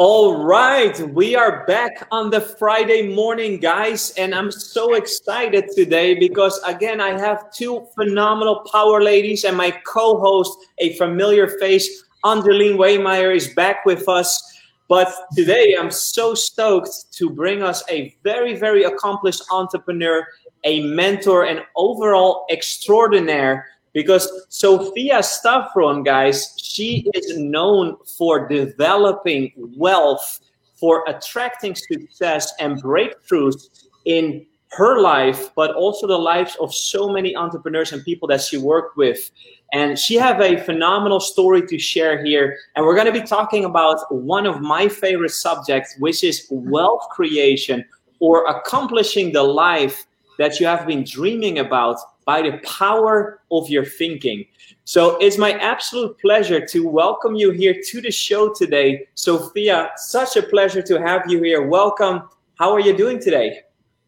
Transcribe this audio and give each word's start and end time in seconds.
All 0.00 0.44
right, 0.44 0.96
we 1.12 1.34
are 1.34 1.66
back 1.66 2.06
on 2.12 2.30
the 2.30 2.40
Friday 2.40 3.12
morning, 3.12 3.58
guys, 3.58 4.12
and 4.16 4.32
I'm 4.32 4.52
so 4.52 4.94
excited 4.94 5.70
today 5.74 6.14
because 6.14 6.56
again, 6.64 7.00
I 7.00 7.18
have 7.18 7.52
two 7.52 7.84
phenomenal 7.96 8.64
power 8.70 9.02
ladies, 9.02 9.42
and 9.42 9.56
my 9.56 9.72
co 9.72 10.20
host, 10.20 10.56
a 10.78 10.94
familiar 10.98 11.48
face, 11.58 12.04
Angeline 12.24 12.78
Waymeyer, 12.78 13.34
is 13.34 13.52
back 13.54 13.84
with 13.84 14.08
us. 14.08 14.40
But 14.86 15.12
today, 15.34 15.74
I'm 15.76 15.90
so 15.90 16.32
stoked 16.32 17.12
to 17.14 17.28
bring 17.28 17.64
us 17.64 17.82
a 17.90 18.14
very, 18.22 18.54
very 18.54 18.84
accomplished 18.84 19.42
entrepreneur, 19.50 20.24
a 20.62 20.80
mentor, 20.82 21.46
and 21.46 21.62
overall 21.74 22.46
extraordinaire 22.52 23.66
because 23.98 24.46
Sophia 24.48 25.18
Stavron, 25.18 26.04
guys, 26.04 26.54
she 26.56 27.04
is 27.14 27.36
known 27.36 27.96
for 28.16 28.46
developing 28.46 29.50
wealth, 29.76 30.38
for 30.76 31.02
attracting 31.08 31.74
success 31.74 32.54
and 32.60 32.80
breakthroughs 32.80 33.86
in 34.04 34.46
her 34.70 35.00
life, 35.00 35.52
but 35.56 35.74
also 35.74 36.06
the 36.06 36.16
lives 36.16 36.56
of 36.60 36.72
so 36.72 37.08
many 37.08 37.34
entrepreneurs 37.34 37.90
and 37.92 38.04
people 38.04 38.28
that 38.28 38.40
she 38.40 38.56
worked 38.56 38.96
with. 38.96 39.32
And 39.72 39.98
she 39.98 40.14
have 40.14 40.40
a 40.40 40.58
phenomenal 40.58 41.18
story 41.18 41.66
to 41.66 41.76
share 41.76 42.24
here. 42.24 42.56
And 42.76 42.86
we're 42.86 42.94
going 42.94 43.12
to 43.12 43.20
be 43.20 43.26
talking 43.26 43.64
about 43.64 43.98
one 44.14 44.46
of 44.46 44.60
my 44.60 44.86
favorite 44.86 45.32
subjects, 45.32 45.96
which 45.98 46.22
is 46.22 46.46
wealth 46.52 47.08
creation 47.10 47.84
or 48.20 48.46
accomplishing 48.46 49.32
the 49.32 49.42
life 49.42 50.06
that 50.38 50.60
you 50.60 50.66
have 50.66 50.86
been 50.86 51.02
dreaming 51.02 51.58
about 51.58 51.98
by 52.28 52.42
the 52.42 52.58
power 52.58 53.40
of 53.50 53.70
your 53.70 53.86
thinking. 53.86 54.44
So 54.84 55.16
it's 55.16 55.38
my 55.38 55.52
absolute 55.52 56.18
pleasure 56.18 56.62
to 56.66 56.86
welcome 56.86 57.34
you 57.34 57.52
here 57.52 57.74
to 57.86 58.02
the 58.02 58.10
show 58.10 58.52
today. 58.52 59.08
Sophia, 59.14 59.92
such 59.96 60.36
a 60.36 60.42
pleasure 60.42 60.82
to 60.82 61.00
have 61.00 61.22
you 61.26 61.42
here. 61.42 61.62
Welcome. 61.62 62.28
How 62.56 62.70
are 62.74 62.80
you 62.80 62.94
doing 62.94 63.18
today? 63.18 63.60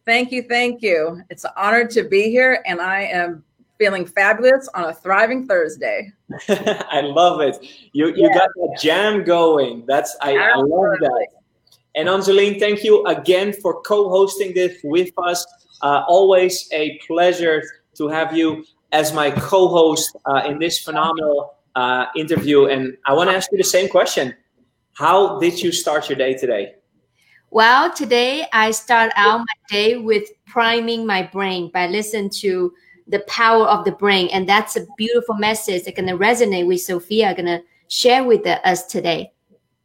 Thank 0.05 0.33
you. 0.33 0.43
Thank 0.43 0.83
you. 0.83 1.23
It's 1.31 1.45
an 1.45 1.53
honor 1.57 1.87
to 1.87 2.03
be 2.03 2.25
here, 2.25 2.63
and 2.67 2.79
I 2.79 3.05
am 3.05 3.43
feeling 3.79 4.05
fabulous 4.05 4.69
on 4.75 4.85
a 4.85 4.93
thriving 4.93 5.47
Thursday. 5.47 6.13
I 6.51 7.01
love 7.01 7.41
it. 7.41 7.57
You 7.95 8.09
you 8.09 8.29
yeah. 8.29 8.35
got 8.35 8.51
the 8.55 8.79
jam 8.83 9.25
going. 9.25 9.85
That's 9.87 10.15
I, 10.21 10.37
I 10.37 10.57
love 10.57 10.99
that. 11.01 11.27
And 11.95 12.07
Angeline, 12.07 12.61
thank 12.61 12.85
you 12.85 13.03
again 13.07 13.55
for 13.63 13.81
co-hosting 13.81 14.53
this 14.53 14.77
with 14.85 15.11
us. 15.17 15.47
Uh, 15.81 16.05
always 16.07 16.69
a 16.73 17.01
pleasure 17.07 17.63
to 18.01 18.09
have 18.09 18.35
you 18.35 18.65
as 18.93 19.13
my 19.13 19.31
co-host 19.31 20.17
uh, 20.25 20.43
in 20.49 20.59
this 20.59 20.79
phenomenal 20.79 21.55
uh, 21.75 22.07
interview. 22.17 22.67
And 22.67 22.97
I 23.07 23.13
want 23.13 23.29
to 23.31 23.37
ask 23.37 23.53
you 23.53 23.59
the 23.59 23.73
same 23.77 23.89
question: 23.89 24.35
How 24.95 25.39
did 25.39 25.63
you 25.63 25.71
start 25.71 26.09
your 26.09 26.17
day 26.17 26.35
today? 26.35 26.75
Well, 27.51 27.93
today 27.93 28.47
I 28.53 28.71
start 28.71 29.13
out 29.17 29.41
my 29.41 29.59
day 29.69 29.99
with 29.99 30.25
priming 30.47 31.07
my 31.07 31.23
brain 31.25 31.71
by 31.73 31.89
listening 31.89 32.31
to 32.41 32.73
the 33.07 33.21
power 33.27 33.67
of 33.67 33.85
the 33.85 33.93
brain, 33.93 34.29
and 34.33 34.49
that's 34.49 34.77
a 34.77 34.87
beautiful 34.97 35.35
message 35.35 35.85
that's 35.85 35.97
gonna 35.97 36.17
resonate 36.17 36.67
with 36.67 36.81
Sophia. 36.81 37.35
Gonna 37.35 37.61
share 37.89 38.25
with 38.25 38.47
us 38.47 38.87
today. 38.87 39.33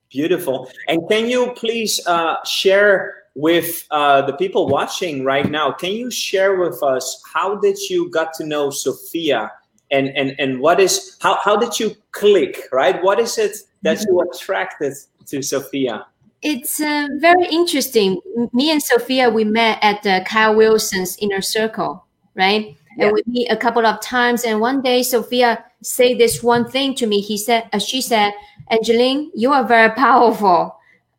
Beautiful. 0.09 0.69
And 0.87 1.01
can 1.09 1.27
you 1.27 1.51
please 1.57 1.99
uh, 2.07 2.37
share 2.45 3.24
with 3.35 3.85
uh, 3.91 4.21
the 4.21 4.33
people 4.33 4.67
watching 4.67 5.23
right 5.23 5.49
now, 5.51 5.71
can 5.71 5.91
you 5.91 6.09
share 6.09 6.55
with 6.57 6.81
us 6.81 7.21
how 7.33 7.55
did 7.55 7.77
you 7.89 8.09
got 8.09 8.33
to 8.35 8.45
know 8.45 8.69
Sophia 8.69 9.51
and 9.91 10.07
and 10.09 10.35
and 10.39 10.59
what 10.59 10.79
is 10.79 11.17
how 11.21 11.37
how 11.43 11.55
did 11.55 11.79
you 11.79 11.95
click 12.11 12.67
right? 12.71 13.01
What 13.03 13.19
is 13.19 13.37
it 13.37 13.57
that 13.83 14.03
you 14.07 14.19
attracted 14.21 14.93
to 15.27 15.41
Sophia? 15.41 16.07
It's 16.41 16.79
uh, 16.79 17.07
very 17.17 17.47
interesting. 17.47 18.19
Me 18.53 18.71
and 18.71 18.81
Sophia 18.81 19.29
we 19.29 19.43
met 19.43 19.79
at 19.81 20.05
uh, 20.07 20.23
Kyle 20.23 20.55
Wilson's 20.55 21.17
inner 21.19 21.41
circle, 21.41 22.05
right? 22.35 22.75
Yeah. 22.97 23.07
And 23.07 23.13
we 23.13 23.23
meet 23.27 23.51
a 23.51 23.57
couple 23.57 23.85
of 23.85 23.99
times. 24.01 24.43
And 24.43 24.61
one 24.61 24.81
day 24.81 25.03
Sophia 25.03 25.63
said 25.81 26.17
this 26.17 26.41
one 26.41 26.69
thing 26.69 26.95
to 26.95 27.07
me. 27.07 27.19
He 27.19 27.37
said, 27.37 27.69
uh, 27.73 27.79
she 27.79 28.01
said, 28.01 28.33
Angeline, 28.69 29.31
you 29.35 29.51
are 29.51 29.65
very 29.65 29.91
powerful. 29.91 30.77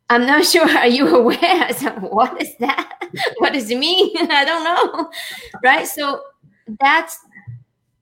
I'm 0.09 0.25
not 0.25 0.45
sure. 0.51 0.69
Are 0.69 0.87
you 0.87 1.07
aware? 1.15 1.67
What 1.99 2.41
is 2.41 2.55
that? 2.57 3.09
what 3.37 3.53
does 3.53 3.69
it 3.69 3.77
mean? 3.77 4.13
I 4.31 4.45
don't 4.45 4.63
know. 4.63 5.11
Right. 5.63 5.87
So 5.87 6.21
that's, 6.79 7.17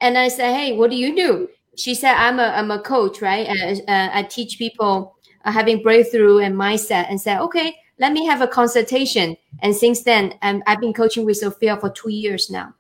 and 0.02 0.18
I 0.18 0.28
said, 0.28 0.54
hey, 0.54 0.76
what 0.78 0.90
do 0.90 0.96
you 0.96 1.16
do? 1.16 1.48
She 1.78 1.94
said, 1.94 2.14
I'm 2.14 2.40
a, 2.40 2.48
I'm 2.48 2.72
a 2.72 2.80
coach, 2.80 3.22
right? 3.22 3.48
Uh, 3.48 3.92
uh, 3.92 4.10
I 4.14 4.24
teach 4.24 4.58
people 4.58 5.16
uh, 5.44 5.52
having 5.52 5.82
breakthrough 5.82 6.40
and 6.40 6.56
mindset 6.56 7.08
and 7.10 7.20
said, 7.20 7.42
okay, 7.42 7.76
let 8.00 8.14
me 8.14 8.26
have 8.26 8.42
a 8.42 8.48
consultation. 8.48 9.36
And 9.62 9.76
since 9.76 10.04
then, 10.04 10.36
um, 10.42 10.64
I've 10.68 10.80
been 10.80 10.94
coaching 10.94 11.26
with 11.26 11.38
Sophia 11.38 11.78
for 11.78 11.90
two 11.90 12.12
years 12.12 12.50
now. 12.50 12.74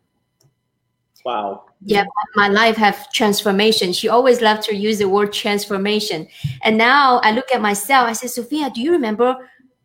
Wow. 1.26 1.66
Yeah, 1.82 2.06
my 2.36 2.50
life 2.50 2.78
have 2.78 3.12
transformation. 3.12 3.94
She 3.94 4.08
always 4.08 4.42
loved 4.42 4.62
to 4.64 4.76
use 4.76 5.00
the 5.00 5.10
word 5.10 5.34
transformation. 5.34 6.28
And 6.62 6.78
now 6.78 7.20
I 7.24 7.32
look 7.32 7.52
at 7.52 7.62
myself, 7.62 8.08
I 8.08 8.14
say, 8.14 8.28
Sophia, 8.28 8.70
do 8.70 8.80
you 8.80 8.92
remember 8.92 9.36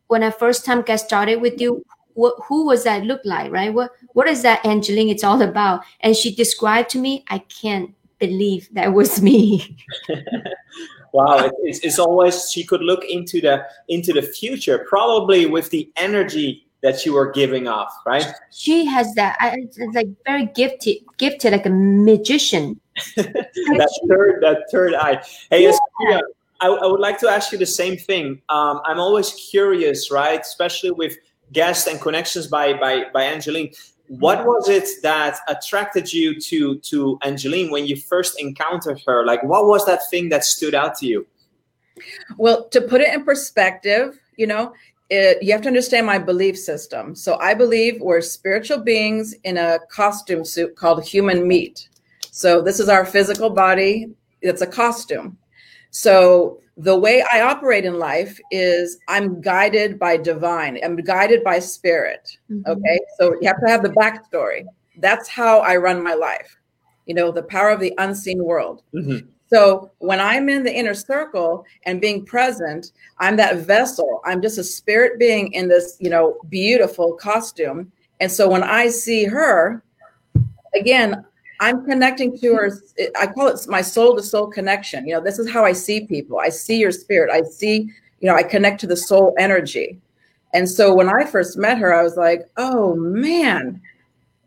when 0.09 0.23
I 0.23 0.31
first 0.31 0.67
time 0.67 0.83
get 0.83 0.97
started 0.97 1.41
with 1.41 1.59
you? 1.59 1.83
What, 2.13 2.35
who 2.45 2.67
was 2.67 2.85
that 2.85 3.05
look 3.05 3.23
like, 3.25 3.51
right? 3.51 3.73
What 3.73 3.93
what 4.13 4.29
is 4.29 4.43
that 4.43 4.65
Angeline 4.67 5.09
it's 5.09 5.25
all 5.25 5.41
about? 5.41 5.83
And 6.01 6.15
she 6.15 6.35
described 6.35 6.91
to 6.91 6.99
me, 6.99 7.25
I 7.29 7.39
can't 7.39 7.95
believe 8.19 8.69
that 8.73 8.93
was 8.93 9.23
me. 9.23 9.79
wow, 11.13 11.51
it's, 11.63 11.79
it's 11.79 11.99
always 11.99 12.51
she 12.51 12.65
could 12.65 12.83
look 12.83 13.05
into 13.05 13.41
the 13.41 13.65
into 13.89 14.13
the 14.13 14.23
future, 14.23 14.85
probably 14.89 15.47
with 15.47 15.71
the 15.71 15.91
energy 15.97 16.67
that 16.83 17.05
you 17.05 17.17
are 17.17 17.31
giving 17.31 17.69
off, 17.69 17.95
right? 18.07 18.27
She 18.51 18.87
has 18.87 19.15
that. 19.15 19.37
I, 19.41 19.67
like 19.93 20.09
very 20.25 20.47
gifted, 20.47 20.99
gifted 21.19 21.53
like 21.53 21.67
a 21.67 21.71
magician. 21.71 22.81
that 23.17 24.01
third, 24.09 24.43
that 24.43 24.65
third 24.71 24.95
eye. 24.95 25.23
Hey, 25.51 25.65
yeah. 25.65 26.21
I, 26.61 26.69
I, 26.69 26.87
would 26.87 27.01
like 27.01 27.19
to 27.21 27.29
ask 27.29 27.53
you 27.53 27.59
the 27.59 27.67
same 27.67 27.97
thing. 27.97 28.43
Um, 28.49 28.81
I'm 28.85 29.01
always 29.01 29.33
curious, 29.51 30.11
right? 30.11 30.41
Especially 30.41 30.91
with 30.91 31.17
guests 31.53 31.87
and 31.87 32.01
connections 32.01 32.47
by 32.47 32.75
by 32.75 33.05
by 33.13 33.25
Angeline. 33.25 33.73
What 34.09 34.45
was 34.45 34.69
it 34.69 34.89
that 35.03 35.39
attracted 35.49 36.13
you 36.13 36.39
to 36.41 36.79
to 36.79 37.19
Angeline 37.23 37.71
when 37.71 37.87
you 37.87 37.97
first 37.97 38.41
encountered 38.41 39.01
her? 39.07 39.25
Like, 39.25 39.43
what 39.43 39.67
was 39.67 39.87
that 39.87 40.01
thing 40.11 40.29
that 40.31 40.45
stood 40.45 40.75
out 40.75 40.97
to 40.99 41.07
you? 41.07 41.27
Well, 42.37 42.69
to 42.71 42.81
put 42.81 43.01
it 43.01 43.13
in 43.13 43.25
perspective, 43.25 44.19
you 44.37 44.47
know, 44.47 44.73
it, 45.11 45.43
you 45.43 45.53
have 45.53 45.63
to 45.63 45.69
understand 45.69 46.07
my 46.07 46.19
belief 46.19 46.57
system. 46.57 47.15
So 47.15 47.39
I 47.41 47.53
believe 47.53 48.01
we're 48.01 48.21
spiritual 48.21 48.79
beings 48.79 49.35
in 49.45 49.59
a 49.59 49.79
costume 49.91 50.45
suit 50.45 50.77
called 50.77 51.05
human 51.05 51.47
meat. 51.47 51.89
So 52.31 52.63
this 52.63 52.79
is 52.79 52.89
our 52.89 53.05
physical 53.05 53.51
body. 53.51 54.13
It's 54.41 54.63
a 54.63 54.67
costume. 54.67 55.37
So 55.91 56.61
the 56.77 56.97
way 56.97 57.25
I 57.31 57.43
operate 57.43 57.85
in 57.85 57.99
life 57.99 58.39
is 58.51 58.99
I'm 59.09 59.41
guided 59.41 59.99
by 59.99 60.17
divine. 60.17 60.79
I'm 60.83 60.97
guided 60.97 61.43
by 61.43 61.59
spirit. 61.59 62.39
Mm-hmm. 62.51 62.71
Okay. 62.71 63.01
So 63.19 63.35
you 63.41 63.49
have 63.49 63.61
to 63.61 63.69
have 63.69 63.83
the 63.83 63.91
backstory. 63.91 64.65
That's 64.97 65.29
how 65.29 65.59
I 65.61 65.77
run 65.77 66.03
my 66.03 66.15
life. 66.15 66.57
You 67.07 67.15
know, 67.15 67.33
the 67.33 67.43
power 67.43 67.71
of 67.71 67.81
the 67.81 67.93
unseen 67.99 68.45
world. 68.45 68.83
Mm-hmm. 68.95 69.27
So 69.53 69.91
when 69.99 70.21
I'm 70.21 70.49
in 70.49 70.63
the 70.63 70.73
inner 70.73 70.95
circle 70.95 71.65
and 71.85 72.01
being 72.01 72.25
present, 72.25 72.93
I'm 73.19 73.37
that 73.37 73.59
vessel. 73.59 74.21
I'm 74.25 74.41
just 74.41 74.59
a 74.59 74.65
spirit 74.65 75.19
being 75.19 75.53
in 75.53 75.69
this, 75.69 75.97
you 75.99 76.09
know, 76.09 76.39
beautiful 76.49 77.15
costume. 77.15 77.91
And 78.21 78.31
so 78.31 78.49
when 78.49 78.63
I 78.63 78.89
see 78.89 79.25
her, 79.25 79.83
again, 80.75 81.25
I'm 81.59 81.85
connecting 81.85 82.39
to 82.39 82.55
her. 82.55 82.81
I 83.19 83.27
call 83.27 83.49
it 83.49 83.61
my 83.69 83.83
soul 83.83 84.17
to 84.17 84.23
soul 84.23 84.47
connection. 84.47 85.07
You 85.07 85.15
know, 85.15 85.21
this 85.21 85.39
is 85.39 85.51
how 85.51 85.65
I 85.65 85.73
see 85.73 86.07
people. 86.07 86.39
I 86.39 86.49
see 86.49 86.79
your 86.79 86.93
spirit. 86.93 87.31
I 87.31 87.43
see, 87.43 87.91
you 88.21 88.29
know, 88.29 88.37
I 88.37 88.43
connect 88.43 88.81
to 88.81 88.87
the 88.87 88.97
soul 88.97 89.35
energy. 89.39 89.99
And 90.55 90.69
so 90.69 90.95
when 90.95 91.09
I 91.09 91.25
first 91.25 91.59
met 91.59 91.79
her, 91.79 91.95
I 91.95 92.03
was 92.03 92.17
like, 92.17 92.49
oh 92.57 92.95
man, 92.95 93.81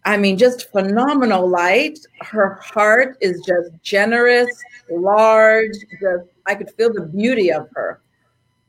I 0.05 0.17
mean, 0.17 0.37
just 0.37 0.71
phenomenal 0.71 1.47
light. 1.47 1.99
Her 2.21 2.55
heart 2.55 3.17
is 3.21 3.41
just 3.45 3.71
generous, 3.81 4.49
large. 4.89 5.75
Just 6.01 6.25
I 6.45 6.55
could 6.55 6.71
feel 6.71 6.91
the 6.93 7.05
beauty 7.05 7.51
of 7.51 7.69
her. 7.73 8.01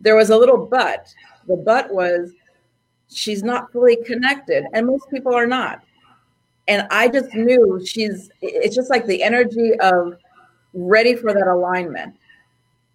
There 0.00 0.14
was 0.14 0.30
a 0.30 0.36
little 0.36 0.66
but. 0.66 1.12
The 1.48 1.56
but 1.56 1.92
was 1.92 2.32
she's 3.10 3.42
not 3.42 3.72
fully 3.72 3.96
connected, 4.04 4.64
and 4.72 4.86
most 4.86 5.10
people 5.10 5.34
are 5.34 5.46
not. 5.46 5.82
And 6.68 6.86
I 6.90 7.08
just 7.08 7.34
knew 7.34 7.84
she's. 7.84 8.30
It's 8.40 8.76
just 8.76 8.90
like 8.90 9.06
the 9.06 9.22
energy 9.22 9.72
of 9.80 10.16
ready 10.72 11.14
for 11.14 11.32
that 11.32 11.46
alignment. 11.46 12.16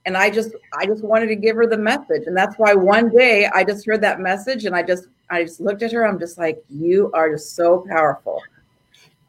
And 0.05 0.15
I 0.17 0.29
just, 0.29 0.51
I 0.77 0.85
just 0.85 1.03
wanted 1.03 1.27
to 1.27 1.35
give 1.35 1.55
her 1.57 1.67
the 1.67 1.77
message, 1.77 2.23
and 2.25 2.35
that's 2.35 2.55
why 2.55 2.73
one 2.73 3.09
day 3.09 3.47
I 3.53 3.63
just 3.63 3.85
heard 3.85 4.01
that 4.01 4.19
message, 4.19 4.65
and 4.65 4.75
I 4.75 4.81
just 4.81 5.07
I 5.29 5.43
just 5.43 5.59
looked 5.59 5.83
at 5.83 5.91
her. 5.91 6.05
I'm 6.07 6.19
just 6.19 6.37
like, 6.37 6.63
you 6.69 7.11
are 7.13 7.31
just 7.31 7.55
so 7.55 7.85
powerful. 7.89 8.41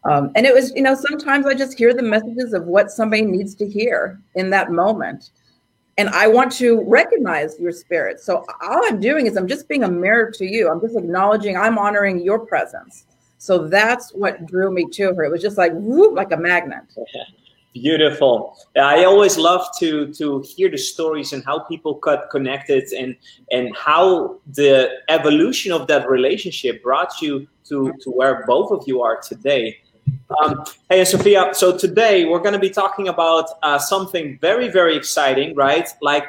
Um, 0.04 0.30
and 0.34 0.46
it 0.46 0.54
was, 0.54 0.72
you 0.74 0.82
know, 0.82 0.94
sometimes 0.94 1.46
I 1.46 1.54
just 1.54 1.76
hear 1.76 1.92
the 1.92 2.02
messages 2.02 2.54
of 2.54 2.64
what 2.64 2.90
somebody 2.90 3.22
needs 3.22 3.54
to 3.56 3.68
hear 3.68 4.20
in 4.34 4.50
that 4.50 4.70
moment. 4.72 5.30
and 5.98 6.08
I 6.10 6.26
want 6.28 6.50
to 6.52 6.82
recognize 6.86 7.58
your 7.60 7.72
spirit. 7.72 8.20
So 8.20 8.44
all 8.62 8.80
I'm 8.88 9.00
doing 9.00 9.26
is 9.26 9.36
I'm 9.36 9.46
just 9.46 9.68
being 9.68 9.84
a 9.84 9.90
mirror 9.90 10.30
to 10.30 10.46
you. 10.46 10.70
I'm 10.70 10.80
just 10.80 10.96
acknowledging 10.96 11.58
I'm 11.58 11.76
honoring 11.76 12.20
your 12.22 12.38
presence. 12.38 13.04
So 13.36 13.68
that's 13.68 14.10
what 14.12 14.46
drew 14.46 14.70
me 14.72 14.86
to 14.92 15.14
her. 15.14 15.24
It 15.24 15.30
was 15.30 15.42
just 15.42 15.58
like 15.58 15.72
whoop, 15.74 16.14
like 16.16 16.32
a 16.32 16.38
magnet. 16.38 16.84
Beautiful. 17.72 18.56
I 18.76 19.04
always 19.04 19.38
love 19.38 19.64
to 19.78 20.12
to 20.14 20.40
hear 20.40 20.68
the 20.68 20.76
stories 20.76 21.32
and 21.32 21.44
how 21.44 21.60
people 21.60 21.94
got 21.94 22.28
connected 22.28 22.92
and 22.92 23.14
and 23.52 23.76
how 23.76 24.40
the 24.54 24.90
evolution 25.08 25.70
of 25.70 25.86
that 25.86 26.10
relationship 26.10 26.82
brought 26.82 27.22
you 27.22 27.46
to 27.68 27.92
to 28.00 28.10
where 28.10 28.44
both 28.46 28.72
of 28.72 28.82
you 28.88 29.02
are 29.02 29.20
today. 29.20 29.78
Um, 30.42 30.64
hey, 30.88 31.04
Sophia. 31.04 31.50
So 31.52 31.76
today 31.76 32.24
we're 32.24 32.40
going 32.40 32.54
to 32.54 32.58
be 32.58 32.70
talking 32.70 33.06
about 33.06 33.50
uh, 33.62 33.78
something 33.78 34.36
very 34.40 34.68
very 34.68 34.96
exciting, 34.96 35.54
right? 35.54 35.88
Like 36.02 36.24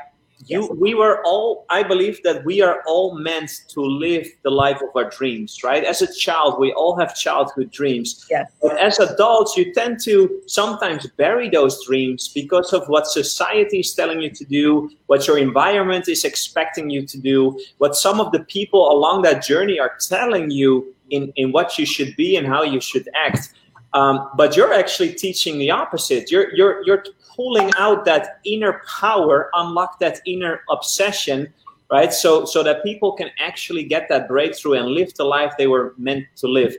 you 0.47 0.61
yes. 0.61 0.71
we 0.75 0.93
were 0.93 1.21
all 1.25 1.65
i 1.69 1.83
believe 1.83 2.21
that 2.23 2.43
we 2.45 2.61
are 2.61 2.81
all 2.85 3.15
meant 3.17 3.51
to 3.67 3.81
live 3.81 4.27
the 4.43 4.49
life 4.49 4.81
of 4.81 4.89
our 4.95 5.09
dreams 5.09 5.63
right 5.63 5.83
as 5.83 6.01
a 6.01 6.13
child 6.13 6.59
we 6.59 6.71
all 6.73 6.97
have 6.97 7.15
childhood 7.15 7.69
dreams 7.71 8.25
yes. 8.29 8.51
but 8.61 8.77
as 8.79 8.99
adults 8.99 9.55
you 9.57 9.73
tend 9.73 9.99
to 9.99 10.41
sometimes 10.47 11.07
bury 11.17 11.49
those 11.49 11.83
dreams 11.85 12.29
because 12.29 12.73
of 12.73 12.87
what 12.87 13.07
society 13.07 13.79
is 13.79 13.93
telling 13.93 14.21
you 14.21 14.29
to 14.29 14.45
do 14.45 14.89
what 15.07 15.27
your 15.27 15.37
environment 15.37 16.07
is 16.07 16.23
expecting 16.23 16.89
you 16.89 17.05
to 17.05 17.17
do 17.17 17.59
what 17.77 17.95
some 17.95 18.19
of 18.19 18.31
the 18.31 18.43
people 18.45 18.91
along 18.91 19.21
that 19.21 19.43
journey 19.43 19.79
are 19.79 19.95
telling 19.99 20.49
you 20.49 20.93
in, 21.09 21.31
in 21.35 21.51
what 21.51 21.77
you 21.77 21.85
should 21.85 22.15
be 22.15 22.35
and 22.35 22.47
how 22.47 22.63
you 22.63 22.79
should 22.79 23.07
act 23.15 23.53
um, 23.93 24.29
but 24.37 24.55
you're 24.55 24.73
actually 24.73 25.13
teaching 25.13 25.59
the 25.59 25.69
opposite 25.69 26.31
you're 26.31 26.53
you're 26.55 26.85
you're 26.85 27.03
pulling 27.41 27.71
out 27.77 28.05
that 28.05 28.39
inner 28.45 28.81
power, 28.99 29.49
unlock 29.53 29.99
that 29.99 30.21
inner 30.25 30.61
obsession, 30.69 31.51
right? 31.89 32.13
So 32.13 32.45
so 32.45 32.63
that 32.63 32.83
people 32.83 33.13
can 33.13 33.29
actually 33.39 33.83
get 33.83 34.07
that 34.09 34.27
breakthrough 34.27 34.73
and 34.73 34.87
live 34.89 35.13
the 35.15 35.25
life 35.25 35.53
they 35.57 35.67
were 35.67 35.93
meant 35.97 36.25
to 36.37 36.47
live. 36.47 36.75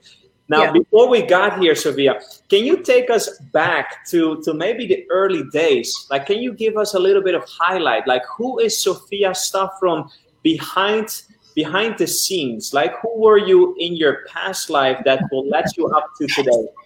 Now, 0.49 0.65
yeah. 0.65 0.73
before 0.73 1.09
we 1.09 1.23
got 1.23 1.61
here, 1.61 1.75
Sophia, 1.75 2.21
can 2.51 2.65
you 2.65 2.83
take 2.83 3.09
us 3.11 3.39
back 3.53 4.05
to, 4.09 4.43
to 4.43 4.53
maybe 4.53 4.87
the 4.87 5.07
early 5.09 5.45
days? 5.51 5.89
Like, 6.11 6.27
can 6.27 6.39
you 6.41 6.53
give 6.53 6.77
us 6.77 6.95
a 6.95 6.99
little 6.99 7.23
bit 7.23 7.35
of 7.35 7.45
highlight? 7.49 8.07
Like, 8.07 8.23
who 8.37 8.59
is 8.59 8.79
Sophia 8.79 9.31
Stavron 9.31 10.11
behind 10.43 11.23
behind 11.55 11.97
the 11.97 12.07
scenes? 12.07 12.75
Like, 12.75 12.93
who 13.01 13.13
were 13.19 13.39
you 13.39 13.75
in 13.79 13.97
your 13.97 14.27
past 14.29 14.69
life 14.69 14.99
that 15.07 15.23
will 15.31 15.49
let 15.49 15.77
you 15.77 15.87
up 15.87 16.07
to 16.19 16.27
today? 16.27 16.67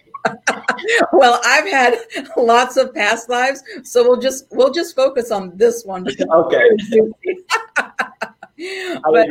well, 1.13 1.39
I've 1.45 1.69
had 1.69 1.97
lots 2.35 2.77
of 2.77 2.93
past 2.93 3.29
lives, 3.29 3.63
so 3.83 4.03
we'll 4.03 4.19
just 4.19 4.45
we'll 4.51 4.71
just 4.71 4.95
focus 4.95 5.31
on 5.31 5.55
this 5.55 5.83
one. 5.85 6.07
okay. 6.33 6.69
but, 9.03 9.27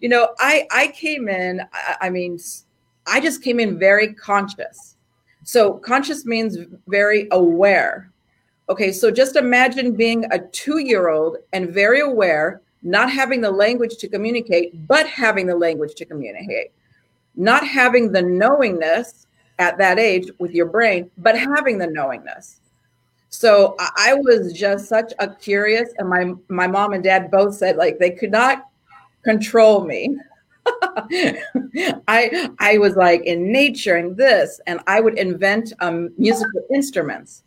you 0.00 0.08
know, 0.08 0.34
I 0.38 0.66
I 0.70 0.88
came 0.88 1.28
in. 1.28 1.60
I, 1.72 1.96
I 2.02 2.10
mean, 2.10 2.38
I 3.06 3.20
just 3.20 3.42
came 3.42 3.60
in 3.60 3.78
very 3.78 4.14
conscious. 4.14 4.96
So 5.44 5.74
conscious 5.74 6.24
means 6.24 6.58
very 6.86 7.28
aware. 7.30 8.10
Okay, 8.70 8.92
so 8.92 9.10
just 9.10 9.36
imagine 9.36 9.94
being 9.94 10.24
a 10.32 10.38
two-year-old 10.38 11.36
and 11.52 11.68
very 11.68 12.00
aware, 12.00 12.62
not 12.82 13.12
having 13.12 13.42
the 13.42 13.50
language 13.50 13.98
to 13.98 14.08
communicate, 14.08 14.86
but 14.88 15.06
having 15.06 15.46
the 15.46 15.54
language 15.54 15.94
to 15.96 16.06
communicate, 16.06 16.72
not 17.36 17.66
having 17.66 18.10
the 18.10 18.22
knowingness 18.22 19.23
at 19.58 19.78
that 19.78 19.98
age 19.98 20.30
with 20.38 20.52
your 20.52 20.66
brain, 20.66 21.10
but 21.18 21.38
having 21.38 21.78
the 21.78 21.86
knowingness. 21.86 22.60
So 23.28 23.74
I 23.78 24.14
was 24.14 24.52
just 24.52 24.88
such 24.88 25.12
a 25.18 25.28
curious, 25.28 25.90
and 25.98 26.08
my 26.08 26.34
my 26.48 26.66
mom 26.66 26.92
and 26.92 27.02
dad 27.02 27.30
both 27.30 27.56
said 27.56 27.76
like 27.76 27.98
they 27.98 28.10
could 28.10 28.30
not 28.30 28.68
control 29.24 29.84
me. 29.84 30.16
I 32.08 32.50
I 32.60 32.78
was 32.78 32.94
like 32.94 33.22
in 33.22 33.50
nature 33.50 33.96
and 33.96 34.16
this, 34.16 34.60
and 34.68 34.80
I 34.86 35.00
would 35.00 35.18
invent 35.18 35.72
um, 35.80 36.10
musical 36.16 36.62
instruments. 36.72 37.42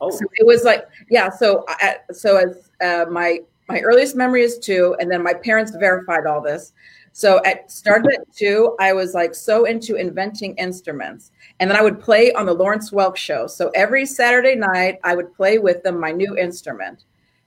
Oh. 0.00 0.10
So 0.10 0.24
it 0.34 0.46
was 0.46 0.64
like 0.64 0.88
yeah. 1.10 1.30
So 1.30 1.64
I, 1.68 1.98
so 2.12 2.36
as 2.36 2.70
uh, 2.82 3.08
my 3.08 3.38
my 3.68 3.80
earliest 3.80 4.16
memory 4.16 4.42
is 4.42 4.58
two, 4.58 4.96
and 4.98 5.10
then 5.10 5.22
my 5.22 5.34
parents 5.34 5.72
verified 5.78 6.26
all 6.26 6.40
this. 6.40 6.72
So 7.16 7.40
at 7.44 7.70
started 7.70 8.12
at 8.12 8.34
two, 8.34 8.74
I 8.80 8.92
was 8.92 9.14
like 9.14 9.36
so 9.36 9.66
into 9.66 9.94
inventing 9.94 10.56
instruments. 10.56 11.30
And 11.60 11.70
then 11.70 11.78
I 11.78 11.82
would 11.82 12.00
play 12.00 12.32
on 12.32 12.44
the 12.44 12.52
Lawrence 12.52 12.90
Welk 12.90 13.14
show. 13.14 13.46
So 13.46 13.70
every 13.76 14.04
Saturday 14.04 14.56
night 14.56 14.98
I 15.04 15.14
would 15.14 15.32
play 15.32 15.58
with 15.58 15.84
them 15.84 16.00
my 16.00 16.10
new 16.10 16.36
instrument. 16.36 17.04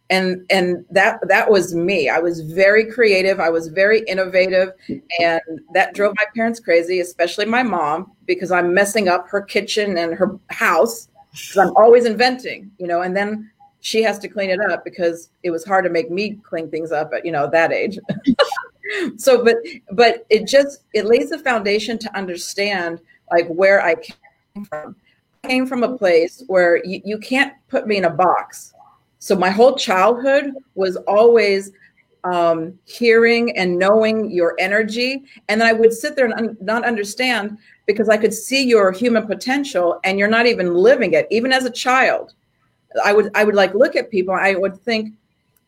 And 0.10 0.46
and 0.50 0.86
that 0.90 1.19
that 1.28 1.52
was 1.52 1.75
me. 1.75 2.08
I 2.08 2.19
was 2.19 2.40
very 2.40 2.90
creative, 2.90 3.42
I 3.42 3.50
was 3.50 3.68
very 3.68 4.04
innovative, 4.08 4.69
and 5.19 5.42
that 5.74 5.94
drove 5.94 6.16
my 6.16 6.24
parents 6.34 6.62
crazy, 6.62 7.02
especially 7.02 7.46
my 7.46 7.62
mom, 7.62 8.14
because 8.25 8.52
I'm 8.52 8.74
messing 8.74 9.10
up 9.10 9.28
her 9.28 9.42
kitchen 9.42 9.98
and 9.98 10.14
her 10.14 10.40
house 10.50 11.10
because 11.31 11.58
I'm 11.58 11.75
always 11.75 12.06
inventing, 12.06 12.72
you 12.78 12.88
know, 12.88 13.02
and 13.02 13.18
then 13.18 13.52
she 13.81 14.02
has 14.02 14.18
to 14.19 14.30
clean 14.30 14.50
it 14.50 14.62
up 14.62 14.86
because 14.86 15.30
it 15.44 15.52
was 15.52 15.66
hard 15.66 15.84
to 15.84 15.90
make 15.90 16.10
me 16.10 16.40
clean 16.42 16.72
things 16.72 16.94
up 16.94 17.12
at 17.14 17.25
you 17.25 17.34
know 17.34 17.50
that 17.50 17.74
age 17.74 18.00
so 19.18 19.44
but 19.44 19.57
but 19.92 20.25
it 20.30 20.48
just 20.48 20.84
it 20.94 21.06
lays 21.06 21.30
the 21.30 21.39
foundation 21.39 21.98
to 21.98 22.16
understand 22.18 23.00
like 23.31 23.48
where 23.48 23.81
i 23.81 23.95
came 23.95 24.66
from. 24.66 24.95
I 25.44 25.48
came 25.48 25.68
from 25.68 25.84
a 25.84 25.98
place 25.98 26.44
where 26.48 26.84
you, 26.84 27.01
you 27.06 27.18
can't 27.19 27.54
put 27.68 27.88
me 27.88 27.98
in 27.98 28.06
a 28.06 28.10
box. 28.10 28.74
So 29.19 29.36
my 29.36 29.50
whole 29.50 29.75
childhood 29.75 30.51
was 30.75 30.95
always 31.07 31.72
um, 32.24 32.78
hearing 32.86 33.56
and 33.56 33.78
knowing 33.78 34.31
your 34.31 34.56
energy. 34.60 35.24
And 35.48 35.62
then 35.62 35.68
i 35.68 35.74
would 35.74 35.94
sit 35.94 36.16
there 36.16 36.25
and 36.25 36.33
un- 36.33 36.57
not 36.60 36.86
understand 36.86 37.57
because 37.86 38.10
i 38.10 38.18
could 38.18 38.33
see 38.33 38.63
your 38.63 38.92
human 38.92 39.28
potential 39.28 40.00
and 40.04 40.18
you're 40.19 40.28
not 40.28 40.48
even 40.48 40.74
living 40.74 41.13
it. 41.13 41.28
Even 41.30 41.54
as 41.54 41.66
a 41.66 41.69
child 41.69 42.33
i 43.04 43.13
would 43.13 43.30
i 43.36 43.44
would 43.44 43.56
like 43.56 43.74
look 43.74 43.95
at 43.95 44.10
people 44.10 44.33
i 44.33 44.56
would 44.56 44.78
think 44.81 45.13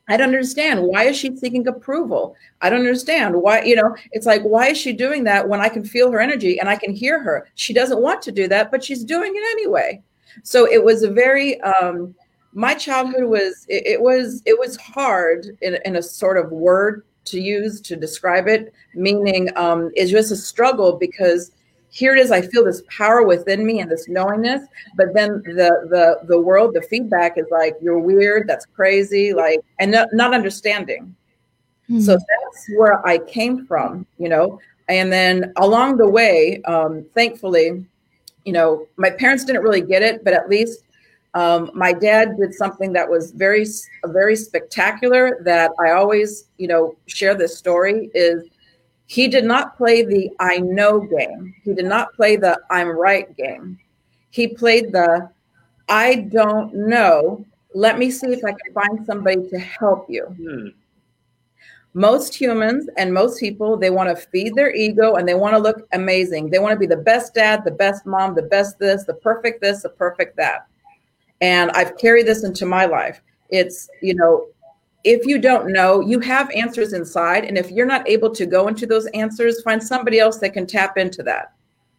I 0.09 0.17
don't 0.17 0.29
understand. 0.29 0.81
Why 0.81 1.03
is 1.03 1.15
she 1.15 1.37
seeking 1.37 1.67
approval? 1.67 2.35
I 2.61 2.69
don't 2.69 2.79
understand 2.79 3.35
why, 3.35 3.61
you 3.61 3.75
know, 3.75 3.95
it's 4.11 4.25
like, 4.25 4.41
why 4.41 4.69
is 4.69 4.77
she 4.77 4.91
doing 4.91 5.23
that 5.25 5.47
when 5.47 5.61
I 5.61 5.69
can 5.69 5.85
feel 5.85 6.11
her 6.11 6.19
energy 6.19 6.59
and 6.59 6.67
I 6.67 6.75
can 6.77 6.91
hear 6.91 7.21
her? 7.21 7.47
She 7.53 7.73
doesn't 7.73 8.01
want 8.01 8.23
to 8.23 8.31
do 8.31 8.47
that, 8.47 8.71
but 8.71 8.83
she's 8.83 9.03
doing 9.03 9.31
it 9.35 9.43
anyway. 9.51 10.01
So 10.43 10.65
it 10.65 10.83
was 10.83 11.03
a 11.03 11.11
very, 11.11 11.61
um, 11.61 12.15
my 12.53 12.73
childhood 12.73 13.25
was, 13.25 13.67
it, 13.69 13.85
it 13.85 14.01
was, 14.01 14.41
it 14.47 14.57
was 14.57 14.77
hard 14.77 15.45
in, 15.61 15.77
in, 15.85 15.95
a 15.95 16.01
sort 16.01 16.37
of 16.37 16.51
word 16.51 17.05
to 17.25 17.39
use 17.39 17.79
to 17.81 17.95
describe 17.95 18.47
it, 18.47 18.73
meaning 18.95 19.55
um, 19.55 19.91
it's 19.93 20.09
just 20.09 20.31
a 20.31 20.35
struggle 20.35 20.93
because 20.93 21.51
here 21.89 22.15
it 22.15 22.19
is 22.19 22.31
i 22.31 22.41
feel 22.41 22.63
this 22.63 22.83
power 22.87 23.23
within 23.23 23.65
me 23.65 23.79
and 23.79 23.89
this 23.89 24.07
knowingness 24.07 24.67
but 24.95 25.13
then 25.13 25.41
the 25.43 25.87
the 25.89 26.19
the 26.27 26.39
world 26.39 26.73
the 26.73 26.81
feedback 26.81 27.37
is 27.37 27.45
like 27.51 27.75
you're 27.81 27.99
weird 27.99 28.47
that's 28.47 28.65
crazy 28.65 29.33
like 29.33 29.59
and 29.79 29.91
not, 29.91 30.07
not 30.13 30.33
understanding 30.33 31.15
mm-hmm. 31.89 31.99
so 31.99 32.13
that's 32.13 32.69
where 32.77 33.05
i 33.07 33.17
came 33.17 33.65
from 33.65 34.05
you 34.17 34.29
know 34.29 34.59
and 34.87 35.11
then 35.11 35.53
along 35.57 35.97
the 35.97 36.07
way 36.07 36.61
um, 36.63 37.05
thankfully 37.15 37.85
you 38.45 38.53
know 38.53 38.87
my 38.97 39.09
parents 39.09 39.43
didn't 39.43 39.63
really 39.63 39.81
get 39.81 40.01
it 40.01 40.23
but 40.23 40.33
at 40.33 40.49
least 40.49 40.83
um, 41.35 41.69
my 41.75 41.93
dad 41.93 42.37
did 42.39 42.55
something 42.55 42.91
that 42.93 43.07
was 43.07 43.31
very 43.31 43.65
very 44.07 44.35
spectacular 44.35 45.41
that 45.43 45.71
i 45.79 45.91
always 45.91 46.45
you 46.57 46.67
know 46.67 46.95
share 47.07 47.35
this 47.35 47.57
story 47.57 48.09
is 48.13 48.43
he 49.09 49.27
did 49.27 49.43
not 49.43 49.75
play 49.75 50.03
the 50.03 50.29
I 50.39 50.57
know 50.57 50.99
game. 50.99 51.55
He 51.63 51.73
did 51.73 51.85
not 51.85 52.13
play 52.13 52.35
the 52.35 52.59
I'm 52.69 52.89
right 52.89 53.35
game. 53.35 53.79
He 54.29 54.47
played 54.47 54.91
the 54.91 55.31
I 55.89 56.27
don't 56.31 56.71
know. 56.75 57.43
Let 57.73 57.97
me 57.97 58.11
see 58.11 58.27
if 58.27 58.45
I 58.45 58.51
can 58.51 58.71
find 58.71 59.03
somebody 59.07 59.49
to 59.49 59.57
help 59.57 60.05
you. 60.09 60.25
Hmm. 60.25 60.67
Most 61.95 62.35
humans 62.35 62.87
and 62.97 63.11
most 63.11 63.39
people, 63.39 63.77
they 63.77 63.89
want 63.89 64.15
to 64.15 64.27
feed 64.27 64.53
their 64.53 64.75
ego 64.75 65.15
and 65.15 65.27
they 65.27 65.33
want 65.33 65.55
to 65.55 65.59
look 65.59 65.87
amazing. 65.91 66.51
They 66.51 66.59
want 66.59 66.73
to 66.73 66.79
be 66.79 66.85
the 66.85 66.95
best 67.01 67.33
dad, 67.33 67.63
the 67.65 67.71
best 67.71 68.05
mom, 68.05 68.35
the 68.35 68.43
best 68.43 68.77
this, 68.77 69.05
the 69.05 69.15
perfect 69.15 69.59
this, 69.59 69.81
the 69.81 69.89
perfect 69.89 70.37
that. 70.37 70.67
And 71.41 71.71
I've 71.71 71.97
carried 71.97 72.27
this 72.27 72.43
into 72.43 72.67
my 72.67 72.85
life. 72.85 73.21
It's, 73.49 73.89
you 74.03 74.13
know, 74.13 74.49
if 75.03 75.25
you 75.25 75.39
don't 75.39 75.71
know, 75.71 76.01
you 76.01 76.19
have 76.19 76.49
answers 76.51 76.93
inside. 76.93 77.45
And 77.45 77.57
if 77.57 77.71
you're 77.71 77.85
not 77.85 78.07
able 78.07 78.29
to 78.31 78.45
go 78.45 78.67
into 78.67 78.85
those 78.85 79.05
answers, 79.07 79.61
find 79.61 79.81
somebody 79.81 80.19
else 80.19 80.39
that 80.39 80.53
can 80.53 80.67
tap 80.67 80.97
into 80.97 81.23
that. 81.23 81.53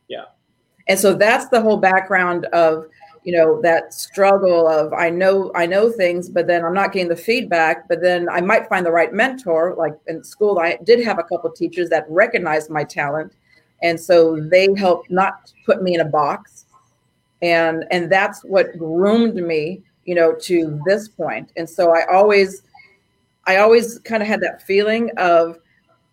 Yeah. 0.09 0.25
And 0.89 0.99
so 0.99 1.15
that's 1.15 1.49
the 1.49 1.61
whole 1.61 1.79
background 1.79 2.47
of, 2.47 2.87
you 3.25 3.33
know, 3.33 3.61
that 3.63 3.95
struggle 3.95 4.67
of 4.67 4.93
I 4.93 5.11
know 5.11 5.51
I 5.55 5.67
know 5.67 5.91
things, 5.91 6.29
but 6.29 6.47
then 6.47 6.65
I'm 6.65 6.75
not 6.75 6.93
getting 6.93 7.09
the 7.09 7.17
feedback. 7.17 7.89
But 7.89 8.03
then 8.03 8.29
I 8.29 8.41
might 8.41 8.69
find 8.69 8.85
the 8.85 8.93
right 8.93 9.13
mentor. 9.13 9.75
Like 9.79 9.95
in 10.07 10.25
school, 10.25 10.59
I 10.59 10.79
did 10.85 11.05
have 11.05 11.19
a 11.19 11.25
couple 11.25 11.51
teachers 11.51 11.89
that 11.91 12.07
recognized 12.09 12.71
my 12.71 12.85
talent. 12.85 13.33
And 13.83 13.99
so 13.99 14.41
they 14.41 14.69
helped 14.77 15.11
not 15.11 15.53
put 15.65 15.83
me 15.83 15.95
in 15.95 16.01
a 16.01 16.07
box. 16.07 16.67
And 17.41 17.85
and 17.91 18.11
that's 18.11 18.43
what 18.43 18.77
groomed 18.77 19.37
me, 19.37 19.83
you 20.05 20.15
know, 20.15 20.35
to 20.43 20.81
this 20.85 21.09
point. 21.09 21.53
And 21.57 21.69
so 21.69 21.95
I 21.95 22.05
always 22.13 22.63
I 23.47 23.57
always 23.57 23.99
kind 24.01 24.23
of 24.23 24.29
had 24.29 24.41
that 24.43 24.63
feeling 24.63 25.11
of, 25.17 25.59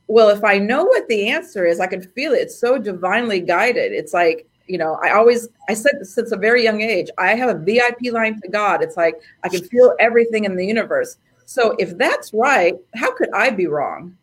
well, 0.08 0.30
if 0.30 0.44
I 0.44 0.58
know 0.58 0.86
what 0.86 1.08
the 1.08 1.28
answer 1.28 1.66
is, 1.66 1.80
I 1.80 1.88
can 1.88 2.02
feel 2.02 2.34
it. 2.34 2.38
It's 2.42 2.58
so 2.58 2.78
divinely 2.78 3.40
guided. 3.40 3.92
It's 3.92 4.14
like, 4.14 4.48
you 4.68 4.78
know, 4.78 4.98
I 5.04 5.12
always, 5.12 5.50
I 5.70 5.74
said 5.74 6.06
since 6.06 6.32
a 6.32 6.38
very 6.38 6.64
young 6.64 6.82
age, 6.82 7.10
I 7.18 7.36
have 7.36 7.50
a 7.50 7.60
VIP 7.60 8.12
line 8.12 8.40
to 8.42 8.48
God. 8.48 8.82
It's 8.82 8.98
like 8.98 9.16
I 9.44 9.50
can 9.50 9.64
feel 9.64 9.96
everything 10.00 10.46
in 10.46 10.56
the 10.56 10.66
universe. 10.66 11.18
So 11.46 11.76
if 11.80 11.98
that's 11.98 12.34
right, 12.34 12.76
how 12.96 13.14
could 13.14 13.30
I 13.34 13.50
be 13.50 13.68
wrong? 13.68 14.18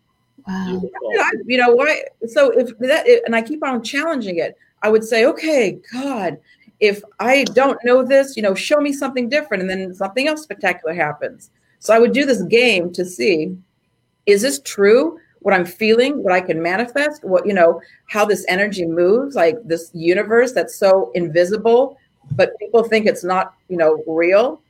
Wow. 0.46 0.82
I, 1.20 1.32
you 1.46 1.56
know 1.56 1.74
why? 1.74 2.04
So 2.26 2.50
if 2.50 2.76
that, 2.78 3.06
and 3.24 3.34
I 3.34 3.40
keep 3.40 3.64
on 3.64 3.82
challenging 3.82 4.38
it, 4.38 4.56
I 4.82 4.90
would 4.90 5.04
say, 5.04 5.24
okay, 5.24 5.78
God, 5.90 6.38
if 6.80 7.02
I 7.18 7.44
don't 7.44 7.78
know 7.84 8.02
this, 8.02 8.36
you 8.36 8.42
know, 8.42 8.54
show 8.54 8.80
me 8.80 8.92
something 8.92 9.30
different, 9.30 9.62
and 9.62 9.70
then 9.70 9.94
something 9.94 10.28
else 10.28 10.42
spectacular 10.42 10.94
happens. 10.94 11.50
So 11.84 11.92
I 11.92 11.98
would 11.98 12.14
do 12.14 12.24
this 12.24 12.40
game 12.44 12.90
to 12.94 13.04
see, 13.04 13.54
is 14.24 14.40
this 14.40 14.58
true? 14.60 15.18
What 15.40 15.52
I'm 15.52 15.66
feeling, 15.66 16.22
what 16.22 16.32
I 16.32 16.40
can 16.40 16.62
manifest, 16.62 17.22
what 17.22 17.46
you 17.46 17.52
know, 17.52 17.78
how 18.08 18.24
this 18.24 18.46
energy 18.48 18.86
moves, 18.86 19.36
like 19.36 19.58
this 19.64 19.90
universe 19.92 20.52
that's 20.52 20.76
so 20.76 21.12
invisible, 21.14 21.98
but 22.36 22.58
people 22.58 22.84
think 22.84 23.04
it's 23.04 23.22
not, 23.22 23.52
you 23.68 23.76
know, 23.76 24.02
real. 24.06 24.62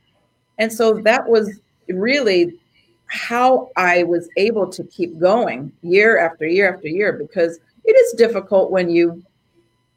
And 0.57 0.71
so 0.71 0.95
that 1.03 1.25
was 1.25 1.61
really 1.87 2.59
how 3.05 3.69
I 3.77 4.03
was 4.03 4.27
able 4.35 4.67
to 4.71 4.83
keep 4.83 5.17
going 5.17 5.71
year 5.83 6.19
after 6.19 6.45
year 6.45 6.73
after 6.75 6.89
year 6.89 7.13
because 7.13 7.59
it 7.85 7.93
is 7.93 8.11
difficult 8.17 8.71
when 8.71 8.89
you 8.89 9.23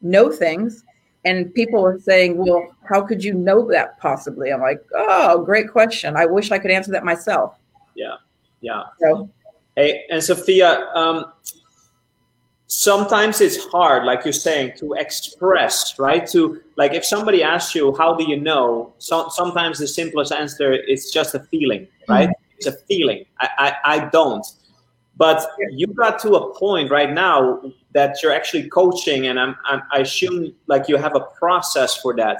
know 0.01 0.31
things 0.31 0.85
and 1.25 1.53
people 1.53 1.85
are 1.85 1.99
saying, 1.99 2.37
well, 2.37 2.75
how 2.87 3.01
could 3.01 3.23
you 3.23 3.33
know 3.33 3.69
that 3.71 3.99
possibly? 3.99 4.51
I'm 4.51 4.61
like, 4.61 4.83
oh, 4.95 5.43
great 5.43 5.69
question. 5.71 6.15
I 6.15 6.25
wish 6.25 6.51
I 6.51 6.59
could 6.59 6.71
answer 6.71 6.91
that 6.91 7.03
myself. 7.03 7.55
Yeah. 7.95 8.15
Yeah. 8.61 8.83
So, 8.99 9.29
hey, 9.75 10.05
and 10.09 10.23
Sophia, 10.23 10.87
um, 10.93 11.25
sometimes 12.67 13.41
it's 13.41 13.65
hard, 13.65 14.05
like 14.05 14.23
you're 14.23 14.33
saying, 14.33 14.73
to 14.77 14.93
express, 14.93 15.97
right? 15.99 16.27
To 16.29 16.61
like, 16.77 16.93
if 16.93 17.05
somebody 17.05 17.43
asks 17.43 17.75
you, 17.75 17.95
how 17.97 18.15
do 18.15 18.23
you 18.23 18.39
know? 18.39 18.93
So, 18.97 19.29
sometimes 19.29 19.79
the 19.79 19.87
simplest 19.87 20.31
answer 20.31 20.73
is 20.73 21.11
just 21.11 21.35
a 21.35 21.39
feeling, 21.39 21.87
right? 22.07 22.29
Mm-hmm 22.29 22.45
it's 22.59 22.67
a 22.67 22.73
feeling. 22.87 23.25
I, 23.39 23.49
I, 23.57 23.75
I 23.95 24.09
don't. 24.09 24.45
But 25.19 25.45
you 25.69 25.85
got 25.87 26.17
to 26.19 26.35
a 26.35 26.57
point 26.57 26.89
right 26.89 27.11
now 27.11 27.61
that 27.91 28.23
you're 28.23 28.31
actually 28.31 28.69
coaching, 28.69 29.27
and 29.27 29.37
I'm, 29.37 29.53
I'm, 29.65 29.81
I 29.91 29.99
assume 29.99 30.55
like 30.67 30.87
you 30.87 30.95
have 30.95 31.13
a 31.13 31.19
process 31.19 31.97
for 31.97 32.15
that. 32.15 32.39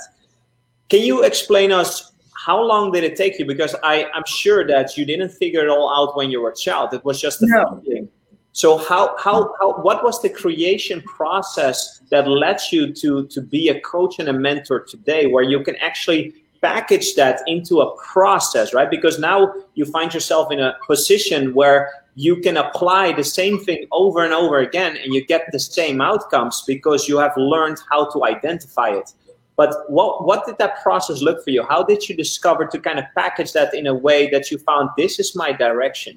Can 0.88 1.02
you 1.02 1.24
explain 1.24 1.74
us 1.74 2.14
how 2.34 2.64
long 2.64 2.94
did 2.94 3.04
it 3.04 3.18
take 3.18 3.38
you? 3.38 3.46
Because 3.46 3.76
I, 3.84 4.06
I'm 4.14 4.24
sure 4.26 4.66
that 4.66 4.98
you 4.98 5.04
didn't 5.04 5.32
figure 5.32 5.62
it 5.62 5.70
all 5.70 5.94
out 5.94 6.16
when 6.16 6.32
you 6.32 6.42
were 6.42 6.52
a 6.52 6.56
child. 6.56 6.94
It 6.94 7.04
was 7.04 7.20
just 7.20 7.42
a 7.42 7.48
no. 7.48 7.82
feeling. 7.84 8.08
So 8.54 8.78
how, 8.78 9.16
how 9.18 9.54
how 9.60 9.82
what 9.82 10.04
was 10.04 10.22
the 10.22 10.30
creation 10.30 11.02
process 11.02 12.02
that 12.12 12.28
led 12.28 12.60
you 12.72 12.94
to 12.94 13.28
to 13.28 13.42
be 13.42 13.70
a 13.70 13.80
coach 13.82 14.20
and 14.20 14.30
a 14.30 14.34
mentor 14.34 14.80
today, 14.80 15.28
where 15.28 15.44
you 15.44 15.62
can 15.64 15.76
actually 15.78 16.34
package 16.62 17.16
that 17.16 17.42
into 17.46 17.82
a 17.82 17.96
process, 17.98 18.74
right? 18.74 18.90
Because 18.90 19.20
now 19.20 19.54
you 19.76 19.86
find 19.86 20.14
yourself 20.14 20.52
in 20.52 20.60
a 20.60 20.78
position 20.88 21.54
where 21.54 21.90
you 22.16 22.38
can 22.38 22.58
apply 22.58 23.14
the 23.14 23.24
same 23.24 23.60
thing 23.60 23.86
over 23.92 24.24
and 24.24 24.34
over 24.34 24.60
again 24.60 24.98
and 24.98 25.14
you 25.14 25.26
get 25.26 25.46
the 25.52 25.60
same 25.60 26.02
outcomes 26.02 26.64
because 26.68 27.08
you 27.08 27.18
have 27.18 27.36
learned 27.38 27.78
how 27.90 28.10
to 28.12 28.26
identify 28.26 28.90
it. 28.90 29.14
But 29.56 29.90
what, 29.90 30.26
what 30.26 30.46
did 30.46 30.58
that 30.58 30.82
process 30.82 31.22
look 31.22 31.44
for 31.44 31.50
you? 31.50 31.64
How 31.64 31.84
did 31.84 32.08
you 32.08 32.16
discover 32.16 32.66
to 32.66 32.80
kind 32.80 32.98
of 32.98 33.06
package 33.16 33.54
that 33.54 33.74
in 33.74 33.88
a 33.88 33.94
way 33.94 34.30
that 34.30 34.52
you 34.52 34.58
found 34.58 34.90
this 34.98 35.20
is 35.20 35.36
my 35.36 35.52
direction? 35.52 36.16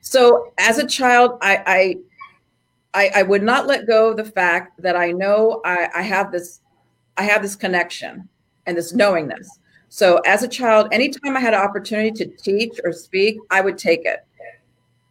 So 0.00 0.52
as 0.58 0.78
a 0.78 0.86
child, 0.86 1.38
I, 1.40 1.62
I, 1.66 1.96
I, 2.94 3.20
I 3.20 3.22
would 3.22 3.42
not 3.42 3.66
let 3.66 3.86
go 3.86 4.10
of 4.10 4.16
the 4.16 4.24
fact 4.24 4.80
that 4.82 4.96
I 4.96 5.12
know 5.12 5.60
I, 5.64 5.88
I 5.94 6.02
have 6.02 6.32
this 6.32 6.60
I 7.16 7.24
have 7.24 7.42
this 7.42 7.54
connection 7.54 8.28
and 8.66 8.76
this 8.76 8.94
knowingness. 8.94 9.58
So 9.88 10.18
as 10.24 10.42
a 10.42 10.48
child, 10.48 10.88
anytime 10.92 11.36
I 11.36 11.40
had 11.40 11.52
an 11.52 11.60
opportunity 11.60 12.12
to 12.12 12.24
teach 12.36 12.80
or 12.84 12.92
speak, 12.92 13.38
I 13.50 13.60
would 13.60 13.76
take 13.76 14.06
it. 14.06 14.24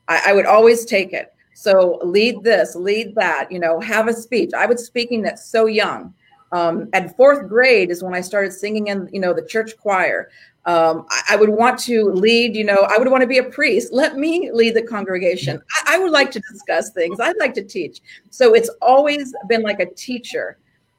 I, 0.09 0.23
I 0.27 0.33
would 0.33 0.45
always 0.45 0.83
take 0.85 1.13
it. 1.13 1.33
So 1.53 1.99
lead 2.03 2.43
this, 2.43 2.75
lead 2.75 3.15
that, 3.15 3.51
you 3.51 3.59
know, 3.59 3.79
have 3.79 4.07
a 4.07 4.13
speech. 4.13 4.51
I 4.57 4.65
was 4.65 4.85
speaking 4.85 5.21
that 5.23 5.39
so 5.39 5.65
young. 5.65 6.13
Um, 6.51 6.89
at 6.93 7.15
fourth 7.15 7.47
grade 7.47 7.91
is 7.91 8.03
when 8.03 8.13
I 8.13 8.21
started 8.21 8.51
singing 8.51 8.87
in, 8.87 9.07
you 9.13 9.19
know, 9.19 9.33
the 9.33 9.45
church 9.45 9.77
choir. 9.77 10.29
Um, 10.65 11.05
I, 11.09 11.21
I, 11.31 11.35
would 11.35 11.49
want 11.49 11.79
to 11.81 12.05
lead, 12.11 12.55
you 12.55 12.63
know, 12.63 12.87
I 12.89 12.97
would 12.97 13.09
want 13.09 13.21
to 13.21 13.27
be 13.27 13.37
a 13.37 13.43
priest. 13.43 13.93
Let 13.93 14.17
me 14.17 14.51
lead 14.51 14.75
the 14.75 14.81
congregation. 14.81 15.61
I, 15.75 15.95
I 15.95 15.99
would 15.99 16.11
like 16.11 16.31
to 16.31 16.39
discuss 16.51 16.91
things. 16.91 17.19
I'd 17.19 17.37
like 17.39 17.53
to 17.55 17.63
teach. 17.63 18.01
So 18.29 18.53
it's 18.53 18.69
always 18.81 19.33
been 19.47 19.61
like 19.61 19.79
a 19.79 19.93
teacher. 19.93 20.57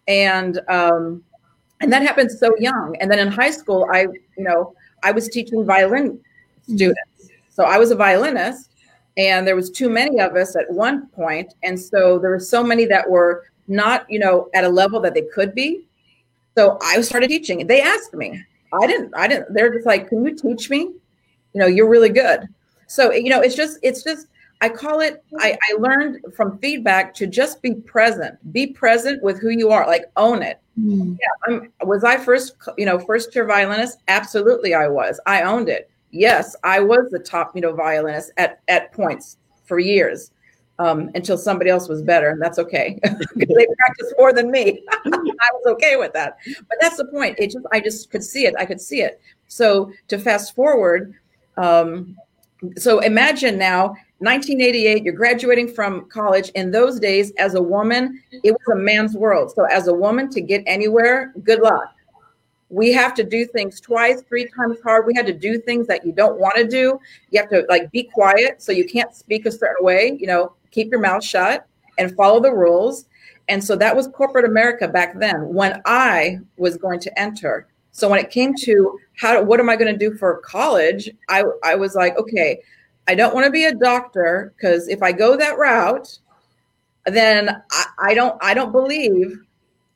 And 0.09 0.61
um, 0.69 1.23
and 1.81 1.93
that 1.93 2.03
happened 2.03 2.31
so 2.31 2.55
young 2.59 2.97
and 3.01 3.11
then 3.11 3.19
in 3.19 3.29
high 3.29 3.51
school 3.51 3.89
i 3.93 4.03
you 4.03 4.45
know 4.45 4.75
i 5.03 5.11
was 5.11 5.29
teaching 5.29 5.65
violin 5.65 6.19
students 6.63 7.31
so 7.49 7.65
i 7.65 7.79
was 7.79 7.91
a 7.91 7.97
violinist 7.97 8.70
and 9.21 9.47
there 9.47 9.57
was 9.57 9.71
too 9.71 9.89
many 9.89 10.19
of 10.21 10.35
us 10.35 10.57
at 10.57 10.71
one 10.71 11.07
point 11.09 11.55
and 11.63 11.79
so 11.79 12.19
there 12.19 12.31
were 12.31 12.41
so 12.41 12.65
many 12.65 12.87
that 12.87 13.09
were 13.09 13.45
not 13.69 14.07
you 14.09 14.19
know 14.19 14.49
at 14.55 14.65
a 14.65 14.69
level 14.69 15.01
that 15.01 15.15
they 15.15 15.27
could 15.35 15.55
be 15.55 15.81
so 16.57 16.79
i 16.83 17.01
started 17.01 17.29
teaching 17.29 17.67
they 17.67 17.83
asked 17.83 18.15
me 18.15 18.43
i 18.81 18.87
didn't 18.87 19.13
i 19.15 19.29
didn't 19.29 19.53
they're 19.53 19.73
just 19.73 19.87
like 19.87 20.09
can 20.09 20.25
you 20.25 20.35
teach 20.35 20.71
me 20.71 20.79
you 20.79 21.61
know 21.61 21.67
you're 21.67 21.89
really 21.89 22.09
good 22.09 22.49
so 22.87 23.13
you 23.13 23.31
know 23.31 23.41
it's 23.41 23.55
just 23.55 23.79
it's 23.83 24.03
just 24.03 24.27
I 24.63 24.69
call 24.69 25.01
it, 25.01 25.25
I, 25.39 25.57
I 25.71 25.77
learned 25.79 26.23
from 26.37 26.59
feedback 26.59 27.15
to 27.15 27.27
just 27.27 27.63
be 27.63 27.77
present, 27.77 28.37
be 28.53 28.67
present 28.67 29.23
with 29.23 29.41
who 29.41 29.49
you 29.49 29.71
are, 29.71 29.87
like 29.87 30.05
own 30.19 30.43
it. 30.43 30.61
Mm. 30.79 31.17
Yeah, 31.19 31.29
I'm, 31.47 31.73
was 31.89 32.05
I 32.05 32.19
first, 32.19 32.57
you 32.77 32.85
know, 32.85 32.99
first 32.99 33.35
year 33.35 33.47
violinist? 33.47 34.01
Absolutely, 34.09 34.75
I 34.75 34.87
was. 34.87 35.19
I 35.25 35.43
owned 35.43 35.71
it. 35.71 35.90
Yes, 36.11 36.57
I 36.65 36.81
was 36.81 37.11
the 37.11 37.19
top, 37.19 37.55
you 37.55 37.61
know, 37.61 37.73
violinist 37.73 38.33
at, 38.37 38.61
at 38.69 38.93
points 38.93 39.37
for 39.65 39.79
years 39.79 40.33
um, 40.79 41.11
until 41.15 41.39
somebody 41.39 41.71
else 41.71 41.89
was 41.89 42.03
better. 42.03 42.31
And 42.31 42.43
that's 42.43 42.59
okay. 42.59 42.99
they 43.37 43.67
practiced 43.79 44.15
more 44.19 44.33
than 44.33 44.51
me. 44.51 44.83
I 44.91 45.51
was 45.53 45.67
okay 45.75 45.97
with 45.97 46.13
that. 46.15 46.39
But 46.69 46.79
that's 46.81 46.97
the 46.97 47.05
point. 47.07 47.39
It 47.39 47.51
just, 47.51 47.67
I 47.73 47.81
just 47.81 48.11
could 48.11 48.25
see 48.25 48.47
it. 48.47 48.55
I 48.59 48.65
could 48.65 48.81
see 48.81 49.03
it. 49.03 49.21
So 49.47 49.93
to 50.09 50.19
fast 50.19 50.55
forward, 50.55 51.15
um, 51.57 52.17
so 52.77 53.01
imagine 53.01 53.59
now 53.59 53.95
1988 54.19 55.03
you're 55.03 55.15
graduating 55.15 55.67
from 55.73 56.07
college 56.11 56.51
in 56.51 56.71
those 56.71 57.01
days 57.01 57.33
as 57.39 57.55
a 57.55 57.63
woman 57.63 58.23
it 58.45 58.53
was 58.53 58.77
a 58.77 58.77
man's 58.77 59.15
world 59.15 59.51
so 59.55 59.65
as 59.65 59.89
a 59.89 59.95
woman 59.95 60.29
to 60.29 60.43
get 60.43 60.63
anywhere 60.67 61.33
good 61.43 61.61
luck 61.61 61.95
we 62.71 62.93
have 62.93 63.15
to 63.15 63.25
do 63.25 63.45
things 63.45 63.81
twice 63.81 64.23
three 64.23 64.47
times 64.47 64.79
hard. 64.83 65.07
We 65.07 65.15
had 65.15 65.27
to 65.27 65.33
do 65.33 65.59
things 65.59 65.87
that 65.89 66.07
you 66.07 66.13
don't 66.13 66.39
want 66.39 66.55
to 66.57 66.67
do. 66.67 66.99
You 67.31 67.41
have 67.41 67.51
to 67.51 67.67
like 67.69 67.91
be 67.91 68.05
quiet 68.05 68.63
so 68.63 68.73
you 68.73 68.87
can't 68.87 69.15
speak 69.15 69.47
a 69.47 69.53
certain 69.53 69.85
way 69.85 70.17
you 70.19 70.27
know 70.27 70.55
keep 70.71 70.91
your 70.91 71.01
mouth 71.01 71.25
shut 71.25 71.67
and 71.99 72.15
follow 72.17 72.41
the 72.41 72.53
rules. 72.53 73.07
And 73.49 73.63
so 73.63 73.75
that 73.77 73.95
was 73.95 74.09
corporate 74.09 74.45
america 74.45 74.87
back 74.87 75.19
then 75.19 75.53
when 75.53 75.83
i 75.85 76.39
was 76.57 76.77
going 76.77 77.01
to 77.01 77.21
enter. 77.21 77.67
So 77.93 78.09
when 78.09 78.21
it 78.21 78.31
came 78.31 78.55
to 78.63 78.99
how 79.17 79.43
what 79.43 79.61
am 79.61 79.69
i 79.69 79.77
going 79.77 79.93
to 79.93 79.99
do 79.99 80.17
for 80.17 80.39
college 80.39 81.11
i 81.29 81.43
i 81.65 81.75
was 81.75 81.95
like 81.95 82.17
okay 82.17 82.61
I 83.11 83.15
don't 83.17 83.35
want 83.35 83.45
to 83.45 83.51
be 83.51 83.65
a 83.65 83.75
doctor 83.75 84.55
because 84.57 84.87
if 84.87 85.03
I 85.03 85.11
go 85.11 85.37
that 85.37 85.59
route, 85.59 86.17
then 87.07 87.61
I, 87.73 87.85
I 87.99 88.15
don't 88.15 88.39
I 88.41 88.55
don't 88.55 88.71
believe 88.71 89.37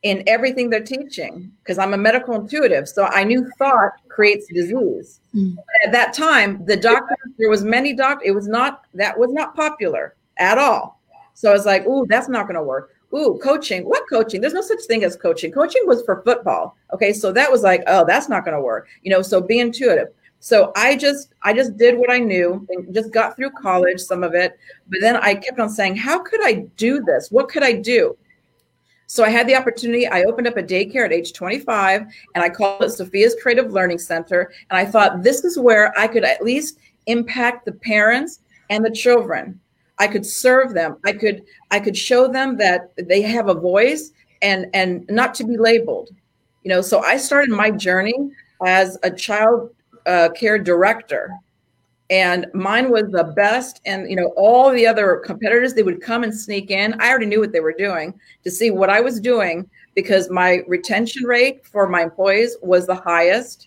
in 0.04 0.23
everything 0.26 0.68
they're 0.70 0.84
teaching 0.84 1.50
because 1.62 1.78
I'm 1.78 1.94
a 1.94 1.99
medical 1.99 2.34
intuitive. 2.34 2.88
So 2.88 3.06
I 3.06 3.25
knew 3.25 3.50
thought 3.58 3.92
creates 4.08 4.46
disease. 4.52 5.20
Mm. 5.34 5.56
At 5.84 5.92
that 5.92 6.12
time, 6.12 6.64
the 6.66 6.76
doctor 6.76 7.16
there 7.38 7.49
was 7.49 7.64
many 7.64 7.94
doctors. 7.94 8.28
It 8.28 8.32
was 8.32 8.46
not 8.46 8.84
that 8.94 9.18
was 9.18 9.32
not 9.32 9.56
popular 9.56 10.14
at 10.37 10.58
all. 10.58 11.00
So 11.32 11.50
I 11.50 11.54
was 11.54 11.66
like, 11.66 11.87
"Ooh, 11.87 12.06
that's 12.08 12.28
not 12.28 12.44
going 12.44 12.54
to 12.54 12.62
work." 12.62 12.90
Ooh, 13.14 13.40
coaching. 13.42 13.88
What 13.88 14.08
coaching? 14.08 14.40
There's 14.40 14.54
no 14.54 14.61
such 14.61 14.82
thing 14.84 15.04
as 15.04 15.16
coaching. 15.16 15.50
Coaching 15.50 15.82
was 15.87 16.02
for 16.02 16.23
football. 16.23 16.76
Okay, 16.92 17.12
so 17.12 17.32
that 17.32 17.50
was 17.50 17.62
like, 17.62 17.82
"Oh, 17.87 18.04
that's 18.04 18.28
not 18.28 18.44
going 18.44 18.56
to 18.56 18.62
work." 18.62 18.88
You 19.02 19.11
know, 19.11 19.23
so 19.23 19.40
be 19.40 19.58
intuitive. 19.58 20.08
So 20.44 20.73
I 20.76 20.96
just 20.96 21.32
I 21.42 21.54
just 21.54 21.78
did 21.78 21.96
what 21.99 22.11
I 22.11 22.18
knew 22.18 22.66
and 22.68 22.92
just 22.92 23.11
got 23.11 23.37
through 23.37 23.52
college, 23.52 23.99
some 23.99 24.23
of 24.23 24.34
it. 24.34 24.58
But 24.88 25.00
then 25.00 25.16
I 25.16 25.34
kept 25.34 25.58
on 25.58 25.70
saying, 25.70 25.96
how 25.96 26.18
could 26.18 26.44
I 26.44 26.66
do 26.76 27.02
this? 27.02 27.30
What 27.30 27.49
could 27.49 27.62
I 27.62 27.73
do? 27.73 28.14
So 29.14 29.23
I 29.23 29.30
had 29.30 29.47
the 29.47 29.54
opportunity. 29.54 30.09
I 30.09 30.25
opened 30.25 30.49
up 30.49 30.56
a 30.56 30.62
daycare 30.62 31.04
at 31.04 31.12
age 31.12 31.35
25 31.35 32.00
and 32.35 32.42
I 32.42 32.49
called 32.49 32.83
it 32.83 32.90
Sophia's 32.90 33.37
Creative 33.40 33.73
Learning 33.73 33.97
Center. 33.97 34.50
And 34.71 34.76
I 34.76 34.85
thought 34.85 35.23
this 35.23 35.44
is 35.44 35.56
where 35.56 35.97
I 35.97 36.09
could 36.09 36.25
at 36.25 36.42
least 36.42 36.80
impact 37.06 37.64
the 37.64 37.71
parents 37.71 38.40
and 38.71 38.85
the 38.85 38.90
children. 38.90 39.61
I 40.00 40.09
could 40.09 40.26
serve 40.26 40.75
them. 40.75 40.97
I 41.04 41.12
could 41.12 41.44
I 41.71 41.78
could 41.78 41.97
show 41.97 42.26
them 42.26 42.56
that 42.56 42.92
they 42.97 43.23
have 43.23 43.49
a 43.49 43.54
voice 43.54 44.11
and 44.42 44.66
and 44.75 45.06
not 45.09 45.33
to 45.35 45.44
be 45.44 45.56
labeled. 45.56 46.11
You 46.64 46.71
know, 46.71 46.80
so 46.80 46.99
I 46.99 47.16
started 47.16 47.50
my 47.50 47.71
journey 47.71 48.33
as 48.66 48.99
a 49.04 49.12
child 49.12 49.73
uh, 50.06 50.30
care 50.30 50.59
director. 50.59 51.30
And 52.14 52.47
mine 52.54 52.92
was 52.92 53.11
the 53.11 53.25
best. 53.25 53.80
And 53.87 54.09
you 54.09 54.14
know 54.14 54.33
all 54.37 54.71
the 54.71 54.87
other 54.87 55.21
competitors 55.25 55.75
they 55.75 55.83
would 55.83 56.00
come 56.00 56.23
and 56.23 56.33
sneak 56.33 56.71
in. 56.71 56.94
I 57.00 57.09
already 57.11 57.26
knew 57.26 57.40
what 57.40 57.52
they 57.52 57.59
were 57.59 57.75
doing 57.76 58.14
to 58.44 58.50
see 58.50 58.71
what 58.71 58.88
i 58.88 59.00
was 59.00 59.21
doing 59.21 59.68
because 59.97 60.30
my 60.30 60.62
retention 60.68 61.25
rate 61.25 61.66
for 61.66 61.88
my 61.88 62.02
employees 62.02 62.56
was 62.62 62.87
the 62.87 62.94
highest. 62.94 63.66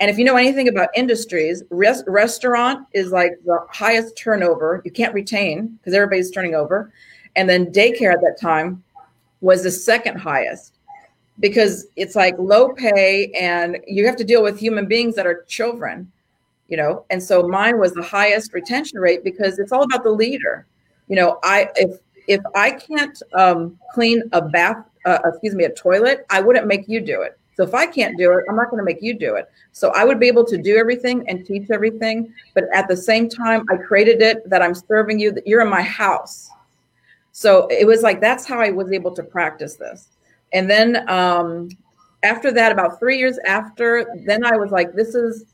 And 0.00 0.10
if 0.10 0.18
you 0.18 0.24
know 0.24 0.36
anything 0.36 0.66
about 0.68 0.88
industries 0.96 1.62
res- 1.70 2.02
restaurant 2.08 2.86
is 2.92 3.12
like 3.12 3.32
the 3.44 3.64
highest 3.70 4.16
turnover. 4.16 4.82
You 4.84 4.90
can't 4.90 5.14
retain 5.14 5.78
because 5.78 5.94
everybody's 5.94 6.32
turning 6.32 6.56
over. 6.56 6.92
And 7.36 7.48
then 7.48 7.66
daycare 7.66 8.12
at 8.12 8.20
that 8.22 8.38
time 8.40 8.82
was 9.40 9.62
the 9.62 9.70
second 9.70 10.18
highest 10.18 10.74
because 11.38 11.86
it's 11.94 12.16
like 12.16 12.36
low 12.38 12.72
pay 12.72 13.30
and 13.38 13.78
you 13.86 14.04
have 14.06 14.16
to 14.16 14.24
deal 14.24 14.42
with 14.42 14.58
human 14.58 14.86
beings 14.86 15.14
that 15.14 15.26
are 15.26 15.44
children 15.44 16.10
you 16.68 16.76
know? 16.76 17.04
And 17.10 17.22
so 17.22 17.48
mine 17.48 17.78
was 17.78 17.92
the 17.92 18.02
highest 18.02 18.52
retention 18.52 18.98
rate 18.98 19.24
because 19.24 19.58
it's 19.58 19.72
all 19.72 19.82
about 19.82 20.04
the 20.04 20.10
leader. 20.10 20.66
You 21.08 21.16
know 21.16 21.38
i 21.42 21.70
if 21.76 21.98
if 22.26 22.42
i 22.54 22.70
can't 22.70 23.20
um, 23.34 23.78
clean 23.92 24.22
a 24.32 24.42
bath 24.42 24.84
uh, 25.06 25.18
excuse 25.24 25.54
me 25.54 25.64
a 25.64 25.72
toilet 25.72 26.26
i 26.30 26.40
wouldn't 26.40 26.66
make 26.66 26.86
you 26.86 27.00
do 27.00 27.22
it. 27.22 27.38
So 27.56 27.64
if 27.64 27.74
i 27.74 27.86
can't 27.86 28.16
do 28.18 28.30
it 28.38 28.44
i'm 28.48 28.56
not 28.56 28.70
going 28.70 28.78
to 28.78 28.84
make 28.84 29.02
you 29.02 29.14
do 29.18 29.34
it. 29.36 29.50
So 29.72 29.90
i 29.90 30.04
would 30.04 30.20
be 30.20 30.28
able 30.28 30.44
to 30.44 30.58
do 30.58 30.76
everything 30.76 31.26
and 31.28 31.46
teach 31.46 31.70
everything 31.70 32.32
but 32.54 32.64
at 32.74 32.88
the 32.88 32.96
same 32.96 33.28
time 33.28 33.64
i 33.70 33.76
created 33.76 34.20
it 34.20 34.48
that 34.48 34.62
i'm 34.62 34.74
serving 34.74 35.18
you 35.18 35.32
that 35.32 35.46
you're 35.46 35.62
in 35.62 35.70
my 35.70 35.82
house. 35.82 36.50
So 37.32 37.66
it 37.68 37.86
was 37.86 38.02
like 38.02 38.20
that's 38.20 38.46
how 38.46 38.60
i 38.60 38.70
was 38.70 38.92
able 38.92 39.14
to 39.14 39.22
practice 39.22 39.76
this. 39.76 40.08
And 40.52 40.68
then 40.68 41.08
um, 41.08 41.68
after 42.22 42.50
that 42.52 42.72
about 42.72 42.98
three 42.98 43.16
years 43.16 43.38
after 43.46 44.06
then 44.26 44.44
i 44.44 44.56
was 44.56 44.70
like 44.70 44.92
this 44.92 45.14
is 45.14 45.46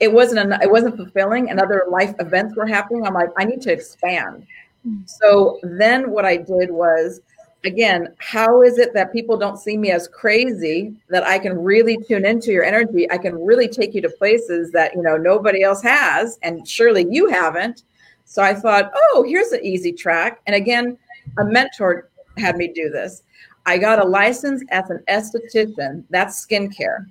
it 0.00 0.12
wasn't 0.12 0.40
an, 0.40 0.60
it 0.60 0.70
wasn't 0.70 0.96
fulfilling 0.96 1.50
and 1.50 1.60
other 1.60 1.84
life 1.88 2.14
events 2.18 2.56
were 2.56 2.66
happening. 2.66 3.06
I'm 3.06 3.14
like 3.14 3.30
i 3.36 3.44
need 3.44 3.62
to 3.62 3.72
expand. 3.72 4.46
Mm. 4.86 5.08
so 5.08 5.60
then 5.62 6.10
what 6.10 6.24
i 6.24 6.36
did 6.36 6.72
was 6.72 7.20
again 7.64 8.12
how 8.18 8.62
is 8.62 8.78
it 8.78 8.92
that 8.94 9.12
people 9.12 9.36
don't 9.36 9.56
see 9.56 9.76
me 9.76 9.92
as 9.92 10.08
crazy 10.08 10.92
that 11.08 11.24
i 11.24 11.38
can 11.38 11.56
really 11.56 11.96
tune 12.08 12.26
into 12.26 12.50
your 12.50 12.64
energy? 12.64 13.08
I 13.12 13.18
can 13.18 13.36
really 13.36 13.68
take 13.68 13.94
you 13.94 14.02
to 14.02 14.10
places 14.10 14.72
that 14.72 14.94
you 14.96 15.02
know 15.02 15.16
nobody 15.16 15.62
else 15.62 15.82
has 15.82 16.38
and 16.42 16.66
surely 16.66 17.06
you 17.08 17.28
haven't. 17.28 17.84
So 18.24 18.42
i 18.42 18.52
thought 18.54 18.92
oh 18.94 19.24
here's 19.28 19.52
an 19.52 19.64
easy 19.64 19.92
track. 19.92 20.40
And 20.46 20.56
again 20.56 20.98
a 21.38 21.44
mentor 21.44 22.10
had 22.38 22.56
me 22.56 22.66
do 22.66 22.90
this. 22.90 23.22
I 23.66 23.78
got 23.78 24.04
a 24.04 24.04
license 24.04 24.64
as 24.70 24.90
an 24.90 25.04
esthetician. 25.08 26.02
That's 26.10 26.44
skincare 26.44 27.06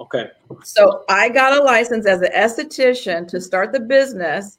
Okay. 0.00 0.30
So 0.62 1.04
I 1.08 1.28
got 1.28 1.58
a 1.58 1.62
license 1.62 2.06
as 2.06 2.20
an 2.20 2.30
esthetician 2.34 3.26
to 3.28 3.40
start 3.40 3.72
the 3.72 3.80
business 3.80 4.58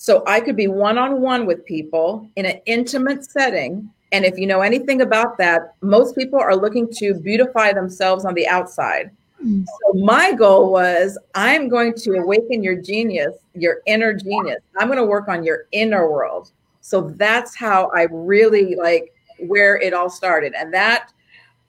so 0.00 0.22
I 0.28 0.40
could 0.40 0.56
be 0.56 0.68
one 0.68 0.96
on 0.96 1.20
one 1.20 1.44
with 1.44 1.64
people 1.66 2.30
in 2.36 2.46
an 2.46 2.60
intimate 2.66 3.24
setting. 3.24 3.90
And 4.12 4.24
if 4.24 4.38
you 4.38 4.46
know 4.46 4.60
anything 4.60 5.02
about 5.02 5.36
that, 5.38 5.74
most 5.82 6.16
people 6.16 6.38
are 6.38 6.54
looking 6.54 6.88
to 6.98 7.14
beautify 7.14 7.72
themselves 7.72 8.24
on 8.24 8.34
the 8.34 8.46
outside. 8.46 9.10
Mm. 9.44 9.66
So 9.66 9.98
my 9.98 10.32
goal 10.32 10.70
was 10.70 11.18
I'm 11.34 11.68
going 11.68 11.94
to 11.94 12.12
awaken 12.12 12.62
your 12.62 12.80
genius, 12.80 13.34
your 13.54 13.78
inner 13.86 14.14
genius. 14.14 14.60
I'm 14.78 14.86
going 14.86 14.98
to 14.98 15.04
work 15.04 15.28
on 15.28 15.42
your 15.42 15.66
inner 15.72 16.08
world. 16.08 16.52
So 16.80 17.12
that's 17.16 17.56
how 17.56 17.90
I 17.94 18.06
really 18.12 18.76
like 18.76 19.12
where 19.40 19.78
it 19.78 19.92
all 19.92 20.10
started. 20.10 20.54
And 20.56 20.72
that 20.72 21.12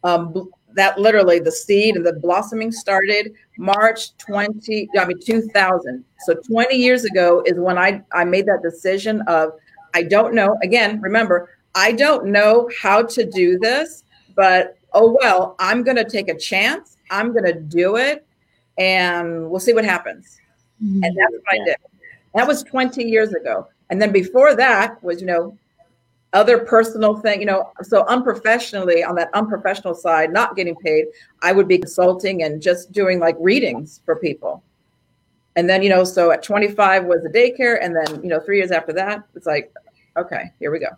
um, 0.04 0.52
that 0.76 1.00
literally 1.00 1.40
the 1.40 1.52
seed 1.52 1.96
and 1.96 2.06
the 2.06 2.14
blossoming 2.14 2.72
started 2.72 3.34
March 3.58 4.16
20, 4.18 4.90
I 4.98 5.06
mean 5.06 5.20
2000. 5.20 6.04
So 6.26 6.36
20 6.36 6.76
years 6.76 7.06
ago 7.06 7.44
is 7.46 7.60
when 7.60 7.78
I, 7.78 8.02
I 8.14 8.24
made 8.24 8.46
that 8.46 8.62
decision 8.62 9.22
of 9.22 9.54
I 9.94 10.04
don't 10.04 10.36
know. 10.36 10.58
Again, 10.62 11.02
remember, 11.02 11.50
I 11.76 11.92
don't 11.92 12.28
know 12.28 12.70
how 12.80 13.04
to 13.04 13.26
do 13.26 13.58
this, 13.58 14.04
but 14.36 14.78
oh 14.94 15.18
well, 15.22 15.56
I'm 15.60 15.84
gonna 15.84 16.08
take 16.08 16.30
a 16.30 16.38
chance. 16.38 16.98
I'm 17.10 17.34
gonna 17.34 17.60
do 17.60 17.96
it 17.96 18.26
and 18.78 19.50
we'll 19.50 19.60
see 19.60 19.74
what 19.74 19.86
happens. 19.86 20.40
Mm-hmm. 20.84 21.04
And 21.04 21.18
that's 21.18 21.32
what 21.32 21.62
I 21.62 21.66
did. 21.66 21.78
That 22.36 22.48
was 22.48 22.64
20 22.64 23.04
years 23.04 23.34
ago. 23.34 23.68
And 23.90 24.02
then 24.02 24.12
before 24.12 24.56
that 24.56 25.04
was, 25.04 25.20
you 25.20 25.28
know, 25.28 25.58
other 26.34 26.60
personal 26.60 27.18
thing, 27.18 27.40
you 27.40 27.46
know, 27.46 27.72
so 27.82 28.06
unprofessionally 28.08 29.04
on 29.04 29.16
that 29.16 29.30
unprofessional 29.34 29.96
side, 29.96 30.32
not 30.32 30.56
getting 30.56 30.76
paid, 30.76 31.06
I 31.42 31.52
would 31.52 31.68
be 31.68 31.78
consulting 31.78 32.44
and 32.44 32.62
just 32.62 32.92
doing 32.92 33.20
like 33.20 33.36
readings 33.40 34.02
for 34.06 34.16
people. 34.16 34.64
And 35.56 35.68
then, 35.68 35.82
you 35.82 35.90
know, 35.90 36.04
so 36.04 36.32
at 36.32 36.44
25 36.44 37.06
was 37.06 37.24
the 37.24 37.30
daycare. 37.30 37.84
And 37.84 37.96
then, 37.96 38.22
you 38.24 38.30
know, 38.30 38.40
three 38.40 38.58
years 38.58 38.72
after 38.72 38.94
that, 38.94 39.24
it's 39.36 39.48
like, 39.48 39.74
okay, 40.16 40.52
here 40.60 40.72
we 40.72 40.80
go. 40.80 40.90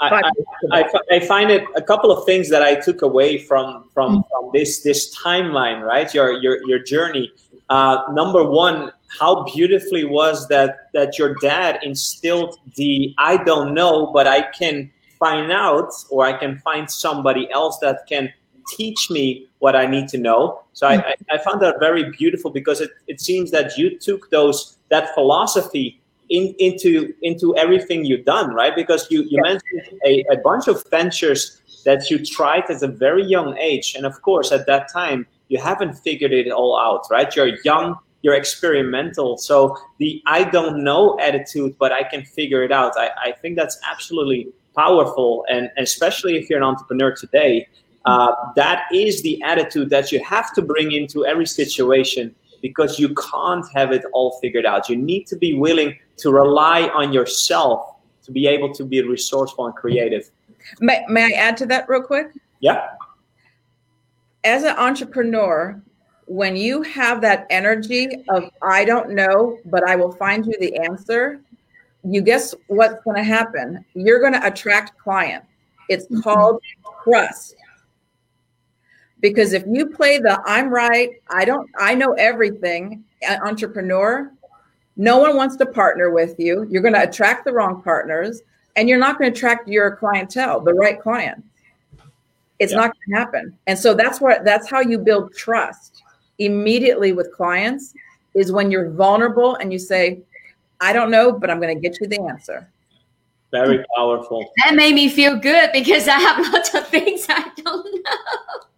I, 0.00 0.32
I, 0.72 0.90
I, 1.12 1.20
find 1.20 1.50
it 1.50 1.64
a 1.76 1.82
couple 1.82 2.10
of 2.10 2.24
things 2.24 2.48
that 2.48 2.62
I 2.62 2.74
took 2.74 3.02
away 3.02 3.38
from 3.38 3.88
from, 3.94 4.24
from 4.30 4.50
this 4.52 4.82
this 4.82 5.16
timeline, 5.16 5.80
right? 5.80 6.12
Your 6.12 6.32
your 6.32 6.66
your 6.66 6.80
journey. 6.80 7.30
Uh, 7.68 8.02
number 8.10 8.42
one, 8.42 8.90
how 9.18 9.44
beautifully 9.44 10.04
was 10.04 10.48
that 10.48 10.90
that 10.94 11.18
your 11.18 11.34
dad 11.36 11.78
instilled 11.82 12.58
the 12.76 13.14
I 13.18 13.42
don't 13.44 13.74
know, 13.74 14.10
but 14.12 14.26
I 14.26 14.50
can 14.52 14.90
find 15.18 15.52
out, 15.52 15.92
or 16.10 16.26
I 16.26 16.36
can 16.36 16.58
find 16.58 16.90
somebody 16.90 17.50
else 17.52 17.78
that 17.78 18.06
can 18.08 18.32
teach 18.76 19.10
me 19.10 19.46
what 19.58 19.76
I 19.76 19.86
need 19.86 20.08
to 20.08 20.18
know. 20.18 20.62
So 20.72 20.86
I, 20.86 20.94
I, 20.94 21.14
I 21.32 21.38
found 21.38 21.60
that 21.62 21.76
very 21.78 22.10
beautiful 22.10 22.50
because 22.50 22.80
it, 22.80 22.90
it 23.06 23.20
seems 23.20 23.50
that 23.50 23.76
you 23.76 23.98
took 23.98 24.30
those 24.30 24.78
that 24.88 25.14
philosophy 25.14 26.00
in, 26.28 26.54
into 26.58 27.12
into 27.22 27.56
everything 27.56 28.04
you've 28.04 28.24
done, 28.24 28.52
right? 28.54 28.74
Because 28.74 29.06
you, 29.10 29.22
you 29.28 29.40
mentioned 29.42 30.00
a, 30.04 30.24
a 30.30 30.38
bunch 30.38 30.68
of 30.68 30.82
ventures 30.90 31.60
that 31.84 32.10
you 32.10 32.24
tried 32.24 32.70
at 32.70 32.82
a 32.82 32.88
very 32.88 33.24
young 33.24 33.56
age. 33.58 33.94
And 33.96 34.06
of 34.06 34.22
course, 34.22 34.52
at 34.52 34.66
that 34.66 34.90
time, 34.92 35.26
you 35.48 35.60
haven't 35.60 35.94
figured 35.94 36.32
it 36.32 36.50
all 36.50 36.78
out, 36.78 37.06
right? 37.10 37.34
You're 37.34 37.58
young, 37.64 37.96
you're 38.22 38.34
experimental. 38.34 39.36
So 39.36 39.76
the 39.98 40.22
I 40.26 40.44
don't 40.44 40.82
know 40.82 41.18
attitude, 41.20 41.76
but 41.78 41.92
I 41.92 42.04
can 42.04 42.24
figure 42.24 42.62
it 42.62 42.72
out. 42.72 42.92
I, 42.96 43.10
I 43.22 43.32
think 43.32 43.56
that's 43.56 43.78
absolutely 43.88 44.48
powerful. 44.74 45.44
And 45.50 45.70
especially 45.76 46.36
if 46.36 46.48
you're 46.48 46.58
an 46.58 46.64
entrepreneur 46.64 47.14
today, 47.14 47.68
uh, 48.04 48.32
that 48.56 48.84
is 48.92 49.22
the 49.22 49.42
attitude 49.42 49.90
that 49.90 50.10
you 50.10 50.22
have 50.24 50.52
to 50.54 50.62
bring 50.62 50.92
into 50.92 51.26
every 51.26 51.46
situation 51.46 52.34
because 52.60 52.98
you 52.98 53.14
can't 53.14 53.66
have 53.74 53.92
it 53.92 54.04
all 54.12 54.38
figured 54.40 54.64
out. 54.64 54.88
You 54.88 54.96
need 54.96 55.26
to 55.26 55.36
be 55.36 55.54
willing 55.54 55.98
to 56.18 56.30
rely 56.30 56.88
on 56.94 57.12
yourself 57.12 57.96
to 58.24 58.30
be 58.30 58.46
able 58.46 58.72
to 58.74 58.84
be 58.84 59.02
resourceful 59.02 59.66
and 59.66 59.74
creative. 59.74 60.30
May, 60.80 61.04
may 61.08 61.34
I 61.34 61.38
add 61.38 61.56
to 61.58 61.66
that 61.66 61.88
real 61.88 62.02
quick? 62.02 62.28
Yeah. 62.60 62.90
As 64.44 64.62
an 64.62 64.76
entrepreneur, 64.76 65.80
when 66.26 66.56
you 66.56 66.82
have 66.82 67.20
that 67.20 67.46
energy 67.50 68.24
of 68.28 68.50
I 68.62 68.84
don't 68.84 69.10
know, 69.10 69.58
but 69.66 69.84
I 69.84 69.96
will 69.96 70.12
find 70.12 70.46
you 70.46 70.54
the 70.60 70.76
answer, 70.76 71.40
you 72.04 72.20
guess 72.20 72.54
what's 72.68 73.02
going 73.04 73.16
to 73.16 73.24
happen? 73.24 73.84
You're 73.94 74.20
going 74.20 74.32
to 74.32 74.46
attract 74.46 74.98
clients. 74.98 75.46
It's 75.88 76.06
mm-hmm. 76.06 76.20
called 76.20 76.62
trust. 77.04 77.56
Because 79.20 79.52
if 79.52 79.64
you 79.68 79.86
play 79.86 80.18
the 80.18 80.40
I'm 80.44 80.68
right, 80.68 81.10
I 81.28 81.44
don't 81.44 81.70
I 81.78 81.94
know 81.94 82.12
everything 82.14 83.04
entrepreneur, 83.44 84.32
no 84.96 85.18
one 85.18 85.36
wants 85.36 85.56
to 85.56 85.66
partner 85.66 86.10
with 86.10 86.34
you. 86.38 86.66
You're 86.70 86.82
going 86.82 86.94
to 86.94 87.08
attract 87.08 87.44
the 87.44 87.52
wrong 87.52 87.82
partners 87.82 88.42
and 88.74 88.88
you're 88.88 88.98
not 88.98 89.18
going 89.18 89.32
to 89.32 89.36
attract 89.36 89.68
your 89.68 89.96
clientele, 89.96 90.60
the 90.60 90.74
right 90.74 91.00
client. 91.00 91.44
It's 92.58 92.72
yeah. 92.72 92.78
not 92.78 92.94
going 92.94 93.10
to 93.10 93.16
happen. 93.16 93.58
And 93.66 93.78
so 93.78 93.94
that's 93.94 94.20
what 94.20 94.44
that's 94.44 94.68
how 94.68 94.80
you 94.80 94.98
build 94.98 95.34
trust 95.34 96.02
immediately 96.44 97.12
with 97.12 97.32
clients 97.32 97.94
is 98.34 98.52
when 98.52 98.70
you're 98.70 98.90
vulnerable 98.90 99.56
and 99.56 99.72
you 99.72 99.78
say, 99.78 100.20
I 100.80 100.92
don't 100.92 101.10
know, 101.10 101.32
but 101.32 101.50
I'm 101.50 101.60
going 101.60 101.74
to 101.74 101.80
get 101.80 102.00
you 102.00 102.06
the 102.06 102.20
answer. 102.22 102.68
Very 103.52 103.84
powerful. 103.94 104.50
That 104.64 104.74
made 104.74 104.94
me 104.94 105.08
feel 105.08 105.36
good 105.36 105.70
because 105.72 106.08
I 106.08 106.18
have 106.18 106.38
lots 106.52 106.74
of 106.74 106.88
things 106.88 107.26
I 107.28 107.50
don't 107.56 108.04
know. 108.04 108.18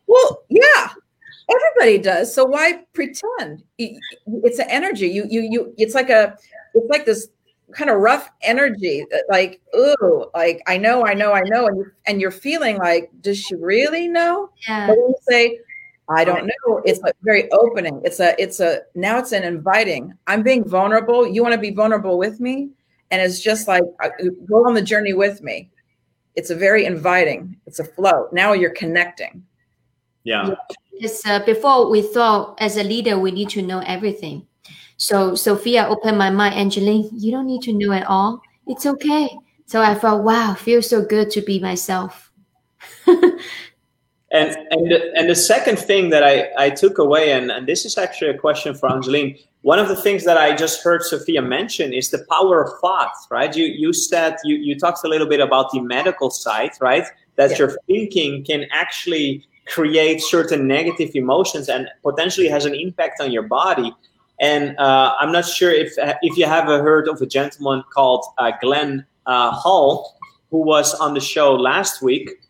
Well, 0.06 0.42
yeah, 0.48 0.88
everybody 1.48 1.98
does. 1.98 2.34
So 2.34 2.44
why 2.44 2.84
pretend? 2.92 3.62
It's 3.78 4.58
an 4.58 4.68
energy. 4.68 5.06
You, 5.06 5.26
you, 5.28 5.42
you. 5.42 5.74
It's 5.78 5.94
like 5.94 6.10
a, 6.10 6.36
it's 6.74 6.90
like 6.90 7.06
this 7.06 7.28
kind 7.72 7.90
of 7.90 8.00
rough 8.00 8.30
energy. 8.42 9.04
Like, 9.28 9.60
ooh, 9.76 10.26
like 10.34 10.60
I 10.66 10.76
know, 10.76 11.06
I 11.06 11.14
know, 11.14 11.32
I 11.32 11.42
know, 11.44 11.66
and 11.66 11.78
you, 11.78 11.86
and 12.06 12.20
you're 12.20 12.30
feeling 12.30 12.78
like, 12.78 13.10
does 13.20 13.38
she 13.38 13.54
really 13.56 14.08
know? 14.08 14.50
Yeah. 14.68 14.88
But 14.88 14.96
when 14.96 15.08
you 15.08 15.16
say, 15.28 15.58
I 16.08 16.24
don't 16.24 16.46
know. 16.46 16.82
It's 16.84 17.00
like 17.00 17.14
very 17.22 17.50
opening. 17.52 18.00
It's 18.04 18.20
a, 18.20 18.40
it's 18.40 18.60
a, 18.60 18.80
now 18.94 19.18
it's 19.18 19.32
an 19.32 19.42
inviting. 19.42 20.12
I'm 20.26 20.42
being 20.42 20.68
vulnerable. 20.68 21.26
You 21.26 21.42
want 21.42 21.54
to 21.54 21.60
be 21.60 21.70
vulnerable 21.70 22.18
with 22.18 22.40
me? 22.40 22.70
And 23.10 23.22
it's 23.22 23.40
just 23.40 23.68
like, 23.68 23.84
uh, 24.02 24.10
go 24.46 24.66
on 24.66 24.74
the 24.74 24.82
journey 24.82 25.14
with 25.14 25.42
me. 25.42 25.70
It's 26.34 26.50
a 26.50 26.56
very 26.56 26.84
inviting, 26.84 27.56
it's 27.64 27.78
a 27.78 27.84
flow. 27.84 28.28
Now 28.32 28.54
you're 28.54 28.74
connecting. 28.74 29.44
Yeah. 30.24 30.54
It's 30.92 31.24
uh, 31.24 31.44
before 31.44 31.90
we 31.90 32.02
thought 32.02 32.60
as 32.60 32.76
a 32.76 32.82
leader, 32.82 33.18
we 33.18 33.30
need 33.30 33.50
to 33.50 33.62
know 33.62 33.80
everything. 33.80 34.46
So 34.96 35.34
Sophia 35.34 35.86
opened 35.88 36.18
my 36.18 36.30
mind, 36.30 36.54
Angeline, 36.54 37.08
you 37.12 37.30
don't 37.30 37.46
need 37.46 37.62
to 37.62 37.72
know 37.72 37.92
it 37.92 38.04
all. 38.06 38.40
It's 38.66 38.86
okay. 38.86 39.28
So 39.66 39.80
I 39.80 39.94
felt, 39.94 40.24
wow, 40.24 40.54
feels 40.54 40.88
so 40.88 41.04
good 41.04 41.30
to 41.30 41.40
be 41.40 41.60
myself. 41.60 42.23
And 44.34 44.56
and 44.70 44.90
the, 44.90 45.12
and 45.14 45.30
the 45.30 45.34
second 45.34 45.78
thing 45.78 46.10
that 46.10 46.24
I, 46.24 46.48
I 46.58 46.70
took 46.70 46.98
away, 46.98 47.32
and, 47.32 47.50
and 47.50 47.66
this 47.66 47.84
is 47.84 47.96
actually 47.96 48.30
a 48.30 48.38
question 48.38 48.74
for 48.74 48.90
Angeline. 48.90 49.38
One 49.62 49.78
of 49.78 49.88
the 49.88 49.96
things 49.96 50.24
that 50.24 50.36
I 50.36 50.54
just 50.54 50.82
heard 50.82 51.02
Sophia 51.02 51.40
mention 51.40 51.92
is 51.94 52.10
the 52.10 52.26
power 52.28 52.64
of 52.64 52.80
thought, 52.80 53.14
right? 53.30 53.54
You 53.56 53.66
you 53.66 53.92
said 53.92 54.36
you, 54.44 54.56
you 54.56 54.78
talked 54.78 55.04
a 55.04 55.08
little 55.08 55.28
bit 55.28 55.40
about 55.40 55.70
the 55.70 55.80
medical 55.80 56.30
side, 56.30 56.72
right? 56.80 57.06
That 57.36 57.52
yeah. 57.52 57.58
your 57.58 57.78
thinking 57.86 58.44
can 58.44 58.66
actually 58.72 59.46
create 59.66 60.20
certain 60.20 60.66
negative 60.66 61.12
emotions 61.14 61.68
and 61.68 61.88
potentially 62.02 62.48
has 62.48 62.66
an 62.66 62.74
impact 62.74 63.20
on 63.20 63.32
your 63.32 63.44
body. 63.44 63.94
And 64.40 64.76
uh, 64.78 65.14
I'm 65.20 65.30
not 65.30 65.46
sure 65.46 65.70
if 65.70 65.94
if 66.22 66.36
you 66.36 66.46
have 66.46 66.66
heard 66.66 67.06
of 67.08 67.22
a 67.22 67.26
gentleman 67.26 67.84
called 67.94 68.26
uh, 68.38 68.50
Glenn 68.60 69.06
uh, 69.26 69.52
Hall, 69.52 70.18
who 70.50 70.58
was 70.58 70.92
on 70.94 71.14
the 71.14 71.20
show 71.20 71.54
last 71.54 72.02
week 72.02 72.43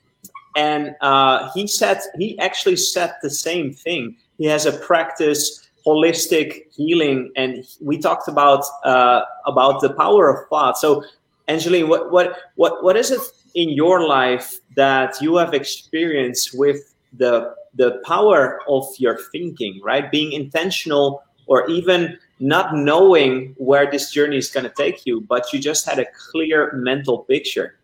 and 0.57 0.95
uh, 1.01 1.51
he 1.55 1.67
said 1.67 2.01
he 2.19 2.39
actually 2.39 2.77
said 2.77 3.15
the 3.23 3.31
same 3.31 3.73
thing. 3.73 4.17
He 4.39 4.47
has 4.47 4.67
a 4.67 4.73
practice 4.73 5.69
holistic 5.87 6.63
healing, 6.75 7.31
and 7.37 7.65
we 7.81 7.99
talked 7.99 8.29
about 8.29 8.65
uh, 8.85 9.23
about 9.47 9.81
the 9.81 9.93
power 9.95 10.29
of 10.31 10.49
thought. 10.49 10.79
So, 10.79 11.05
Angeline, 11.49 11.89
what 11.89 12.11
what 12.11 12.37
what 12.57 12.83
what 12.83 12.97
is 12.97 13.11
it 13.11 13.21
in 13.55 13.71
your 13.71 14.07
life 14.07 14.59
that 14.77 15.21
you 15.21 15.37
have 15.37 15.55
experienced 15.55 16.51
with 16.59 16.95
the 17.13 17.55
the 17.75 18.01
power 18.05 18.61
of 18.69 18.87
your 18.99 19.19
thinking, 19.33 19.81
right? 19.83 20.11
Being 20.11 20.33
intentional, 20.33 21.23
or 21.47 21.69
even 21.69 22.19
not 22.41 22.75
knowing 22.75 23.55
where 23.59 23.91
this 23.91 24.11
journey 24.11 24.37
is 24.37 24.51
going 24.51 24.65
to 24.65 24.75
take 24.77 25.07
you, 25.07 25.21
but 25.21 25.53
you 25.53 25.59
just 25.59 25.89
had 25.89 25.99
a 25.99 26.07
clear 26.31 26.73
mental 26.75 27.19
picture. 27.19 27.79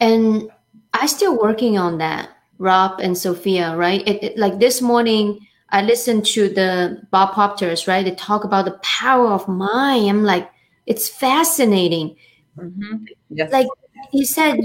And 0.00 0.50
I 1.00 1.06
still 1.06 1.38
working 1.38 1.78
on 1.78 1.98
that, 1.98 2.30
Rob 2.58 3.00
and 3.00 3.16
Sophia, 3.16 3.76
right? 3.76 4.06
It, 4.06 4.22
it, 4.22 4.38
like 4.38 4.58
this 4.58 4.80
morning, 4.80 5.46
I 5.70 5.82
listened 5.82 6.26
to 6.26 6.48
the 6.48 7.02
Bob 7.10 7.34
Proctor's, 7.34 7.88
right? 7.88 8.04
They 8.04 8.14
talk 8.14 8.44
about 8.44 8.64
the 8.64 8.78
power 8.82 9.28
of 9.28 9.48
mind. 9.48 10.08
I'm 10.08 10.22
like, 10.22 10.50
it's 10.86 11.08
fascinating. 11.08 12.16
Mm-hmm. 12.56 13.04
Yes. 13.30 13.52
Like 13.52 13.66
he 14.12 14.24
said, 14.24 14.58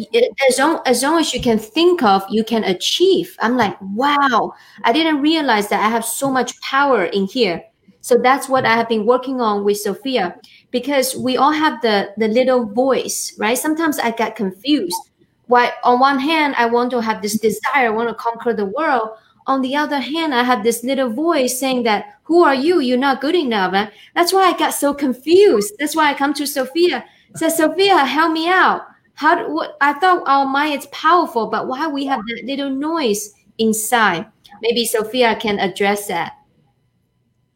as 0.48 0.60
long, 0.60 0.82
as 0.86 1.02
long 1.02 1.20
as 1.20 1.34
you 1.34 1.42
can 1.42 1.58
think 1.58 2.04
of, 2.04 2.24
you 2.30 2.44
can 2.44 2.64
achieve. 2.64 3.36
I'm 3.40 3.58
like, 3.58 3.76
wow, 3.82 4.54
I 4.84 4.94
didn't 4.94 5.22
realize 5.22 5.70
that 5.70 5.84
I 5.84 5.90
have 5.90 6.06
so 6.06 6.30
much 6.30 6.60
power 6.62 7.06
in 7.06 7.26
here. 7.26 7.64
So 8.02 8.18
that's 8.18 8.50
what 8.50 8.66
I 8.66 8.76
have 8.76 8.90
been 8.90 9.06
working 9.06 9.42
on 9.42 9.64
with 9.64 9.78
Sophia 9.78 10.36
because 10.72 11.16
we 11.16 11.38
all 11.38 11.52
have 11.52 11.82
the, 11.82 12.14
the 12.18 12.28
little 12.28 12.66
voice, 12.66 13.34
right? 13.38 13.58
Sometimes 13.58 14.00
I 14.00 14.12
get 14.12 14.36
confused 14.36 15.11
why 15.52 15.74
on 15.84 16.00
one 16.00 16.18
hand 16.18 16.56
i 16.58 16.66
want 16.66 16.90
to 16.90 17.02
have 17.02 17.22
this 17.22 17.38
desire 17.38 17.88
i 17.88 17.90
want 17.90 18.10
to 18.10 18.16
conquer 18.16 18.54
the 18.54 18.66
world. 18.66 19.10
On 19.48 19.62
the 19.62 19.76
other 19.76 20.00
hand 20.00 20.34
i 20.34 20.44
have 20.44 20.64
this 20.64 20.84
little 20.84 21.10
voice 21.10 21.60
saying 21.60 21.84
that 21.84 22.16
who 22.24 22.44
are 22.44 22.56
you? 22.56 22.80
You're 22.80 22.98
not 22.98 23.20
good 23.20 23.36
enough. 23.36 23.74
And 23.74 23.92
that's 24.16 24.32
why 24.32 24.44
i 24.44 24.58
got 24.58 24.74
so 24.74 24.94
confused. 24.94 25.74
That's 25.78 25.96
why 25.96 26.10
i 26.10 26.14
come 26.14 26.34
to 26.36 26.48
sophia. 26.48 27.04
Said 27.36 27.50
sophia 27.50 27.98
help 28.06 28.32
me 28.32 28.48
out. 28.48 28.82
How 29.16 29.36
do, 29.36 29.54
what 29.54 29.78
i 29.82 29.92
thought 29.94 30.24
our 30.26 30.46
mind 30.46 30.80
is 30.80 30.86
powerful 30.88 31.48
but 31.48 31.68
why 31.68 31.88
we 31.88 32.06
have 32.06 32.22
that 32.28 32.46
little 32.46 32.70
noise 32.70 33.34
inside? 33.58 34.26
Maybe 34.62 34.86
sophia 34.86 35.36
can 35.36 35.60
address 35.60 36.08
that. 36.08 36.34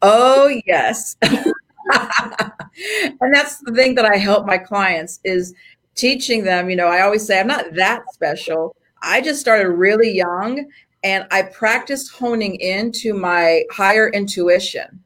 Oh 0.02 0.60
yes. 0.66 1.16
And 3.20 3.32
that's 3.34 3.58
the 3.58 3.72
thing 3.72 3.94
that 3.94 4.04
i 4.04 4.16
help 4.16 4.44
my 4.44 4.58
clients 4.58 5.20
is 5.24 5.54
teaching 5.96 6.44
them, 6.44 6.70
you 6.70 6.76
know, 6.76 6.86
I 6.86 7.00
always 7.00 7.26
say 7.26 7.40
I'm 7.40 7.46
not 7.46 7.74
that 7.74 8.02
special. 8.12 8.76
I 9.02 9.20
just 9.20 9.40
started 9.40 9.68
really 9.70 10.10
young 10.10 10.70
and 11.02 11.26
I 11.30 11.42
practiced 11.42 12.12
honing 12.12 12.56
into 12.56 13.14
my 13.14 13.64
higher 13.70 14.08
intuition. 14.10 15.02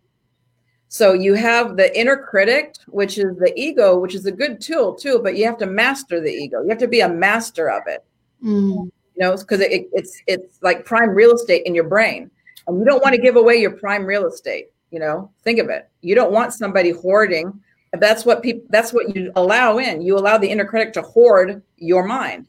So 0.89 1.13
you 1.13 1.35
have 1.35 1.77
the 1.77 1.97
inner 1.99 2.17
critic, 2.17 2.75
which 2.89 3.17
is 3.17 3.37
the 3.37 3.53
ego, 3.57 3.97
which 3.97 4.15
is 4.15 4.27
a 4.27 4.33
good 4.33 4.61
tool 4.61 4.95
too, 4.95 5.21
but 5.23 5.37
you 5.37 5.45
have 5.45 5.59
to 5.59 5.67
master 5.67 6.21
the 6.21 6.33
ego. 6.33 6.63
You 6.63 6.69
have 6.69 6.79
to 6.79 6.89
be 6.89 7.01
a 7.01 7.09
master 7.09 7.71
of 7.71 7.83
it. 7.87 8.05
Mm. 8.45 8.91
You 9.15 9.27
know, 9.27 9.37
because 9.37 9.61
it, 9.61 9.89
it's 9.93 10.21
it's 10.27 10.59
like 10.63 10.85
prime 10.85 11.11
real 11.11 11.35
estate 11.35 11.65
in 11.67 11.75
your 11.75 11.85
brain, 11.85 12.31
and 12.67 12.79
you 12.79 12.85
don't 12.85 13.03
want 13.03 13.15
to 13.15 13.21
give 13.21 13.37
away 13.37 13.57
your 13.57 13.73
prime 13.73 14.05
real 14.05 14.27
estate. 14.27 14.69
You 14.91 14.99
know, 14.99 15.31
think 15.45 15.61
of 15.61 15.69
it. 15.69 15.89
You 16.01 16.15
don't 16.15 16.33
want 16.33 16.55
somebody 16.55 16.91
hoarding 16.91 17.61
that's 17.99 18.25
what 18.25 18.43
people 18.43 18.67
that's 18.71 18.93
what 18.93 19.15
you 19.17 19.33
allow 19.35 19.79
in. 19.79 20.01
You 20.01 20.17
allow 20.17 20.39
the 20.39 20.49
inner 20.49 20.65
critic 20.65 20.93
to 20.95 21.03
hoard 21.03 21.63
your 21.77 22.05
mind. 22.05 22.47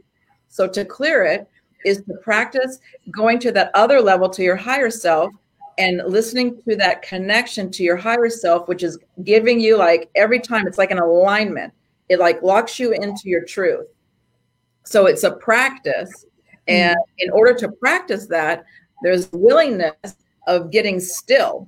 So 0.50 0.68
to 0.68 0.86
clear 0.86 1.24
it 1.24 1.50
is 1.84 2.04
to 2.04 2.14
practice 2.22 2.80
going 3.12 3.40
to 3.40 3.52
that 3.54 3.72
other 3.74 4.02
level 4.02 4.30
to 4.30 4.44
your 4.44 4.56
higher 4.56 4.92
self 4.92 5.32
and 5.80 6.02
listening 6.06 6.62
to 6.64 6.76
that 6.76 7.02
connection 7.02 7.72
to 7.72 7.84
your 7.84 7.98
higher 7.98 8.30
self 8.30 8.68
which 8.68 8.84
is 8.84 9.00
giving 9.24 9.60
you 9.60 9.78
like 9.78 10.12
every 10.16 10.40
time 10.40 10.68
it's 10.68 10.78
like 10.78 10.92
an 10.92 11.00
alignment. 11.00 11.74
It 12.10 12.20
like 12.20 12.44
locks 12.44 12.78
you 12.78 12.92
into 12.92 13.24
your 13.26 13.44
truth. 13.44 13.88
So 14.84 15.08
it's 15.08 15.24
a 15.24 15.32
practice 15.32 16.26
and 16.68 16.98
in 17.18 17.32
order 17.32 17.54
to 17.56 17.72
practice 17.72 18.28
that 18.28 18.66
there's 19.02 19.32
willingness 19.32 19.96
of 20.46 20.70
getting 20.70 21.00
still. 21.00 21.68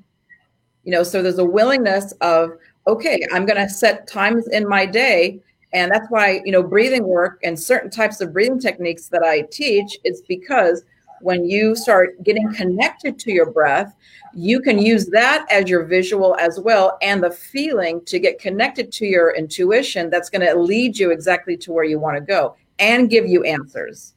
You 0.83 0.91
know 0.91 1.03
so 1.03 1.23
there's 1.23 1.39
a 1.39 1.45
willingness 1.45 2.12
of 2.21 2.51
okay, 2.87 3.25
I'm 3.31 3.45
going 3.45 3.61
to 3.61 3.69
set 3.69 4.07
times 4.07 4.47
in 4.47 4.67
my 4.67 4.85
day. 4.85 5.39
And 5.73 5.91
that's 5.91 6.07
why, 6.09 6.41
you 6.45 6.51
know, 6.51 6.61
breathing 6.61 7.07
work 7.07 7.39
and 7.43 7.59
certain 7.59 7.89
types 7.89 8.21
of 8.21 8.31
breathing 8.31 8.59
techniques 8.59 9.07
that 9.07 9.23
I 9.23 9.41
teach 9.41 9.97
is 10.03 10.21
because 10.27 10.83
when 11.21 11.45
you 11.45 11.75
start 11.75 12.21
getting 12.23 12.53
connected 12.53 13.17
to 13.17 13.31
your 13.31 13.49
breath, 13.49 13.95
you 14.35 14.59
can 14.59 14.77
use 14.77 15.07
that 15.07 15.45
as 15.49 15.69
your 15.69 15.85
visual 15.85 16.35
as 16.39 16.59
well 16.59 16.97
and 17.01 17.23
the 17.23 17.31
feeling 17.31 18.03
to 18.05 18.19
get 18.19 18.39
connected 18.39 18.91
to 18.91 19.05
your 19.05 19.35
intuition 19.35 20.09
that's 20.09 20.29
going 20.29 20.45
to 20.45 20.59
lead 20.59 20.97
you 20.97 21.11
exactly 21.11 21.55
to 21.57 21.71
where 21.71 21.85
you 21.85 21.97
want 21.97 22.17
to 22.17 22.21
go 22.21 22.55
and 22.79 23.09
give 23.09 23.25
you 23.25 23.43
answers. 23.43 24.13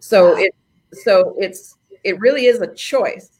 So 0.00 0.36
it 0.36 0.54
so 0.92 1.34
it's 1.38 1.76
it 2.02 2.18
really 2.18 2.46
is 2.46 2.60
a 2.60 2.74
choice 2.74 3.33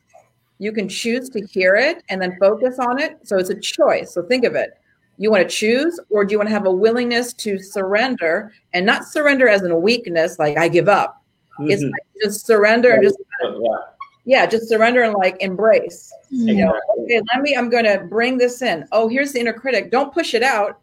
you 0.58 0.72
can 0.72 0.88
choose 0.88 1.28
to 1.30 1.44
hear 1.46 1.74
it 1.76 2.02
and 2.08 2.20
then 2.20 2.36
focus 2.38 2.78
on 2.78 3.00
it. 3.00 3.18
So 3.24 3.38
it's 3.38 3.50
a 3.50 3.58
choice. 3.58 4.12
So 4.12 4.22
think 4.22 4.44
of 4.44 4.54
it. 4.54 4.70
You 5.16 5.30
want 5.30 5.48
to 5.48 5.54
choose, 5.54 5.98
or 6.10 6.24
do 6.24 6.32
you 6.32 6.38
want 6.38 6.48
to 6.48 6.54
have 6.54 6.66
a 6.66 6.72
willingness 6.72 7.32
to 7.34 7.58
surrender 7.58 8.52
and 8.72 8.84
not 8.84 9.04
surrender 9.04 9.48
as 9.48 9.62
a 9.62 9.74
weakness, 9.74 10.38
like 10.38 10.56
I 10.56 10.68
give 10.68 10.88
up? 10.88 11.22
Mm-hmm. 11.58 11.70
It's 11.70 11.82
like 11.82 12.06
just 12.22 12.46
surrender 12.46 12.92
and 12.92 13.02
just 13.02 13.16
yeah. 13.44 13.76
yeah, 14.24 14.46
just 14.46 14.68
surrender 14.68 15.02
and 15.02 15.14
like 15.14 15.36
embrace. 15.40 16.12
Mm-hmm. 16.32 16.48
You 16.48 16.54
know, 16.64 16.80
okay, 17.00 17.20
let 17.32 17.42
me, 17.42 17.54
I'm 17.56 17.70
going 17.70 17.84
to 17.84 18.06
bring 18.08 18.38
this 18.38 18.60
in. 18.62 18.88
Oh, 18.90 19.08
here's 19.08 19.32
the 19.32 19.40
inner 19.40 19.52
critic. 19.52 19.92
Don't 19.92 20.12
push 20.12 20.34
it 20.34 20.42
out. 20.42 20.80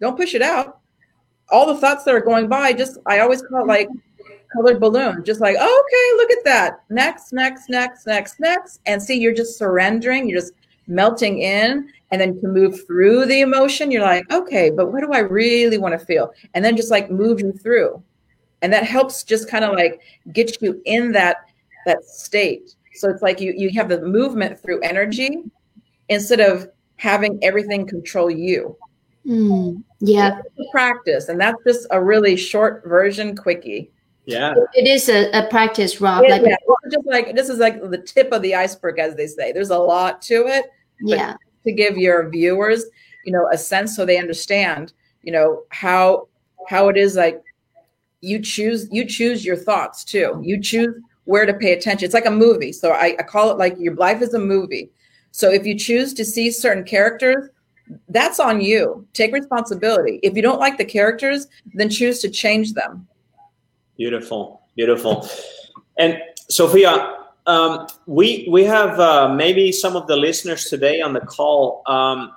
Don't 0.00 0.16
push 0.16 0.34
it 0.34 0.42
out. 0.42 0.80
All 1.50 1.66
the 1.66 1.76
thoughts 1.76 2.04
that 2.04 2.14
are 2.14 2.20
going 2.20 2.48
by, 2.48 2.72
just 2.72 2.98
I 3.06 3.20
always 3.20 3.42
call 3.42 3.62
it 3.62 3.66
like 3.66 3.88
colored 4.52 4.80
balloon, 4.80 5.24
just 5.24 5.40
like, 5.40 5.56
okay, 5.56 6.06
look 6.16 6.30
at 6.30 6.44
that. 6.44 6.80
Next, 6.90 7.32
next, 7.32 7.68
next, 7.68 8.06
next, 8.06 8.40
next. 8.40 8.80
And 8.86 9.02
see, 9.02 9.18
you're 9.18 9.34
just 9.34 9.58
surrendering, 9.58 10.28
you're 10.28 10.40
just 10.40 10.52
melting 10.86 11.40
in. 11.40 11.90
And 12.10 12.20
then 12.20 12.40
to 12.40 12.48
move 12.48 12.86
through 12.86 13.26
the 13.26 13.40
emotion, 13.40 13.90
you're 13.90 14.02
like, 14.02 14.30
okay, 14.32 14.70
but 14.70 14.92
what 14.92 15.00
do 15.02 15.12
I 15.12 15.20
really 15.20 15.78
want 15.78 15.98
to 15.98 16.04
feel? 16.04 16.32
And 16.54 16.64
then 16.64 16.76
just 16.76 16.90
like 16.90 17.10
move 17.10 17.40
you 17.40 17.52
through. 17.52 18.02
And 18.62 18.72
that 18.72 18.84
helps 18.84 19.24
just 19.24 19.48
kind 19.50 19.64
of 19.64 19.74
like 19.74 20.00
get 20.32 20.62
you 20.62 20.80
in 20.84 21.12
that 21.12 21.36
that 21.84 22.04
state. 22.04 22.74
So 22.94 23.10
it's 23.10 23.22
like 23.22 23.40
you 23.40 23.52
you 23.56 23.70
have 23.70 23.88
the 23.88 24.00
movement 24.00 24.60
through 24.60 24.80
energy 24.80 25.42
instead 26.08 26.40
of 26.40 26.68
having 26.96 27.38
everything 27.42 27.86
control 27.86 28.30
you. 28.30 28.76
Mm, 29.26 29.82
yeah. 30.00 30.40
Practice. 30.70 31.28
And 31.28 31.40
that's 31.40 31.62
just 31.66 31.86
a 31.90 32.02
really 32.02 32.36
short 32.36 32.84
version 32.86 33.36
quickie. 33.36 33.90
Yeah. 34.26 34.54
It 34.74 34.88
is 34.88 35.08
a, 35.08 35.30
a 35.30 35.48
practice, 35.48 36.00
Rob. 36.00 36.24
like 36.28 36.42
yeah. 36.44 36.56
just 36.90 37.06
like 37.06 37.34
this 37.36 37.48
is 37.48 37.58
like 37.58 37.80
the 37.80 37.98
tip 37.98 38.32
of 38.32 38.42
the 38.42 38.54
iceberg, 38.56 38.98
as 38.98 39.14
they 39.14 39.28
say. 39.28 39.52
There's 39.52 39.70
a 39.70 39.78
lot 39.78 40.20
to 40.22 40.46
it. 40.48 40.66
Yeah. 41.00 41.36
To 41.64 41.72
give 41.72 41.96
your 41.96 42.28
viewers, 42.28 42.84
you 43.24 43.32
know, 43.32 43.48
a 43.52 43.58
sense 43.58 43.94
so 43.94 44.04
they 44.04 44.18
understand, 44.18 44.92
you 45.22 45.32
know, 45.32 45.62
how 45.70 46.28
how 46.68 46.88
it 46.88 46.96
is 46.96 47.14
like 47.14 47.42
you 48.20 48.40
choose 48.40 48.88
you 48.90 49.04
choose 49.04 49.44
your 49.44 49.56
thoughts 49.56 50.04
too. 50.04 50.40
You 50.42 50.60
choose 50.60 50.94
where 51.24 51.46
to 51.46 51.54
pay 51.54 51.72
attention. 51.72 52.04
It's 52.04 52.14
like 52.14 52.26
a 52.26 52.30
movie. 52.30 52.72
So 52.72 52.92
I, 52.92 53.16
I 53.18 53.22
call 53.22 53.50
it 53.50 53.58
like 53.58 53.76
your 53.78 53.94
life 53.94 54.22
is 54.22 54.34
a 54.34 54.38
movie. 54.38 54.90
So 55.30 55.52
if 55.52 55.64
you 55.66 55.78
choose 55.78 56.14
to 56.14 56.24
see 56.24 56.50
certain 56.50 56.84
characters, 56.84 57.48
that's 58.08 58.40
on 58.40 58.60
you. 58.60 59.06
Take 59.12 59.32
responsibility. 59.32 60.18
If 60.24 60.34
you 60.34 60.42
don't 60.42 60.58
like 60.58 60.78
the 60.78 60.84
characters, 60.84 61.46
then 61.74 61.90
choose 61.90 62.20
to 62.20 62.30
change 62.30 62.72
them 62.72 63.06
Beautiful, 63.96 64.60
beautiful. 64.76 65.28
And 65.96 66.20
Sophia, 66.48 67.16
um, 67.46 67.86
we 68.06 68.46
we 68.50 68.64
have 68.64 69.00
uh, 69.00 69.32
maybe 69.32 69.72
some 69.72 69.96
of 69.96 70.06
the 70.06 70.16
listeners 70.16 70.66
today 70.66 71.00
on 71.00 71.12
the 71.12 71.20
call. 71.20 71.82
Um, 71.86 72.32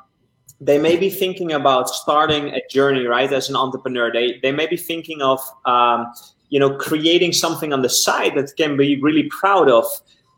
they 0.61 0.77
may 0.77 0.97
be 0.97 1.09
thinking 1.09 1.51
about 1.53 1.89
starting 1.89 2.49
a 2.49 2.61
journey, 2.69 3.05
right? 3.05 3.31
As 3.31 3.49
an 3.49 3.55
entrepreneur, 3.55 4.11
they 4.11 4.39
they 4.41 4.51
may 4.51 4.67
be 4.67 4.77
thinking 4.77 5.21
of 5.21 5.39
um, 5.65 6.13
you 6.49 6.59
know 6.59 6.77
creating 6.77 7.33
something 7.33 7.73
on 7.73 7.81
the 7.81 7.89
side 7.89 8.35
that 8.35 8.55
can 8.55 8.77
be 8.77 9.01
really 9.01 9.23
proud 9.23 9.69
of, 9.69 9.85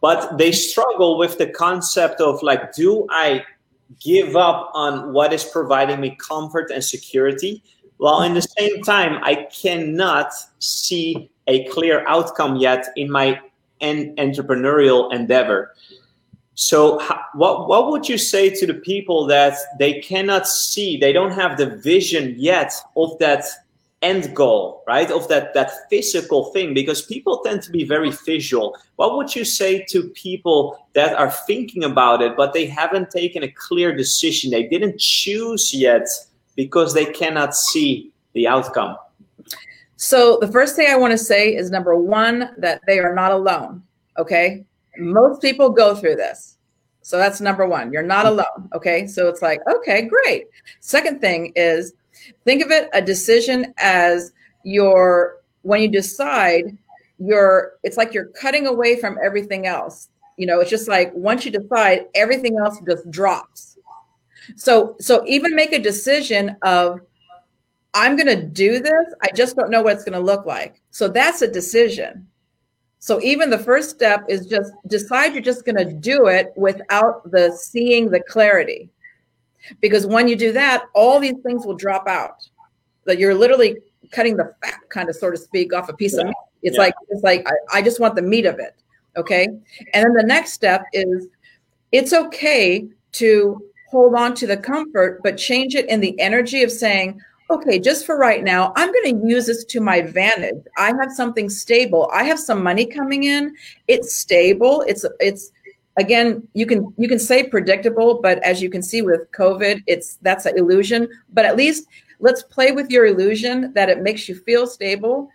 but 0.02 0.38
they 0.38 0.52
struggle 0.52 1.18
with 1.18 1.38
the 1.38 1.48
concept 1.48 2.20
of 2.22 2.42
like, 2.42 2.74
do 2.74 3.06
I 3.12 3.44
give 4.00 4.36
up 4.36 4.72
on 4.74 5.14
what 5.14 5.34
is 5.34 5.44
providing 5.44 6.00
me 6.00 6.16
comfort 6.16 6.72
and 6.72 6.84
security? 6.84 7.64
While 8.02 8.24
in 8.24 8.34
the 8.34 8.42
same 8.42 8.82
time, 8.82 9.20
I 9.22 9.48
cannot 9.62 10.34
see 10.58 11.30
a 11.46 11.66
clear 11.66 12.04
outcome 12.08 12.56
yet 12.56 12.88
in 12.96 13.12
my 13.12 13.40
en- 13.80 14.16
entrepreneurial 14.16 15.14
endeavor. 15.14 15.76
So, 16.56 17.00
what 17.36 17.68
what 17.68 17.92
would 17.92 18.10
you 18.10 18.18
say 18.18 18.50
to 18.50 18.66
the 18.66 18.74
people 18.74 19.28
that 19.28 19.56
they 19.78 20.02
cannot 20.02 20.48
see, 20.48 20.98
they 20.98 21.14
don't 21.14 21.30
have 21.30 21.58
the 21.58 21.78
vision 21.78 22.34
yet 22.40 22.74
of 22.98 23.20
that 23.20 23.46
end 24.02 24.34
goal, 24.34 24.84
right? 24.88 25.12
Of 25.12 25.28
that 25.28 25.54
that 25.54 25.72
physical 25.92 26.46
thing, 26.46 26.74
because 26.74 27.04
people 27.04 27.44
tend 27.46 27.62
to 27.62 27.72
be 27.72 27.84
very 27.84 28.10
visual. 28.26 28.76
What 28.96 29.16
would 29.16 29.36
you 29.36 29.46
say 29.46 29.86
to 29.90 30.10
people 30.10 30.88
that 30.94 31.14
are 31.14 31.30
thinking 31.30 31.84
about 31.84 32.24
it, 32.24 32.36
but 32.36 32.54
they 32.54 32.66
haven't 32.66 33.12
taken 33.12 33.44
a 33.44 33.52
clear 33.52 33.96
decision? 33.96 34.50
They 34.50 34.64
didn't 34.64 35.00
choose 35.00 35.72
yet 35.72 36.08
because 36.56 36.94
they 36.94 37.06
cannot 37.06 37.56
see 37.56 38.12
the 38.34 38.48
outcome. 38.48 38.98
So 39.96 40.40
the 40.42 40.48
first 40.48 40.76
thing 40.76 40.88
I 40.90 40.96
want 40.96 41.12
to 41.12 41.18
say 41.18 41.56
is 41.56 41.70
number 41.70 41.96
one, 41.96 42.56
that 42.58 42.82
they 42.88 43.00
are 43.00 43.14
not 43.14 43.32
alone. 43.32 43.84
Okay. 44.18 44.66
Most 44.98 45.42
people 45.42 45.70
go 45.70 45.96
through 45.96 46.16
this. 46.16 46.58
So 47.04 47.18
that's 47.18 47.40
number 47.42 47.68
one. 47.68 47.92
You're 47.92 48.04
not 48.04 48.26
alone. 48.26 48.70
Okay. 48.74 49.08
So 49.08 49.28
it's 49.30 49.42
like, 49.42 49.60
okay, 49.68 50.08
great. 50.08 50.48
Second 50.80 51.22
thing 51.22 51.54
is 51.56 51.94
think 52.46 52.64
of 52.64 52.72
it 52.72 52.90
a 52.94 53.02
decision 53.02 53.74
as 53.78 54.34
your, 54.64 55.38
when 55.62 55.82
you 55.82 55.88
decide, 55.88 56.78
you're, 57.20 57.74
it's 57.84 57.98
like 57.98 58.14
you're 58.14 58.30
cutting 58.30 58.68
away 58.68 59.00
from 59.00 59.18
everything 59.24 59.68
else. 59.68 60.10
You 60.38 60.48
know, 60.48 60.60
it's 60.60 60.70
just 60.70 60.88
like 60.88 61.14
once 61.14 61.46
you 61.46 61.52
decide, 61.52 62.06
everything 62.16 62.58
else 62.58 62.80
just 62.88 63.10
drops. 63.12 63.71
So, 64.56 64.96
so 65.00 65.24
even 65.28 65.56
make 65.56 65.74
a 65.74 65.80
decision 65.80 66.56
of, 66.62 67.00
I'm 67.94 68.16
going 68.16 68.28
to 68.28 68.42
do 68.42 68.80
this. 68.80 69.14
I 69.22 69.30
just 69.36 69.56
don't 69.56 69.70
know 69.70 69.82
what 69.82 69.94
it's 69.94 70.04
going 70.04 70.18
to 70.18 70.26
look 70.26 70.46
like. 70.46 70.82
So 70.92 71.08
that's 71.08 71.42
a 71.42 71.48
decision. 71.48 72.28
So 73.00 73.20
even 73.22 73.50
the 73.50 73.58
first 73.58 73.90
step 73.90 74.24
is 74.30 74.46
just 74.46 74.72
decide 74.88 75.34
you're 75.34 75.42
just 75.42 75.66
going 75.66 75.78
to 75.78 75.92
do 75.92 76.28
it 76.28 76.54
without 76.56 77.30
the 77.32 77.52
seeing 77.52 78.10
the 78.10 78.22
clarity. 78.22 78.90
Because 79.80 80.06
when 80.06 80.28
you 80.28 80.36
do 80.36 80.52
that, 80.54 80.86
all 80.94 81.20
these 81.20 81.40
things 81.44 81.66
will 81.66 81.76
drop 81.76 82.08
out. 82.08 82.48
That 83.06 83.18
you're 83.18 83.34
literally 83.34 83.78
cutting 84.12 84.38
the 84.38 84.54
fat, 84.64 84.80
kind 84.90 85.10
of, 85.10 85.16
sort 85.16 85.34
of 85.34 85.40
speak, 85.40 85.74
off 85.74 85.90
a 85.90 85.94
piece 85.94 86.14
yeah. 86.14 86.22
of 86.22 86.28
meat. 86.28 86.36
It's 86.62 86.76
yeah. 86.76 86.84
like 86.84 86.94
it's 87.10 87.24
like 87.24 87.48
I, 87.48 87.80
I 87.80 87.82
just 87.82 88.00
want 88.00 88.16
the 88.16 88.22
meat 88.22 88.46
of 88.46 88.60
it. 88.60 88.76
Okay. 89.18 89.46
And 89.46 90.06
then 90.06 90.14
the 90.14 90.24
next 90.24 90.54
step 90.54 90.84
is 90.94 91.28
it's 91.92 92.14
okay 92.14 92.88
to 93.14 93.71
hold 93.92 94.16
on 94.16 94.34
to 94.36 94.48
the 94.48 94.58
comfort, 94.58 95.22
but 95.22 95.38
change 95.38 95.76
it 95.76 95.88
in 95.90 96.00
the 96.00 96.18
energy 96.20 96.64
of 96.64 96.72
saying, 96.72 97.20
okay, 97.50 97.78
just 97.78 98.06
for 98.06 98.18
right 98.18 98.42
now, 98.42 98.72
I'm 98.78 98.92
going 98.92 99.20
to 99.20 99.28
use 99.28 99.46
this 99.46 99.66
to 99.66 99.82
my 99.82 99.98
advantage. 99.98 100.64
I 100.78 100.94
have 101.00 101.12
something 101.12 101.50
stable. 101.50 102.10
I 102.14 102.24
have 102.24 102.40
some 102.40 102.64
money 102.64 102.86
coming 102.86 103.26
in. 103.26 103.54
It's 103.90 104.16
stable. 104.16 104.84
It's 104.88 105.06
it's 105.20 105.52
again, 105.98 106.48
you 106.54 106.66
can 106.66 106.94
you 106.98 107.10
can 107.10 107.20
say 107.20 107.44
predictable, 107.44 108.22
but 108.22 108.42
as 108.44 108.62
you 108.62 108.70
can 108.70 108.82
see 108.82 109.02
with 109.02 109.30
COVID, 109.34 109.84
it's 109.88 110.16
that's 110.22 110.46
an 110.46 110.58
illusion. 110.58 111.10
But 111.34 111.46
at 111.46 111.58
least 111.58 111.88
let's 112.20 112.44
play 112.44 112.72
with 112.72 112.90
your 112.90 113.06
illusion 113.06 113.74
that 113.74 113.90
it 113.90 114.02
makes 114.02 114.30
you 114.30 114.36
feel 114.36 114.66
stable 114.66 115.30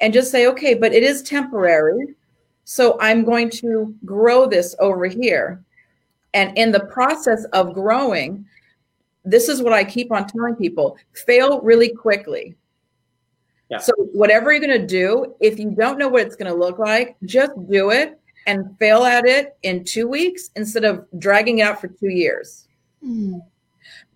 and 0.00 0.12
just 0.12 0.30
say, 0.30 0.46
okay, 0.48 0.74
but 0.74 0.92
it 0.92 1.02
is 1.02 1.22
temporary. 1.22 2.14
So 2.64 2.98
I'm 3.00 3.24
going 3.24 3.48
to 3.62 3.94
grow 4.04 4.46
this 4.46 4.76
over 4.80 5.06
here. 5.06 5.64
And 6.36 6.56
in 6.56 6.70
the 6.70 6.80
process 6.80 7.44
of 7.52 7.74
growing, 7.74 8.46
this 9.24 9.48
is 9.48 9.60
what 9.62 9.72
I 9.72 9.82
keep 9.82 10.12
on 10.12 10.28
telling 10.28 10.54
people 10.54 10.96
fail 11.26 11.60
really 11.62 11.88
quickly. 11.88 12.54
Yeah. 13.70 13.78
So, 13.78 13.92
whatever 14.12 14.52
you're 14.52 14.64
going 14.64 14.80
to 14.80 14.86
do, 14.86 15.34
if 15.40 15.58
you 15.58 15.72
don't 15.72 15.98
know 15.98 16.08
what 16.08 16.22
it's 16.22 16.36
going 16.36 16.52
to 16.52 16.56
look 16.56 16.78
like, 16.78 17.16
just 17.24 17.50
do 17.68 17.90
it 17.90 18.20
and 18.46 18.78
fail 18.78 19.02
at 19.02 19.26
it 19.26 19.56
in 19.64 19.82
two 19.82 20.06
weeks 20.06 20.50
instead 20.54 20.84
of 20.84 21.04
dragging 21.18 21.58
it 21.58 21.62
out 21.62 21.80
for 21.80 21.88
two 21.88 22.10
years. 22.10 22.68
Mm 23.04 23.40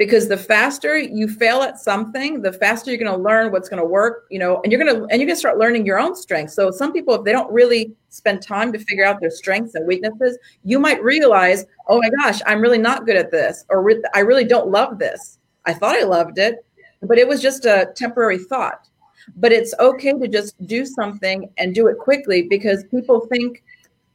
because 0.01 0.29
the 0.29 0.37
faster 0.37 0.97
you 0.97 1.29
fail 1.29 1.61
at 1.61 1.79
something 1.79 2.41
the 2.41 2.51
faster 2.55 2.91
you're 2.91 2.99
going 2.99 3.13
to 3.15 3.23
learn 3.23 3.53
what's 3.53 3.69
going 3.69 3.83
to 3.83 3.87
work 3.87 4.25
you 4.31 4.39
know 4.39 4.59
and 4.63 4.73
you're 4.73 4.83
going 4.83 4.97
to 4.97 5.03
and 5.11 5.21
you're 5.21 5.27
going 5.27 5.37
to 5.37 5.37
start 5.37 5.59
learning 5.59 5.85
your 5.85 6.01
own 6.01 6.17
strengths. 6.17 6.55
So 6.55 6.71
some 6.71 6.91
people 6.95 7.15
if 7.15 7.23
they 7.23 7.33
don't 7.33 7.53
really 7.53 7.93
spend 8.09 8.41
time 8.41 8.73
to 8.73 8.79
figure 8.79 9.05
out 9.05 9.21
their 9.21 9.31
strengths 9.31 9.75
and 9.75 9.87
weaknesses 9.87 10.39
you 10.65 10.79
might 10.79 11.03
realize 11.03 11.67
oh 11.89 11.99
my 11.99 12.09
gosh 12.23 12.41
i'm 12.47 12.63
really 12.63 12.79
not 12.79 13.05
good 13.05 13.15
at 13.15 13.31
this 13.31 13.67
or 13.69 13.83
re- 13.83 14.03
i 14.15 14.21
really 14.21 14.45
don't 14.45 14.69
love 14.69 14.99
this. 14.99 15.39
I 15.67 15.75
thought 15.75 15.97
i 15.97 16.03
loved 16.03 16.39
it 16.39 16.65
but 17.03 17.19
it 17.19 17.29
was 17.29 17.43
just 17.43 17.67
a 17.67 17.93
temporary 17.95 18.39
thought. 18.39 18.89
But 19.37 19.53
it's 19.53 19.75
okay 19.79 20.15
to 20.15 20.29
just 20.29 20.55
do 20.67 20.87
something 20.87 21.51
and 21.59 21.75
do 21.75 21.89
it 21.89 21.99
quickly 21.99 22.49
because 22.49 22.85
people 22.85 23.27
think 23.27 23.63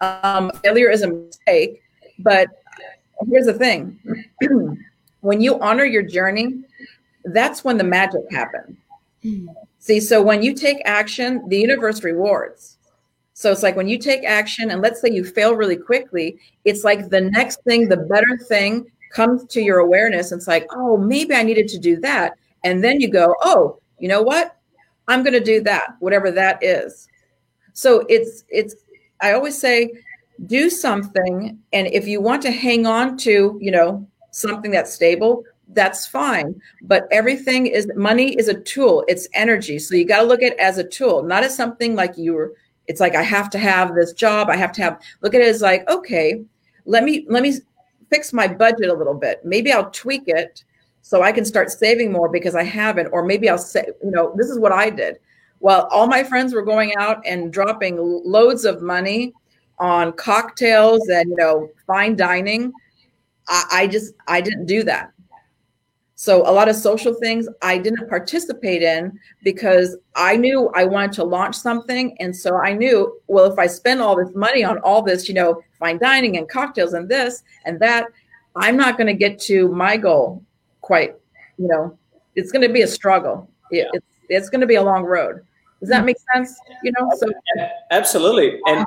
um, 0.02 0.52
failure 0.64 0.90
is 0.90 1.04
a 1.04 1.10
mistake 1.10 1.84
but 2.20 2.48
here's 3.30 3.46
the 3.46 3.54
thing 3.54 4.00
when 5.26 5.42
you 5.42 5.60
honor 5.60 5.86
your 5.86 6.04
journey, 6.04 6.54
that's 7.24 7.64
when 7.64 7.78
the 7.78 7.84
magic 7.84 8.22
happens. 8.30 8.78
Mm. 9.24 9.48
See, 9.80 10.00
so 10.00 10.22
when 10.22 10.44
you 10.44 10.54
take 10.54 10.78
action, 10.86 11.42
the 11.50 11.58
universe 11.58 12.04
rewards. 12.04 12.78
So 13.34 13.52
it's 13.52 13.64
like 13.64 13.76
when 13.76 13.88
you 13.88 13.98
take 13.98 14.24
action, 14.24 14.70
and 14.70 14.84
let's 14.84 15.02
say 15.02 15.10
you 15.10 15.26
fail 15.26 15.56
really 15.56 15.78
quickly, 15.78 16.38
it's 16.64 16.84
like 16.84 17.10
the 17.10 17.22
next 17.22 17.64
thing, 17.64 17.90
the 17.90 17.98
better 17.98 18.38
thing 18.48 18.86
comes 19.12 19.46
to 19.46 19.62
your 19.62 19.80
awareness. 19.80 20.32
And 20.32 20.38
it's 20.40 20.48
like, 20.48 20.68
oh, 20.70 20.96
maybe 20.96 21.34
I 21.34 21.42
needed 21.42 21.68
to 21.70 21.80
do 21.80 22.00
that. 22.02 22.34
And 22.64 22.84
then 22.84 23.02
you 23.02 23.10
go, 23.10 23.34
oh, 23.42 23.80
you 23.98 24.08
know 24.08 24.22
what? 24.22 24.56
I'm 25.08 25.24
going 25.24 25.34
to 25.34 25.44
do 25.44 25.60
that, 25.64 25.96
whatever 26.02 26.30
that 26.32 26.64
is. 26.64 27.08
So 27.74 28.06
it's, 28.10 28.44
it's, 28.50 28.76
I 29.22 29.34
always 29.34 29.58
say, 29.58 29.92
do 30.46 30.70
something. 30.70 31.58
And 31.74 31.88
if 31.88 32.08
you 32.08 32.22
want 32.22 32.44
to 32.44 32.52
hang 32.52 32.86
on 32.86 33.18
to, 33.20 33.58
you 33.60 33.72
know, 33.72 34.08
something 34.36 34.70
that's 34.70 34.94
stable, 34.94 35.46
that's 35.70 36.06
fine. 36.06 36.60
But 36.82 37.08
everything 37.10 37.68
is 37.68 37.90
money 37.96 38.36
is 38.36 38.50
a 38.50 38.60
tool, 38.60 39.06
it's 39.08 39.28
energy. 39.34 39.80
So 39.80 39.96
you 39.96 40.06
got 40.06 40.22
to 40.22 40.28
look 40.28 40.44
at 40.44 40.54
it 40.54 40.60
as 40.60 40.78
a 40.78 40.84
tool, 40.84 41.24
not 41.24 41.44
as 41.44 41.56
something 41.56 41.96
like 41.96 42.18
you 42.18 42.34
were, 42.34 42.54
it's 42.88 43.00
like 43.00 43.16
I 43.16 43.24
have 43.24 43.50
to 43.52 43.58
have 43.58 43.96
this 43.96 44.12
job, 44.12 44.50
I 44.50 44.58
have 44.58 44.74
to 44.74 44.82
have 44.82 45.02
look 45.22 45.34
at 45.34 45.42
it 45.42 45.48
as 45.48 45.62
like, 45.62 45.90
okay, 45.90 46.44
let 46.86 47.04
me 47.04 47.26
let 47.30 47.44
me 47.44 47.54
fix 48.10 48.34
my 48.34 48.48
budget 48.48 48.90
a 48.90 48.94
little 48.94 49.14
bit. 49.14 49.44
Maybe 49.46 49.72
I'll 49.72 49.90
tweak 49.90 50.24
it 50.28 50.64
so 51.02 51.24
I 51.24 51.32
can 51.32 51.46
start 51.46 51.72
saving 51.72 52.12
more 52.12 52.30
because 52.30 52.56
I 52.56 52.64
haven't, 52.64 53.08
or 53.08 53.24
maybe 53.24 53.50
I'll 53.50 53.58
say, 53.58 53.86
you 54.04 54.12
know, 54.12 54.34
this 54.36 54.50
is 54.50 54.60
what 54.60 54.74
I 54.74 54.90
did. 54.90 55.18
While 55.60 55.88
all 55.92 56.08
my 56.08 56.24
friends 56.24 56.54
were 56.54 56.62
going 56.62 56.94
out 56.98 57.26
and 57.26 57.54
dropping 57.54 57.98
loads 57.98 58.66
of 58.66 58.82
money 58.82 59.34
on 59.80 60.12
cocktails 60.14 61.08
and 61.10 61.30
you 61.30 61.36
know 61.38 61.70
fine 61.88 62.16
dining 62.16 62.74
I, 63.48 63.64
I 63.72 63.88
just 63.88 64.14
I 64.28 64.42
didn't 64.42 64.66
do 64.66 64.84
that. 64.84 65.12
So 66.18 66.50
a 66.50 66.52
lot 66.52 66.70
of 66.70 66.78
social 66.78 67.14
things 67.14 67.48
I 67.62 67.78
didn't 67.78 68.08
participate 68.08 68.82
in 68.82 69.20
because 69.44 69.98
I 70.16 70.38
knew 70.38 70.72
I 70.74 70.86
wanted 70.86 71.12
to 71.14 71.26
launch 71.26 71.56
something. 71.58 72.16
And 72.22 72.34
so 72.34 72.56
I 72.56 72.72
knew, 72.72 73.20
well, 73.28 73.52
if 73.52 73.60
I 73.60 73.68
spend 73.68 74.02
all 74.02 74.16
this 74.16 74.34
money 74.34 74.64
on 74.64 74.78
all 74.80 75.02
this, 75.02 75.28
you 75.28 75.36
know, 75.36 75.62
fine 75.78 75.98
dining 75.98 76.38
and 76.38 76.48
cocktails 76.48 76.94
and 76.94 77.10
this 77.10 77.44
and 77.66 77.80
that, 77.82 78.08
I'm 78.56 78.78
not 78.78 78.98
going 78.98 79.08
to 79.08 79.14
get 79.14 79.40
to 79.42 79.68
my 79.68 79.98
goal 79.98 80.42
quite, 80.80 81.16
you 81.58 81.68
know, 81.68 81.98
it's 82.36 82.52
going 82.52 82.66
to 82.66 82.74
be 82.74 82.84
a 82.84 82.88
struggle. 82.88 83.50
It, 83.70 83.88
it's, 83.92 84.06
it's 84.30 84.50
going 84.50 84.62
to 84.62 84.68
be 84.68 84.76
a 84.76 84.84
long 84.84 85.04
road. 85.04 85.42
Does 85.82 85.90
that 85.90 86.04
mm. 86.04 86.06
make 86.06 86.18
sense? 86.34 86.58
You 86.82 86.94
know, 86.98 87.12
so 87.18 87.30
absolutely. 87.92 88.60
And 88.68 88.86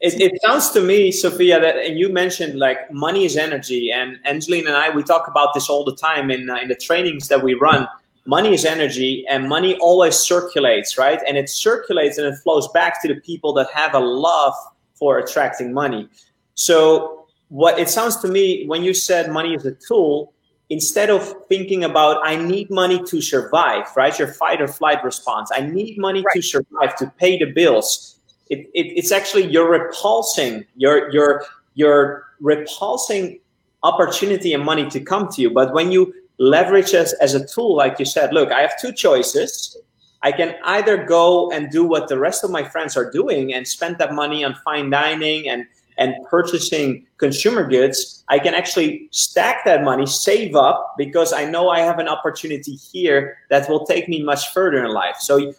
it, 0.00 0.18
it, 0.18 0.40
sounds 0.42 0.70
to 0.70 0.80
me, 0.80 1.12
Sophia, 1.12 1.60
that 1.60 1.76
and 1.76 1.98
you 1.98 2.08
mentioned 2.08 2.58
like 2.58 2.90
money 2.90 3.26
is 3.26 3.36
energy, 3.36 3.92
and 3.92 4.18
Angeline 4.24 4.66
and 4.66 4.76
I 4.76 4.88
we 4.88 5.02
talk 5.02 5.28
about 5.28 5.52
this 5.52 5.68
all 5.68 5.84
the 5.84 5.94
time 5.94 6.30
in 6.30 6.48
uh, 6.48 6.56
in 6.56 6.68
the 6.68 6.74
trainings 6.74 7.28
that 7.28 7.42
we 7.42 7.54
run. 7.54 7.86
Money 8.26 8.54
is 8.54 8.64
energy, 8.64 9.26
and 9.28 9.48
money 9.48 9.76
always 9.76 10.16
circulates, 10.16 10.96
right? 10.96 11.20
And 11.26 11.36
it 11.36 11.50
circulates 11.50 12.16
and 12.16 12.26
it 12.26 12.36
flows 12.38 12.68
back 12.68 13.02
to 13.02 13.08
the 13.08 13.20
people 13.20 13.52
that 13.54 13.68
have 13.74 13.94
a 13.94 13.98
love 13.98 14.54
for 14.94 15.18
attracting 15.18 15.72
money. 15.72 16.08
So, 16.54 17.26
what 17.48 17.78
it 17.78 17.90
sounds 17.90 18.16
to 18.18 18.28
me 18.28 18.66
when 18.66 18.82
you 18.82 18.94
said 18.94 19.30
money 19.30 19.54
is 19.54 19.66
a 19.66 19.72
tool, 19.72 20.32
instead 20.70 21.10
of 21.10 21.34
thinking 21.50 21.84
about 21.84 22.26
I 22.26 22.36
need 22.36 22.70
money 22.70 23.02
to 23.04 23.20
survive, 23.20 23.84
right? 23.96 24.18
Your 24.18 24.28
fight 24.28 24.62
or 24.62 24.68
flight 24.68 25.04
response. 25.04 25.50
I 25.52 25.60
need 25.60 25.98
money 25.98 26.20
right. 26.20 26.36
to 26.36 26.42
survive 26.42 26.96
to 26.96 27.12
pay 27.18 27.38
the 27.38 27.52
bills 27.52 28.19
it, 28.50 28.68
it, 28.74 28.86
it's 28.98 29.12
actually 29.12 29.46
you're 29.46 29.70
repulsing 29.70 30.64
you're 30.76 31.10
you're 31.10 31.44
you're 31.74 32.26
repulsing 32.40 33.40
opportunity 33.82 34.52
and 34.52 34.62
money 34.62 34.90
to 34.90 35.00
come 35.00 35.28
to 35.28 35.40
you. 35.40 35.50
But 35.50 35.72
when 35.72 35.90
you 35.90 36.12
leverage 36.38 36.92
as, 36.94 37.12
as 37.14 37.34
a 37.34 37.46
tool 37.46 37.76
like 37.76 37.98
you 37.98 38.04
said 38.06 38.32
look 38.32 38.50
i 38.50 38.60
have 38.60 38.78
two 38.80 38.92
choices. 38.92 39.76
I 40.22 40.32
can 40.32 40.54
either 40.64 41.02
go 41.02 41.50
and 41.50 41.70
do 41.70 41.82
what 41.82 42.08
the 42.08 42.18
rest 42.18 42.44
of 42.44 42.50
my 42.50 42.62
friends 42.62 42.94
are 42.94 43.10
doing 43.10 43.54
and 43.54 43.66
spend 43.66 43.96
that 43.98 44.12
money 44.12 44.44
on 44.44 44.54
fine 44.64 44.90
dining 44.90 45.48
and 45.48 45.64
and 46.00 46.14
purchasing 46.28 47.06
consumer 47.18 47.68
goods, 47.68 48.24
I 48.28 48.38
can 48.38 48.54
actually 48.54 49.08
stack 49.12 49.64
that 49.66 49.84
money, 49.84 50.06
save 50.06 50.56
up, 50.56 50.94
because 50.96 51.32
I 51.32 51.44
know 51.44 51.68
I 51.68 51.80
have 51.80 51.98
an 51.98 52.08
opportunity 52.08 52.74
here 52.74 53.36
that 53.50 53.68
will 53.68 53.84
take 53.84 54.08
me 54.08 54.22
much 54.22 54.50
further 54.52 54.82
in 54.82 54.92
life. 54.92 55.16
So 55.20 55.52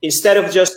instead 0.00 0.36
of 0.36 0.52
just 0.52 0.76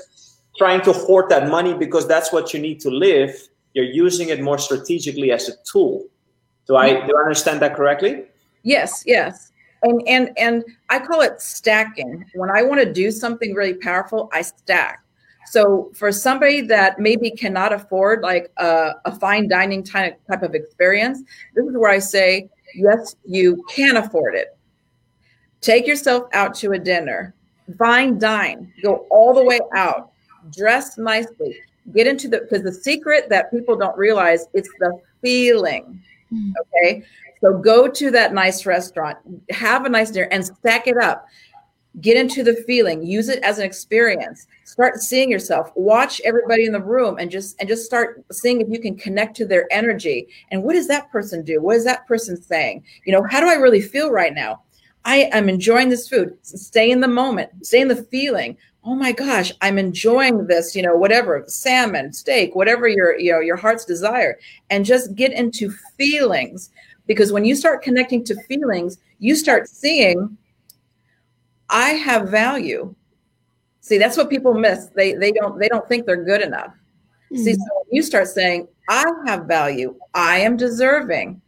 trying 0.62 0.82
to 0.82 0.93
hoard 0.93 1.28
that 1.28 1.50
money 1.50 1.74
because 1.74 2.08
that's 2.08 2.32
what 2.32 2.54
you 2.54 2.60
need 2.60 2.80
to 2.80 2.91
live, 2.91 3.32
you're 3.74 3.91
using 4.06 4.30
it 4.30 4.39
more 4.41 4.60
strategically 4.60 5.32
as 5.32 5.50
a 5.50 5.54
tool. 5.63 6.06
Do 6.67 6.76
I 6.76 6.88
do 7.08 7.12
I 7.17 7.21
understand 7.21 7.63
that 7.63 7.76
correctly? 7.76 8.26
Yes, 8.62 9.04
yes. 9.08 9.52
And 9.82 10.04
and 10.08 10.30
and 10.38 10.63
I 10.89 11.00
call 11.00 11.21
it 11.21 11.41
stacking. 11.41 12.26
When 12.36 12.52
I 12.52 12.62
want 12.62 12.80
to 12.80 12.93
do 12.93 13.10
something 13.10 13.56
really 13.56 13.74
powerful, 13.74 14.30
I 14.32 14.43
stack. 14.43 15.04
So 15.47 15.91
for 15.95 16.12
somebody 16.12 16.62
that 16.74 17.00
maybe 17.00 17.32
cannot 17.32 17.74
afford 17.74 18.21
like 18.21 18.52
a, 18.58 18.91
a 19.06 19.15
fine 19.15 19.50
dining 19.50 19.84
type, 19.84 20.21
type 20.30 20.43
of 20.43 20.54
experience, 20.54 21.24
this 21.56 21.65
is 21.65 21.76
where 21.76 21.89
I 21.89 21.97
say, 21.97 22.50
yes, 22.76 23.15
you 23.26 23.65
can 23.67 23.97
afford 23.97 24.36
it. 24.36 24.56
Take 25.60 25.88
yourself 25.88 26.30
out 26.34 26.54
to 26.62 26.74
a 26.74 26.80
dinner, 26.80 27.34
fine 27.80 28.19
dine, 28.19 28.71
go 28.84 29.08
all 29.10 29.34
the 29.34 29.43
way 29.43 29.60
out, 29.76 30.12
dress 30.49 30.97
nicely, 30.97 31.58
get 31.93 32.08
into 32.08 32.27
the 32.27 32.41
because 32.41 32.63
the 32.63 32.73
secret 32.73 33.30
that 33.30 33.51
people 33.51 33.75
don't 33.75 33.97
realize 33.97 34.47
it's 34.54 34.69
the 34.80 34.99
feeling. 35.21 36.01
Hmm. 36.30 36.51
Okay. 36.62 37.04
So 37.41 37.58
go 37.58 37.88
to 37.88 38.12
that 38.12 38.34
nice 38.34 38.65
restaurant, 38.65 39.17
have 39.49 39.86
a 39.86 39.89
nice 39.89 40.12
dinner 40.12 40.27
and 40.32 40.45
stack 40.45 40.88
it 40.88 40.97
up. 40.97 41.25
Get 41.99 42.15
into 42.15 42.43
the 42.43 42.56
feeling 42.67 43.04
use 43.06 43.27
it 43.27 43.43
as 43.43 43.58
an 43.60 43.65
experience. 43.65 44.47
Start 44.63 45.01
seeing 45.01 45.30
yourself. 45.30 45.71
Watch 45.75 46.21
everybody 46.23 46.65
in 46.65 46.71
the 46.71 46.82
room 46.82 47.17
and 47.19 47.30
just 47.30 47.60
and 47.60 47.67
just 47.67 47.86
start 47.86 48.23
seeing 48.32 48.62
if 48.62 48.69
you 48.69 48.80
can 48.80 48.95
connect 48.95 49.36
to 49.38 49.45
their 49.45 49.67
energy. 49.71 50.27
And 50.51 50.63
what 50.63 50.73
does 50.73 50.88
that 50.88 51.12
person 51.12 51.43
do? 51.43 51.62
What 51.62 51.75
is 51.75 51.84
that 51.84 52.08
person 52.08 52.41
saying? 52.41 52.86
You 53.06 53.12
know 53.12 53.23
how 53.23 53.41
do 53.41 53.49
i 53.49 53.56
really 53.56 53.82
feel 53.82 54.12
right 54.12 54.34
now? 54.34 54.62
I 55.04 55.30
am 55.34 55.49
enjoying 55.49 55.89
this 55.89 56.08
food. 56.08 56.38
Stay 56.43 56.91
in 56.91 57.01
the 57.01 57.08
moment. 57.08 57.65
Stay 57.65 57.82
in 57.82 57.88
the 57.88 58.04
feeling 58.04 58.56
oh 58.84 58.96
my 58.96 59.12
gosh 59.12 59.52
i'm 59.62 59.78
enjoying 59.78 60.48
this 60.48 60.76
you 60.76 60.82
know 60.82 60.96
whatever 60.96 61.44
salmon 61.48 62.12
steak 62.12 62.56
whatever 62.56 62.88
your 62.88 63.17
you 63.20 63.32
know 63.32 63.39
your 63.39 63.56
heart's 63.56 63.86
desire 63.86 64.38
and 64.70 64.86
just 64.86 65.15
get 65.15 65.32
into 65.32 65.72
feelings 65.98 66.72
because 67.08 67.32
when 67.32 67.46
you 67.46 67.56
start 67.56 67.84
connecting 67.84 68.24
to 68.24 68.36
feelings 68.44 68.98
you 69.20 69.36
start 69.36 69.67
seeing 69.67 70.38
I 71.72 71.91
have 71.91 72.30
value. 72.30 72.94
See, 73.80 73.98
that's 73.98 74.17
what 74.17 74.30
people 74.30 74.54
miss. 74.54 74.88
They 74.88 75.13
they 75.13 75.32
don't 75.32 75.58
they 75.58 75.70
don't 75.70 75.88
think 75.88 76.06
they're 76.06 76.24
good 76.24 76.41
enough. 76.41 76.74
Mm-hmm. 77.32 77.38
See, 77.38 77.54
so 77.54 77.60
when 77.60 77.96
you 77.96 78.04
start 78.04 78.28
saying, 78.28 78.67
I 78.89 79.06
have 79.26 79.46
value, 79.46 79.96
I 80.13 80.39
am 80.39 80.58
deserving. 80.58 81.41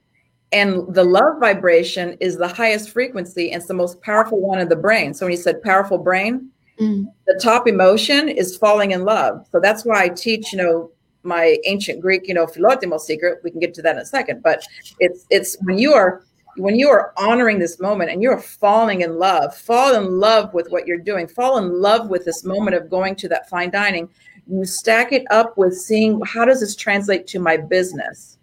And 0.53 0.93
the 0.93 1.03
love 1.03 1.39
vibration 1.39 2.15
is 2.19 2.37
the 2.37 2.47
highest 2.47 2.91
frequency 2.91 3.51
and 3.51 3.59
it's 3.59 3.67
the 3.67 3.73
most 3.73 4.01
powerful 4.01 4.39
one 4.39 4.59
in 4.59 4.69
the 4.69 4.75
brain. 4.75 5.13
So 5.13 5.25
when 5.25 5.31
you 5.31 5.37
said 5.37 5.61
powerful 5.63 5.97
brain, 5.97 6.49
mm-hmm. 6.79 7.05
the 7.27 7.39
top 7.41 7.67
emotion 7.67 8.29
is 8.29 8.57
falling 8.57 8.91
in 8.91 9.03
love. 9.03 9.47
So 9.51 9.59
that's 9.59 9.85
why 9.85 10.03
I 10.03 10.09
teach, 10.09 10.51
you 10.51 10.57
know, 10.57 10.91
my 11.23 11.57
ancient 11.65 12.01
Greek, 12.01 12.27
you 12.27 12.33
know, 12.33 12.45
philotimo 12.45 12.99
secret. 12.99 13.39
We 13.43 13.51
can 13.51 13.59
get 13.59 13.73
to 13.75 13.81
that 13.81 13.95
in 13.95 14.01
a 14.01 14.05
second, 14.05 14.43
but 14.43 14.63
it's 14.99 15.25
it's 15.29 15.57
when 15.61 15.77
you 15.77 15.93
are 15.93 16.23
when 16.57 16.75
you 16.75 16.89
are 16.89 17.13
honoring 17.17 17.59
this 17.59 17.79
moment 17.79 18.11
and 18.11 18.21
you're 18.21 18.39
falling 18.39 19.01
in 19.01 19.17
love, 19.17 19.55
fall 19.55 19.95
in 19.95 20.19
love 20.19 20.53
with 20.53 20.69
what 20.69 20.85
you're 20.85 20.97
doing, 20.97 21.27
fall 21.27 21.57
in 21.57 21.81
love 21.81 22.09
with 22.09 22.25
this 22.25 22.43
moment 22.43 22.75
of 22.75 22.89
going 22.89 23.15
to 23.15 23.27
that 23.29 23.49
fine 23.49 23.71
dining, 23.71 24.07
you 24.47 24.65
stack 24.65 25.11
it 25.11 25.23
up 25.31 25.57
with 25.57 25.73
seeing 25.73 26.21
how 26.25 26.45
does 26.45 26.59
this 26.59 26.75
translate 26.75 27.25
to 27.27 27.39
my 27.39 27.57
business? 27.57 28.37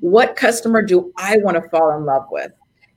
What 0.00 0.36
customer 0.36 0.80
do 0.80 1.12
I 1.18 1.36
want 1.38 1.62
to 1.62 1.68
fall 1.68 1.96
in 1.96 2.06
love 2.06 2.26
with? 2.30 2.52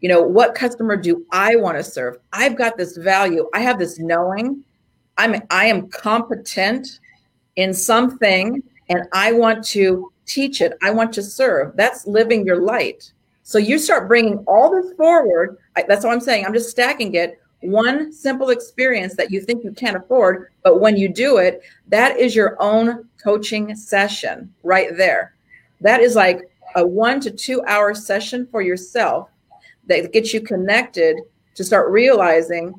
You 0.05 0.09
know, 0.09 0.21
what 0.21 0.53
customer 0.53 0.95
do 0.97 1.25
I 1.31 1.55
want 1.55 1.79
to 1.79 1.83
serve? 1.83 2.17
I've 2.31 2.55
got 2.55 2.77
this 2.77 2.95
value. 2.95 3.49
I 3.55 3.61
have 3.61 3.79
this 3.79 3.97
knowing. 3.97 4.63
I'm 5.17 5.41
I 5.49 5.65
am 5.65 5.89
competent 5.89 6.99
in 7.55 7.73
something 7.73 8.61
and 8.87 9.07
I 9.13 9.31
want 9.31 9.63
to 9.69 10.11
teach 10.27 10.61
it. 10.61 10.77
I 10.83 10.91
want 10.91 11.11
to 11.13 11.23
serve. 11.23 11.75
That's 11.75 12.05
living 12.05 12.45
your 12.45 12.61
light. 12.61 13.13
So 13.41 13.57
you 13.57 13.79
start 13.79 14.07
bringing 14.07 14.37
all 14.45 14.69
this 14.69 14.93
forward. 14.93 15.57
That's 15.75 16.05
what 16.05 16.13
I'm 16.13 16.21
saying. 16.21 16.45
I'm 16.45 16.53
just 16.53 16.69
stacking 16.69 17.15
it. 17.15 17.41
One 17.61 18.13
simple 18.13 18.51
experience 18.51 19.15
that 19.15 19.31
you 19.31 19.41
think 19.41 19.63
you 19.63 19.71
can't 19.71 19.97
afford, 19.97 20.51
but 20.63 20.79
when 20.79 20.97
you 20.97 21.09
do 21.11 21.37
it, 21.37 21.63
that 21.87 22.19
is 22.19 22.35
your 22.35 22.57
own 22.61 23.09
coaching 23.23 23.75
session 23.75 24.53
right 24.61 24.95
there. 24.97 25.33
That 25.81 26.01
is 26.01 26.15
like 26.15 26.41
a 26.75 26.85
one 26.85 27.19
to 27.21 27.31
two 27.31 27.63
hour 27.65 27.95
session 27.95 28.47
for 28.51 28.61
yourself 28.61 29.29
that 29.87 30.11
gets 30.13 30.33
you 30.33 30.41
connected 30.41 31.17
to 31.55 31.63
start 31.63 31.91
realizing 31.91 32.73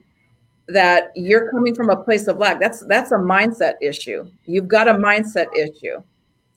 that 0.68 1.12
you're 1.14 1.50
coming 1.50 1.74
from 1.74 1.90
a 1.90 1.96
place 1.96 2.26
of 2.26 2.38
lack. 2.38 2.60
That's 2.60 2.84
that's 2.86 3.12
a 3.12 3.16
mindset 3.16 3.74
issue. 3.80 4.28
You've 4.44 4.68
got 4.68 4.88
a 4.88 4.94
mindset 4.94 5.46
issue. 5.56 6.02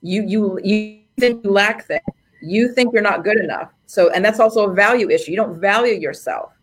You 0.01 0.23
you 0.23 0.59
you 0.63 1.01
think 1.19 1.43
you 1.43 1.51
lack 1.51 1.85
things. 1.85 2.01
You 2.41 2.73
think 2.73 2.93
you're 2.93 3.01
not 3.01 3.23
good 3.23 3.37
enough 3.37 3.69
so, 3.89 4.11
and 4.11 4.23
that's 4.23 4.39
also 4.39 4.69
a 4.69 4.73
value 4.75 5.09
issue. 5.09 5.31
You 5.31 5.37
don't 5.37 5.59
value 5.59 5.99
yourself. 5.99 6.53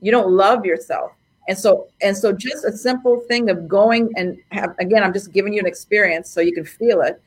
You 0.00 0.10
don't 0.10 0.32
love 0.32 0.64
yourself. 0.64 1.12
And 1.46 1.56
so, 1.56 1.86
and 2.00 2.16
so 2.16 2.32
just 2.32 2.64
a 2.64 2.72
simple 2.76 3.20
thing 3.28 3.50
of 3.50 3.68
going 3.68 4.10
and 4.16 4.36
have, 4.50 4.74
again, 4.80 5.04
I'm 5.04 5.12
just 5.12 5.30
giving 5.30 5.52
you 5.52 5.60
an 5.60 5.66
experience 5.66 6.28
so 6.28 6.40
you 6.40 6.52
can 6.52 6.64
feel 6.64 7.02
it. 7.02 7.22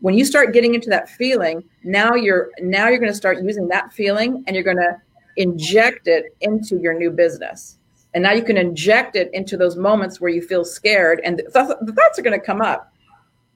When 0.00 0.14
you 0.14 0.24
start 0.24 0.52
getting 0.52 0.74
into 0.74 0.90
that 0.90 1.08
feeling, 1.10 1.62
now 1.84 2.16
you're, 2.16 2.50
now 2.58 2.88
you're 2.88 2.98
going 2.98 3.12
to 3.12 3.16
start 3.16 3.40
using 3.40 3.68
that 3.68 3.92
feeling 3.92 4.42
and 4.48 4.56
you're 4.56 4.64
going 4.64 4.78
to 4.78 5.00
inject 5.38 6.06
it 6.06 6.36
into 6.40 6.78
your 6.78 6.94
new 6.94 7.10
business. 7.10 7.78
And 8.14 8.22
now 8.22 8.32
you 8.32 8.42
can 8.42 8.56
inject 8.56 9.16
it 9.16 9.30
into 9.32 9.56
those 9.56 9.76
moments 9.76 10.20
where 10.20 10.30
you 10.30 10.42
feel 10.42 10.64
scared 10.64 11.20
and 11.24 11.38
the 11.38 11.50
thoughts, 11.50 11.74
the 11.80 11.92
thoughts 11.92 12.18
are 12.18 12.22
going 12.22 12.38
to 12.38 12.44
come 12.44 12.60
up 12.60 12.92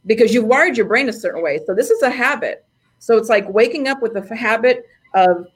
because 0.06 0.32
you've 0.32 0.44
wired 0.44 0.76
your 0.76 0.86
brain 0.86 1.08
a 1.08 1.12
certain 1.12 1.42
way. 1.42 1.60
So 1.66 1.74
this 1.74 1.90
is 1.90 2.02
a 2.02 2.10
habit. 2.10 2.64
So 2.98 3.16
it's 3.16 3.28
like 3.28 3.48
waking 3.48 3.88
up 3.88 4.00
with 4.00 4.14
the 4.14 4.36
habit 4.36 4.86
of 5.14 5.46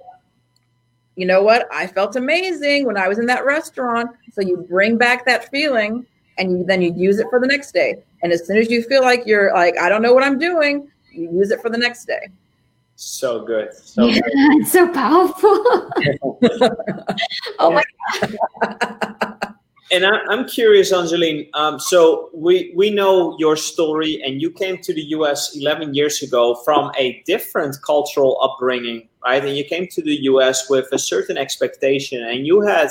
you 1.16 1.24
know 1.24 1.42
what 1.42 1.66
i 1.72 1.86
felt 1.86 2.14
amazing 2.14 2.84
when 2.86 2.96
i 2.96 3.08
was 3.08 3.18
in 3.18 3.26
that 3.26 3.44
restaurant 3.44 4.10
so 4.32 4.42
you 4.42 4.58
bring 4.68 4.96
back 4.98 5.24
that 5.24 5.50
feeling 5.50 6.06
and 6.38 6.50
you, 6.50 6.64
then 6.64 6.82
you 6.82 6.92
use 6.94 7.18
it 7.18 7.26
for 7.30 7.40
the 7.40 7.46
next 7.46 7.72
day 7.72 8.02
and 8.22 8.32
as 8.32 8.46
soon 8.46 8.58
as 8.58 8.70
you 8.70 8.82
feel 8.82 9.02
like 9.02 9.22
you're 9.26 9.52
like 9.54 9.76
i 9.78 9.88
don't 9.88 10.02
know 10.02 10.12
what 10.12 10.22
i'm 10.22 10.38
doing 10.38 10.88
you 11.10 11.30
use 11.32 11.50
it 11.50 11.60
for 11.62 11.70
the 11.70 11.78
next 11.78 12.04
day 12.04 12.28
so 12.96 13.44
good 13.44 13.72
so 13.74 14.06
yeah, 14.06 14.14
good. 14.14 14.22
it's 14.60 14.72
so 14.72 14.90
powerful 14.92 15.48
oh 17.58 17.70
my 17.70 17.84
god 18.62 19.36
and 19.92 20.04
I, 20.04 20.32
am 20.32 20.48
curious, 20.48 20.92
Angeline. 20.92 21.48
Um, 21.54 21.78
so 21.78 22.30
we 22.34 22.72
we 22.74 22.90
know 22.90 23.36
your 23.38 23.56
story, 23.56 24.20
and 24.24 24.42
you 24.42 24.50
came 24.50 24.78
to 24.78 24.92
the 24.92 25.02
U.S. 25.16 25.56
11 25.56 25.94
years 25.94 26.22
ago 26.22 26.56
from 26.64 26.90
a 26.98 27.22
different 27.24 27.76
cultural 27.84 28.38
upbringing, 28.42 29.08
right? 29.24 29.44
And 29.44 29.56
you 29.56 29.64
came 29.64 29.86
to 29.88 30.02
the 30.02 30.16
U.S. 30.24 30.68
with 30.68 30.86
a 30.92 30.98
certain 30.98 31.36
expectation, 31.36 32.24
and 32.24 32.46
you 32.46 32.62
had, 32.62 32.88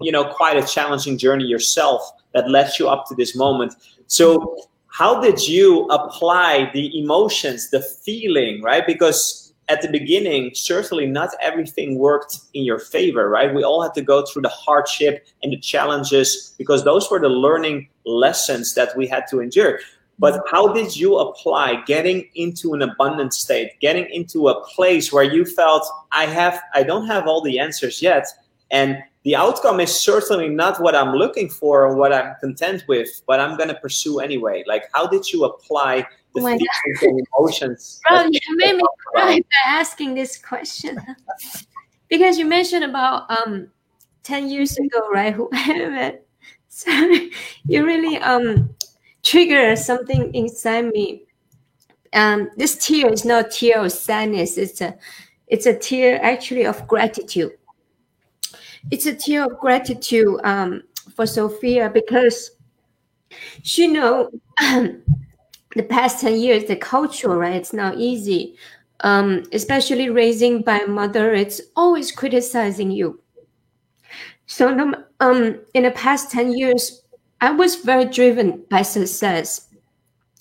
you 0.00 0.10
know, 0.10 0.24
quite 0.24 0.56
a 0.56 0.66
challenging 0.66 1.16
journey 1.16 1.44
yourself 1.44 2.02
that 2.34 2.50
led 2.50 2.72
you 2.78 2.88
up 2.88 3.06
to 3.08 3.14
this 3.14 3.36
moment. 3.36 3.74
So, 4.08 4.56
how 4.92 5.20
did 5.20 5.48
you 5.48 5.86
apply 5.86 6.70
the 6.74 6.98
emotions, 6.98 7.70
the 7.70 7.80
feeling, 7.80 8.62
right? 8.62 8.86
Because 8.86 9.54
at 9.68 9.80
the 9.80 9.88
beginning, 9.88 10.50
certainly 10.54 11.06
not 11.06 11.30
everything 11.40 11.98
worked 11.98 12.40
in 12.52 12.62
your 12.62 12.78
favor, 12.78 13.30
right? 13.30 13.54
We 13.54 13.64
all 13.64 13.82
had 13.82 13.94
to 13.94 14.02
go 14.02 14.26
through 14.26 14.42
the 14.42 14.50
hardship 14.50 15.26
and 15.42 15.50
the 15.50 15.56
challenges 15.56 16.54
because 16.58 16.84
those 16.84 17.10
were 17.10 17.20
the 17.20 17.30
learning 17.30 17.88
lessons 18.04 18.74
that 18.74 18.94
we 18.94 19.06
had 19.06 19.24
to 19.30 19.40
endure. 19.40 19.80
But 20.18 20.42
how 20.50 20.74
did 20.74 20.94
you 20.94 21.16
apply 21.16 21.82
getting 21.86 22.28
into 22.34 22.74
an 22.74 22.82
abundant 22.82 23.32
state, 23.32 23.80
getting 23.80 24.04
into 24.10 24.48
a 24.48 24.62
place 24.66 25.10
where 25.10 25.24
you 25.24 25.46
felt 25.46 25.88
I 26.12 26.26
have 26.26 26.60
I 26.74 26.82
don't 26.82 27.06
have 27.06 27.26
all 27.26 27.40
the 27.40 27.58
answers 27.58 28.02
yet 28.02 28.26
and 28.70 28.98
the 29.24 29.36
outcome 29.36 29.80
is 29.80 30.00
certainly 30.00 30.48
not 30.48 30.80
what 30.80 30.94
I'm 30.94 31.14
looking 31.14 31.48
for 31.48 31.86
or 31.86 31.96
what 31.96 32.12
I'm 32.12 32.34
content 32.40 32.84
with, 32.88 33.22
but 33.26 33.38
I'm 33.38 33.56
going 33.56 33.68
to 33.68 33.76
pursue 33.76 34.20
anyway. 34.20 34.64
Like 34.66 34.84
how 34.92 35.06
did 35.06 35.32
you 35.32 35.44
apply 35.44 36.06
the 36.34 36.40
oh 36.40 36.44
feelings 36.44 37.02
and 37.02 37.26
emotions. 37.38 38.00
You 38.10 38.56
made 38.56 38.76
me 38.76 38.82
cry 39.12 39.40
by 39.40 39.70
asking 39.70 40.14
this 40.14 40.38
question. 40.38 40.98
because 42.08 42.38
you 42.38 42.44
mentioned 42.44 42.84
about 42.84 43.30
um 43.30 43.68
10 44.22 44.48
years 44.48 44.76
ago, 44.78 45.10
right? 45.10 45.34
Who 45.34 45.50
So 46.68 46.90
you 47.66 47.84
really 47.84 48.18
um 48.18 48.74
trigger 49.22 49.76
something 49.76 50.34
inside 50.34 50.86
me. 50.86 51.24
Um, 52.14 52.50
this 52.56 52.76
tear 52.76 53.10
is 53.10 53.24
not 53.24 53.46
a 53.46 53.48
tear 53.48 53.84
of 53.84 53.92
sadness. 53.92 54.58
It's 54.58 54.82
a, 54.82 54.94
it's 55.46 55.64
a 55.64 55.74
tear 55.74 56.22
actually 56.22 56.66
of 56.66 56.86
gratitude. 56.86 57.52
It's 58.90 59.06
a 59.06 59.14
tear 59.14 59.44
of 59.44 59.58
gratitude 59.58 60.40
um, 60.44 60.82
for 61.14 61.26
Sophia 61.26 61.88
because 61.88 62.50
she 63.62 63.86
know 63.86 64.30
the 64.60 65.82
past 65.88 66.20
10 66.20 66.38
years, 66.40 66.64
the 66.64 66.76
culture, 66.76 67.36
right? 67.36 67.54
It's 67.56 67.72
not 67.72 67.98
easy. 67.98 68.56
Um, 69.00 69.42
especially 69.52 70.10
raising 70.10 70.62
by 70.62 70.80
mother, 70.80 71.32
it's 71.32 71.60
always 71.74 72.12
criticizing 72.12 72.90
you. 72.90 73.20
So 74.46 74.94
um, 75.20 75.60
in 75.74 75.82
the 75.84 75.90
past 75.92 76.30
10 76.30 76.56
years, 76.56 77.02
I 77.40 77.50
was 77.50 77.76
very 77.76 78.04
driven 78.04 78.64
by 78.70 78.82
success. 78.82 79.68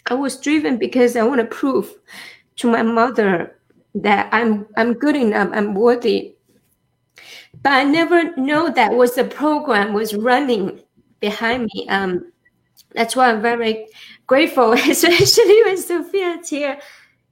I 0.07 0.13
was 0.15 0.37
driven 0.37 0.77
because 0.77 1.15
I 1.15 1.23
want 1.23 1.39
to 1.39 1.47
prove 1.47 1.91
to 2.57 2.71
my 2.71 2.83
mother 2.83 3.57
that 3.95 4.29
I'm 4.31 4.67
I'm 4.77 4.93
good 4.93 5.15
enough, 5.15 5.49
I'm 5.53 5.73
worthy. 5.73 6.35
But 7.63 7.73
I 7.73 7.83
never 7.83 8.35
know 8.37 8.69
that 8.71 8.93
was 8.93 9.15
the 9.15 9.23
program 9.25 9.93
was 9.93 10.15
running 10.15 10.81
behind 11.19 11.69
me. 11.73 11.87
Um, 11.89 12.31
that's 12.93 13.15
why 13.15 13.29
I'm 13.29 13.41
very 13.41 13.87
grateful, 14.27 14.73
especially 14.73 15.63
when 15.63 15.77
Sophia's 15.77 16.49
here. 16.49 16.79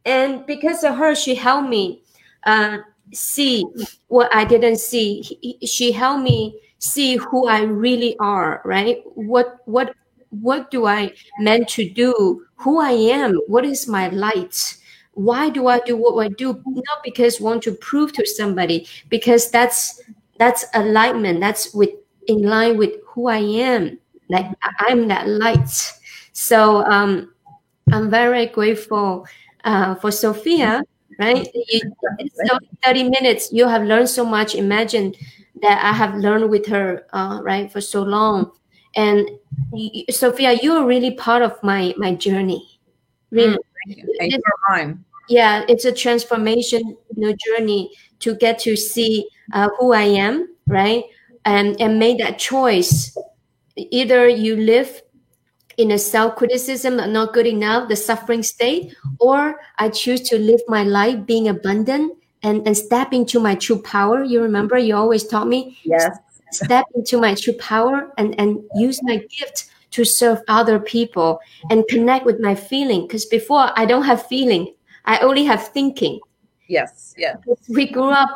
And 0.05 0.45
because 0.45 0.83
of 0.83 0.95
her, 0.95 1.15
she 1.15 1.35
helped 1.35 1.69
me 1.69 2.03
uh, 2.45 2.79
see 3.13 3.65
what 4.07 4.33
I 4.33 4.45
didn't 4.45 4.77
see. 4.77 5.57
She 5.65 5.91
helped 5.91 6.23
me 6.23 6.59
see 6.79 7.17
who 7.17 7.47
I 7.47 7.63
really 7.63 8.17
are, 8.19 8.61
right? 8.65 9.01
What 9.15 9.57
what 9.65 9.95
what 10.29 10.71
do 10.71 10.85
I 10.85 11.13
meant 11.39 11.67
to 11.69 11.89
do? 11.89 12.45
Who 12.57 12.79
I 12.79 12.91
am? 12.91 13.35
What 13.47 13.65
is 13.65 13.87
my 13.87 14.09
light? 14.09 14.77
Why 15.13 15.49
do 15.49 15.67
I 15.67 15.79
do 15.79 15.97
what 15.97 16.15
I 16.23 16.29
do? 16.29 16.61
Not 16.65 17.03
because 17.03 17.41
I 17.41 17.43
want 17.43 17.63
to 17.63 17.73
prove 17.73 18.13
to 18.13 18.25
somebody, 18.25 18.87
because 19.09 19.51
that's 19.51 20.01
that's 20.37 20.65
alignment. 20.73 21.39
That's 21.39 21.73
with 21.73 21.89
in 22.27 22.43
line 22.43 22.77
with 22.77 22.91
who 23.07 23.27
I 23.27 23.39
am. 23.39 23.99
Like 24.29 24.45
I'm 24.79 25.07
that 25.07 25.27
light. 25.27 25.69
So 26.33 26.85
um, 26.85 27.33
I'm 27.91 28.09
very 28.09 28.45
grateful 28.47 29.25
uh, 29.63 29.95
for 29.95 30.11
Sophia. 30.11 30.83
Right? 31.19 31.47
You, 31.71 31.81
so 32.47 32.57
30 32.83 33.09
minutes, 33.09 33.51
you 33.51 33.67
have 33.67 33.83
learned 33.83 34.07
so 34.09 34.25
much. 34.25 34.55
Imagine 34.55 35.13
that 35.61 35.83
I 35.83 35.91
have 35.91 36.15
learned 36.15 36.49
with 36.49 36.65
her, 36.67 37.05
uh, 37.11 37.41
right, 37.43 37.69
for 37.71 37.81
so 37.81 38.03
long. 38.03 38.51
And 38.95 39.29
Sophia, 40.09 40.53
you 40.61 40.73
are 40.73 40.85
really 40.85 41.11
part 41.11 41.41
of 41.41 41.61
my 41.63 41.93
my 41.97 42.15
journey. 42.15 42.79
Really, 43.31 43.57
mm, 43.57 43.59
thank 43.85 43.97
you. 43.97 44.15
Thank 44.19 44.33
you 44.33 44.41
mine. 44.69 45.03
Yeah, 45.27 45.63
it's 45.67 45.85
a 45.85 45.91
transformation 45.91 46.81
you 46.87 46.97
know, 47.15 47.35
journey 47.45 47.91
to 48.19 48.35
get 48.35 48.59
to 48.59 48.75
see 48.75 49.27
uh, 49.53 49.69
who 49.79 49.93
I 49.93 50.03
am, 50.03 50.49
right, 50.67 51.03
and 51.45 51.79
and 51.79 51.99
make 51.99 52.17
that 52.19 52.39
choice. 52.39 53.15
Either 53.75 54.27
you 54.27 54.55
live 54.55 55.01
in 55.77 55.91
a 55.91 55.97
self 55.97 56.35
criticism, 56.35 56.97
not 56.97 57.33
good 57.33 57.47
enough, 57.47 57.87
the 57.87 57.95
suffering 57.95 58.43
state, 58.43 58.93
or 59.19 59.59
I 59.77 59.89
choose 59.89 60.21
to 60.29 60.37
live 60.37 60.61
my 60.67 60.83
life 60.83 61.25
being 61.25 61.47
abundant 61.47 62.17
and, 62.43 62.65
and 62.67 62.75
step 62.75 63.13
into 63.13 63.39
my 63.39 63.55
true 63.55 63.81
power. 63.81 64.23
You 64.23 64.41
remember 64.41 64.77
you 64.77 64.95
always 64.95 65.25
taught 65.25 65.47
me? 65.47 65.77
Yes. 65.83 66.17
Step 66.51 66.85
into 66.95 67.19
my 67.19 67.35
true 67.35 67.53
power 67.53 68.11
and, 68.17 68.37
and 68.39 68.59
use 68.75 68.99
my 69.03 69.17
gift 69.17 69.71
to 69.91 70.05
serve 70.05 70.41
other 70.47 70.79
people 70.79 71.39
and 71.69 71.87
connect 71.87 72.25
with 72.25 72.39
my 72.39 72.55
feeling. 72.55 73.01
Because 73.01 73.25
before 73.25 73.71
I 73.75 73.85
don't 73.85 74.03
have 74.03 74.25
feeling, 74.27 74.73
I 75.05 75.19
only 75.19 75.43
have 75.45 75.67
thinking. 75.67 76.19
Yes. 76.67 77.15
Yeah. 77.17 77.35
We 77.67 77.87
grew 77.87 78.09
up 78.09 78.29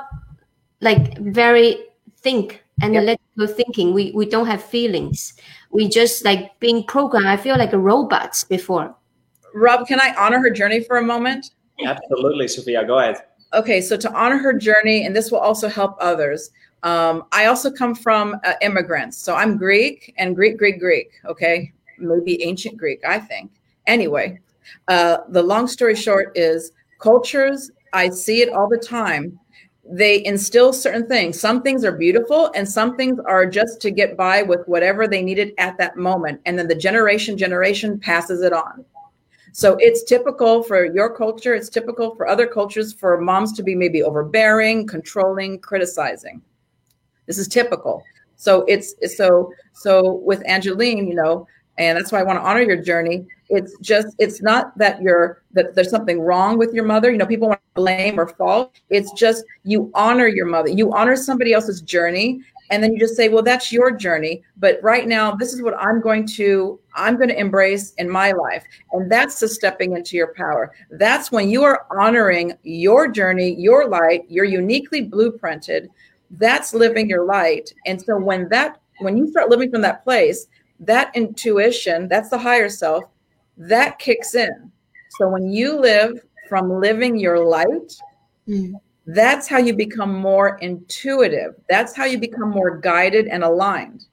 like 0.81 1.17
very 1.19 1.77
think 2.21 2.63
and 2.81 2.93
yep. 2.93 3.03
electrical 3.03 3.47
thinking. 3.55 3.93
We 3.93 4.11
we 4.11 4.25
don't 4.25 4.47
have 4.47 4.63
feelings. 4.63 5.33
We 5.69 5.87
just 5.87 6.25
like 6.25 6.59
being 6.59 6.83
programmed. 6.83 7.27
I 7.27 7.37
feel 7.37 7.57
like 7.57 7.73
a 7.73 7.79
robot 7.79 8.43
before. 8.49 8.95
Rob, 9.53 9.87
can 9.87 9.99
I 9.99 10.13
honor 10.17 10.39
her 10.39 10.49
journey 10.49 10.83
for 10.83 10.97
a 10.97 11.03
moment? 11.03 11.51
Absolutely, 11.85 12.47
Sophia. 12.47 12.85
Go 12.85 12.99
ahead. 12.99 13.17
Okay, 13.53 13.81
so 13.81 13.95
to 13.95 14.11
honor 14.13 14.37
her 14.37 14.53
journey, 14.53 15.05
and 15.05 15.15
this 15.15 15.31
will 15.31 15.39
also 15.39 15.69
help 15.69 15.95
others. 15.99 16.49
Um, 16.83 17.23
I 17.31 17.45
also 17.45 17.71
come 17.71 17.95
from 17.95 18.35
uh, 18.43 18.53
immigrants, 18.61 19.17
so 19.17 19.35
I'm 19.35 19.57
Greek 19.57 20.13
and 20.17 20.35
Greek, 20.35 20.57
Greek, 20.57 20.79
Greek. 20.79 21.11
Okay, 21.25 21.71
maybe 21.97 22.43
ancient 22.43 22.77
Greek, 22.77 22.99
I 23.07 23.19
think. 23.19 23.51
Anyway, 23.87 24.39
uh, 24.89 25.19
the 25.29 25.41
long 25.41 25.67
story 25.67 25.95
short 25.95 26.37
is 26.37 26.73
cultures. 26.99 27.71
I 27.93 28.09
see 28.09 28.41
it 28.41 28.49
all 28.49 28.67
the 28.67 28.77
time. 28.77 29.39
They 29.85 30.25
instill 30.25 30.73
certain 30.73 31.07
things. 31.07 31.39
Some 31.39 31.61
things 31.61 31.85
are 31.85 31.91
beautiful, 31.91 32.51
and 32.53 32.67
some 32.67 32.97
things 32.97 33.17
are 33.27 33.45
just 33.45 33.81
to 33.81 33.91
get 33.91 34.17
by 34.17 34.43
with 34.43 34.67
whatever 34.67 35.07
they 35.07 35.21
needed 35.21 35.53
at 35.57 35.77
that 35.77 35.95
moment, 35.95 36.41
and 36.45 36.59
then 36.59 36.67
the 36.67 36.75
generation 36.75 37.37
generation 37.37 37.97
passes 37.97 38.41
it 38.41 38.51
on. 38.51 38.83
So 39.53 39.77
it's 39.79 40.03
typical 40.03 40.63
for 40.63 40.83
your 40.83 41.15
culture, 41.15 41.53
it's 41.53 41.69
typical 41.69 42.15
for 42.15 42.27
other 42.27 42.47
cultures 42.47 42.91
for 42.91 43.21
moms 43.21 43.53
to 43.53 43.63
be 43.63 43.75
maybe 43.75 44.01
overbearing, 44.01 44.87
controlling, 44.87 45.59
criticizing. 45.59 46.41
This 47.25 47.37
is 47.37 47.47
typical. 47.47 48.03
So 48.35 48.65
it's 48.67 48.95
so 49.15 49.53
so 49.73 50.15
with 50.25 50.43
Angeline, 50.45 51.07
you 51.07 51.15
know, 51.15 51.47
and 51.77 51.97
that's 51.97 52.11
why 52.11 52.19
I 52.19 52.23
want 52.23 52.39
to 52.39 52.43
honor 52.43 52.61
your 52.61 52.81
journey. 52.81 53.25
It's 53.49 53.77
just 53.79 54.15
it's 54.19 54.41
not 54.41 54.77
that 54.77 55.01
you're 55.01 55.43
that 55.53 55.75
there's 55.75 55.89
something 55.89 56.19
wrong 56.19 56.57
with 56.57 56.73
your 56.73 56.83
mother. 56.83 57.11
You 57.11 57.17
know, 57.17 57.25
people 57.25 57.47
want 57.49 57.59
to 57.59 57.81
blame 57.81 58.19
or 58.19 58.27
fault. 58.27 58.79
It's 58.89 59.11
just 59.13 59.43
you 59.63 59.91
honor 59.93 60.27
your 60.27 60.45
mother. 60.45 60.69
You 60.69 60.91
honor 60.93 61.15
somebody 61.15 61.53
else's 61.53 61.81
journey 61.81 62.41
and 62.69 62.83
then 62.83 62.93
you 62.93 62.99
just 62.99 63.15
say 63.15 63.29
well 63.29 63.43
that's 63.43 63.71
your 63.71 63.91
journey 63.91 64.41
but 64.57 64.79
right 64.81 65.07
now 65.07 65.31
this 65.31 65.53
is 65.53 65.61
what 65.61 65.75
i'm 65.79 66.01
going 66.01 66.25
to 66.25 66.79
i'm 66.95 67.17
going 67.17 67.29
to 67.29 67.39
embrace 67.39 67.93
in 67.95 68.09
my 68.09 68.31
life 68.31 68.63
and 68.93 69.11
that's 69.11 69.39
the 69.39 69.47
stepping 69.47 69.95
into 69.95 70.15
your 70.15 70.33
power 70.33 70.73
that's 70.91 71.31
when 71.31 71.49
you 71.49 71.63
are 71.63 71.85
honoring 71.91 72.53
your 72.63 73.07
journey 73.07 73.55
your 73.59 73.87
light 73.87 74.23
you're 74.27 74.45
uniquely 74.45 75.07
blueprinted 75.07 75.87
that's 76.33 76.73
living 76.73 77.09
your 77.09 77.25
light 77.25 77.73
and 77.85 78.01
so 78.01 78.17
when 78.17 78.47
that 78.49 78.79
when 78.99 79.17
you 79.17 79.27
start 79.27 79.49
living 79.49 79.69
from 79.71 79.81
that 79.81 80.03
place 80.03 80.47
that 80.79 81.15
intuition 81.15 82.07
that's 82.07 82.29
the 82.29 82.37
higher 82.37 82.69
self 82.69 83.03
that 83.57 83.99
kicks 83.99 84.35
in 84.35 84.71
so 85.17 85.29
when 85.29 85.51
you 85.51 85.79
live 85.79 86.19
from 86.49 86.69
living 86.79 87.17
your 87.17 87.45
light 87.45 87.93
mm 88.47 88.73
that's 89.05 89.47
how 89.47 89.57
you 89.57 89.73
become 89.73 90.13
more 90.13 90.57
intuitive. 90.59 91.55
That's 91.69 91.95
how 91.95 92.05
you 92.05 92.17
become 92.17 92.49
more 92.49 92.77
guided 92.77 93.27
and 93.27 93.43
aligned. 93.43 94.05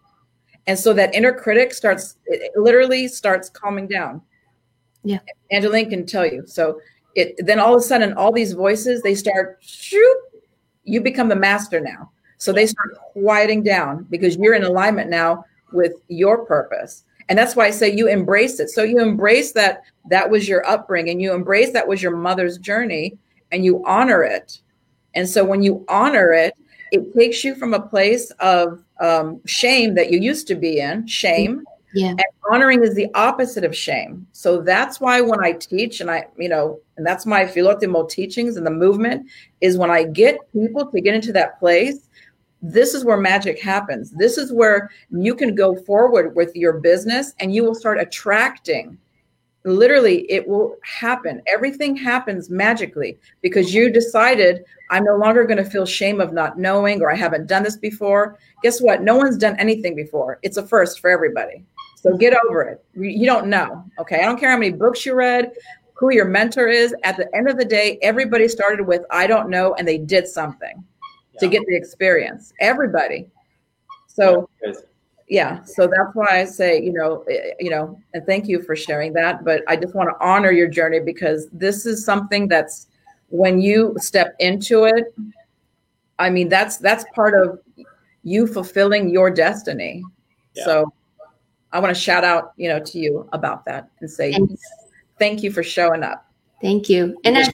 And 0.67 0.79
so 0.79 0.93
that 0.95 1.15
inner 1.15 1.33
critic 1.33 1.73
starts, 1.73 2.17
it 2.27 2.53
literally 2.57 3.09
starts 3.09 3.49
calming 3.49 3.87
down. 3.87 4.21
Yeah. 5.05 5.21
Angeline 5.51 5.91
can 5.91 6.07
tell 6.07 6.27
you. 6.27 6.45
So 6.47 6.81
it 7.15 7.35
then 7.39 7.59
all 7.59 7.75
of 7.75 7.81
a 7.81 7.85
sudden, 7.85 8.13
all 8.15 8.33
these 8.33 8.53
voices, 8.53 9.03
they 9.03 9.15
start, 9.15 9.59
shoot, 9.61 10.17
you 10.85 11.01
become 11.01 11.29
the 11.29 11.37
master 11.37 11.81
now. 11.81 12.10
So 12.41 12.53
they 12.53 12.67
start 12.67 12.97
quieting 13.13 13.63
down 13.63 14.07
because 14.11 14.37
you're 14.37 14.55
in 14.55 14.65
alignment 14.65 15.09
now 15.09 15.45
with 15.73 15.93
your 16.09 16.45
purpose. 16.45 17.05
And 17.29 17.39
that's 17.39 17.55
why 17.55 17.67
I 17.67 17.71
say 17.71 17.95
you 17.95 18.09
embrace 18.09 18.59
it. 18.59 18.71
So 18.71 18.83
you 18.83 18.99
embrace 18.99 19.53
that 19.53 19.83
that 20.07 20.29
was 20.29 20.49
your 20.49 20.67
upbringing, 20.67 21.21
you 21.21 21.33
embrace 21.33 21.73
that 21.73 21.87
was 21.87 22.03
your 22.03 22.17
mother's 22.17 22.59
journey, 22.59 23.17
and 23.53 23.65
you 23.65 23.85
honor 23.87 24.25
it 24.25 24.61
and 25.15 25.29
so 25.29 25.45
when 25.45 25.63
you 25.63 25.85
honor 25.89 26.33
it, 26.33 26.57
it 26.93 27.15
takes 27.15 27.45
you 27.45 27.55
from 27.55 27.75
a 27.75 27.81
place 27.81 28.31
of 28.41 28.83
um, 29.01 29.41
shame 29.47 29.95
that 29.95 30.11
you 30.11 30.19
used 30.19 30.47
to 30.49 30.55
be 30.55 30.81
in, 30.81 31.07
shame. 31.07 31.65
Yeah. 31.95 32.11
And 32.11 32.25
honoring 32.51 32.83
is 32.83 32.95
the 32.95 33.09
opposite 33.15 33.65
of 33.65 33.77
shame. 33.77 34.27
So 34.33 34.61
that's 34.61 35.01
why 35.01 35.21
when 35.21 35.43
I 35.43 35.53
teach, 35.53 36.01
and 36.01 36.11
I, 36.11 36.27
you 36.39 36.49
know, 36.49 36.79
and 36.97 37.05
that's 37.05 37.27
my 37.27 37.45
Philotimo 37.45 38.09
teachings 38.09 38.57
and 38.57 38.67
the 38.67 38.71
movement 38.71 39.29
is 39.61 39.77
when 39.77 39.91
I 39.91 40.05
get 40.05 40.39
people 40.53 40.87
to 40.87 41.01
get 41.01 41.15
into 41.15 41.33
that 41.33 41.59
place, 41.59 42.09
this 42.63 42.95
is 42.95 43.05
where 43.05 43.17
magic 43.17 43.61
happens. 43.61 44.11
This 44.11 44.37
is 44.37 44.53
where 44.53 44.91
you 45.11 45.35
can 45.35 45.55
go 45.55 45.77
forward 45.77 46.35
with 46.37 46.55
your 46.55 46.75
business 46.75 47.35
and 47.41 47.55
you 47.55 47.65
will 47.65 47.75
start 47.75 47.99
attracting. 47.99 48.99
Literally 49.65 50.31
it 50.31 50.47
will 50.47 50.77
happen. 50.83 51.43
Everything 51.47 51.97
happens 51.97 52.51
magically 52.51 53.19
because 53.43 53.75
you 53.75 53.91
decided 53.91 54.65
i'm 54.91 55.05
no 55.05 55.17
longer 55.17 55.45
going 55.45 55.63
to 55.63 55.71
feel 55.71 55.87
shame 55.87 56.21
of 56.21 56.33
not 56.33 56.59
knowing 56.59 57.01
or 57.03 57.13
i 57.13 57.15
haven't 57.15 57.47
done 57.47 57.63
this 57.63 57.77
before. 57.77 58.39
Guess 58.63 58.81
what? 58.81 59.03
No 59.03 59.17
one's 59.17 59.37
done 59.37 59.57
anything 59.59 59.95
before. 59.95 60.39
It's 60.43 60.57
a 60.57 60.67
first 60.67 61.01
for 61.01 61.11
everybody. 61.11 61.65
So 61.97 62.17
get 62.17 62.35
over 62.47 62.63
it. 62.63 62.85
You 62.95 63.27
don't 63.27 63.49
know 63.49 63.85
okay? 63.99 64.21
I 64.21 64.25
don't 64.25 64.41
care 64.41 64.51
how 64.51 64.59
many 64.59 64.73
books 64.73 65.05
you 65.07 65.15
read 65.15 65.53
who 65.95 66.11
your 66.11 66.25
mentor 66.25 66.67
is. 66.69 66.95
At 67.05 67.19
the 67.19 67.35
end 67.37 67.51
of 67.51 67.59
the 67.59 67.65
day 67.65 67.99
everybody 68.03 68.49
started 68.49 68.87
with 68.87 69.03
i 69.11 69.27
don't 69.27 69.51
know 69.51 69.75
and 69.75 69.87
they 69.87 69.99
did 69.99 70.27
something 70.27 70.85
yeah. 71.35 71.41
to 71.41 71.49
get 71.49 71.63
the 71.67 71.77
experience. 71.77 72.53
Everybody. 72.61 73.29
So 74.07 74.49
yeah 75.31 75.63
so 75.63 75.87
that's 75.87 76.15
why 76.15 76.27
i 76.41 76.45
say 76.45 76.83
you 76.83 76.93
know 76.93 77.23
eh, 77.31 77.53
you 77.61 77.71
know 77.71 77.99
and 78.13 78.27
thank 78.27 78.49
you 78.49 78.61
for 78.61 78.77
sharing 78.77 79.13
that 79.13 79.45
but 79.45 79.63
i 79.69 79.77
just 79.77 79.95
want 79.95 80.11
to 80.11 80.25
honor 80.25 80.51
your 80.51 80.69
journey 80.69 80.99
because 81.01 81.49
this 81.53 81.87
is 81.87 82.05
something 82.05 82.49
that's 82.49 82.89
when 83.29 83.61
you 83.61 83.95
step 83.99 84.35
into 84.41 84.85
it 84.85 85.15
i 86.19 86.29
mean 86.29 86.49
that's 86.49 86.77
that's 86.79 87.05
part 87.15 87.41
of 87.41 87.61
you 88.23 88.47
fulfilling 88.47 89.09
your 89.09 89.31
destiny. 89.31 90.03
Yeah. 90.55 90.65
so 90.65 90.93
i 91.73 91.79
want 91.79 91.95
to 91.95 92.01
shout 92.01 92.25
out 92.25 92.53
you 92.57 92.69
know 92.69 92.81
to 92.81 92.99
you 92.99 93.29
about 93.33 93.65
that 93.67 93.89
and 94.01 94.11
say 94.11 94.33
Thanks. 94.33 94.61
thank 95.19 95.43
you 95.43 95.53
for 95.53 95.63
showing 95.63 96.03
up. 96.03 96.27
Thank 96.61 96.91
you. 96.91 97.19
And 97.25 97.39
I, 97.39 97.51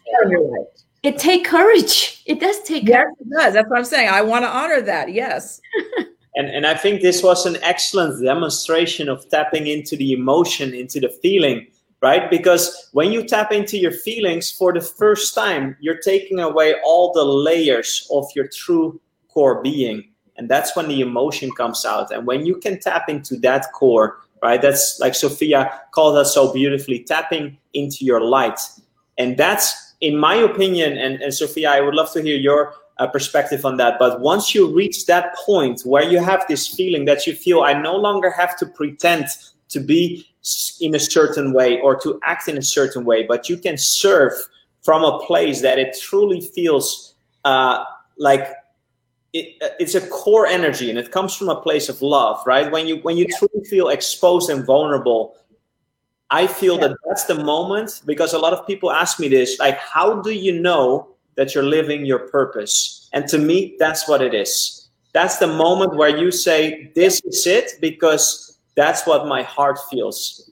it 1.06 1.18
take 1.18 1.44
courage 1.44 2.22
it 2.26 2.40
does 2.40 2.60
take 2.62 2.86
yes, 2.86 3.04
courage. 3.04 3.16
it 3.20 3.30
does 3.30 3.54
that's 3.54 3.68
what 3.68 3.78
i'm 3.78 3.84
saying 3.84 4.08
i 4.08 4.20
want 4.20 4.44
to 4.44 4.48
honor 4.48 4.80
that 4.80 5.12
yes 5.12 5.60
And, 6.36 6.50
and 6.50 6.66
I 6.66 6.74
think 6.74 7.00
this 7.00 7.22
was 7.22 7.46
an 7.46 7.56
excellent 7.62 8.22
demonstration 8.22 9.08
of 9.08 9.26
tapping 9.30 9.66
into 9.66 9.96
the 9.96 10.12
emotion, 10.12 10.74
into 10.74 11.00
the 11.00 11.08
feeling, 11.08 11.66
right? 12.02 12.30
Because 12.30 12.90
when 12.92 13.10
you 13.10 13.24
tap 13.24 13.52
into 13.52 13.78
your 13.78 13.90
feelings 13.90 14.52
for 14.52 14.72
the 14.72 14.82
first 14.82 15.34
time, 15.34 15.76
you're 15.80 15.98
taking 15.98 16.38
away 16.38 16.74
all 16.84 17.14
the 17.14 17.24
layers 17.24 18.06
of 18.12 18.26
your 18.36 18.48
true 18.48 19.00
core 19.28 19.62
being. 19.62 20.04
And 20.36 20.46
that's 20.50 20.76
when 20.76 20.88
the 20.88 21.00
emotion 21.00 21.50
comes 21.52 21.86
out. 21.86 22.10
And 22.12 22.26
when 22.26 22.44
you 22.44 22.56
can 22.56 22.78
tap 22.80 23.08
into 23.08 23.36
that 23.40 23.72
core, 23.72 24.18
right? 24.42 24.60
That's 24.60 25.00
like 25.00 25.14
Sophia 25.14 25.80
called 25.92 26.18
us 26.18 26.34
so 26.34 26.52
beautifully 26.52 27.02
tapping 27.02 27.56
into 27.72 28.04
your 28.04 28.20
light. 28.20 28.60
And 29.16 29.38
that's, 29.38 29.85
in 30.00 30.16
my 30.18 30.36
opinion, 30.36 30.98
and, 30.98 31.20
and 31.22 31.32
Sophia, 31.32 31.70
I 31.70 31.80
would 31.80 31.94
love 31.94 32.12
to 32.12 32.22
hear 32.22 32.36
your 32.36 32.74
a 32.98 33.08
perspective 33.08 33.64
on 33.64 33.76
that. 33.76 33.98
But 33.98 34.20
once 34.20 34.54
you 34.54 34.74
reach 34.74 35.06
that 35.06 35.34
point 35.36 35.82
where 35.82 36.02
you 36.02 36.18
have 36.18 36.44
this 36.48 36.66
feeling 36.66 37.04
that 37.04 37.26
you 37.26 37.34
feel, 37.34 37.62
I 37.62 37.74
no 37.74 37.94
longer 37.94 38.30
have 38.30 38.56
to 38.58 38.66
pretend 38.66 39.26
to 39.68 39.80
be 39.80 40.26
in 40.80 40.94
a 40.94 40.98
certain 40.98 41.52
way 41.52 41.80
or 41.80 41.96
to 41.96 42.18
act 42.24 42.48
in 42.48 42.56
a 42.56 42.62
certain 42.62 43.04
way, 43.04 43.24
but 43.24 43.48
you 43.48 43.56
can 43.58 43.76
serve 43.76 44.32
from 44.82 45.04
a 45.04 45.18
place 45.26 45.60
that 45.60 45.78
it 45.78 45.96
truly 46.00 46.40
feels 46.40 47.14
uh, 47.44 47.84
like 48.18 48.48
it, 49.32 49.60
uh, 49.60 49.68
it's 49.78 49.94
a 49.94 50.06
core 50.08 50.46
energy 50.46 50.88
and 50.88 50.98
it 50.98 51.10
comes 51.10 51.34
from 51.34 51.48
a 51.48 51.60
place 51.60 51.88
of 51.88 52.00
love, 52.00 52.40
right? 52.46 52.70
When 52.70 52.86
you 52.86 52.98
when 52.98 53.16
you 53.16 53.26
yeah. 53.28 53.36
truly 53.38 53.64
feel 53.66 53.88
exposed 53.88 54.48
and 54.48 54.64
vulnerable, 54.64 55.34
I 56.30 56.46
feel 56.46 56.74
yeah. 56.74 56.88
that 56.88 56.96
that's 57.06 57.24
the 57.24 57.42
moment 57.44 58.02
because 58.04 58.32
a 58.32 58.38
lot 58.38 58.52
of 58.52 58.66
people 58.66 58.90
ask 58.90 59.20
me 59.20 59.28
this, 59.28 59.58
like, 59.58 59.78
how 59.78 60.20
do 60.22 60.30
you 60.30 60.60
know 60.60 61.16
that 61.36 61.54
you're 61.54 61.64
living 61.64 62.04
your 62.04 62.18
purpose. 62.18 63.08
And 63.12 63.28
to 63.28 63.38
me, 63.38 63.76
that's 63.78 64.08
what 64.08 64.20
it 64.20 64.34
is. 64.34 64.88
That's 65.12 65.36
the 65.36 65.46
moment 65.46 65.96
where 65.96 66.14
you 66.14 66.30
say, 66.30 66.90
This 66.94 67.22
is 67.24 67.46
it, 67.46 67.72
because 67.80 68.58
that's 68.74 69.06
what 69.06 69.26
my 69.26 69.42
heart 69.42 69.78
feels. 69.90 70.50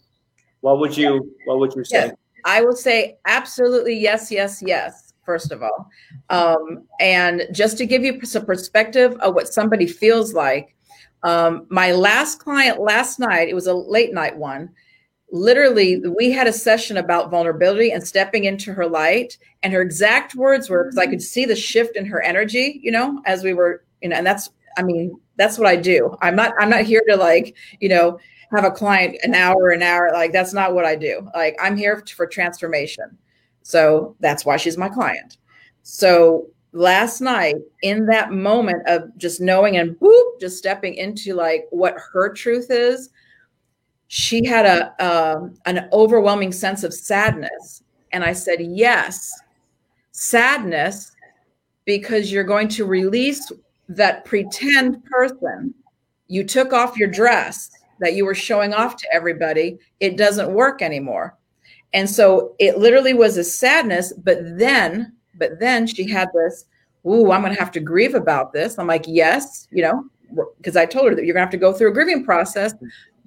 What 0.60 0.78
would 0.78 0.96
you 0.96 1.34
what 1.44 1.58
would 1.58 1.74
you 1.74 1.84
say? 1.84 2.12
I 2.46 2.62
would 2.62 2.78
say 2.78 3.16
absolutely 3.26 3.98
yes, 3.98 4.30
yes, 4.30 4.62
yes, 4.64 5.12
first 5.24 5.52
of 5.52 5.62
all. 5.62 5.90
Um, 6.30 6.86
and 7.00 7.46
just 7.52 7.76
to 7.78 7.86
give 7.86 8.04
you 8.04 8.22
some 8.24 8.46
perspective 8.46 9.14
of 9.20 9.34
what 9.34 9.52
somebody 9.52 9.86
feels 9.86 10.32
like, 10.32 10.74
um, 11.22 11.66
my 11.68 11.92
last 11.92 12.38
client 12.38 12.80
last 12.80 13.18
night, 13.18 13.48
it 13.48 13.54
was 13.54 13.66
a 13.66 13.74
late 13.74 14.12
night 14.12 14.36
one, 14.36 14.70
literally 15.32 16.00
we 16.16 16.30
had 16.30 16.46
a 16.46 16.52
session 16.52 16.96
about 16.96 17.30
vulnerability 17.30 17.90
and 17.90 18.06
stepping 18.06 18.44
into 18.44 18.72
her 18.72 18.86
light 18.86 19.36
and 19.62 19.72
her 19.72 19.80
exact 19.80 20.34
words 20.34 20.70
were 20.70 20.84
because 20.84 20.98
i 20.98 21.06
could 21.06 21.22
see 21.22 21.44
the 21.44 21.56
shift 21.56 21.96
in 21.96 22.06
her 22.06 22.22
energy 22.22 22.78
you 22.82 22.90
know 22.92 23.20
as 23.26 23.42
we 23.42 23.52
were 23.52 23.84
you 24.02 24.08
know 24.08 24.16
and 24.16 24.26
that's 24.26 24.50
i 24.78 24.82
mean 24.82 25.18
that's 25.36 25.58
what 25.58 25.66
i 25.68 25.76
do. 25.76 26.16
I'm 26.22 26.36
not 26.36 26.52
i'm 26.60 26.70
not 26.70 26.82
here 26.82 27.02
to 27.08 27.16
like 27.16 27.56
you 27.80 27.88
know 27.88 28.18
have 28.54 28.64
a 28.64 28.70
client 28.70 29.16
an 29.22 29.34
hour 29.34 29.70
an 29.70 29.82
hour 29.82 30.10
like 30.12 30.32
that's 30.32 30.52
not 30.52 30.74
what 30.74 30.84
i 30.84 30.94
do. 30.94 31.28
Like 31.34 31.56
i'm 31.60 31.76
here 31.76 32.04
for 32.14 32.26
transformation. 32.26 33.18
So 33.62 34.14
that's 34.20 34.44
why 34.44 34.58
she's 34.58 34.76
my 34.76 34.88
client. 34.88 35.38
So 35.82 36.48
last 36.72 37.20
night 37.20 37.56
in 37.82 38.06
that 38.06 38.32
moment 38.32 38.86
of 38.86 39.16
just 39.16 39.40
knowing 39.40 39.76
and 39.76 39.96
boop 39.98 40.40
just 40.40 40.58
stepping 40.58 40.94
into 40.94 41.34
like 41.34 41.66
what 41.70 41.94
her 42.12 42.32
truth 42.32 42.66
is 42.70 43.10
she 44.14 44.46
had 44.46 44.64
a 44.64 45.04
um, 45.04 45.58
an 45.66 45.88
overwhelming 45.92 46.52
sense 46.52 46.84
of 46.84 46.94
sadness. 46.94 47.82
And 48.12 48.22
i 48.22 48.32
said 48.32 48.60
yes 48.60 49.32
sadness 50.12 51.10
because 51.84 52.30
you're 52.30 52.44
going 52.44 52.68
to 52.68 52.84
release 52.84 53.50
that 53.88 54.24
pretend 54.24 55.04
person. 55.06 55.74
You 56.28 56.44
took 56.44 56.72
off 56.72 56.96
your 56.96 57.08
dress 57.08 57.72
that 57.98 58.14
you 58.14 58.24
were 58.24 58.36
showing 58.36 58.72
off 58.72 58.96
to 58.98 59.08
everybody. 59.12 59.78
It 59.98 60.16
doesn't 60.16 60.54
work 60.54 60.80
anymore. 60.80 61.36
And 61.92 62.08
so 62.08 62.54
it 62.60 62.78
literally 62.78 63.14
was 63.14 63.36
a 63.36 63.42
sadness 63.42 64.12
but 64.12 64.38
then 64.56 65.12
but 65.34 65.58
then 65.58 65.88
she 65.88 66.08
had 66.08 66.28
this 66.32 66.66
ooh 67.04 67.32
i'm 67.32 67.42
going 67.42 67.52
to 67.52 67.58
have 67.58 67.72
to 67.72 67.80
grieve 67.80 68.14
about 68.14 68.52
this. 68.52 68.78
I'm 68.78 68.86
like 68.86 69.06
yes 69.08 69.66
you 69.72 69.82
know 69.82 70.04
because 70.56 70.76
i 70.76 70.86
told 70.86 71.08
her 71.08 71.14
that 71.16 71.24
you're 71.24 71.34
to 71.34 71.40
have 71.40 71.50
to 71.50 71.56
go 71.56 71.72
through 71.72 71.90
a 71.90 71.94
grieving 71.94 72.24
process 72.24 72.74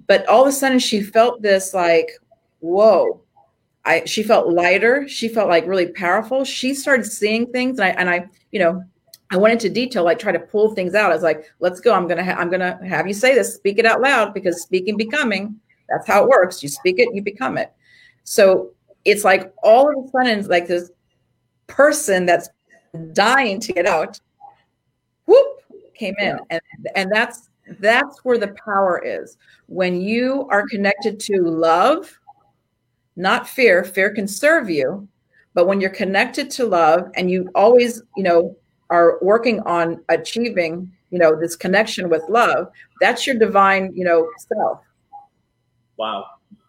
but 0.08 0.26
all 0.26 0.42
of 0.42 0.48
a 0.48 0.52
sudden 0.52 0.80
she 0.80 1.00
felt 1.00 1.40
this 1.40 1.72
like 1.72 2.10
whoa. 2.58 3.20
I 3.84 4.04
she 4.04 4.24
felt 4.24 4.52
lighter. 4.52 5.06
She 5.06 5.28
felt 5.28 5.48
like 5.48 5.66
really 5.66 5.92
powerful. 5.92 6.44
She 6.44 6.74
started 6.74 7.06
seeing 7.06 7.46
things 7.52 7.78
and 7.78 7.84
i 7.86 7.90
and 7.90 8.10
i 8.10 8.28
you 8.50 8.58
know 8.58 8.82
i 9.30 9.36
went 9.36 9.52
into 9.52 9.68
detail 9.68 10.02
like 10.02 10.18
try 10.18 10.32
to 10.32 10.40
pull 10.40 10.74
things 10.74 10.94
out. 10.94 11.12
I 11.12 11.14
was 11.14 11.22
like 11.22 11.44
let's 11.60 11.78
go. 11.78 11.94
I'm 11.94 12.08
gonna 12.08 12.24
ha- 12.24 12.36
i'm 12.38 12.50
gonna 12.50 12.80
have 12.86 13.06
you 13.06 13.14
say 13.14 13.34
this. 13.34 13.54
Speak 13.54 13.78
it 13.78 13.86
out 13.86 14.00
loud 14.00 14.34
because 14.34 14.62
speaking 14.62 14.96
becoming 14.96 15.60
that's 15.88 16.06
how 16.08 16.24
it 16.24 16.28
works. 16.28 16.62
You 16.62 16.68
speak 16.68 16.98
it 16.98 17.14
you 17.14 17.22
become 17.22 17.56
it. 17.56 17.72
So 18.24 18.72
it's 19.04 19.24
like 19.24 19.54
all 19.62 19.88
of 19.88 20.04
a 20.04 20.08
sudden 20.10 20.44
like 20.48 20.66
this 20.66 20.90
person 21.66 22.26
that's 22.26 22.48
dying 23.12 23.60
to 23.60 23.72
get 23.72 23.86
out 23.86 24.18
whoop 25.26 25.46
came 25.94 26.14
in. 26.18 26.38
And 26.50 26.60
and 26.96 27.12
that's 27.12 27.47
that's 27.80 28.24
where 28.24 28.38
the 28.38 28.54
power 28.64 29.02
is. 29.04 29.36
When 29.66 30.00
you 30.00 30.46
are 30.50 30.66
connected 30.68 31.20
to 31.20 31.42
love, 31.42 32.18
not 33.16 33.48
fear, 33.48 33.84
fear 33.84 34.10
can 34.14 34.28
serve 34.28 34.70
you. 34.70 35.08
But 35.54 35.66
when 35.66 35.80
you're 35.80 35.90
connected 35.90 36.50
to 36.52 36.66
love 36.66 37.10
and 37.16 37.30
you 37.30 37.50
always, 37.54 38.02
you 38.16 38.22
know, 38.22 38.56
are 38.90 39.18
working 39.20 39.60
on 39.60 40.02
achieving, 40.08 40.90
you 41.10 41.18
know, 41.18 41.38
this 41.38 41.56
connection 41.56 42.08
with 42.08 42.22
love, 42.28 42.68
that's 43.00 43.26
your 43.26 43.36
divine, 43.36 43.92
you 43.94 44.04
know, 44.04 44.28
self. 44.36 44.80
Wow. 45.96 46.26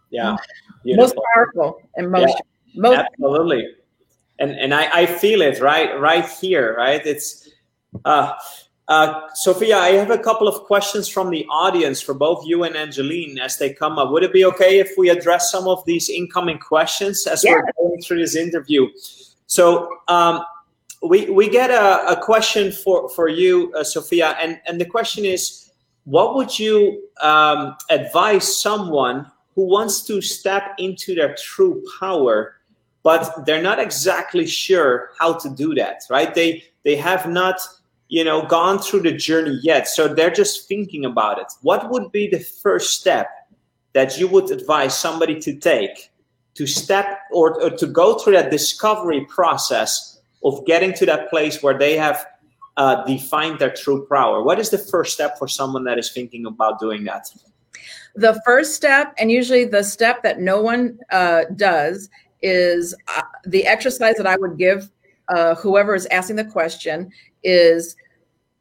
Yeah. 0.10 0.38
Beautiful. 0.84 1.04
Most 1.04 1.16
powerful 1.34 1.82
and 1.96 2.12
most, 2.12 2.34
yeah, 2.74 2.82
most 2.82 2.98
absolutely. 2.98 3.68
And 4.40 4.52
and 4.52 4.74
I, 4.74 5.02
I 5.02 5.06
feel 5.06 5.42
it 5.42 5.60
right 5.60 6.00
right 6.00 6.28
here, 6.28 6.76
right? 6.76 7.06
It's 7.06 7.50
uh 8.06 8.34
uh, 8.90 9.22
Sophia, 9.36 9.78
I 9.78 9.90
have 9.92 10.10
a 10.10 10.18
couple 10.18 10.48
of 10.48 10.64
questions 10.64 11.08
from 11.08 11.30
the 11.30 11.46
audience 11.48 12.02
for 12.02 12.16
both 12.16 12.44
you 12.48 12.64
and 12.64 12.76
Angeline 12.76 13.38
as 13.38 13.56
they 13.60 13.72
come 13.72 14.00
up. 14.00 14.10
Would 14.10 14.24
it 14.24 14.34
be 14.34 14.44
okay 14.46 14.80
if 14.80 14.94
we 14.98 15.10
address 15.10 15.52
some 15.52 15.68
of 15.68 15.86
these 15.86 16.10
incoming 16.10 16.58
questions 16.58 17.28
as 17.28 17.44
yeah. 17.44 17.52
we're 17.52 17.72
going 17.78 18.02
through 18.02 18.18
this 18.18 18.36
interview? 18.36 18.88
So 19.46 19.88
um, 20.08 20.44
we 21.04 21.30
we 21.30 21.50
get 21.50 21.70
a, 21.70 22.14
a, 22.14 22.20
question 22.20 22.72
for 22.72 23.08
for 23.10 23.28
you, 23.28 23.72
uh, 23.76 23.84
Sophia, 23.84 24.36
and 24.42 24.60
and 24.66 24.82
the 24.82 24.86
question 24.86 25.24
is, 25.24 25.72
what 26.06 26.36
would 26.36 26.58
you 26.58 27.04
um, 27.22 27.76
advise 27.92 28.60
someone 28.60 29.30
who 29.54 29.66
wants 29.66 30.02
to 30.08 30.20
step 30.20 30.74
into 30.80 31.14
their 31.14 31.36
true 31.36 31.84
power, 32.00 32.56
but 33.04 33.46
they're 33.46 33.62
not 33.62 33.80
exactly 33.80 34.48
sure 34.48 35.12
how 35.20 35.34
to 35.34 35.50
do 35.52 35.76
that? 35.76 36.02
Right? 36.10 36.34
They 36.34 36.64
they 36.84 36.96
have 36.96 37.30
not 37.30 37.60
you 38.10 38.24
know 38.24 38.46
gone 38.46 38.80
through 38.80 39.02
the 39.02 39.14
journey 39.14 39.60
yet. 39.64 39.88
So 39.88 40.08
they're 40.08 40.32
just 40.32 40.68
thinking 40.68 41.06
about 41.06 41.40
it. 41.40 41.48
What 41.62 41.90
would 41.90 42.12
be 42.12 42.28
the 42.28 42.40
first 42.40 43.00
step 43.00 43.30
that 43.94 44.20
you 44.20 44.28
would 44.28 44.52
advise 44.52 44.98
somebody 44.98 45.40
to 45.40 45.56
take 45.56 46.12
to 46.56 46.68
step 46.68 47.20
or, 47.32 47.62
or 47.62 47.70
to 47.70 47.88
go 47.88 48.18
through 48.18 48.34
that 48.34 48.52
discovery 48.52 49.26
process 49.26 50.20
of 50.44 50.66
getting 50.66 50.94
to 50.94 51.06
that 51.06 51.30
place 51.30 51.64
where 51.64 51.78
they 51.78 51.96
have 51.96 52.26
uh, 52.78 53.04
defined 53.06 53.60
their 53.60 53.74
true 53.74 54.08
power? 54.12 54.44
What 54.44 54.60
is 54.60 54.70
the 54.70 54.78
first 54.78 55.14
step 55.14 55.38
for 55.38 55.48
someone 55.48 55.84
that 55.86 55.98
is 55.98 56.12
thinking 56.12 56.46
about 56.46 56.80
doing 56.80 57.04
that? 57.06 57.28
The 58.16 58.42
first 58.46 58.74
step 58.74 59.14
and 59.18 59.32
usually 59.32 59.66
the 59.66 59.84
step 59.84 60.24
that 60.24 60.40
no 60.40 60.62
one 60.62 61.00
uh, 61.12 61.44
does 61.56 62.10
is 62.42 62.96
uh, 63.08 63.22
the 63.46 63.68
exercise 63.68 64.16
that 64.16 64.26
i 64.26 64.38
would 64.38 64.58
give 64.58 64.90
uh, 65.30 65.56
whoever 65.56 65.96
is 65.96 66.06
asking 66.08 66.36
the 66.36 66.46
question 66.46 67.12
is 67.44 67.96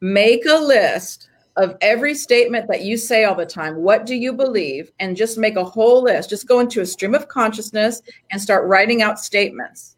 make 0.01 0.45
a 0.45 0.59
list 0.59 1.29
of 1.57 1.75
every 1.81 2.15
statement 2.15 2.67
that 2.69 2.83
you 2.83 2.95
say 2.95 3.25
all 3.25 3.35
the 3.35 3.45
time. 3.45 3.75
What 3.75 4.05
do 4.05 4.15
you 4.15 4.31
believe? 4.31 4.91
And 4.99 5.17
just 5.17 5.37
make 5.37 5.57
a 5.57 5.63
whole 5.63 6.01
list. 6.03 6.29
Just 6.29 6.47
go 6.47 6.61
into 6.61 6.81
a 6.81 6.85
stream 6.85 7.13
of 7.13 7.27
consciousness 7.27 8.01
and 8.31 8.41
start 8.41 8.67
writing 8.67 9.01
out 9.01 9.19
statements. 9.19 9.97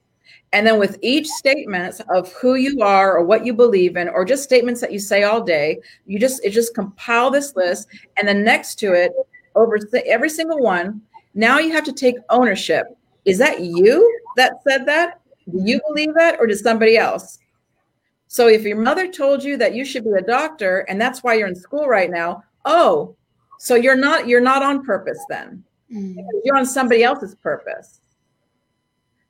And 0.54 0.68
then 0.68 0.80
with 0.80 0.98
each 1.02 1.28
statement 1.28 2.02
of 2.10 2.34
who 2.34 2.56
you 2.56 2.82
are 2.82 3.16
or 3.16 3.24
what 3.24 3.46
you 3.46 3.54
believe 3.54 3.96
in, 3.96 4.10
or 4.10 4.26
just 4.26 4.44
statements 4.44 4.82
that 4.82 4.92
you 4.92 5.00
say 5.00 5.24
all 5.24 5.42
day, 5.42 5.80
you 6.06 6.20
just 6.20 6.44
it 6.44 6.50
just 6.50 6.76
compile 6.76 7.32
this 7.32 7.56
list, 7.56 7.88
and 8.18 8.28
then 8.28 8.44
next 8.44 8.76
to 8.80 8.94
it, 8.94 9.14
over 9.56 9.80
every 10.06 10.30
single 10.30 10.60
one, 10.60 11.02
now 11.36 11.60
you 11.60 11.72
have 11.72 11.86
to 11.86 11.94
take 11.94 12.16
ownership. 12.30 12.86
Is 13.24 13.38
that 13.38 13.62
you 13.62 14.20
that 14.36 14.56
said 14.68 14.86
that? 14.88 15.21
Do 15.50 15.62
you 15.64 15.80
believe 15.88 16.14
that, 16.16 16.40
or 16.40 16.48
does 16.48 16.62
somebody 16.62 16.98
else? 16.98 17.40
So 18.28 18.48
if 18.48 18.64
your 18.64 18.78
mother 18.78 19.12
told 19.12 19.44
you 19.44 19.58
that 19.58 19.76
you 19.76 19.84
should 19.84 20.06
be 20.06 20.12
a 20.12 20.22
doctor 20.22 20.86
and 20.88 21.02
that's 21.02 21.22
why 21.22 21.34
you're 21.34 21.50
in 21.50 21.56
school 21.56 21.88
right 21.88 22.10
now, 22.10 22.44
oh, 22.64 23.16
so 23.60 23.76
you're 23.76 23.98
not 23.98 24.28
you're 24.28 24.40
not 24.40 24.64
on 24.64 24.86
purpose 24.86 25.20
then. 25.30 25.64
Mm. 25.94 26.16
You're 26.46 26.56
on 26.56 26.66
somebody 26.66 27.04
else's 27.04 27.36
purpose. 27.36 28.00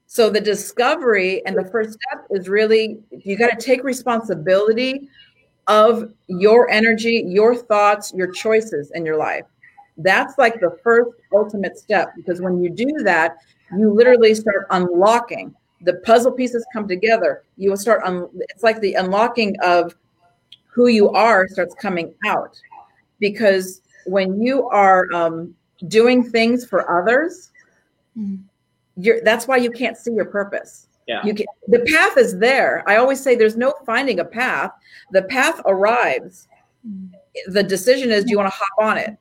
So 0.05 0.29
the 0.29 0.39
discovery 0.39 1.43
and 1.45 1.57
the 1.57 1.65
first 1.65 1.93
step 1.93 2.27
is 2.29 2.47
really 2.47 2.99
you 3.09 3.37
got 3.37 3.57
to 3.57 3.65
take 3.65 3.83
responsibility 3.83 5.09
of 5.67 6.13
your 6.27 6.69
energy, 6.69 7.23
your 7.25 7.55
thoughts, 7.55 8.13
your 8.13 8.31
choices 8.31 8.91
in 8.93 9.03
your 9.03 9.17
life. 9.17 9.45
That's 9.97 10.37
like 10.37 10.59
the 10.59 10.77
first 10.83 11.09
ultimate 11.33 11.77
step 11.77 12.13
because 12.15 12.39
when 12.39 12.61
you 12.61 12.69
do 12.69 12.91
that, 13.03 13.37
you 13.75 13.91
literally 13.91 14.35
start 14.35 14.67
unlocking 14.69 15.55
the 15.83 15.95
puzzle 16.05 16.31
pieces 16.31 16.65
come 16.73 16.87
together. 16.87 17.43
You 17.57 17.69
will 17.69 17.77
start 17.77 18.03
on 18.03 18.17
un- 18.17 18.29
it's 18.49 18.63
like 18.63 18.79
the 18.81 18.93
unlocking 18.93 19.55
of 19.61 19.95
who 20.67 20.87
you 20.87 21.09
are 21.09 21.47
starts 21.47 21.75
coming 21.75 22.13
out. 22.25 22.59
Because 23.19 23.81
when 24.05 24.41
you 24.41 24.67
are 24.69 25.11
um, 25.13 25.53
doing 25.87 26.23
things 26.23 26.65
for 26.65 26.89
others, 26.99 27.51
mm-hmm. 28.17 28.41
you're 28.97 29.21
that's 29.21 29.47
why 29.47 29.57
you 29.57 29.71
can't 29.71 29.97
see 29.97 30.11
your 30.11 30.25
purpose. 30.25 30.87
Yeah. 31.07 31.25
You 31.25 31.33
can 31.33 31.45
the 31.67 31.79
path 31.79 32.17
is 32.17 32.37
there. 32.39 32.83
I 32.87 32.97
always 32.97 33.21
say 33.21 33.35
there's 33.35 33.57
no 33.57 33.73
finding 33.85 34.19
a 34.19 34.25
path. 34.25 34.71
The 35.11 35.23
path 35.23 35.61
arrives. 35.65 36.47
The 37.47 37.63
decision 37.63 38.11
is 38.11 38.23
do 38.23 38.31
you 38.31 38.37
want 38.37 38.51
to 38.51 38.57
hop 38.57 38.89
on 38.89 38.97
it? 38.97 39.17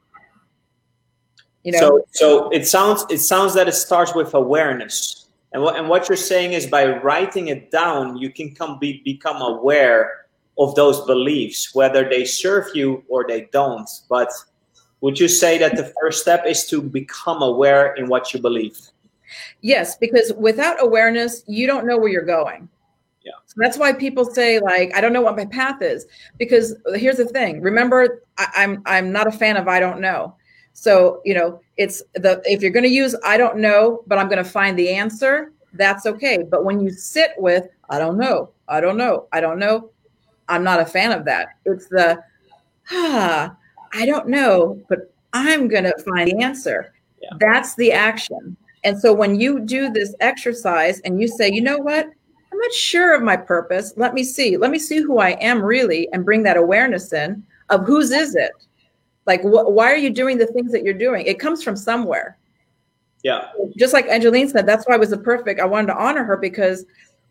You 1.65 1.73
know? 1.73 1.79
So 1.79 2.07
so 2.13 2.51
it 2.51 2.67
sounds 2.67 3.05
it 3.11 3.19
sounds 3.19 3.55
that 3.55 3.69
it 3.69 3.73
starts 3.73 4.15
with 4.15 4.35
awareness 4.35 5.20
and 5.53 5.63
what 5.63 5.77
and 5.77 5.89
what 5.89 6.09
you're 6.09 6.17
saying 6.17 6.53
is 6.53 6.67
by 6.67 6.87
writing 6.99 7.49
it 7.49 7.71
down 7.71 8.17
you 8.17 8.31
can 8.31 8.55
come 8.55 8.79
be, 8.79 9.03
become 9.05 9.41
aware 9.43 10.27
of 10.59 10.75
those 10.75 11.05
beliefs 11.07 11.75
whether 11.75 12.09
they 12.09 12.25
serve 12.25 12.67
you 12.75 13.03
or 13.09 13.27
they 13.27 13.49
don't 13.53 13.89
but 14.09 14.31
would 15.01 15.19
you 15.19 15.29
say 15.29 15.57
that 15.57 15.77
the 15.77 15.93
first 16.01 16.21
step 16.21 16.45
is 16.47 16.67
to 16.67 16.83
become 16.83 17.43
aware 17.43 17.95
in 17.95 18.07
what 18.09 18.35
you 18.35 18.41
believe 18.41 18.77
Yes, 19.61 19.97
because 19.97 20.33
without 20.37 20.83
awareness, 20.83 21.45
you 21.47 21.67
don't 21.67 21.87
know 21.87 21.99
where 21.99 22.09
you're 22.09 22.23
going. 22.23 22.69
Yeah. 23.25 23.33
So 23.47 23.55
that's 23.59 23.77
why 23.77 23.93
people 23.93 24.25
say 24.25 24.59
like, 24.59 24.95
I 24.95 25.01
don't 25.01 25.13
know 25.13 25.21
what 25.21 25.37
my 25.37 25.45
path 25.45 25.83
is. 25.83 26.07
Because 26.39 26.75
here's 26.95 27.19
the 27.19 27.27
thing. 27.27 27.61
Remember, 27.61 28.23
I, 28.39 28.47
I'm 28.57 28.83
I'm 28.87 29.13
not 29.13 29.27
a 29.27 29.33
fan 29.33 29.57
of 29.57 29.69
I 29.69 29.81
don't 29.81 30.01
know. 30.01 30.35
So 30.73 31.21
you 31.25 31.35
know, 31.35 31.61
it's 31.81 32.03
the 32.13 32.43
if 32.45 32.61
you're 32.61 32.71
going 32.71 32.85
to 32.85 32.91
use 32.91 33.17
I 33.25 33.39
don't 33.39 33.57
know, 33.57 34.05
but 34.07 34.19
I'm 34.19 34.29
going 34.29 34.45
to 34.45 34.51
find 34.51 34.79
the 34.79 34.91
answer. 34.91 35.53
That's 35.73 36.05
okay. 36.05 36.45
But 36.49 36.65
when 36.65 36.79
you 36.79 36.91
sit 36.91 37.31
with 37.39 37.69
I 37.89 37.99
don't 37.99 38.19
know, 38.19 38.51
I 38.69 38.81
don't 38.83 38.99
know, 38.99 39.27
I 39.33 39.41
don't 39.41 39.59
know, 39.59 39.91
I'm 40.49 40.63
not 40.63 40.81
a 40.81 40.85
fan 40.85 41.11
of 41.11 41.25
that. 41.25 41.49
It's 41.65 41.89
the 41.89 42.23
ah, 42.91 43.57
I 43.95 44.05
don't 44.05 44.29
know, 44.29 44.79
but 44.91 45.13
I'm 45.33 45.69
going 45.69 45.85
to 45.85 45.97
find 46.05 46.31
the 46.31 46.45
answer. 46.45 46.93
Yeah. 47.23 47.31
That's 47.41 47.75
the 47.77 47.93
action. 47.93 48.59
And 48.85 49.01
so 49.01 49.15
when 49.15 49.41
you 49.41 49.61
do 49.61 49.91
this 49.91 50.15
exercise 50.21 51.01
and 51.01 51.19
you 51.19 51.29
say, 51.29 51.51
you 51.51 51.63
know 51.63 51.79
what? 51.79 52.07
I'm 52.53 52.59
not 52.59 52.73
sure 52.73 53.15
of 53.15 53.23
my 53.23 53.37
purpose. 53.37 53.95
Let 53.97 54.13
me 54.13 54.23
see. 54.23 54.59
Let 54.59 54.71
me 54.71 54.79
see 54.79 54.99
who 54.99 55.19
I 55.19 55.31
am 55.41 55.63
really 55.63 56.09
and 56.13 56.27
bring 56.27 56.43
that 56.43 56.59
awareness 56.59 57.13
in 57.15 57.43
of 57.71 57.87
whose 57.87 58.11
is 58.11 58.35
it? 58.35 58.53
Like, 59.31 59.43
wh- 59.43 59.71
why 59.71 59.93
are 59.93 59.97
you 59.97 60.11
doing 60.11 60.39
the 60.39 60.47
things 60.47 60.73
that 60.73 60.83
you're 60.83 60.93
doing? 60.93 61.25
It 61.25 61.39
comes 61.39 61.63
from 61.63 61.77
somewhere. 61.77 62.37
Yeah. 63.23 63.47
Just 63.77 63.93
like 63.93 64.07
Angeline 64.09 64.49
said, 64.49 64.67
that's 64.67 64.89
why 64.89 64.97
I 64.97 64.99
was 64.99 65.13
a 65.13 65.17
perfect. 65.17 65.61
I 65.61 65.67
wanted 65.67 65.87
to 65.87 65.97
honor 65.97 66.25
her 66.25 66.37
because 66.37 66.85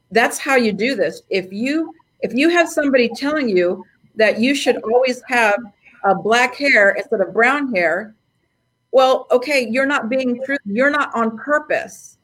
that's 0.10 0.38
how 0.38 0.56
you 0.56 0.72
do 0.72 0.96
this. 0.96 1.24
If 1.30 1.52
you 1.52 1.94
if 2.22 2.34
you 2.34 2.48
have 2.48 2.70
somebody 2.70 3.10
telling 3.10 3.50
you 3.50 3.84
that 4.16 4.40
you 4.40 4.56
should 4.56 4.78
always 4.84 5.22
have 5.28 5.58
a 6.06 6.16
black 6.16 6.56
hair 6.56 6.92
instead 6.92 7.20
of 7.20 7.34
brown 7.34 7.76
hair, 7.76 8.16
well, 8.94 9.28
okay, 9.30 9.68
you're 9.70 9.86
not 9.86 10.08
being 10.08 10.42
true, 10.46 10.58
you're 10.64 10.90
not 10.90 11.14
on 11.14 11.38
purpose. 11.38 12.18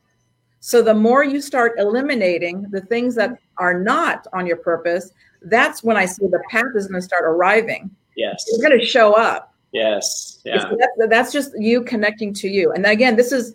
So 0.62 0.82
the 0.82 0.94
more 0.94 1.26
you 1.26 1.42
start 1.42 1.74
eliminating 1.80 2.62
the 2.72 2.80
things 2.80 3.14
that 3.16 3.38
are 3.58 3.78
not 3.78 4.26
on 4.32 4.48
your 4.48 4.58
purpose, 4.58 5.12
that's 5.42 5.84
when 5.84 5.98
I 5.98 6.06
see 6.06 6.28
the 6.28 6.42
path 6.50 6.72
is 6.76 6.88
going 6.88 7.02
to 7.02 7.06
start 7.06 7.26
arriving. 7.26 7.94
Yes. 8.16 8.46
It's 8.48 8.62
going 8.62 8.80
to 8.80 8.86
show 8.86 9.14
up. 9.14 9.55
Yes. 9.76 10.40
Yeah. 10.46 10.72
That's, 10.80 11.10
that's 11.10 11.34
just 11.34 11.52
you 11.58 11.82
connecting 11.84 12.34
to 12.36 12.48
you. 12.48 12.72
And 12.72 12.86
again, 12.86 13.18
this 13.18 13.34
is 13.34 13.54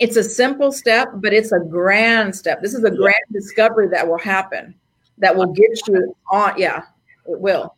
it's 0.00 0.16
a 0.16 0.24
simple 0.24 0.72
step, 0.72 1.08
but 1.14 1.32
it's 1.32 1.52
a 1.52 1.60
grand 1.60 2.34
step. 2.34 2.60
This 2.60 2.74
is 2.74 2.82
a 2.82 2.90
grand 2.90 3.14
discovery 3.32 3.86
that 3.88 4.08
will 4.08 4.18
happen 4.18 4.74
that 5.18 5.36
will 5.36 5.52
get 5.52 5.70
you 5.86 6.16
on. 6.32 6.54
Yeah, 6.58 6.82
it 7.26 7.38
will. 7.38 7.76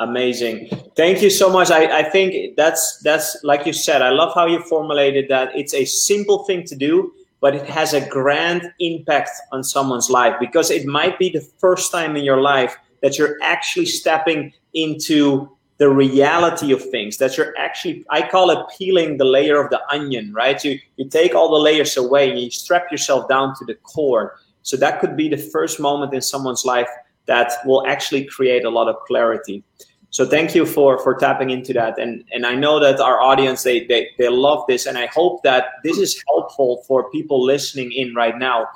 Amazing. 0.00 0.70
Thank 0.96 1.20
you 1.20 1.28
so 1.28 1.50
much. 1.50 1.70
I, 1.70 2.00
I 2.00 2.02
think 2.02 2.56
that's 2.56 2.98
that's 3.04 3.36
like 3.44 3.66
you 3.66 3.74
said, 3.74 4.00
I 4.00 4.08
love 4.08 4.32
how 4.34 4.46
you 4.46 4.62
formulated 4.62 5.28
that. 5.28 5.50
It's 5.54 5.74
a 5.74 5.84
simple 5.84 6.44
thing 6.44 6.64
to 6.64 6.74
do, 6.74 7.12
but 7.40 7.54
it 7.54 7.66
has 7.68 7.92
a 7.92 8.08
grand 8.08 8.72
impact 8.80 9.30
on 9.52 9.62
someone's 9.62 10.08
life 10.08 10.34
because 10.40 10.70
it 10.70 10.86
might 10.86 11.18
be 11.18 11.28
the 11.28 11.42
first 11.58 11.92
time 11.92 12.16
in 12.16 12.24
your 12.24 12.40
life 12.40 12.74
that 13.02 13.18
you're 13.18 13.36
actually 13.42 13.84
stepping 13.84 14.54
into 14.72 15.51
the 15.78 15.88
reality 15.88 16.72
of 16.72 16.82
things 16.90 17.16
that 17.18 17.36
you're 17.36 17.56
actually 17.58 18.04
i 18.10 18.26
call 18.26 18.50
it 18.50 18.58
peeling 18.76 19.16
the 19.16 19.24
layer 19.24 19.62
of 19.62 19.70
the 19.70 19.80
onion 19.90 20.32
right? 20.32 20.62
You 20.64 20.78
you 20.96 21.08
take 21.08 21.34
all 21.34 21.50
the 21.50 21.58
layers 21.58 21.96
away 21.96 22.30
and 22.30 22.38
you 22.38 22.50
strap 22.50 22.90
yourself 22.90 23.28
down 23.28 23.54
to 23.58 23.64
the 23.64 23.74
core. 23.74 24.38
So 24.62 24.76
that 24.76 25.00
could 25.00 25.16
be 25.16 25.28
the 25.28 25.36
first 25.36 25.80
moment 25.80 26.14
in 26.14 26.22
someone's 26.22 26.64
life 26.64 26.88
that 27.26 27.52
will 27.64 27.86
actually 27.86 28.24
create 28.24 28.64
a 28.64 28.70
lot 28.70 28.88
of 28.88 28.96
clarity. 29.06 29.62
So 30.10 30.26
thank 30.26 30.54
you 30.54 30.66
for 30.66 30.98
for 30.98 31.14
tapping 31.14 31.50
into 31.50 31.72
that. 31.74 31.98
And 31.98 32.24
and 32.32 32.46
i 32.46 32.54
know 32.54 32.78
that 32.80 33.00
our 33.00 33.20
audience 33.20 33.62
they 33.62 33.86
they, 33.86 34.10
they 34.18 34.28
love 34.28 34.64
this. 34.68 34.86
And 34.86 34.98
i 34.98 35.06
hope 35.06 35.42
that 35.42 35.64
this 35.84 35.98
is 35.98 36.22
helpful 36.28 36.82
for 36.86 37.10
people 37.10 37.42
listening 37.42 37.92
in 37.92 38.14
right 38.14 38.38
now. 38.38 38.68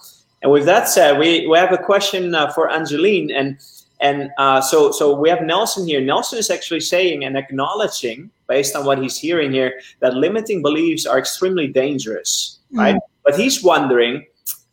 And 0.43 0.53
with 0.53 0.65
that 0.67 0.89
said 0.89 1.19
we 1.19 1.47
we 1.47 1.59
have 1.59 1.73
a 1.73 1.79
question 1.91 2.35
uh, 2.35 2.53
for 2.53 2.71
angeline. 2.71 3.31
And 3.31 3.59
and 4.01 4.31
uh, 4.39 4.61
so 4.61 4.93
so 4.93 5.15
we 5.19 5.29
have 5.29 5.43
nelson 5.43 5.87
here 5.87 6.01
nelson 6.01 6.39
is 6.39 6.51
actually 6.51 6.81
saying 6.81 7.25
and 7.25 7.37
acknowledging 7.37 8.31
based 8.49 8.77
on 8.77 8.85
what 8.85 8.99
he's 9.03 9.17
hearing 9.17 9.53
here 9.53 9.81
that 10.01 10.15
limiting 10.15 10.63
beliefs 10.63 11.07
are 11.07 11.19
extremely 11.19 11.67
dangerous 11.67 12.59
mm. 12.73 12.79
right 12.79 13.01
but 13.25 13.39
he's 13.39 13.63
wondering 13.63 14.25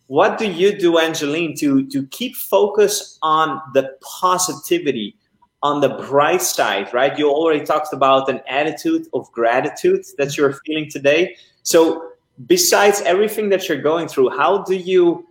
what 0.08 0.38
do 0.38 0.50
you 0.50 0.78
do 0.78 0.98
angeline 0.98 1.56
to 1.56 1.86
to 1.88 2.06
keep 2.08 2.36
focus 2.36 3.18
on 3.22 3.62
the 3.74 3.96
positivity 4.02 5.16
on 5.64 5.80
the 5.80 5.90
bright 5.90 6.42
side, 6.42 6.94
right? 6.94 7.18
You 7.18 7.30
already 7.30 7.66
talked 7.66 7.94
about 7.94 8.30
an 8.30 8.42
attitude 8.48 9.08
of 9.14 9.32
gratitude 9.32 10.06
that 10.18 10.38
you're 10.38 10.60
feeling 10.66 10.90
today. 10.92 11.38
So, 11.64 12.12
besides 12.48 13.02
everything 13.06 13.50
that 13.50 13.68
you're 13.70 13.82
going 13.82 14.10
through, 14.10 14.32
how 14.32 14.64
do 14.64 14.76
you 14.76 15.26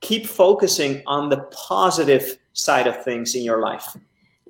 keep 0.00 0.26
focusing 0.26 1.02
on 1.06 1.28
the 1.28 1.42
positive 1.68 2.38
side 2.52 2.86
of 2.86 3.02
things 3.04 3.34
in 3.34 3.42
your 3.42 3.60
life? 3.60 3.96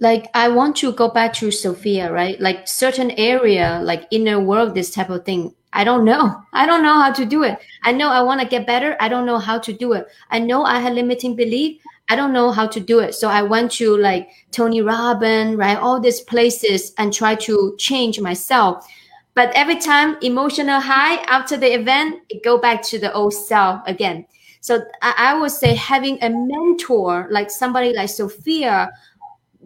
Like, 0.01 0.29
I 0.35 0.49
want 0.49 0.77
to 0.77 0.93
go 0.93 1.09
back 1.09 1.33
to 1.35 1.51
Sophia, 1.51 2.13
right? 2.13 2.41
Like, 2.41 2.67
certain 2.67 3.13
area, 3.13 3.81
like 3.85 4.09
inner 4.11 4.41
world, 4.41 4.75
this 4.75 4.91
type 4.91 5.11
of 5.11 5.25
thing. 5.25 5.55
I 5.73 5.85
don't 5.85 6.05
know. 6.05 6.43
I 6.53 6.67
don't 6.67 6.83
know 6.83 7.01
how 7.01 7.13
to 7.13 7.25
do 7.25 7.45
it. 7.45 7.59
I 7.85 7.93
know 7.93 8.09
I 8.09 8.23
want 8.23 8.41
to 8.41 8.47
get 8.47 8.67
better. 8.67 8.97
I 9.01 9.09
don't 9.09 9.27
know 9.27 9.39
how 9.39 9.59
to 9.59 9.73
do 9.73 9.93
it. 9.93 10.07
I 10.31 10.39
know 10.39 10.65
I 10.65 10.81
had 10.81 10.95
limiting 10.95 11.37
belief. 11.37 11.81
I 12.09 12.17
don't 12.17 12.33
know 12.33 12.51
how 12.51 12.67
to 12.67 12.81
do 12.81 12.99
it. 12.99 13.15
So 13.15 13.29
I 13.29 13.43
went 13.43 13.71
to 13.73 13.97
like 13.97 14.29
Tony 14.51 14.83
Robbins, 14.83 15.57
right? 15.57 15.79
All 15.79 16.01
these 16.01 16.21
places 16.21 16.93
and 16.99 17.13
try 17.13 17.35
to 17.37 17.75
change 17.79 18.21
myself. 18.21 18.87
But 19.35 19.51
every 19.55 19.77
time 19.77 20.19
emotional 20.21 20.81
high 20.81 21.17
after 21.23 21.57
the 21.57 21.73
event, 21.73 22.21
it 22.29 22.45
go 22.45 22.59
back 22.59 22.83
to 22.85 22.99
the 22.99 23.13
old 23.15 23.33
self 23.33 23.81
again. 23.87 24.27
So 24.63 24.85
I, 25.03 25.15
I 25.19 25.41
would 25.41 25.51
say 25.51 25.75
having 25.75 26.23
a 26.23 26.31
mentor 26.31 27.27
like 27.31 27.51
somebody 27.51 27.93
like 27.93 28.09
Sophia 28.09 28.91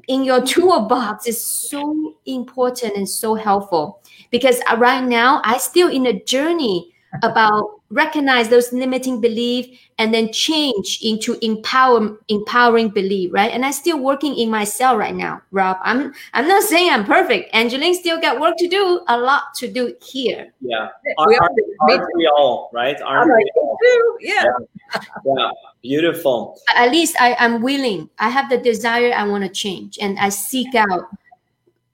in 0.09 0.25
your 0.25 0.41
toolbox 0.41 1.27
is 1.27 1.43
so 1.43 2.17
important 2.25 2.97
and 2.97 3.09
so 3.09 3.35
helpful. 3.35 4.01
Because 4.31 4.61
uh, 4.71 4.77
right 4.79 5.05
now 5.05 5.43
I 5.45 5.59
still 5.59 5.91
in 5.91 6.07
a 6.07 6.25
journey 6.25 6.95
about 7.23 7.76
recognize 7.91 8.49
those 8.49 8.73
limiting 8.73 9.21
belief 9.21 9.67
and 9.99 10.13
then 10.13 10.33
change 10.33 10.99
into 11.03 11.39
empower 11.43 12.17
empowering 12.29 12.89
belief 12.89 13.33
right? 13.33 13.53
And 13.53 13.65
i'm 13.65 13.73
still 13.73 13.99
working 13.99 14.37
in 14.37 14.51
myself 14.51 14.99
right 14.99 15.15
now 15.15 15.41
rob. 15.53 15.79
I'm 15.83 16.13
i'm 16.35 16.49
not 16.49 16.63
saying 16.65 16.91
i'm 16.91 17.05
perfect. 17.05 17.51
Angeline 17.55 17.95
still 17.95 18.21
got 18.21 18.41
work 18.41 18.55
to 18.59 18.69
do 18.69 19.01
a 19.09 19.17
lot 19.17 19.55
to 19.57 19.69
do 19.69 19.95
here. 20.03 20.53
Yeah. 20.61 20.89
We 21.27 21.37
are, 21.37 21.51
are 21.81 22.09
we 22.17 22.27
all 22.27 22.71
right? 22.73 23.01
Aren't 23.03 23.33
we 23.35 23.51
all? 23.57 23.79
Yeah. 24.21 24.45
yeah. 24.45 25.01
Yeah. 25.25 25.51
Beautiful. 25.83 26.59
At 26.75 26.91
least 26.91 27.17
i 27.21 27.37
i'm 27.39 27.63
willing. 27.63 28.11
I 28.19 28.31
have 28.31 28.51
the 28.51 28.59
desire 28.59 29.13
i 29.15 29.27
want 29.27 29.45
to 29.45 29.51
change 29.51 29.99
and 30.01 30.19
i 30.19 30.29
seek 30.29 30.75
out 30.75 31.05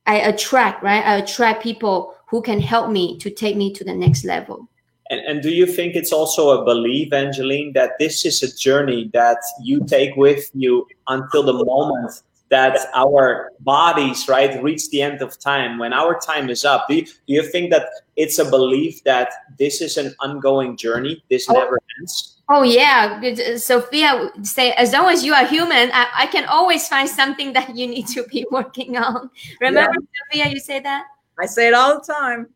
i 0.07 0.17
attract 0.21 0.83
right? 0.83 1.05
I 1.05 1.17
attract 1.17 1.63
people 1.63 2.15
who 2.27 2.41
can 2.41 2.61
help 2.61 2.91
me 2.91 3.19
to 3.19 3.29
take 3.29 3.57
me 3.57 3.75
to 3.75 3.85
the 3.85 3.95
next 3.95 4.25
level 4.25 4.69
and, 5.13 5.21
and 5.27 5.43
do 5.43 5.51
you 5.51 5.67
think 5.67 5.95
it's 5.95 6.11
also 6.11 6.59
a 6.59 6.65
belief, 6.65 7.13
Angeline, 7.13 7.75
that 7.75 7.99
this 7.99 8.25
is 8.25 8.43
a 8.43 8.57
journey 8.57 9.11
that 9.13 9.37
you 9.61 9.85
take 9.85 10.17
with 10.17 10.51
you 10.55 10.89
until 11.07 11.43
the 11.43 11.53
moment 11.53 12.23
that 12.49 12.79
our 12.95 13.51
bodies, 13.61 14.27
right, 14.27 14.63
reach 14.63 14.89
the 14.89 15.03
end 15.03 15.21
of 15.21 15.39
time, 15.39 15.79
when 15.79 15.93
our 15.93 16.19
time 16.19 16.49
is 16.49 16.65
up? 16.65 16.87
Do 16.89 16.95
you, 16.95 17.05
do 17.05 17.13
you 17.27 17.43
think 17.43 17.71
that 17.73 17.89
it's 18.17 18.39
a 18.39 18.49
belief 18.49 19.05
that 19.05 19.29
this 19.59 19.83
is 19.83 19.99
an 19.99 20.15
ongoing 20.21 20.79
journey? 20.79 21.23
This 21.29 21.47
oh. 21.51 21.53
never 21.53 21.79
ends? 21.99 22.39
Oh 22.49 22.63
yeah, 22.63 23.21
Sophia 23.57 24.31
say 24.43 24.73
as 24.73 24.95
long 24.95 25.11
as 25.11 25.23
you 25.23 25.35
are 25.35 25.47
human, 25.47 25.91
I, 25.93 26.09
I, 26.15 26.27
can 26.27 26.47
always 26.47 26.89
find 26.89 27.09
something 27.09 27.53
that 27.53 27.77
you 27.77 27.87
need 27.87 28.07
to 28.09 28.25
be 28.25 28.47
working 28.51 28.97
on. 28.97 29.31
Remember, 29.61 29.95
yeah. 30.33 30.43
Sophia, 30.43 30.55
you 30.55 30.61
say 30.61 30.81
that. 30.81 31.05
I 31.39 31.47
say 31.47 31.69
it 31.69 31.75
all 31.75 32.01
the 32.01 32.13
time. 32.13 32.49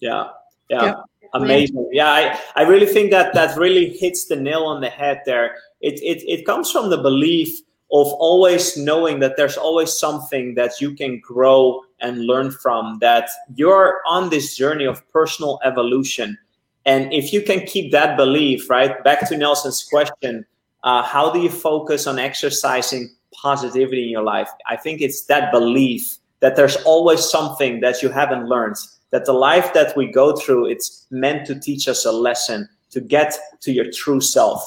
Yeah, 0.00 0.28
yeah. 0.70 0.84
yeah 0.84 0.94
amazing. 1.34 1.88
Yeah 1.92 2.10
I, 2.10 2.40
I 2.56 2.62
really 2.62 2.86
think 2.86 3.10
that 3.10 3.34
that 3.34 3.56
really 3.56 3.90
hits 3.90 4.26
the 4.26 4.36
nail 4.36 4.64
on 4.64 4.80
the 4.80 4.90
head 4.90 5.22
there. 5.26 5.56
It, 5.80 6.00
it 6.02 6.22
it 6.26 6.46
comes 6.46 6.70
from 6.70 6.90
the 6.90 6.98
belief 6.98 7.60
of 7.90 8.08
always 8.18 8.76
knowing 8.76 9.20
that 9.20 9.36
there's 9.36 9.56
always 9.56 9.98
something 9.98 10.54
that 10.54 10.80
you 10.80 10.94
can 10.94 11.20
grow 11.20 11.82
and 12.00 12.26
learn 12.26 12.50
from 12.50 12.98
that 13.00 13.30
you're 13.54 14.00
on 14.06 14.28
this 14.28 14.56
journey 14.56 14.84
of 14.84 15.08
personal 15.10 15.58
evolution. 15.64 16.36
And 16.84 17.12
if 17.12 17.32
you 17.32 17.42
can 17.42 17.66
keep 17.66 17.92
that 17.92 18.16
belief 18.16 18.68
right 18.70 19.02
back 19.04 19.28
to 19.28 19.36
nelson's 19.36 19.82
question 19.82 20.44
uh, 20.84 21.02
how 21.02 21.30
do 21.30 21.40
you 21.40 21.50
focus 21.50 22.06
on 22.06 22.18
exercising 22.18 23.14
positivity 23.32 24.04
in 24.04 24.10
your 24.10 24.22
life? 24.22 24.48
I 24.66 24.76
think 24.76 25.00
it's 25.00 25.24
that 25.24 25.52
belief 25.52 26.18
that 26.40 26.56
there's 26.56 26.76
always 26.84 27.28
something 27.28 27.80
that 27.80 28.02
you 28.02 28.08
haven't 28.08 28.48
learned 28.48 28.76
that 29.10 29.24
the 29.24 29.32
life 29.32 29.72
that 29.74 29.96
we 29.96 30.06
go 30.10 30.36
through 30.36 30.66
it's 30.66 31.06
meant 31.10 31.46
to 31.46 31.58
teach 31.58 31.88
us 31.88 32.04
a 32.04 32.12
lesson 32.12 32.68
to 32.90 33.00
get 33.00 33.34
to 33.60 33.72
your 33.72 33.90
true 33.92 34.20
self. 34.20 34.62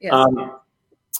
Yes. 0.00 0.12
um, 0.12 0.58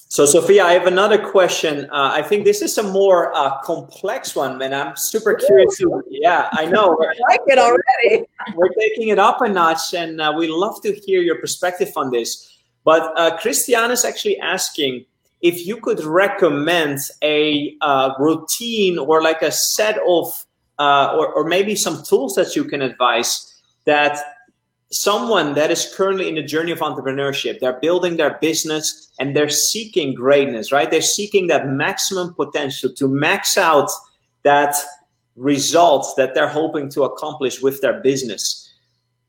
so 0.09 0.27
sophia 0.27 0.65
i 0.65 0.73
have 0.73 0.87
another 0.87 1.19
question. 1.19 1.87
Uh, 1.87 2.11
i 2.15 2.23
think 2.23 2.45
this 2.45 2.63
is 2.63 2.79
a 2.79 2.83
more 2.83 3.35
uh, 3.35 3.59
complex 3.63 4.37
one 4.37 4.61
and 4.61 4.75
i'm 4.75 4.97
super 4.97 5.35
curious 5.35 5.77
to, 5.79 6.03
yeah 6.09 6.49
i 6.53 6.67
know 6.67 6.97
i 7.01 7.31
like 7.31 7.41
it 7.47 7.59
already. 7.59 8.27
We're 8.55 8.69
taking 8.79 9.09
it 9.09 9.19
up 9.19 9.41
a 9.41 9.49
notch 9.49 9.95
and 9.95 10.21
uh, 10.21 10.33
we 10.37 10.47
love 10.49 10.83
to 10.83 10.93
hear 10.93 11.21
your 11.21 11.41
perspective 11.41 11.93
on 11.97 12.11
this. 12.11 12.59
But 12.85 13.13
uh, 13.19 13.37
christiane 13.39 13.91
is 13.91 14.05
actually 14.05 14.39
asking 14.39 15.07
if 15.41 15.67
you 15.67 15.77
could 15.79 16.03
recommend 16.03 16.99
a 17.23 17.77
uh, 17.81 18.15
routine 18.19 18.99
or 18.99 19.23
like 19.23 19.43
a 19.43 19.53
set 19.53 19.99
of 20.07 20.46
uh, 20.79 21.15
or, 21.17 21.33
or 21.33 21.45
maybe 21.45 21.75
some 21.75 22.03
tools 22.03 22.35
that 22.35 22.55
you 22.55 22.65
can 22.65 22.83
advise 22.83 23.55
that 23.85 24.19
someone 24.91 25.55
that 25.55 25.71
is 25.71 25.93
currently 25.97 26.29
in 26.29 26.37
the 26.37 26.43
journey 26.43 26.71
of 26.71 26.79
entrepreneurship 26.79 27.59
they're 27.59 27.81
building 27.81 28.17
their 28.17 28.39
business 28.41 29.11
and 29.19 29.35
they're 29.35 29.49
seeking 29.49 30.15
greatness 30.15 30.71
right? 30.71 30.91
They're 30.91 31.03
seeking 31.03 31.49
that 31.49 31.69
maximum 31.69 32.35
potential 32.35 32.93
to 32.95 33.09
max 33.09 33.59
out 33.59 33.91
that 34.45 34.77
results 35.37 36.15
that 36.15 36.35
they're 36.35 36.49
hoping 36.49 36.89
to 36.91 37.05
accomplish 37.05 37.61
with 37.61 37.81
their 37.81 38.01
business. 38.01 38.73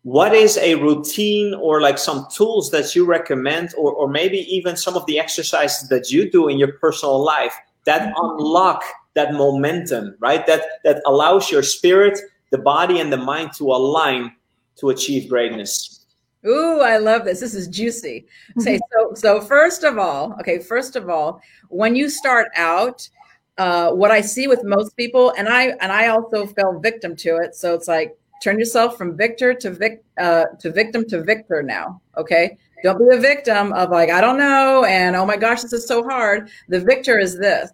What 0.04 0.34
is 0.34 0.58
a 0.58 0.76
routine 0.76 1.54
or 1.56 1.82
like 1.82 1.98
some 1.98 2.28
tools 2.34 2.72
that 2.72 2.95
you 2.95 3.06
recommend 3.06 3.74
or, 3.78 3.91
or 3.91 4.08
maybe 4.08 4.38
even 4.56 4.78
some 4.78 4.95
of 4.95 5.06
the 5.06 5.20
exercises 5.20 5.89
that 5.89 6.10
you 6.12 6.32
do 6.32 6.48
in 6.48 6.58
your 6.58 6.74
personal 6.74 7.22
life 7.22 7.54
that 7.86 8.14
unlock 8.16 8.84
that 9.18 9.34
momentum, 9.34 10.15
right? 10.20 10.45
That 10.45 10.61
that 10.84 11.01
allows 11.05 11.51
your 11.51 11.63
spirit, 11.63 12.18
the 12.51 12.59
body, 12.59 13.01
and 13.01 13.11
the 13.11 13.18
mind 13.18 13.51
to 13.57 13.65
align 13.65 14.32
to 14.78 14.91
achieve 14.91 15.28
greatness. 15.28 16.05
Ooh, 16.45 16.80
I 16.82 16.97
love 16.97 17.26
this. 17.26 17.39
This 17.39 17.55
is 17.55 17.68
juicy. 17.68 18.28
Say 18.59 18.80
so. 18.93 19.13
So 19.15 19.41
first 19.41 19.84
of 19.84 19.97
all, 19.97 20.34
okay. 20.39 20.59
First 20.59 20.95
of 20.95 21.09
all, 21.09 21.41
when 21.70 21.95
you 21.95 22.09
start 22.09 22.47
out, 22.55 23.09
uh, 23.57 23.91
what 23.91 24.11
I 24.11 24.22
see 24.22 24.47
with 24.47 24.63
most 24.63 24.95
people, 24.95 25.34
and 25.36 25.49
I 25.49 25.70
and 25.82 25.91
I 25.91 26.07
also 26.07 26.45
fell 26.45 26.80
victim 26.80 27.15
to 27.18 27.38
it. 27.38 27.55
So 27.55 27.74
it's 27.74 27.88
like 27.88 28.15
turn 28.43 28.59
yourself 28.59 28.97
from 28.99 29.18
victor 29.18 29.55
to 29.55 29.72
vic 29.72 30.03
uh, 30.20 30.45
to 30.59 30.72
victim 30.72 31.09
to 31.09 31.24
victor 31.24 31.63
now. 31.63 31.99
Okay, 32.18 32.55
don't 32.84 32.99
be 32.99 33.15
a 33.15 33.20
victim 33.20 33.74
of 33.74 33.89
like 33.89 34.11
I 34.11 34.22
don't 34.22 34.38
know, 34.38 34.86
and 34.86 35.15
oh 35.15 35.26
my 35.26 35.38
gosh, 35.38 35.63
this 35.63 35.74
is 35.74 35.88
so 35.88 36.03
hard. 36.03 36.51
The 36.70 36.82
victor 36.82 37.18
is 37.18 37.36
this. 37.39 37.72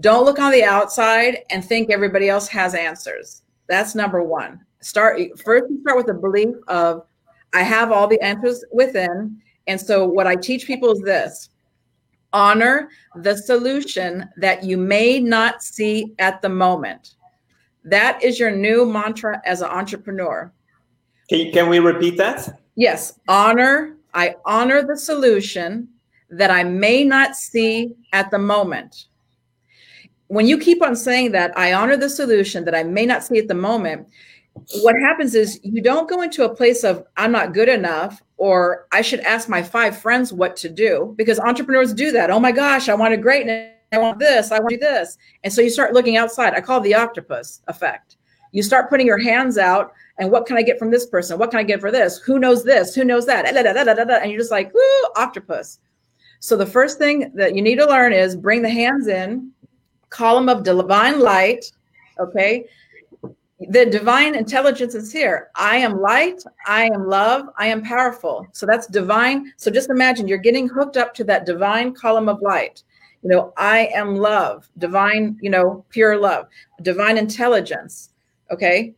Don't 0.00 0.26
look 0.26 0.38
on 0.38 0.52
the 0.52 0.64
outside 0.64 1.38
and 1.50 1.64
think 1.64 1.90
everybody 1.90 2.28
else 2.28 2.48
has 2.48 2.74
answers. 2.74 3.42
That's 3.68 3.94
number 3.94 4.22
one. 4.22 4.60
Start 4.80 5.18
first. 5.42 5.64
You 5.70 5.80
Start 5.80 5.96
with 5.96 6.06
the 6.06 6.14
belief 6.14 6.54
of 6.68 7.06
I 7.54 7.62
have 7.62 7.90
all 7.90 8.06
the 8.06 8.20
answers 8.20 8.64
within. 8.72 9.40
And 9.66 9.80
so, 9.80 10.06
what 10.06 10.26
I 10.26 10.36
teach 10.36 10.66
people 10.66 10.90
is 10.92 11.00
this 11.00 11.48
honor 12.32 12.90
the 13.16 13.36
solution 13.36 14.28
that 14.36 14.62
you 14.62 14.76
may 14.76 15.18
not 15.18 15.62
see 15.62 16.12
at 16.18 16.42
the 16.42 16.48
moment. 16.48 17.14
That 17.84 18.22
is 18.22 18.38
your 18.38 18.50
new 18.50 18.84
mantra 18.84 19.40
as 19.46 19.62
an 19.62 19.68
entrepreneur. 19.68 20.52
Can, 21.30 21.52
can 21.52 21.68
we 21.70 21.78
repeat 21.78 22.18
that? 22.18 22.60
Yes. 22.74 23.18
Honor, 23.28 23.96
I 24.12 24.34
honor 24.44 24.84
the 24.84 24.96
solution 24.96 25.88
that 26.28 26.50
I 26.50 26.62
may 26.64 27.04
not 27.04 27.36
see 27.36 27.94
at 28.12 28.30
the 28.30 28.38
moment 28.38 29.06
when 30.28 30.46
you 30.46 30.58
keep 30.58 30.82
on 30.82 30.96
saying 30.96 31.32
that, 31.32 31.56
I 31.56 31.72
honor 31.72 31.96
the 31.96 32.10
solution 32.10 32.64
that 32.64 32.74
I 32.74 32.82
may 32.82 33.06
not 33.06 33.24
see 33.24 33.38
at 33.38 33.48
the 33.48 33.54
moment, 33.54 34.08
what 34.80 34.94
happens 35.00 35.34
is 35.34 35.60
you 35.62 35.82
don't 35.82 36.08
go 36.08 36.22
into 36.22 36.44
a 36.44 36.54
place 36.54 36.82
of 36.82 37.04
I'm 37.16 37.32
not 37.32 37.52
good 37.52 37.68
enough 37.68 38.22
or 38.38 38.86
I 38.92 39.02
should 39.02 39.20
ask 39.20 39.48
my 39.48 39.62
five 39.62 39.98
friends 39.98 40.32
what 40.32 40.56
to 40.56 40.68
do 40.68 41.14
because 41.16 41.38
entrepreneurs 41.38 41.92
do 41.92 42.10
that. 42.12 42.30
Oh 42.30 42.40
my 42.40 42.52
gosh, 42.52 42.88
I 42.88 42.94
want 42.94 43.14
a 43.14 43.18
greatness. 43.18 43.72
I 43.92 43.98
want 43.98 44.18
this. 44.18 44.50
I 44.50 44.58
want 44.58 44.80
this. 44.80 45.16
And 45.44 45.52
so 45.52 45.60
you 45.60 45.70
start 45.70 45.94
looking 45.94 46.16
outside. 46.16 46.54
I 46.54 46.60
call 46.60 46.80
the 46.80 46.94
octopus 46.94 47.62
effect. 47.68 48.16
You 48.52 48.62
start 48.62 48.88
putting 48.90 49.06
your 49.06 49.18
hands 49.18 49.58
out 49.58 49.92
and 50.18 50.30
what 50.30 50.46
can 50.46 50.56
I 50.56 50.62
get 50.62 50.78
from 50.78 50.90
this 50.90 51.06
person? 51.06 51.38
What 51.38 51.50
can 51.50 51.60
I 51.60 51.62
get 51.62 51.80
for 51.80 51.90
this? 51.90 52.18
Who 52.18 52.38
knows 52.38 52.64
this? 52.64 52.94
Who 52.94 53.04
knows 53.04 53.26
that? 53.26 53.46
And 53.46 54.30
you're 54.30 54.40
just 54.40 54.50
like, 54.50 54.72
octopus. 55.14 55.78
So 56.40 56.56
the 56.56 56.66
first 56.66 56.98
thing 56.98 57.30
that 57.34 57.54
you 57.54 57.62
need 57.62 57.76
to 57.76 57.86
learn 57.86 58.12
is 58.12 58.36
bring 58.36 58.62
the 58.62 58.70
hands 58.70 59.08
in, 59.08 59.50
column 60.10 60.48
of 60.48 60.62
divine 60.62 61.20
light. 61.20 61.72
Okay. 62.18 62.66
The 63.58 63.86
divine 63.86 64.34
intelligence 64.34 64.94
is 64.94 65.10
here. 65.10 65.48
I 65.54 65.76
am 65.78 66.00
light. 66.00 66.42
I 66.66 66.84
am 66.84 67.08
love. 67.08 67.46
I 67.56 67.68
am 67.68 67.82
powerful. 67.82 68.46
So 68.52 68.66
that's 68.66 68.86
divine. 68.86 69.52
So 69.56 69.70
just 69.70 69.88
imagine 69.88 70.28
you're 70.28 70.38
getting 70.38 70.68
hooked 70.68 70.96
up 70.96 71.14
to 71.14 71.24
that 71.24 71.46
divine 71.46 71.94
column 71.94 72.28
of 72.28 72.42
light. 72.42 72.82
You 73.22 73.30
know, 73.30 73.54
I 73.56 73.88
am 73.94 74.16
love, 74.16 74.68
divine, 74.78 75.38
you 75.40 75.50
know, 75.50 75.84
pure 75.88 76.18
love, 76.18 76.48
divine 76.82 77.16
intelligence. 77.16 78.10
Okay. 78.50 78.94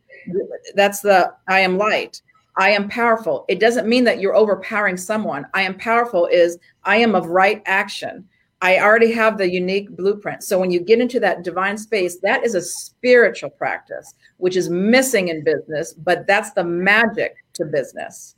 That's 0.75 0.99
the 0.99 1.33
I 1.47 1.61
am 1.61 1.77
light. 1.77 2.21
I 2.57 2.71
am 2.71 2.89
powerful. 2.89 3.45
It 3.47 3.61
doesn't 3.61 3.87
mean 3.87 4.03
that 4.03 4.19
you're 4.19 4.35
overpowering 4.35 4.97
someone. 4.97 5.47
I 5.53 5.61
am 5.61 5.77
powerful 5.77 6.25
is 6.25 6.59
I 6.83 6.97
am 6.97 7.15
of 7.15 7.27
right 7.27 7.63
action. 7.65 8.27
I 8.61 8.79
already 8.79 9.11
have 9.13 9.37
the 9.37 9.49
unique 9.49 9.89
blueprint. 9.95 10.43
So 10.43 10.59
when 10.59 10.69
you 10.69 10.81
get 10.81 10.99
into 10.99 11.19
that 11.21 11.43
divine 11.43 11.77
space, 11.77 12.17
that 12.19 12.43
is 12.43 12.55
a 12.55 12.61
spiritual 12.61 13.49
practice, 13.51 14.13
which 14.37 14.57
is 14.57 14.69
missing 14.69 15.29
in 15.29 15.43
business, 15.43 15.93
but 15.93 16.27
that's 16.27 16.51
the 16.51 16.63
magic 16.63 17.35
to 17.53 17.65
business. 17.65 18.35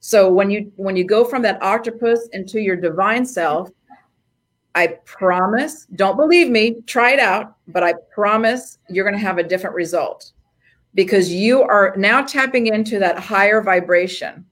So 0.00 0.32
when 0.32 0.50
you 0.50 0.72
when 0.76 0.96
you 0.96 1.04
go 1.04 1.24
from 1.24 1.42
that 1.42 1.62
octopus 1.62 2.28
into 2.32 2.60
your 2.60 2.76
divine 2.76 3.24
self, 3.24 3.70
I 4.74 4.98
promise, 5.04 5.86
don't 5.96 6.16
believe 6.16 6.50
me, 6.50 6.82
try 6.86 7.12
it 7.12 7.18
out, 7.18 7.56
but 7.68 7.82
I 7.82 7.94
promise 8.12 8.78
you're 8.88 9.04
going 9.04 9.16
to 9.16 9.26
have 9.26 9.38
a 9.38 9.42
different 9.42 9.74
result 9.74 10.32
because 10.94 11.32
you 11.32 11.62
are 11.62 11.94
now 11.96 12.22
tapping 12.22 12.68
into 12.68 12.98
that 12.98 13.18
higher 13.18 13.60
vibration. 13.60 14.44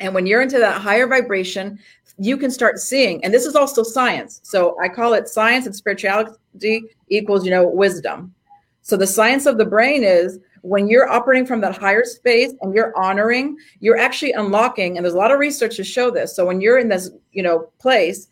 And 0.00 0.14
when 0.14 0.26
you're 0.26 0.42
into 0.42 0.58
that 0.58 0.80
higher 0.80 1.06
vibration, 1.06 1.78
you 2.18 2.36
can 2.36 2.50
start 2.50 2.78
seeing, 2.78 3.24
and 3.24 3.32
this 3.32 3.46
is 3.46 3.56
also 3.56 3.82
science. 3.82 4.40
So 4.44 4.76
I 4.80 4.88
call 4.88 5.14
it 5.14 5.28
science 5.28 5.66
and 5.66 5.74
spirituality 5.74 6.82
equals, 7.08 7.44
you 7.44 7.50
know, 7.50 7.66
wisdom. 7.66 8.34
So 8.82 8.96
the 8.96 9.06
science 9.06 9.46
of 9.46 9.58
the 9.58 9.64
brain 9.64 10.02
is 10.04 10.38
when 10.62 10.88
you're 10.88 11.08
operating 11.08 11.46
from 11.46 11.60
that 11.62 11.76
higher 11.76 12.04
space 12.04 12.52
and 12.60 12.74
you're 12.74 12.96
honoring, 12.96 13.56
you're 13.80 13.98
actually 13.98 14.32
unlocking, 14.32 14.96
and 14.96 15.04
there's 15.04 15.14
a 15.14 15.18
lot 15.18 15.32
of 15.32 15.38
research 15.38 15.76
to 15.76 15.84
show 15.84 16.10
this. 16.10 16.34
So 16.36 16.46
when 16.46 16.60
you're 16.60 16.78
in 16.78 16.88
this, 16.88 17.10
you 17.32 17.42
know, 17.42 17.70
place, 17.78 18.28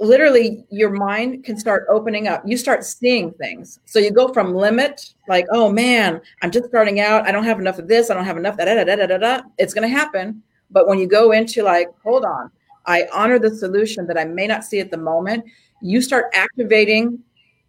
literally 0.00 0.64
your 0.70 0.90
mind 0.90 1.44
can 1.44 1.58
start 1.58 1.86
opening 1.88 2.26
up. 2.26 2.42
You 2.44 2.56
start 2.56 2.84
seeing 2.84 3.32
things. 3.32 3.78
So 3.86 3.98
you 3.98 4.10
go 4.10 4.32
from 4.32 4.54
limit, 4.54 5.14
like, 5.28 5.46
oh 5.50 5.72
man, 5.72 6.20
I'm 6.42 6.50
just 6.50 6.66
starting 6.66 7.00
out. 7.00 7.26
I 7.26 7.32
don't 7.32 7.44
have 7.44 7.60
enough 7.60 7.78
of 7.78 7.88
this. 7.88 8.10
I 8.10 8.14
don't 8.14 8.24
have 8.24 8.36
enough. 8.36 8.56
Da, 8.56 8.64
da, 8.64 8.84
da, 8.84 8.96
da, 8.96 9.06
da, 9.06 9.18
da. 9.18 9.42
It's 9.56 9.72
going 9.72 9.88
to 9.88 9.94
happen. 9.94 10.42
But 10.70 10.88
when 10.88 10.98
you 10.98 11.06
go 11.06 11.32
into 11.32 11.62
like, 11.62 11.88
hold 12.02 12.24
on, 12.24 12.50
I 12.86 13.08
honor 13.12 13.38
the 13.38 13.54
solution 13.54 14.06
that 14.06 14.18
I 14.18 14.24
may 14.24 14.46
not 14.46 14.64
see 14.64 14.80
at 14.80 14.90
the 14.90 14.96
moment, 14.96 15.44
you 15.80 16.00
start 16.00 16.26
activating 16.34 17.18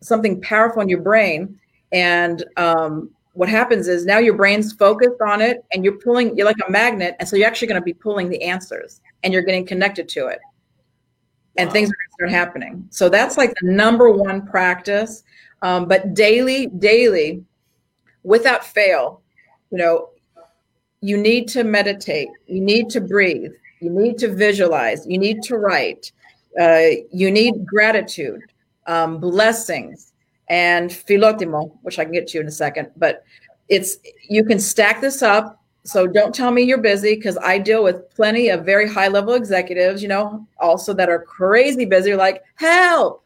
something 0.01 0.41
powerful 0.41 0.81
in 0.81 0.89
your 0.89 1.01
brain. 1.01 1.59
And 1.91 2.43
um, 2.57 3.09
what 3.33 3.49
happens 3.49 3.87
is 3.87 4.05
now 4.05 4.17
your 4.17 4.35
brain's 4.35 4.73
focused 4.73 5.21
on 5.25 5.41
it 5.41 5.63
and 5.73 5.83
you're 5.83 5.99
pulling, 5.99 6.37
you're 6.37 6.45
like 6.45 6.55
a 6.67 6.71
magnet. 6.71 7.15
And 7.19 7.27
so 7.27 7.35
you're 7.35 7.47
actually 7.47 7.67
going 7.67 7.81
to 7.81 7.85
be 7.85 7.93
pulling 7.93 8.29
the 8.29 8.41
answers 8.41 9.01
and 9.23 9.33
you're 9.33 9.43
getting 9.43 9.65
connected 9.65 10.07
to 10.09 10.27
it. 10.27 10.39
And 11.57 11.67
wow. 11.67 11.73
things 11.73 11.89
are 11.89 11.93
going 11.93 12.09
to 12.09 12.13
start 12.13 12.31
happening. 12.31 12.87
So 12.89 13.09
that's 13.09 13.37
like 13.37 13.53
the 13.61 13.71
number 13.71 14.09
one 14.11 14.45
practice. 14.45 15.23
Um, 15.61 15.87
but 15.87 16.13
daily, 16.13 16.67
daily, 16.67 17.43
without 18.23 18.65
fail, 18.65 19.21
you 19.71 19.77
know, 19.77 20.09
you 21.01 21.17
need 21.17 21.47
to 21.49 21.63
meditate, 21.63 22.29
you 22.47 22.61
need 22.61 22.89
to 22.89 22.99
breathe, 22.99 23.51
you 23.85 23.91
need 23.91 24.17
to 24.17 24.33
visualize, 24.33 25.05
you 25.05 25.19
need 25.19 25.43
to 25.43 25.57
write, 25.57 26.11
uh, 26.59 26.87
you 27.11 27.29
need 27.29 27.65
gratitude, 27.65 28.41
um, 28.87 29.19
blessings, 29.19 30.13
and 30.49 30.89
philotimo, 30.89 31.77
which 31.83 31.99
I 31.99 32.03
can 32.03 32.13
get 32.13 32.27
to 32.29 32.39
in 32.39 32.47
a 32.47 32.51
second. 32.51 32.89
But 32.97 33.23
it's 33.69 33.97
you 34.27 34.43
can 34.43 34.59
stack 34.59 35.01
this 35.01 35.21
up. 35.21 35.61
So 35.83 36.07
don't 36.07 36.33
tell 36.33 36.49
me 36.49 36.63
you're 36.63 36.79
busy 36.79 37.13
because 37.13 37.37
I 37.37 37.59
deal 37.59 37.83
with 37.83 38.09
plenty 38.09 38.49
of 38.49 38.65
very 38.65 38.89
high 38.89 39.07
level 39.07 39.35
executives, 39.35 40.01
you 40.01 40.07
know, 40.07 40.47
also 40.59 40.93
that 40.93 41.09
are 41.09 41.19
crazy 41.19 41.85
busy, 41.85 42.15
like 42.15 42.41
help. 42.55 43.23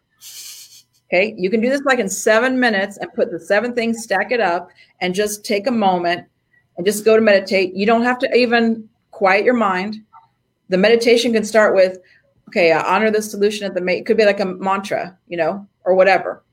Okay, 1.07 1.33
you 1.37 1.49
can 1.49 1.61
do 1.61 1.69
this 1.69 1.81
like 1.85 1.99
in 1.99 2.09
seven 2.09 2.59
minutes 2.59 2.97
and 2.97 3.11
put 3.13 3.31
the 3.31 3.39
seven 3.39 3.73
things, 3.73 4.03
stack 4.03 4.31
it 4.31 4.41
up, 4.41 4.71
and 4.99 5.15
just 5.15 5.45
take 5.45 5.67
a 5.67 5.71
moment 5.71 6.27
and 6.75 6.85
just 6.85 7.05
go 7.05 7.15
to 7.15 7.21
meditate. 7.21 7.73
You 7.73 7.85
don't 7.85 8.03
have 8.03 8.19
to 8.19 8.35
even 8.35 8.89
quiet 9.19 9.43
your 9.43 9.53
mind. 9.53 9.97
The 10.69 10.77
meditation 10.77 11.33
can 11.33 11.43
start 11.43 11.75
with, 11.75 11.97
okay, 12.47 12.71
I 12.71 12.95
honor 12.95 13.11
the 13.11 13.21
solution 13.21 13.65
at 13.65 13.73
the 13.73 13.81
mate. 13.81 13.99
It 13.99 14.05
could 14.05 14.17
be 14.17 14.25
like 14.25 14.39
a 14.39 14.45
mantra, 14.45 15.17
you 15.27 15.37
know, 15.37 15.67
or 15.83 15.95
whatever. 15.95 16.43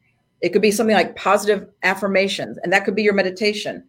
It 0.40 0.50
could 0.50 0.62
be 0.62 0.70
something 0.70 0.94
like 0.94 1.16
positive 1.16 1.68
affirmations, 1.82 2.58
and 2.62 2.72
that 2.72 2.84
could 2.84 2.94
be 2.94 3.02
your 3.02 3.14
meditation. 3.14 3.82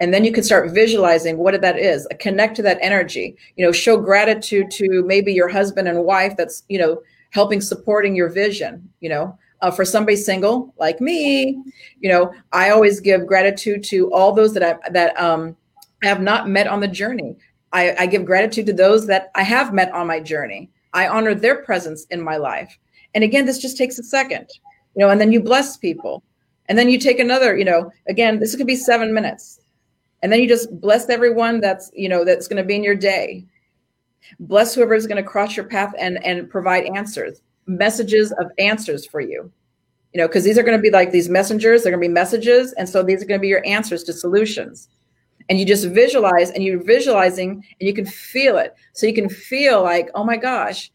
And 0.00 0.12
then 0.12 0.24
you 0.24 0.32
can 0.32 0.42
start 0.42 0.70
visualizing 0.70 1.38
what 1.38 1.60
that 1.60 1.78
is. 1.78 2.08
Connect 2.18 2.56
to 2.56 2.62
that 2.62 2.78
energy. 2.80 3.36
You 3.56 3.66
know, 3.66 3.72
show 3.72 3.96
gratitude 3.98 4.70
to 4.72 5.02
maybe 5.04 5.32
your 5.32 5.48
husband 5.48 5.88
and 5.88 6.04
wife 6.04 6.36
that's 6.36 6.64
you 6.68 6.78
know 6.78 7.02
helping 7.30 7.60
supporting 7.60 8.16
your 8.16 8.28
vision. 8.28 8.88
You 9.00 9.10
know, 9.10 9.38
uh, 9.60 9.70
for 9.70 9.84
somebody 9.84 10.16
single 10.16 10.74
like 10.78 11.00
me, 11.00 11.62
you 12.00 12.08
know, 12.08 12.32
I 12.52 12.70
always 12.70 13.00
give 13.00 13.26
gratitude 13.26 13.84
to 13.84 14.12
all 14.12 14.32
those 14.32 14.54
that 14.54 14.62
I 14.62 14.90
that 14.90 15.20
um, 15.20 15.56
have 16.02 16.20
not 16.20 16.48
met 16.48 16.66
on 16.66 16.80
the 16.80 16.88
journey. 16.88 17.36
I, 17.72 17.94
I 17.98 18.06
give 18.06 18.24
gratitude 18.24 18.66
to 18.66 18.72
those 18.72 19.06
that 19.06 19.30
I 19.34 19.42
have 19.42 19.72
met 19.72 19.92
on 19.92 20.06
my 20.06 20.20
journey. 20.20 20.70
I 20.92 21.08
honor 21.08 21.34
their 21.34 21.62
presence 21.62 22.04
in 22.06 22.20
my 22.20 22.36
life. 22.36 22.76
And 23.14 23.24
again, 23.24 23.46
this 23.46 23.58
just 23.58 23.76
takes 23.76 23.98
a 23.98 24.02
second 24.02 24.48
you 24.94 25.04
know, 25.04 25.10
and 25.10 25.20
then 25.20 25.32
you 25.32 25.40
bless 25.40 25.76
people. 25.76 26.22
And 26.68 26.78
then 26.78 26.88
you 26.88 26.98
take 26.98 27.18
another, 27.18 27.56
you 27.56 27.64
know, 27.64 27.90
again, 28.08 28.38
this 28.38 28.54
could 28.54 28.66
be 28.66 28.76
seven 28.76 29.12
minutes. 29.12 29.60
And 30.22 30.30
then 30.30 30.40
you 30.40 30.48
just 30.48 30.80
bless 30.80 31.08
everyone 31.08 31.60
that's, 31.60 31.90
you 31.94 32.08
know, 32.08 32.24
that's 32.24 32.46
going 32.46 32.62
to 32.62 32.66
be 32.66 32.76
in 32.76 32.84
your 32.84 32.94
day. 32.94 33.44
Bless 34.38 34.74
whoever 34.74 34.94
is 34.94 35.06
going 35.06 35.22
to 35.22 35.28
cross 35.28 35.56
your 35.56 35.66
path 35.66 35.92
and 35.98 36.24
and 36.24 36.48
provide 36.48 36.84
answers, 36.84 37.40
messages 37.66 38.32
of 38.32 38.52
answers 38.58 39.06
for 39.06 39.20
you. 39.20 39.50
You 40.12 40.20
know, 40.20 40.28
because 40.28 40.44
these 40.44 40.58
are 40.58 40.62
going 40.62 40.76
to 40.76 40.82
be 40.82 40.90
like 40.90 41.10
these 41.10 41.28
messengers, 41.28 41.82
they're 41.82 41.92
going 41.92 42.02
to 42.02 42.08
be 42.08 42.12
messages. 42.12 42.72
And 42.74 42.88
so 42.88 43.02
these 43.02 43.22
are 43.22 43.26
going 43.26 43.40
to 43.40 43.42
be 43.42 43.48
your 43.48 43.66
answers 43.66 44.04
to 44.04 44.12
solutions. 44.12 44.88
And 45.48 45.58
you 45.58 45.64
just 45.64 45.86
visualize 45.86 46.50
and 46.50 46.62
you're 46.62 46.82
visualizing 46.82 47.50
and 47.50 47.86
you 47.86 47.92
can 47.92 48.06
feel 48.06 48.58
it. 48.58 48.74
So 48.92 49.06
you 49.06 49.14
can 49.14 49.28
feel 49.28 49.82
like, 49.82 50.08
oh 50.14 50.24
my 50.24 50.36
gosh, 50.36 50.90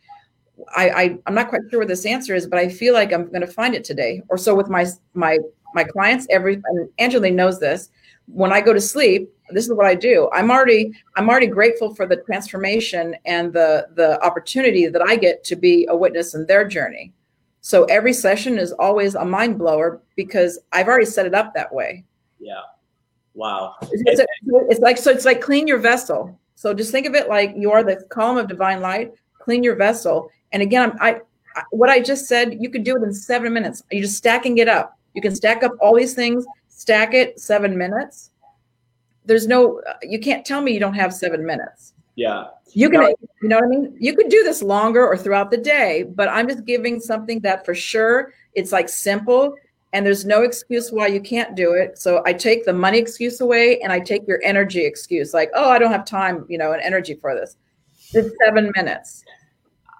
I, 0.75 0.89
I 0.89 1.17
I'm 1.25 1.35
not 1.35 1.49
quite 1.49 1.61
sure 1.69 1.79
what 1.79 1.87
this 1.87 2.05
answer 2.05 2.35
is, 2.35 2.47
but 2.47 2.59
I 2.59 2.69
feel 2.69 2.93
like 2.93 3.11
I'm 3.11 3.27
going 3.27 3.41
to 3.41 3.47
find 3.47 3.75
it 3.75 3.83
today. 3.83 4.21
Or 4.29 4.37
so 4.37 4.55
with 4.55 4.69
my 4.69 4.85
my 5.13 5.39
my 5.73 5.83
clients. 5.83 6.25
Every 6.29 6.61
and 6.65 6.89
Angeline 6.97 7.35
knows 7.35 7.59
this. 7.59 7.89
When 8.27 8.51
I 8.51 8.61
go 8.61 8.73
to 8.73 8.81
sleep, 8.81 9.29
this 9.51 9.65
is 9.65 9.73
what 9.73 9.85
I 9.85 9.93
do. 9.93 10.29
I'm 10.33 10.49
already 10.49 10.91
I'm 11.15 11.29
already 11.29 11.47
grateful 11.47 11.93
for 11.93 12.07
the 12.07 12.17
transformation 12.17 13.15
and 13.25 13.53
the 13.53 13.87
the 13.93 14.23
opportunity 14.23 14.87
that 14.87 15.01
I 15.01 15.15
get 15.17 15.43
to 15.43 15.55
be 15.55 15.85
a 15.89 15.95
witness 15.95 16.33
in 16.33 16.47
their 16.47 16.67
journey. 16.67 17.13
So 17.61 17.83
every 17.85 18.13
session 18.13 18.57
is 18.57 18.71
always 18.73 19.15
a 19.15 19.25
mind 19.25 19.57
blower 19.59 20.01
because 20.15 20.59
I've 20.71 20.87
already 20.87 21.05
set 21.05 21.25
it 21.25 21.35
up 21.35 21.53
that 21.53 21.73
way. 21.73 22.03
Yeah. 22.39 22.61
Wow. 23.35 23.75
It's, 23.91 24.19
a, 24.19 24.25
it's 24.69 24.79
like 24.79 24.97
so 24.97 25.11
it's 25.11 25.25
like 25.25 25.41
clean 25.41 25.67
your 25.67 25.77
vessel. 25.77 26.39
So 26.55 26.73
just 26.73 26.91
think 26.91 27.05
of 27.05 27.13
it 27.13 27.29
like 27.29 27.53
you 27.55 27.71
are 27.71 27.83
the 27.83 27.97
column 28.09 28.37
of 28.37 28.47
divine 28.47 28.81
light. 28.81 29.13
Clean 29.39 29.61
your 29.61 29.75
vessel 29.75 30.31
and 30.55 30.63
again, 30.63 30.93
I, 31.01 31.19
I 31.55 31.63
what 31.71 31.89
I 31.89 31.99
just 31.99 32.27
said, 32.27 32.57
you 32.61 32.69
could 32.69 32.85
do 32.85 32.95
it 32.95 33.03
in 33.03 33.13
seven 33.13 33.53
minutes. 33.53 33.83
You're 33.91 34.03
just 34.03 34.15
stacking 34.15 34.57
it 34.59 34.69
up. 34.69 34.97
You 35.13 35.21
can 35.21 35.35
stack 35.35 35.63
up 35.63 35.73
all 35.81 35.93
these 35.95 36.13
things, 36.13 36.45
stack 36.69 37.13
it 37.13 37.41
seven 37.41 37.77
minutes. 37.77 38.31
There's 39.25 39.47
no, 39.47 39.81
you 40.01 40.17
can't 40.19 40.45
tell 40.45 40.61
me 40.61 40.71
you 40.71 40.79
don't 40.79 40.93
have 40.93 41.13
seven 41.13 41.45
minutes. 41.45 41.93
Yeah. 42.15 42.47
You 42.71 42.89
can, 42.89 43.01
no. 43.01 43.07
you 43.41 43.49
know 43.49 43.57
what 43.57 43.65
I 43.65 43.67
mean? 43.67 43.97
You 43.99 44.15
could 44.15 44.29
do 44.29 44.43
this 44.43 44.61
longer 44.61 45.05
or 45.05 45.17
throughout 45.17 45.51
the 45.51 45.57
day, 45.57 46.03
but 46.03 46.29
I'm 46.29 46.47
just 46.47 46.63
giving 46.63 47.01
something 47.01 47.41
that 47.41 47.65
for 47.65 47.75
sure 47.75 48.31
it's 48.53 48.71
like 48.71 48.87
simple 48.87 49.55
and 49.95 50.05
there's 50.05 50.25
no 50.25 50.41
excuse 50.41 50.91
why 50.91 51.07
you 51.07 51.21
can't 51.21 51.55
do 51.55 51.71
it. 51.71 51.97
So 51.97 52.21
I 52.25 52.33
take 52.33 52.65
the 52.65 52.73
money 52.73 52.97
excuse 52.97 53.39
away 53.39 53.79
and 53.79 53.93
I 53.93 54.01
take 54.01 54.27
your 54.27 54.41
energy 54.43 54.85
excuse, 54.85 55.33
like, 55.33 55.49
oh, 55.55 55.69
I 55.69 55.79
don't 55.79 55.91
have 55.91 56.03
time, 56.03 56.45
you 56.49 56.57
know, 56.57 56.73
and 56.73 56.81
energy 56.81 57.13
for 57.13 57.33
this. 57.33 57.55
It's 58.13 58.35
seven 58.43 58.73
minutes. 58.75 59.23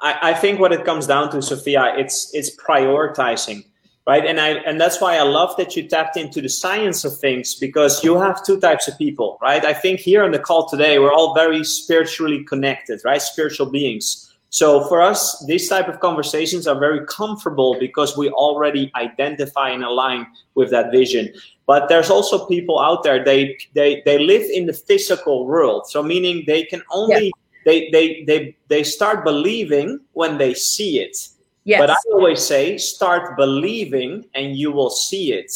I, 0.02 0.32
I 0.32 0.34
think 0.34 0.60
what 0.60 0.74
it 0.74 0.84
comes 0.84 1.08
down 1.08 1.32
to, 1.32 1.41
Sophia, 1.41 1.93
it's 1.98 2.30
it's 2.34 2.54
prioritizing 2.58 3.64
right 4.08 4.24
and 4.24 4.39
i 4.39 4.50
and 4.68 4.80
that's 4.80 5.02
why 5.02 5.18
i 5.18 5.24
love 5.24 5.58
that 5.58 5.76
you 5.76 5.88
tapped 5.88 6.16
into 6.16 6.39
the 6.39 6.50
science 6.50 7.04
of 7.04 7.18
things 7.18 7.56
because 7.56 8.04
you 8.04 8.16
have 8.20 8.46
two 8.46 8.60
types 8.60 8.88
of 8.88 8.96
people 9.00 9.39
right 9.41 9.66
i 9.66 9.74
think 9.74 10.00
here 10.00 10.24
on 10.24 10.30
the 10.30 10.38
call 10.38 10.70
today 10.70 11.00
we're 11.00 11.12
all 11.12 11.34
very 11.34 11.64
spiritually 11.64 12.43
connected 12.43 13.02
right 13.04 13.22
spiritual 13.22 13.66
beings 13.66 14.24
so 14.50 14.88
for 14.88 15.02
us 15.02 15.43
these 15.48 15.68
type 15.68 15.88
of 15.88 16.00
conversations 16.00 16.68
are 16.68 16.80
very 16.80 17.06
comfortable 17.08 17.76
because 17.80 18.18
we 18.18 18.30
already 18.30 18.91
identify 18.96 19.70
and 19.70 19.84
align 19.84 20.26
with 20.56 20.70
that 20.72 20.91
vision 20.91 21.32
but 21.66 21.89
there's 21.89 22.10
also 22.10 22.46
people 22.46 22.80
out 22.80 23.04
there 23.04 23.24
they 23.24 23.58
they 23.74 24.02
they 24.06 24.20
live 24.20 24.43
in 24.52 24.66
the 24.66 24.74
physical 24.74 25.46
world 25.46 25.88
so 25.88 26.02
meaning 26.02 26.43
they 26.48 26.64
can 26.64 26.82
only 26.91 27.26
yeah 27.26 27.32
they 27.66 27.89
they 27.89 28.24
they 28.24 28.56
they 28.70 28.84
start 28.84 29.26
believing 29.26 30.00
when 30.14 30.38
they 30.38 30.54
see 30.54 31.02
it. 31.02 31.28
Yes. 31.66 31.82
But 31.82 31.89
I 31.89 31.96
always 32.14 32.46
say 32.46 32.78
start 32.78 33.36
believing 33.36 34.26
and 34.36 34.56
you 34.56 34.72
will 34.72 34.91
see 34.91 35.34
it. 35.34 35.52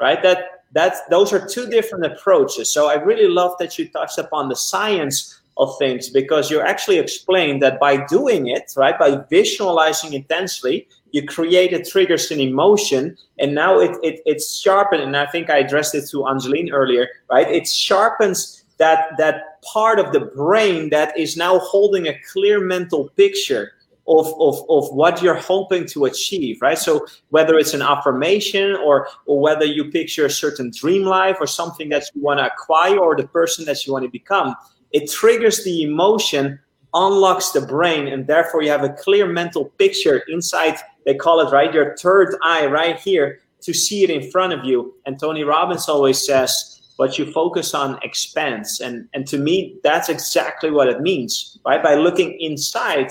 Right? 0.00 0.22
That 0.22 0.62
that's 0.72 1.00
those 1.10 1.32
are 1.32 1.46
two 1.46 1.68
different 1.68 2.06
approaches. 2.06 2.72
So 2.72 2.88
I 2.88 2.94
really 2.94 3.28
love 3.28 3.52
that 3.58 3.76
you 3.76 3.88
touched 3.88 4.18
upon 4.18 4.48
the 4.48 4.56
science 4.56 5.40
of 5.58 5.76
things 5.78 6.08
because 6.08 6.50
you 6.50 6.60
actually 6.60 6.98
explained 6.98 7.62
that 7.62 7.80
by 7.80 8.04
doing 8.06 8.46
it, 8.46 8.72
right, 8.76 8.98
by 8.98 9.20
visualizing 9.28 10.12
intensely, 10.12 10.86
you 11.10 11.26
create 11.26 11.72
a 11.72 11.82
triggers 11.82 12.30
an 12.30 12.40
emotion 12.40 13.16
and 13.38 13.54
now 13.54 13.78
it, 13.80 13.96
it 14.02 14.20
it's 14.26 14.58
sharpened 14.58 15.02
and 15.02 15.16
i 15.16 15.24
think 15.26 15.48
i 15.48 15.56
addressed 15.56 15.94
it 15.94 16.06
to 16.06 16.26
angeline 16.28 16.70
earlier 16.70 17.08
right 17.30 17.48
it 17.48 17.66
sharpens 17.66 18.64
that 18.78 19.16
that 19.16 19.62
part 19.62 19.98
of 19.98 20.12
the 20.12 20.20
brain 20.20 20.90
that 20.90 21.16
is 21.18 21.36
now 21.36 21.58
holding 21.58 22.06
a 22.08 22.18
clear 22.30 22.60
mental 22.60 23.08
picture 23.16 23.72
of, 24.06 24.26
of, 24.40 24.64
of 24.70 24.88
what 24.94 25.20
you're 25.20 25.34
hoping 25.34 25.86
to 25.86 26.06
achieve, 26.06 26.62
right? 26.62 26.78
So 26.78 27.06
whether 27.28 27.58
it's 27.58 27.74
an 27.74 27.82
affirmation 27.82 28.74
or 28.76 29.08
or 29.26 29.38
whether 29.38 29.66
you 29.66 29.90
picture 29.90 30.24
a 30.24 30.30
certain 30.30 30.70
dream 30.74 31.02
life 31.02 31.36
or 31.40 31.46
something 31.46 31.90
that 31.90 32.04
you 32.14 32.22
want 32.22 32.38
to 32.38 32.46
acquire 32.46 32.98
or 32.98 33.16
the 33.16 33.26
person 33.26 33.66
that 33.66 33.86
you 33.86 33.92
want 33.92 34.04
to 34.06 34.10
become, 34.10 34.56
it 34.92 35.10
triggers 35.10 35.64
the 35.64 35.82
emotion, 35.82 36.58
unlocks 36.94 37.50
the 37.50 37.60
brain, 37.60 38.08
and 38.08 38.26
therefore 38.26 38.62
you 38.62 38.70
have 38.70 38.84
a 38.84 38.90
clear 38.94 39.26
mental 39.26 39.66
picture 39.78 40.22
inside. 40.28 40.76
They 41.04 41.14
call 41.14 41.40
it 41.40 41.52
right 41.52 41.72
your 41.72 41.96
third 41.96 42.36
eye 42.42 42.66
right 42.66 42.98
here 42.98 43.40
to 43.60 43.74
see 43.74 44.04
it 44.04 44.10
in 44.10 44.30
front 44.30 44.52
of 44.52 44.64
you. 44.64 44.94
And 45.04 45.18
Tony 45.18 45.44
Robbins 45.44 45.88
always 45.88 46.24
says 46.24 46.78
but 46.98 47.16
you 47.16 47.30
focus 47.32 47.72
on 47.74 47.98
expense 48.02 48.80
and 48.80 49.08
and 49.14 49.26
to 49.26 49.38
me 49.38 49.76
that's 49.82 50.08
exactly 50.08 50.70
what 50.70 50.88
it 50.88 51.00
means 51.00 51.58
right 51.64 51.82
by 51.82 51.94
looking 51.94 52.38
inside 52.40 53.10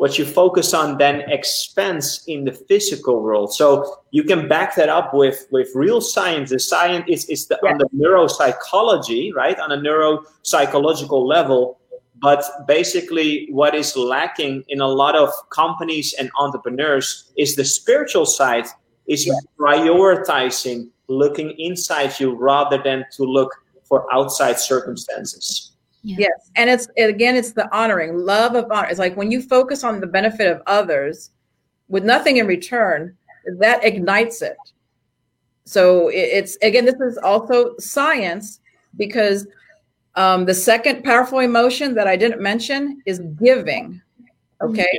what 0.00 0.18
you 0.18 0.24
focus 0.24 0.72
on 0.72 0.96
then 0.96 1.20
expands 1.28 2.24
in 2.26 2.46
the 2.46 2.52
physical 2.52 3.20
world. 3.22 3.52
So 3.52 3.98
you 4.12 4.24
can 4.24 4.48
back 4.48 4.74
that 4.76 4.88
up 4.88 5.12
with 5.12 5.46
with 5.50 5.68
real 5.74 6.00
science. 6.00 6.48
The 6.48 6.58
science 6.58 7.04
is, 7.06 7.26
is 7.28 7.48
the, 7.48 7.56
on 7.68 7.76
the 7.76 7.86
neuropsychology, 7.94 9.34
right? 9.34 9.60
On 9.60 9.70
a 9.70 9.76
neuropsychological 9.76 11.26
level. 11.26 11.80
But 12.14 12.42
basically, 12.66 13.48
what 13.50 13.74
is 13.74 13.94
lacking 13.94 14.64
in 14.68 14.80
a 14.80 14.88
lot 14.88 15.16
of 15.16 15.28
companies 15.50 16.14
and 16.18 16.30
entrepreneurs 16.40 17.30
is 17.36 17.54
the 17.54 17.66
spiritual 17.66 18.24
side 18.24 18.68
is 19.06 19.30
prioritizing 19.58 20.88
looking 21.08 21.50
inside 21.58 22.18
you 22.18 22.32
rather 22.32 22.82
than 22.82 23.04
to 23.16 23.24
look 23.24 23.50
for 23.84 24.06
outside 24.14 24.58
circumstances. 24.58 25.69
Yeah. 26.02 26.16
Yes. 26.20 26.50
And 26.56 26.70
it's 26.70 26.88
again, 26.96 27.36
it's 27.36 27.52
the 27.52 27.74
honoring, 27.76 28.16
love 28.16 28.54
of 28.54 28.70
honor. 28.70 28.88
It's 28.88 28.98
like 28.98 29.16
when 29.16 29.30
you 29.30 29.42
focus 29.42 29.84
on 29.84 30.00
the 30.00 30.06
benefit 30.06 30.46
of 30.46 30.62
others 30.66 31.30
with 31.88 32.04
nothing 32.04 32.38
in 32.38 32.46
return, 32.46 33.16
that 33.58 33.84
ignites 33.84 34.42
it. 34.42 34.56
So 35.64 36.08
it's 36.08 36.56
again, 36.62 36.84
this 36.84 37.00
is 37.00 37.18
also 37.18 37.76
science 37.78 38.60
because 38.96 39.46
um, 40.16 40.44
the 40.44 40.54
second 40.54 41.04
powerful 41.04 41.40
emotion 41.40 41.94
that 41.94 42.08
I 42.08 42.16
didn't 42.16 42.40
mention 42.40 43.02
is 43.06 43.20
giving. 43.42 44.00
Okay. 44.62 44.98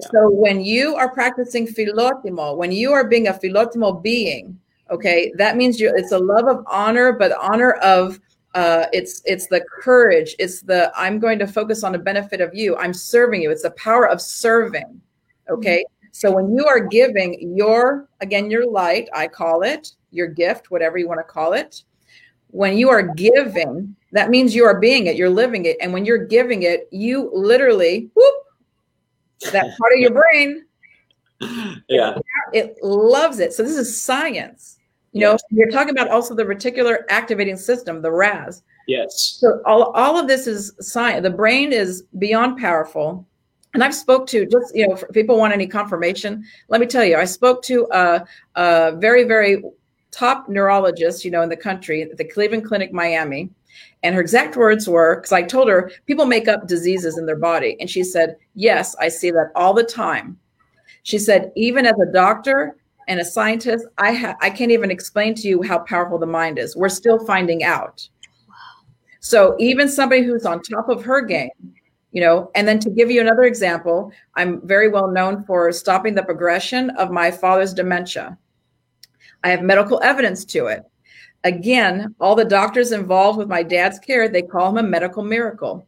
Yeah. 0.00 0.08
So 0.10 0.30
when 0.30 0.60
you 0.60 0.96
are 0.96 1.08
practicing 1.08 1.66
philotimo, 1.66 2.56
when 2.56 2.72
you 2.72 2.92
are 2.92 3.06
being 3.06 3.28
a 3.28 3.32
philotimo 3.32 4.02
being, 4.02 4.58
okay, 4.90 5.32
that 5.36 5.56
means 5.56 5.80
you 5.80 5.92
it's 5.96 6.12
a 6.12 6.18
love 6.18 6.48
of 6.48 6.64
honor, 6.66 7.12
but 7.12 7.32
honor 7.32 7.72
of 7.74 8.20
uh, 8.54 8.86
it's 8.92 9.22
it's 9.24 9.46
the 9.46 9.64
courage 9.82 10.34
it's 10.38 10.60
the 10.62 10.92
i'm 10.96 11.18
going 11.18 11.38
to 11.38 11.46
focus 11.46 11.82
on 11.82 11.92
the 11.92 11.98
benefit 11.98 12.40
of 12.40 12.54
you 12.54 12.76
i'm 12.76 12.92
serving 12.92 13.40
you 13.42 13.50
it's 13.50 13.62
the 13.62 13.70
power 13.72 14.08
of 14.08 14.20
serving 14.20 15.00
okay? 15.48 15.78
Mm-hmm. 15.78 16.08
so 16.12 16.30
when 16.30 16.54
you 16.54 16.66
are 16.66 16.80
giving 16.80 17.56
your 17.56 18.08
again 18.20 18.50
your 18.50 18.70
light 18.70 19.08
i 19.14 19.26
call 19.26 19.62
it 19.62 19.92
your 20.10 20.26
gift 20.26 20.70
whatever 20.70 20.98
you 20.98 21.08
want 21.08 21.20
to 21.20 21.24
call 21.24 21.54
it 21.54 21.82
when 22.48 22.76
you 22.76 22.90
are 22.90 23.02
giving 23.02 23.96
that 24.12 24.28
means 24.28 24.54
you 24.54 24.64
are 24.64 24.78
being 24.78 25.06
it 25.06 25.16
you're 25.16 25.30
living 25.30 25.64
it 25.64 25.76
and 25.80 25.92
when 25.92 26.04
you're 26.04 26.26
giving 26.26 26.64
it 26.64 26.88
you 26.90 27.30
literally 27.32 28.10
whoop 28.14 28.34
that 29.50 29.64
part 29.78 29.92
of 29.94 29.98
your 29.98 30.12
brain 30.12 30.64
yeah. 31.88 32.18
it 32.52 32.76
loves 32.82 33.40
it. 33.40 33.52
So 33.52 33.62
this 33.62 33.76
is 33.76 34.00
science 34.00 34.78
you 35.12 35.20
know, 35.20 35.36
you're 35.50 35.70
talking 35.70 35.90
about 35.90 36.08
also 36.08 36.34
the 36.34 36.44
reticular 36.44 37.00
activating 37.08 37.56
system, 37.56 38.02
the 38.02 38.10
RAS. 38.10 38.62
Yes. 38.86 39.36
So 39.40 39.60
all, 39.66 39.92
all 39.92 40.18
of 40.18 40.26
this 40.26 40.46
is 40.46 40.72
science. 40.80 41.22
The 41.22 41.30
brain 41.30 41.72
is 41.72 42.04
beyond 42.18 42.58
powerful. 42.58 43.26
And 43.74 43.82
I've 43.82 43.94
spoke 43.94 44.26
to 44.28 44.46
just, 44.46 44.74
you 44.74 44.86
know, 44.86 44.94
if 44.94 45.04
people 45.12 45.38
want 45.38 45.52
any 45.52 45.66
confirmation, 45.66 46.44
let 46.68 46.80
me 46.80 46.86
tell 46.86 47.04
you, 47.04 47.16
I 47.16 47.24
spoke 47.24 47.62
to 47.64 47.86
a, 47.90 48.24
a 48.54 48.96
very, 48.96 49.24
very 49.24 49.62
top 50.10 50.48
neurologist, 50.48 51.24
you 51.24 51.30
know, 51.30 51.42
in 51.42 51.48
the 51.48 51.56
country 51.56 52.02
at 52.02 52.16
the 52.16 52.24
Cleveland 52.24 52.66
Clinic, 52.66 52.92
Miami. 52.92 53.50
And 54.02 54.14
her 54.14 54.20
exact 54.20 54.56
words 54.56 54.88
were, 54.88 55.16
because 55.16 55.32
I 55.32 55.42
told 55.42 55.68
her 55.68 55.90
people 56.06 56.26
make 56.26 56.48
up 56.48 56.66
diseases 56.66 57.16
in 57.16 57.24
their 57.24 57.36
body. 57.36 57.76
And 57.80 57.88
she 57.88 58.02
said, 58.04 58.36
Yes, 58.54 58.94
I 58.96 59.08
see 59.08 59.30
that 59.30 59.52
all 59.54 59.72
the 59.72 59.84
time. 59.84 60.38
She 61.02 61.18
said, 61.18 61.52
even 61.56 61.86
as 61.86 61.98
a 62.00 62.12
doctor, 62.12 62.76
and 63.12 63.20
a 63.20 63.24
scientist, 63.24 63.86
I 63.98 64.14
ha- 64.14 64.36
I 64.40 64.48
can't 64.48 64.70
even 64.70 64.90
explain 64.90 65.34
to 65.34 65.46
you 65.46 65.62
how 65.62 65.80
powerful 65.80 66.18
the 66.18 66.26
mind 66.26 66.58
is. 66.58 66.74
We're 66.74 66.88
still 66.88 67.24
finding 67.26 67.62
out. 67.62 68.08
Wow. 68.48 68.54
So 69.20 69.54
even 69.58 69.86
somebody 69.86 70.22
who's 70.22 70.46
on 70.46 70.62
top 70.62 70.88
of 70.88 71.04
her 71.04 71.20
game, 71.20 71.50
you 72.12 72.22
know, 72.22 72.50
and 72.54 72.66
then 72.66 72.78
to 72.80 72.88
give 72.88 73.10
you 73.10 73.20
another 73.20 73.42
example, 73.42 74.10
I'm 74.34 74.66
very 74.66 74.88
well 74.88 75.08
known 75.08 75.44
for 75.44 75.70
stopping 75.72 76.14
the 76.14 76.22
progression 76.22 76.88
of 76.90 77.10
my 77.10 77.30
father's 77.30 77.74
dementia. 77.74 78.38
I 79.44 79.50
have 79.50 79.62
medical 79.62 80.02
evidence 80.02 80.46
to 80.46 80.68
it. 80.68 80.82
Again, 81.44 82.14
all 82.18 82.34
the 82.34 82.46
doctors 82.46 82.92
involved 82.92 83.36
with 83.36 83.48
my 83.48 83.62
dad's 83.62 83.98
care, 83.98 84.26
they 84.26 84.42
call 84.42 84.70
him 84.70 84.78
a 84.78 84.88
medical 84.88 85.22
miracle. 85.22 85.86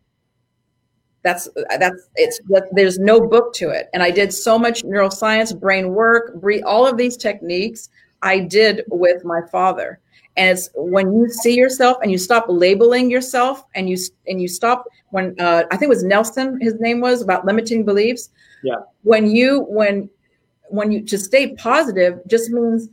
That's 1.25 1.49
that's 1.79 2.09
it's 2.17 2.41
there's 2.73 2.99
no 2.99 3.19
book 3.19 3.55
to 3.55 3.71
it. 3.71 3.89
And 3.95 4.03
I 4.03 4.11
did 4.11 4.33
so 4.33 4.59
much 4.59 4.85
neuroscience, 4.85 5.59
brain 5.59 5.95
work, 5.95 6.39
all 6.65 6.87
of 6.87 6.99
these 6.99 7.17
techniques 7.17 7.89
I 8.23 8.39
did 8.41 8.83
with 8.89 9.25
my 9.25 9.41
father. 9.51 9.99
And 10.37 10.51
it's 10.51 10.69
when 10.75 11.13
you 11.13 11.29
see 11.29 11.55
yourself 11.55 11.97
and 12.03 12.13
you 12.13 12.19
stop 12.19 12.45
labeling 12.49 13.11
yourself 13.11 13.65
and 13.75 13.89
you 13.89 13.97
and 14.27 14.41
you 14.41 14.49
stop 14.49 14.85
when 15.11 15.35
uh, 15.41 15.65
I 15.71 15.77
think 15.77 15.85
it 15.85 15.97
was 15.97 16.05
Nelson, 16.05 16.59
his 16.61 16.75
name 16.79 17.01
was 17.01 17.23
about 17.23 17.47
limiting 17.47 17.85
beliefs. 17.85 18.31
Yeah. 18.63 18.77
When 19.03 19.31
you 19.31 19.61
when 19.63 20.11
when 20.69 20.93
you 20.93 21.03
to 21.07 21.19
stay 21.19 21.55
positive 21.55 22.21
just 22.27 22.51
means 22.51 22.89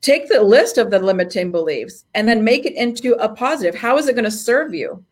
take 0.00 0.28
the 0.28 0.42
list 0.42 0.78
of 0.78 0.90
the 0.90 0.98
limiting 0.98 1.52
beliefs 1.52 2.04
and 2.14 2.26
then 2.26 2.42
make 2.42 2.66
it 2.66 2.74
into 2.74 3.14
a 3.22 3.28
positive. 3.28 3.74
How 3.74 3.98
is 3.98 4.08
it 4.08 4.14
going 4.14 4.24
to 4.24 4.30
serve 4.30 4.74
you? 4.74 5.04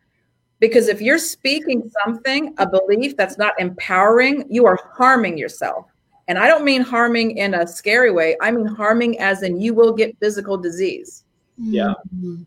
Because 0.59 0.87
if 0.87 1.01
you're 1.01 1.19
speaking 1.19 1.91
something, 2.03 2.53
a 2.57 2.67
belief 2.67 3.17
that's 3.17 3.37
not 3.37 3.53
empowering, 3.59 4.45
you 4.49 4.65
are 4.65 4.79
harming 4.93 5.37
yourself. 5.37 5.87
And 6.27 6.39
I 6.39 6.47
don't 6.47 6.63
mean 6.63 6.81
harming 6.81 7.37
in 7.37 7.53
a 7.53 7.67
scary 7.67 8.11
way. 8.11 8.35
I 8.41 8.51
mean 8.51 8.65
harming 8.65 9.19
as 9.19 9.43
in 9.43 9.59
you 9.59 9.73
will 9.73 9.93
get 9.93 10.17
physical 10.19 10.57
disease. 10.57 11.25
Yeah. 11.57 11.93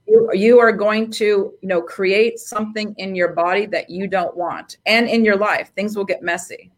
You, 0.06 0.30
you 0.32 0.58
are 0.58 0.72
going 0.72 1.10
to, 1.12 1.24
you 1.60 1.68
know, 1.68 1.80
create 1.80 2.38
something 2.38 2.94
in 2.98 3.14
your 3.14 3.32
body 3.32 3.66
that 3.66 3.88
you 3.88 4.06
don't 4.06 4.36
want 4.36 4.78
and 4.86 5.08
in 5.08 5.24
your 5.24 5.36
life. 5.36 5.70
Things 5.74 5.96
will 5.96 6.04
get 6.04 6.22
messy. 6.22 6.70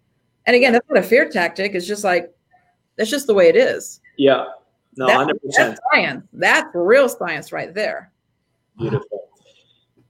And 0.47 0.55
again, 0.55 0.73
that's 0.73 0.89
not 0.89 0.99
a 0.99 1.03
fear 1.03 1.29
tactic. 1.29 1.75
It's 1.75 1.87
just 1.87 2.05
like 2.05 2.33
that's 2.97 3.11
just 3.11 3.27
the 3.27 3.35
way 3.35 3.49
it 3.49 3.57
is. 3.57 4.01
Yeah. 4.19 4.47
No, 4.97 5.07
that's, 5.07 5.31
100%. 5.31 5.39
That's 5.57 5.81
science. 5.93 6.25
That's 6.33 6.69
real 6.75 7.09
science 7.09 7.53
right 7.53 7.73
there. 7.73 8.13
Beautiful. 8.79 9.20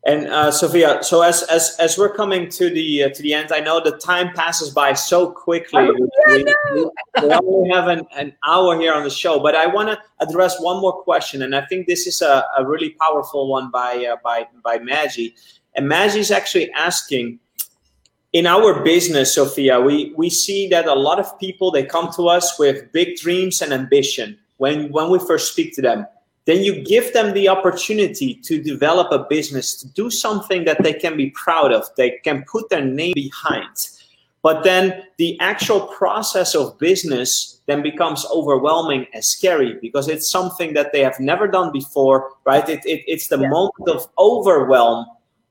And 0.05 0.29
uh, 0.29 0.51
Sophia, 0.51 1.03
so 1.03 1.21
as 1.21 1.43
as 1.45 1.77
as 1.79 1.99
we're 1.99 2.15
coming 2.15 2.49
to 2.53 2.71
the 2.71 3.05
uh, 3.05 3.09
to 3.11 3.23
the 3.23 3.35
end, 3.35 3.53
I 3.53 3.61
know 3.61 3.83
the 3.85 3.99
time 3.99 4.33
passes 4.35 4.71
by 4.71 4.95
so 4.95 5.31
quickly. 5.31 5.83
Oh, 5.83 6.09
yeah, 6.29 6.37
we, 6.37 6.45
no. 6.45 6.91
we, 7.23 7.35
only 7.35 7.71
have 7.71 7.89
an, 7.89 8.07
an 8.17 8.33
hour 8.47 8.81
here 8.81 8.95
on 8.95 9.05
the 9.05 9.11
show, 9.11 9.39
but 9.39 9.55
I 9.55 9.67
want 9.67 9.91
to 9.91 9.99
address 10.21 10.59
one 10.59 10.81
more 10.81 11.03
question, 11.03 11.43
and 11.43 11.55
I 11.55 11.67
think 11.67 11.87
this 11.87 12.07
is 12.07 12.23
a, 12.23 12.47
a 12.57 12.67
really 12.67 12.97
powerful 12.99 13.47
one 13.49 13.71
by 13.71 14.07
uh, 14.07 14.17
by 14.25 14.47
by 14.65 14.79
Maggie. 14.79 15.35
And 15.75 15.87
Maggie 15.87 16.21
is 16.21 16.31
actually 16.31 16.73
asking, 16.73 17.39
in 18.33 18.47
our 18.47 18.83
business, 18.83 19.35
Sophia, 19.35 19.83
we 19.83 20.15
we 20.17 20.31
see 20.31 20.67
that 20.69 20.87
a 20.87 20.95
lot 20.95 21.21
of 21.21 21.39
people 21.39 21.71
they 21.71 21.85
come 21.85 22.11
to 22.15 22.27
us 22.29 22.59
with 22.59 22.91
big 22.93 23.17
dreams 23.17 23.61
and 23.61 23.71
ambition 23.71 24.39
when 24.57 24.91
when 24.93 25.11
we 25.11 25.19
first 25.19 25.53
speak 25.53 25.75
to 25.75 25.83
them 25.83 26.07
then 26.47 26.63
you 26.63 26.83
give 26.83 27.13
them 27.13 27.33
the 27.35 27.49
opportunity 27.49 28.35
to 28.35 28.63
develop 28.63 29.13
a 29.13 29.27
business, 29.29 29.75
to 29.77 29.89
do 29.89 30.11
something 30.11 30.65
that 30.65 30.83
they 30.83 30.93
can 30.93 31.17
be 31.17 31.31
proud 31.31 31.73
of, 31.73 31.85
they 31.97 32.19
can 32.25 32.45
put 32.45 32.69
their 32.71 32.85
name 32.85 33.13
behind. 33.15 33.69
But 34.43 34.65
then 34.65 35.03
the 35.19 35.39
actual 35.41 35.83
process 35.89 36.55
of 36.55 36.79
business 36.79 37.61
then 37.67 37.83
becomes 37.83 38.25
overwhelming 38.33 39.07
and 39.13 39.25
scary 39.25 39.79
because 39.83 40.09
it's 40.09 40.31
something 40.31 40.73
that 40.75 40.93
they 40.93 41.01
have 41.01 41.21
never 41.21 41.47
done 41.47 41.73
before, 41.73 42.31
right? 42.45 42.67
It, 42.67 42.81
it, 42.87 43.05
it's 43.07 43.29
the 43.29 43.39
yeah. 43.39 43.51
moment 43.51 43.89
of 43.89 44.09
overwhelm. 44.19 45.07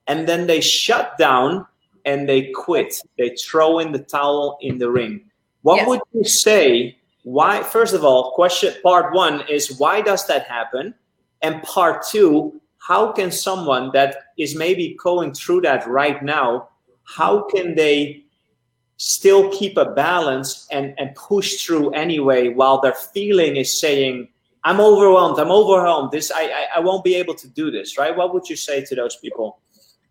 And 0.07 0.27
then 0.27 0.47
they 0.47 0.59
shut 0.59 1.17
down 1.19 1.67
and 2.05 2.27
they 2.27 2.51
quit. 2.51 2.99
They 3.19 3.35
throw 3.35 3.77
in 3.77 3.91
the 3.91 3.99
towel 3.99 4.57
in 4.61 4.79
the 4.79 4.89
ring. 4.89 5.21
What 5.61 5.77
yes. 5.77 5.87
would 5.87 5.99
you 6.13 6.23
say 6.23 6.97
why 7.23 7.63
first 7.63 7.93
of 7.93 8.03
all 8.03 8.31
question 8.31 8.73
part 8.81 9.13
one 9.13 9.41
is 9.49 9.79
why 9.79 10.01
does 10.01 10.25
that 10.27 10.47
happen? 10.47 10.93
And 11.41 11.61
part 11.63 12.05
two 12.05 12.59
how 12.79 13.11
can 13.11 13.31
someone 13.31 13.91
that 13.93 14.15
is 14.37 14.55
maybe 14.55 14.97
going 15.01 15.33
through 15.33 15.61
that 15.61 15.87
right 15.87 16.23
now 16.23 16.69
how 17.03 17.43
can 17.43 17.75
they 17.75 18.23
still 18.97 19.49
keep 19.51 19.77
a 19.77 19.85
balance 19.85 20.67
and 20.71 20.93
and 20.97 21.13
push 21.15 21.63
through 21.63 21.89
anyway 21.91 22.49
while 22.49 22.81
their 22.81 22.93
feeling 22.93 23.55
is 23.55 23.79
saying 23.79 24.27
i'm 24.63 24.79
overwhelmed 24.79 25.39
i'm 25.39 25.51
overwhelmed 25.51 26.11
this 26.11 26.31
I, 26.31 26.43
I 26.43 26.67
i 26.77 26.79
won't 26.79 27.03
be 27.03 27.15
able 27.15 27.35
to 27.35 27.47
do 27.47 27.71
this 27.71 27.97
right? 27.97 28.15
What 28.15 28.33
would 28.33 28.49
you 28.49 28.55
say 28.55 28.83
to 28.83 28.95
those 28.95 29.15
people? 29.17 29.59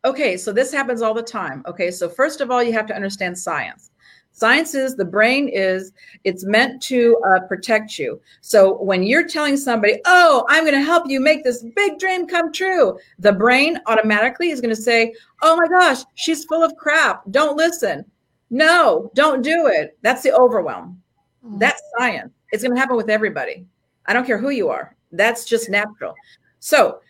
Okay 0.05 0.37
so 0.37 0.53
this 0.53 0.73
happens 0.73 1.03
all 1.03 1.15
the 1.15 1.23
time. 1.23 1.63
Okay 1.67 1.91
so 1.91 2.09
first 2.09 2.41
of 2.41 2.51
all 2.51 2.63
you 2.63 2.73
have 2.73 2.87
to 2.87 2.95
understand 2.95 3.37
science 3.37 3.91
Science 4.33 4.75
is 4.75 4.95
the 4.95 5.05
brain 5.05 5.49
is 5.49 5.93
it's 6.23 6.45
meant 6.45 6.81
to 6.83 7.21
uh, 7.27 7.41
protect 7.49 7.99
you. 7.99 8.21
So 8.41 8.81
when 8.81 9.03
you're 9.03 9.27
telling 9.27 9.57
somebody, 9.57 10.01
"Oh, 10.05 10.47
I'm 10.49 10.65
going 10.65 10.79
to 10.79 10.83
help 10.83 11.09
you 11.09 11.21
make 11.21 11.43
this 11.43 11.65
big 11.75 11.99
dream 11.99 12.27
come 12.27 12.53
true," 12.53 12.99
the 13.19 13.33
brain 13.33 13.81
automatically 13.87 14.51
is 14.51 14.61
going 14.61 14.75
to 14.75 14.81
say, 14.81 15.13
"Oh 15.43 15.57
my 15.57 15.67
gosh, 15.67 16.05
she's 16.15 16.45
full 16.45 16.63
of 16.63 16.77
crap. 16.77 17.23
Don't 17.31 17.57
listen." 17.57 18.05
No, 18.51 19.11
don't 19.15 19.43
do 19.43 19.67
it. 19.67 19.99
That's 20.03 20.23
the 20.23 20.33
overwhelm. 20.33 21.03
Mm. 21.45 21.59
That's 21.59 21.83
science. 21.99 22.33
It's 22.51 22.63
going 22.63 22.75
to 22.75 22.81
happen 22.81 22.97
with 22.97 23.11
everybody. 23.11 23.67
I 24.07 24.13
don't 24.13 24.27
care 24.27 24.39
who 24.39 24.51
you 24.51 24.69
are. 24.71 24.97
That's 25.13 25.45
just 25.45 25.69
natural. 25.69 26.15
So 26.61 27.01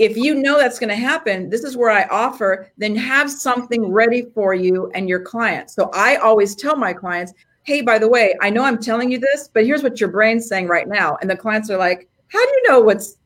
if 0.00 0.16
you 0.16 0.34
know 0.34 0.58
that's 0.58 0.78
going 0.78 0.88
to 0.88 0.96
happen, 0.96 1.50
this 1.50 1.62
is 1.62 1.76
where 1.76 1.90
I 1.90 2.04
offer, 2.04 2.72
then 2.78 2.96
have 2.96 3.30
something 3.30 3.92
ready 3.92 4.22
for 4.34 4.54
you 4.54 4.90
and 4.94 5.06
your 5.06 5.20
clients. 5.20 5.74
So 5.74 5.90
I 5.92 6.16
always 6.16 6.56
tell 6.56 6.74
my 6.74 6.94
clients, 6.94 7.34
hey, 7.64 7.82
by 7.82 7.98
the 7.98 8.08
way, 8.08 8.34
I 8.40 8.48
know 8.48 8.64
I'm 8.64 8.78
telling 8.78 9.12
you 9.12 9.18
this, 9.18 9.50
but 9.52 9.66
here's 9.66 9.82
what 9.82 10.00
your 10.00 10.08
brain's 10.08 10.48
saying 10.48 10.68
right 10.68 10.88
now. 10.88 11.18
And 11.20 11.28
the 11.28 11.36
clients 11.36 11.68
are 11.68 11.76
like, 11.76 12.08
how 12.28 12.42
do 12.42 12.50
you 12.50 12.62
know 12.70 12.80
what's 12.80 13.18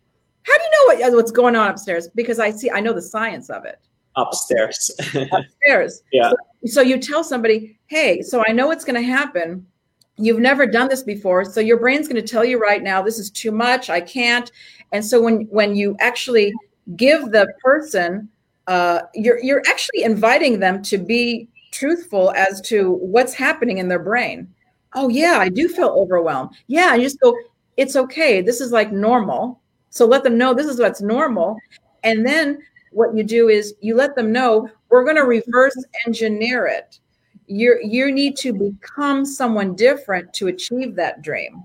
how 0.42 0.58
do 0.58 0.64
you 0.64 0.70
know 0.70 0.94
what, 0.94 1.12
uh, 1.12 1.16
what's 1.16 1.30
going 1.30 1.54
on 1.54 1.70
upstairs? 1.70 2.08
Because 2.14 2.38
I 2.38 2.50
see, 2.50 2.70
I 2.70 2.80
know 2.80 2.92
the 2.92 3.00
science 3.00 3.50
of 3.50 3.64
it. 3.64 3.78
Upstairs. 4.16 4.90
upstairs. 5.32 6.02
Yeah. 6.12 6.30
So, 6.30 6.36
so 6.66 6.80
you 6.82 6.98
tell 6.98 7.24
somebody, 7.24 7.78
hey, 7.86 8.20
so 8.20 8.44
I 8.46 8.52
know 8.52 8.66
what's 8.66 8.84
going 8.84 9.00
to 9.00 9.08
happen. 9.08 9.66
You've 10.16 10.40
never 10.40 10.66
done 10.66 10.88
this 10.88 11.02
before. 11.02 11.44
So 11.44 11.60
your 11.60 11.78
brain's 11.78 12.08
going 12.08 12.22
to 12.22 12.28
tell 12.28 12.44
you 12.44 12.60
right 12.60 12.82
now, 12.82 13.00
this 13.00 13.18
is 13.18 13.30
too 13.30 13.52
much. 13.52 13.88
I 13.88 14.00
can't. 14.00 14.52
And 14.95 15.05
so 15.05 15.20
when 15.20 15.42
when 15.51 15.74
you 15.74 15.97
actually 15.99 16.55
give 16.97 17.32
the 17.32 17.53
person, 17.62 18.28
uh, 18.68 19.01
you're 19.12 19.42
you're 19.42 19.62
actually 19.66 20.05
inviting 20.05 20.61
them 20.61 20.82
to 20.84 20.99
be 20.99 21.49
truthful 21.72 22.30
as 22.36 22.61
to 22.62 22.92
what's 22.92 23.34
happening 23.34 23.78
in 23.78 23.88
their 23.88 23.99
brain. 23.99 24.49
Oh 24.95 25.09
yeah, 25.09 25.38
I 25.40 25.49
do 25.49 25.68
feel 25.68 25.88
overwhelmed. 25.88 26.51
Yeah, 26.68 26.95
you 26.95 27.03
just 27.03 27.18
go, 27.18 27.36
it's 27.76 27.97
okay. 27.97 28.40
This 28.40 28.61
is 28.61 28.70
like 28.70 28.92
normal. 28.92 29.61
So 29.90 30.07
let 30.07 30.22
them 30.22 30.38
know 30.38 30.55
this 30.55 30.68
is 30.68 30.78
what's 30.78 31.03
normal. 31.03 31.57
And 32.05 32.24
then 32.24 32.61
what 32.92 33.16
you 33.16 33.24
do 33.24 33.49
is 33.49 33.74
you 33.80 33.97
let 33.97 34.14
them 34.14 34.30
know 34.30 34.70
we're 34.90 35.03
going 35.03 35.16
to 35.16 35.24
reverse 35.24 35.76
engineer 36.07 36.66
it. 36.66 37.01
You 37.49 37.80
you 37.82 38.12
need 38.12 38.36
to 38.36 38.53
become 38.53 39.24
someone 39.26 39.74
different 39.74 40.32
to 40.34 40.47
achieve 40.47 40.95
that 40.95 41.22
dream. 41.22 41.64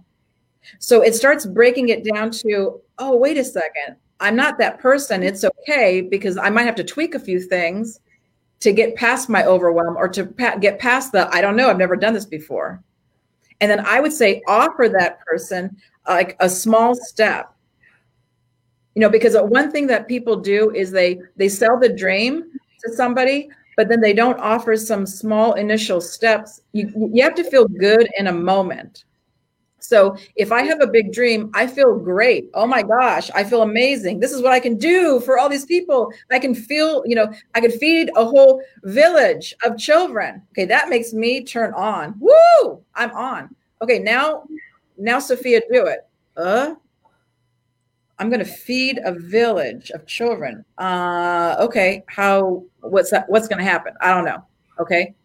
So 0.77 1.01
it 1.01 1.15
starts 1.15 1.45
breaking 1.45 1.89
it 1.89 2.03
down 2.03 2.31
to, 2.31 2.79
oh, 2.99 3.15
wait 3.17 3.37
a 3.37 3.43
second. 3.43 3.95
I'm 4.19 4.35
not 4.35 4.57
that 4.59 4.79
person. 4.79 5.23
It's 5.23 5.43
okay 5.43 6.01
because 6.01 6.37
I 6.37 6.49
might 6.49 6.63
have 6.63 6.75
to 6.75 6.83
tweak 6.83 7.15
a 7.15 7.19
few 7.19 7.39
things 7.39 7.99
to 8.59 8.71
get 8.73 8.95
past 8.95 9.29
my 9.29 9.45
overwhelm 9.45 9.97
or 9.97 10.07
to 10.09 10.25
pa- 10.25 10.57
get 10.57 10.79
past 10.79 11.11
the, 11.11 11.33
I 11.33 11.41
don't 11.41 11.55
know, 11.55 11.69
I've 11.69 11.77
never 11.77 11.95
done 11.95 12.13
this 12.13 12.25
before. 12.25 12.83
And 13.61 13.71
then 13.71 13.85
I 13.85 13.99
would 13.99 14.13
say, 14.13 14.41
offer 14.47 14.89
that 14.99 15.19
person 15.21 15.77
like 16.07 16.35
a 16.39 16.49
small 16.49 16.95
step. 16.95 17.53
You 18.95 19.01
know, 19.01 19.09
because 19.09 19.35
one 19.37 19.71
thing 19.71 19.87
that 19.87 20.07
people 20.07 20.35
do 20.35 20.71
is 20.71 20.91
they 20.91 21.19
they 21.37 21.47
sell 21.47 21.79
the 21.79 21.89
dream 21.89 22.51
to 22.83 22.93
somebody, 22.93 23.49
but 23.77 23.87
then 23.87 24.01
they 24.01 24.13
don't 24.13 24.39
offer 24.39 24.75
some 24.75 25.05
small 25.05 25.53
initial 25.53 26.01
steps. 26.01 26.61
You 26.73 26.91
you 27.13 27.23
have 27.23 27.35
to 27.35 27.49
feel 27.49 27.67
good 27.67 28.09
in 28.17 28.27
a 28.27 28.33
moment. 28.33 29.05
So 29.79 30.15
if 30.35 30.51
I 30.51 30.63
have 30.63 30.81
a 30.81 30.87
big 30.87 31.11
dream, 31.13 31.49
I 31.53 31.67
feel 31.67 31.97
great. 31.97 32.49
Oh 32.53 32.67
my 32.67 32.83
gosh, 32.83 33.29
I 33.31 33.43
feel 33.43 33.61
amazing. 33.61 34.19
This 34.19 34.31
is 34.31 34.41
what 34.41 34.51
I 34.51 34.59
can 34.59 34.77
do 34.77 35.19
for 35.21 35.39
all 35.39 35.49
these 35.49 35.65
people. 35.65 36.11
I 36.31 36.39
can 36.39 36.53
feel, 36.53 37.03
you 37.05 37.15
know, 37.15 37.31
I 37.55 37.61
can 37.61 37.71
feed 37.71 38.11
a 38.15 38.25
whole 38.25 38.61
village 38.83 39.53
of 39.63 39.77
children. 39.77 40.41
Okay, 40.51 40.65
that 40.65 40.89
makes 40.89 41.13
me 41.13 41.43
turn 41.43 41.73
on. 41.73 42.15
Woo! 42.19 42.83
I'm 42.95 43.11
on. 43.11 43.55
Okay, 43.81 43.99
now, 43.99 44.43
now 44.97 45.19
Sophia, 45.19 45.61
do 45.71 45.85
it. 45.87 46.07
Uh, 46.35 46.75
I'm 48.19 48.29
going 48.29 48.39
to 48.39 48.45
feed 48.45 48.99
a 49.03 49.13
village 49.13 49.91
of 49.91 50.05
children. 50.05 50.65
Uh, 50.77 51.55
okay, 51.59 52.03
how? 52.07 52.63
What's 52.81 53.11
that? 53.11 53.29
What's 53.29 53.47
going 53.47 53.59
to 53.59 53.65
happen? 53.65 53.93
I 54.01 54.13
don't 54.13 54.25
know. 54.25 54.43
Okay, 54.79 55.15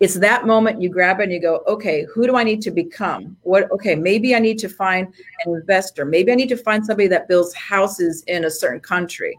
it's 0.00 0.14
that 0.14 0.46
moment 0.46 0.80
you 0.80 0.88
grab 0.88 1.20
it 1.20 1.24
and 1.24 1.32
you 1.32 1.40
go 1.40 1.62
okay 1.66 2.06
who 2.12 2.26
do 2.26 2.36
i 2.36 2.42
need 2.42 2.62
to 2.62 2.70
become? 2.70 3.36
What 3.42 3.70
okay 3.70 3.94
maybe 3.94 4.34
i 4.34 4.38
need 4.38 4.58
to 4.58 4.68
find 4.68 5.06
an 5.44 5.54
investor. 5.54 6.04
Maybe 6.04 6.32
i 6.32 6.34
need 6.34 6.48
to 6.48 6.56
find 6.56 6.84
somebody 6.84 7.08
that 7.08 7.28
builds 7.28 7.54
houses 7.54 8.24
in 8.26 8.44
a 8.44 8.50
certain 8.50 8.80
country. 8.80 9.38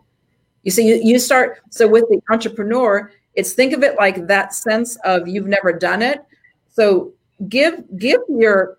You 0.64 0.72
see 0.72 0.88
you, 0.88 1.02
you 1.04 1.20
start 1.20 1.62
so 1.70 1.88
with 1.88 2.06
the 2.10 2.22
entrepreneur 2.30 3.12
it's 3.36 3.54
think 3.54 3.74
of 3.74 3.84
it 3.84 3.98
like 3.98 4.28
that 4.28 4.54
sense 4.54 4.98
of 4.98 5.28
you've 5.28 5.48
never 5.48 5.72
done 5.72 6.02
it. 6.02 6.20
So 6.70 7.14
give 7.48 7.84
give 7.98 8.20
your 8.30 8.78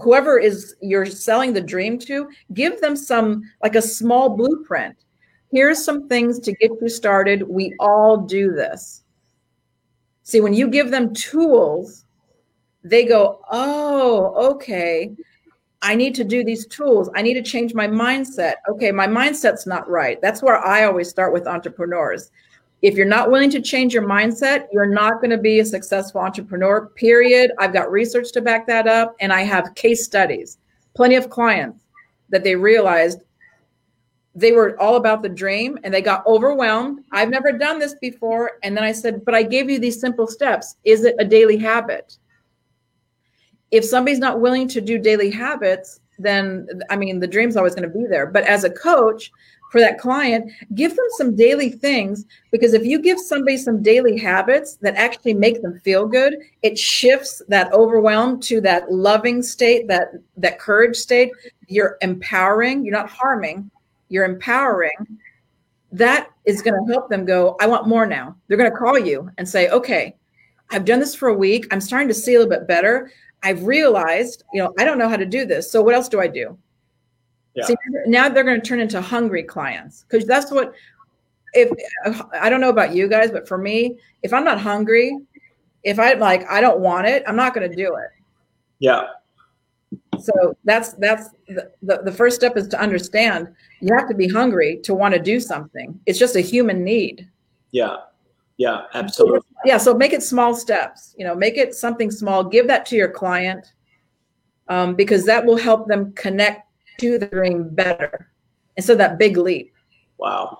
whoever 0.00 0.38
is 0.38 0.74
you're 0.80 1.06
selling 1.06 1.52
the 1.52 1.60
dream 1.60 1.98
to 1.98 2.28
give 2.54 2.80
them 2.80 2.96
some 2.96 3.42
like 3.62 3.74
a 3.74 3.82
small 3.82 4.30
blueprint. 4.30 4.96
Here's 5.50 5.84
some 5.84 6.08
things 6.08 6.40
to 6.40 6.52
get 6.54 6.70
you 6.80 6.88
started. 6.88 7.42
We 7.42 7.74
all 7.78 8.16
do 8.16 8.52
this 8.52 9.01
See, 10.22 10.40
when 10.40 10.54
you 10.54 10.68
give 10.68 10.90
them 10.90 11.14
tools, 11.14 12.04
they 12.84 13.04
go, 13.04 13.40
oh, 13.50 14.52
okay. 14.52 15.14
I 15.82 15.96
need 15.96 16.14
to 16.14 16.24
do 16.24 16.44
these 16.44 16.66
tools. 16.66 17.10
I 17.16 17.22
need 17.22 17.34
to 17.34 17.42
change 17.42 17.74
my 17.74 17.88
mindset. 17.88 18.54
Okay, 18.70 18.92
my 18.92 19.06
mindset's 19.06 19.66
not 19.66 19.88
right. 19.88 20.20
That's 20.22 20.42
where 20.42 20.64
I 20.64 20.84
always 20.84 21.08
start 21.08 21.32
with 21.32 21.48
entrepreneurs. 21.48 22.30
If 22.82 22.94
you're 22.94 23.06
not 23.06 23.30
willing 23.30 23.50
to 23.50 23.60
change 23.60 23.94
your 23.94 24.06
mindset, 24.06 24.66
you're 24.72 24.86
not 24.86 25.20
going 25.20 25.30
to 25.30 25.38
be 25.38 25.60
a 25.60 25.64
successful 25.64 26.20
entrepreneur, 26.20 26.86
period. 26.96 27.52
I've 27.58 27.72
got 27.72 27.90
research 27.90 28.32
to 28.32 28.40
back 28.40 28.66
that 28.68 28.86
up, 28.86 29.16
and 29.20 29.32
I 29.32 29.42
have 29.42 29.74
case 29.74 30.04
studies, 30.04 30.58
plenty 30.94 31.16
of 31.16 31.30
clients 31.30 31.80
that 32.30 32.44
they 32.44 32.56
realized 32.56 33.22
they 34.34 34.52
were 34.52 34.80
all 34.80 34.96
about 34.96 35.22
the 35.22 35.28
dream 35.28 35.78
and 35.82 35.92
they 35.92 36.00
got 36.00 36.26
overwhelmed. 36.26 37.04
I've 37.12 37.28
never 37.28 37.52
done 37.52 37.78
this 37.78 37.94
before. 38.00 38.52
And 38.62 38.76
then 38.76 38.84
I 38.84 38.92
said, 38.92 39.24
but 39.24 39.34
I 39.34 39.42
gave 39.42 39.68
you 39.68 39.78
these 39.78 40.00
simple 40.00 40.26
steps. 40.26 40.76
Is 40.84 41.04
it 41.04 41.16
a 41.18 41.24
daily 41.24 41.58
habit? 41.58 42.16
If 43.70 43.84
somebody's 43.84 44.18
not 44.18 44.40
willing 44.40 44.68
to 44.68 44.80
do 44.80 44.98
daily 44.98 45.30
habits, 45.30 46.00
then 46.18 46.66
I 46.90 46.96
mean, 46.96 47.20
the 47.20 47.26
dream's 47.26 47.56
always 47.56 47.74
going 47.74 47.90
to 47.90 47.98
be 47.98 48.06
there. 48.06 48.26
But 48.26 48.44
as 48.44 48.64
a 48.64 48.70
coach 48.70 49.30
for 49.70 49.80
that 49.80 49.98
client, 49.98 50.50
give 50.74 50.94
them 50.94 51.06
some 51.16 51.34
daily 51.34 51.70
things 51.70 52.26
because 52.50 52.74
if 52.74 52.84
you 52.84 53.00
give 53.00 53.18
somebody 53.18 53.56
some 53.56 53.82
daily 53.82 54.18
habits 54.18 54.76
that 54.76 54.94
actually 54.96 55.32
make 55.32 55.62
them 55.62 55.80
feel 55.80 56.06
good, 56.06 56.36
it 56.62 56.78
shifts 56.78 57.40
that 57.48 57.72
overwhelm 57.72 58.38
to 58.40 58.60
that 58.60 58.92
loving 58.92 59.42
state, 59.42 59.88
that 59.88 60.08
that 60.36 60.58
courage 60.58 60.96
state. 60.96 61.32
You're 61.68 61.96
empowering, 62.02 62.84
you're 62.84 62.92
not 62.92 63.08
harming 63.08 63.70
you're 64.12 64.24
empowering, 64.24 64.92
mm-hmm. 65.00 65.96
that 65.96 66.28
is 66.44 66.60
going 66.60 66.74
to 66.74 66.92
help 66.92 67.08
them 67.08 67.24
go, 67.24 67.56
I 67.60 67.66
want 67.66 67.88
more 67.88 68.06
now. 68.06 68.36
They're 68.46 68.58
going 68.58 68.70
to 68.70 68.76
call 68.76 68.98
you 68.98 69.30
and 69.38 69.48
say, 69.48 69.68
okay, 69.70 70.14
I've 70.70 70.84
done 70.84 71.00
this 71.00 71.14
for 71.14 71.28
a 71.28 71.34
week. 71.34 71.66
I'm 71.70 71.80
starting 71.80 72.08
to 72.08 72.14
see 72.14 72.34
a 72.34 72.38
little 72.38 72.50
bit 72.50 72.68
better. 72.68 73.10
I've 73.42 73.64
realized, 73.64 74.44
you 74.52 74.62
know, 74.62 74.72
I 74.78 74.84
don't 74.84 74.98
know 74.98 75.08
how 75.08 75.16
to 75.16 75.26
do 75.26 75.46
this. 75.46 75.70
So 75.70 75.82
what 75.82 75.94
else 75.94 76.08
do 76.08 76.20
I 76.20 76.28
do? 76.28 76.58
Yeah. 77.54 77.64
See, 77.64 77.74
now 78.06 78.28
they're 78.28 78.44
going 78.44 78.60
to 78.60 78.66
turn 78.66 78.80
into 78.80 79.00
hungry 79.00 79.42
clients 79.42 80.04
because 80.08 80.26
that's 80.26 80.50
what, 80.50 80.74
if 81.54 81.70
I 82.40 82.48
don't 82.48 82.60
know 82.60 82.70
about 82.70 82.94
you 82.94 83.08
guys, 83.08 83.30
but 83.30 83.48
for 83.48 83.58
me, 83.58 83.98
if 84.22 84.32
I'm 84.32 84.44
not 84.44 84.58
hungry, 84.58 85.18
if 85.82 85.98
I 85.98 86.14
like, 86.14 86.46
I 86.50 86.60
don't 86.60 86.80
want 86.80 87.06
it, 87.06 87.22
I'm 87.26 87.36
not 87.36 87.54
going 87.54 87.68
to 87.68 87.76
do 87.76 87.96
it. 87.96 88.10
Yeah 88.78 89.08
so 90.22 90.56
that's 90.64 90.92
that's 90.94 91.30
the, 91.48 91.70
the, 91.82 92.02
the 92.04 92.12
first 92.12 92.36
step 92.36 92.56
is 92.56 92.68
to 92.68 92.80
understand 92.80 93.48
you 93.80 93.94
have 93.94 94.08
to 94.08 94.14
be 94.14 94.28
hungry 94.28 94.78
to 94.84 94.94
want 94.94 95.14
to 95.14 95.20
do 95.20 95.40
something. 95.40 95.98
It's 96.06 96.18
just 96.18 96.36
a 96.36 96.40
human 96.40 96.84
need. 96.84 97.28
Yeah. 97.70 97.96
Yeah 98.58 98.82
absolutely. 98.92 99.40
yeah 99.64 99.78
so 99.78 99.94
make 99.94 100.12
it 100.12 100.22
small 100.22 100.54
steps 100.54 101.14
you 101.18 101.24
know 101.24 101.34
make 101.34 101.56
it 101.56 101.74
something 101.74 102.10
small. 102.10 102.44
Give 102.44 102.66
that 102.68 102.84
to 102.86 102.96
your 102.96 103.08
client 103.08 103.72
um, 104.68 104.94
because 104.94 105.24
that 105.24 105.44
will 105.44 105.56
help 105.56 105.88
them 105.88 106.12
connect 106.12 106.68
to 107.00 107.18
the 107.18 107.26
dream 107.26 107.68
better. 107.70 108.30
Instead 108.76 108.92
of 108.92 108.98
that 108.98 109.18
big 109.18 109.36
leap 109.36 109.72
wow 110.22 110.58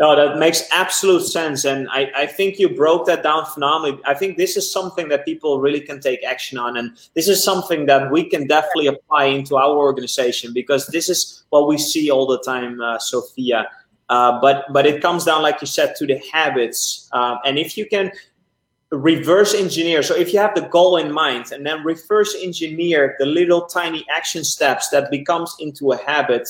no, 0.00 0.14
that 0.14 0.38
makes 0.38 0.62
absolute 0.70 1.22
sense. 1.22 1.64
And 1.64 1.88
I, 1.90 2.10
I 2.14 2.26
think 2.26 2.58
you 2.58 2.68
broke 2.68 3.06
that 3.06 3.24
down 3.24 3.44
phenomenally. 3.46 4.00
I 4.06 4.14
think 4.14 4.36
this 4.36 4.56
is 4.56 4.70
something 4.70 5.08
that 5.08 5.24
people 5.24 5.60
really 5.60 5.80
can 5.80 6.00
take 6.00 6.24
action 6.24 6.56
on. 6.56 6.76
And 6.76 6.96
this 7.14 7.26
is 7.26 7.42
something 7.42 7.86
that 7.86 8.10
we 8.12 8.24
can 8.24 8.46
definitely 8.46 8.86
apply 8.86 9.24
into 9.24 9.56
our 9.56 9.76
organization 9.76 10.52
because 10.52 10.86
this 10.86 11.08
is 11.08 11.42
what 11.50 11.66
we 11.66 11.78
see 11.78 12.10
all 12.10 12.26
the 12.26 12.38
time, 12.40 12.80
uh, 12.80 12.98
Sophia. 13.00 13.68
Uh, 14.08 14.40
but 14.40 14.72
but 14.72 14.86
it 14.86 15.02
comes 15.02 15.24
down, 15.24 15.42
like 15.42 15.60
you 15.60 15.66
said, 15.66 15.94
to 15.96 16.06
the 16.06 16.18
habits. 16.32 17.08
Uh, 17.12 17.36
and 17.44 17.58
if 17.58 17.76
you 17.76 17.84
can 17.84 18.10
reverse 18.90 19.52
engineer, 19.52 20.02
so 20.02 20.14
if 20.14 20.32
you 20.32 20.38
have 20.38 20.54
the 20.54 20.62
goal 20.62 20.96
in 20.96 21.12
mind 21.12 21.52
and 21.52 21.66
then 21.66 21.84
reverse 21.84 22.34
engineer 22.40 23.16
the 23.18 23.26
little 23.26 23.66
tiny 23.66 24.06
action 24.14 24.44
steps 24.44 24.88
that 24.90 25.10
becomes 25.10 25.54
into 25.60 25.92
a 25.92 25.96
habit, 26.04 26.48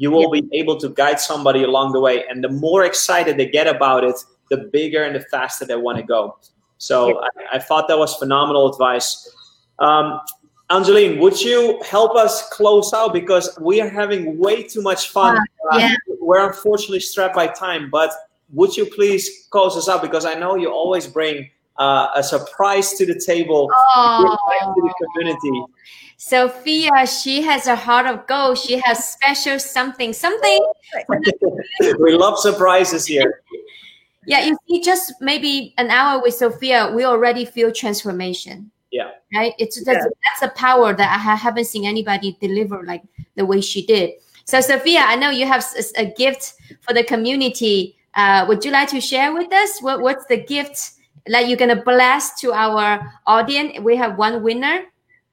you 0.00 0.10
will 0.10 0.34
yeah. 0.34 0.40
be 0.40 0.58
able 0.58 0.78
to 0.80 0.88
guide 0.88 1.20
somebody 1.20 1.62
along 1.62 1.92
the 1.92 2.00
way. 2.00 2.24
And 2.26 2.42
the 2.42 2.48
more 2.48 2.86
excited 2.86 3.36
they 3.36 3.46
get 3.46 3.66
about 3.66 4.02
it, 4.02 4.16
the 4.48 4.56
bigger 4.72 5.04
and 5.04 5.14
the 5.14 5.20
faster 5.20 5.66
they 5.66 5.76
want 5.76 5.98
to 5.98 6.02
go. 6.02 6.38
So 6.78 7.08
yeah. 7.08 7.14
I, 7.52 7.56
I, 7.56 7.58
thought 7.58 7.86
that 7.88 7.98
was 7.98 8.14
phenomenal 8.14 8.72
advice. 8.72 9.30
Um, 9.78 10.18
Angeline, 10.70 11.18
would 11.18 11.38
you 11.38 11.82
help 11.84 12.16
us 12.16 12.48
close 12.48 12.94
out 12.94 13.12
because 13.12 13.58
we 13.60 13.82
are 13.82 13.90
having 13.90 14.38
way 14.38 14.62
too 14.62 14.80
much 14.80 15.10
fun. 15.10 15.36
Uh, 15.70 15.78
yeah. 15.78 15.94
Uh, 16.10 16.14
we're 16.18 16.46
unfortunately 16.46 17.00
strapped 17.00 17.34
by 17.34 17.48
time, 17.48 17.90
but 17.90 18.10
would 18.54 18.74
you 18.74 18.86
please 18.86 19.48
close 19.50 19.76
us 19.76 19.86
out 19.86 20.00
because 20.00 20.24
I 20.24 20.32
know 20.32 20.56
you 20.56 20.72
always 20.72 21.06
bring 21.06 21.50
uh, 21.76 22.08
a 22.14 22.22
surprise 22.22 22.94
to 22.94 23.04
the 23.04 23.20
table 23.20 23.68
Oh. 23.96 24.38
to 24.74 24.80
the 24.80 24.94
community. 25.04 25.64
Sophia, 26.22 27.06
she 27.06 27.40
has 27.40 27.66
a 27.66 27.74
heart 27.74 28.06
of 28.06 28.26
gold. 28.26 28.58
She 28.58 28.78
has 28.84 29.08
special 29.08 29.58
something, 29.58 30.12
something. 30.12 30.60
we 31.98 32.12
love 32.12 32.38
surprises 32.38 33.06
here. 33.06 33.42
Yeah, 34.26 34.44
you 34.44 34.56
see, 34.68 34.82
just 34.82 35.14
maybe 35.22 35.72
an 35.78 35.90
hour 35.90 36.22
with 36.22 36.34
Sophia, 36.34 36.92
we 36.94 37.04
already 37.04 37.46
feel 37.46 37.72
transformation. 37.72 38.70
Yeah. 38.92 39.12
Right. 39.34 39.54
It's 39.58 39.82
that's, 39.82 40.04
that's 40.04 40.52
a 40.52 40.54
power 40.56 40.92
that 40.94 41.26
I 41.26 41.34
haven't 41.34 41.64
seen 41.64 41.86
anybody 41.86 42.36
deliver 42.38 42.84
like 42.84 43.02
the 43.36 43.46
way 43.46 43.62
she 43.62 43.84
did. 43.86 44.10
So, 44.44 44.60
Sophia, 44.60 45.00
I 45.00 45.16
know 45.16 45.30
you 45.30 45.46
have 45.46 45.64
a, 45.96 46.04
gift 46.04 46.52
for 46.82 46.92
the 46.92 47.02
community. 47.02 47.96
Uh, 48.14 48.44
would 48.46 48.62
you 48.62 48.70
like 48.70 48.90
to 48.90 49.00
share 49.00 49.32
with 49.32 49.50
us 49.52 49.80
what, 49.80 50.02
what's 50.02 50.26
the 50.26 50.44
gift 50.44 50.92
that 51.26 51.48
you're 51.48 51.56
gonna 51.56 51.82
bless 51.82 52.38
to 52.42 52.52
our 52.52 53.00
audience? 53.26 53.80
We 53.80 53.96
have 53.96 54.18
one 54.18 54.42
winner. 54.42 54.82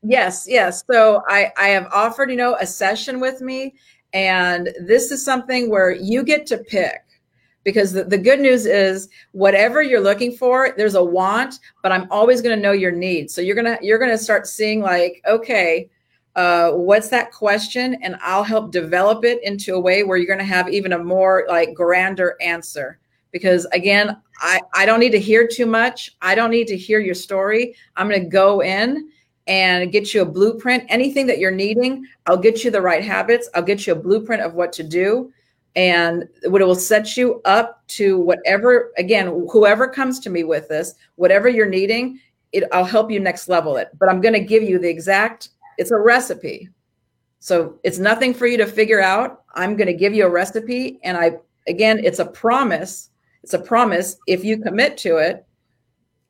Yes, 0.04 0.46
yes. 0.48 0.84
So 0.90 1.24
I 1.28 1.52
I 1.58 1.70
have 1.70 1.88
offered, 1.92 2.30
you 2.30 2.38
know, 2.38 2.56
a 2.60 2.66
session 2.68 3.20
with 3.20 3.42
me 3.42 3.76
and 4.14 4.70
this 4.80 5.12
is 5.12 5.24
something 5.24 5.70
where 5.70 5.92
you 5.92 6.24
get 6.24 6.46
to 6.48 6.58
pick 6.58 7.02
because 7.64 7.92
the, 7.92 8.04
the 8.06 8.18
good 8.18 8.40
news 8.40 8.66
is 8.66 9.10
whatever 9.34 9.82
you're 9.82 10.00
looking 10.00 10.32
for, 10.32 10.74
there's 10.78 10.96
a 10.96 11.04
want, 11.04 11.60
but 11.84 11.92
I'm 11.92 12.08
always 12.10 12.42
going 12.42 12.56
to 12.56 12.62
know 12.62 12.72
your 12.72 12.92
needs. 12.92 13.34
So 13.34 13.42
you're 13.42 13.56
going 13.62 13.78
to 13.78 13.86
you're 13.86 14.00
going 14.00 14.12
to 14.12 14.18
start 14.18 14.48
seeing 14.48 14.82
like, 14.82 15.22
okay, 15.28 15.90
uh, 16.36 16.72
what's 16.72 17.10
that 17.10 17.32
question 17.32 17.96
and 18.04 18.16
I'll 18.22 18.44
help 18.44 18.72
develop 18.72 19.26
it 19.26 19.44
into 19.44 19.74
a 19.74 19.80
way 19.80 20.04
where 20.04 20.18
you're 20.18 20.28
going 20.28 20.38
to 20.40 20.46
have 20.46 20.70
even 20.70 20.94
a 20.94 21.00
more 21.04 21.46
like 21.50 21.74
grander 21.74 22.38
answer 22.42 23.00
because 23.32 23.66
again, 23.74 24.16
I 24.40 24.62
I 24.74 24.86
don't 24.86 25.00
need 25.00 25.12
to 25.12 25.20
hear 25.20 25.48
too 25.48 25.66
much. 25.66 26.16
I 26.22 26.36
don't 26.36 26.52
need 26.52 26.68
to 26.68 26.78
hear 26.78 27.00
your 27.00 27.16
story. 27.16 27.76
I'm 27.96 28.08
going 28.08 28.22
to 28.22 28.30
go 28.30 28.62
in 28.62 29.10
and 29.48 29.92
get 29.92 30.14
you 30.14 30.22
a 30.22 30.26
blueprint. 30.26 30.84
Anything 30.90 31.26
that 31.28 31.40
you're 31.40 31.52
needing, 31.52 32.06
I'll 32.26 32.38
get 32.38 32.64
you 32.64 32.72
the 32.72 32.82
right 32.82 33.04
habits. 33.04 33.50
I'll 33.56 33.64
get 33.64 33.88
you 33.88 33.94
a 33.94 33.96
blueprint 33.96 34.42
of 34.42 34.54
what 34.54 34.74
to 34.74 34.84
do. 34.84 35.32
And 35.76 36.28
what 36.46 36.62
it 36.62 36.66
will 36.66 36.76
set 36.76 37.16
you 37.16 37.40
up 37.46 37.86
to 37.90 38.20
whatever, 38.20 38.92
again, 38.98 39.28
whoever 39.52 39.88
comes 39.88 40.20
to 40.22 40.30
me 40.30 40.44
with 40.44 40.68
this, 40.68 40.96
whatever 41.16 41.48
you're 41.48 41.70
needing, 41.70 42.20
it, 42.52 42.64
I'll 42.72 42.84
help 42.84 43.12
you 43.12 43.20
next 43.20 43.48
level 43.48 43.78
it. 43.78 43.90
But 44.00 44.10
I'm 44.10 44.20
going 44.20 44.34
to 44.34 44.40
give 44.40 44.64
you 44.64 44.80
the 44.80 44.90
exact, 44.90 45.50
it's 45.78 45.92
a 45.92 45.98
recipe. 45.98 46.70
So 47.40 47.80
it's 47.84 48.00
nothing 48.00 48.34
for 48.34 48.48
you 48.48 48.58
to 48.58 48.66
figure 48.66 49.02
out. 49.02 49.44
I'm 49.54 49.78
going 49.78 49.88
to 49.88 49.94
give 49.94 50.14
you 50.14 50.26
a 50.26 50.30
recipe. 50.30 51.00
And 51.04 51.16
I, 51.16 51.38
again, 51.68 52.04
it's 52.04 52.20
a 52.20 52.26
promise. 52.26 53.12
It's 53.44 53.54
a 53.54 53.60
promise. 53.60 54.18
If 54.28 54.44
you 54.44 54.58
commit 54.58 54.98
to 54.98 55.18
it, 55.18 55.46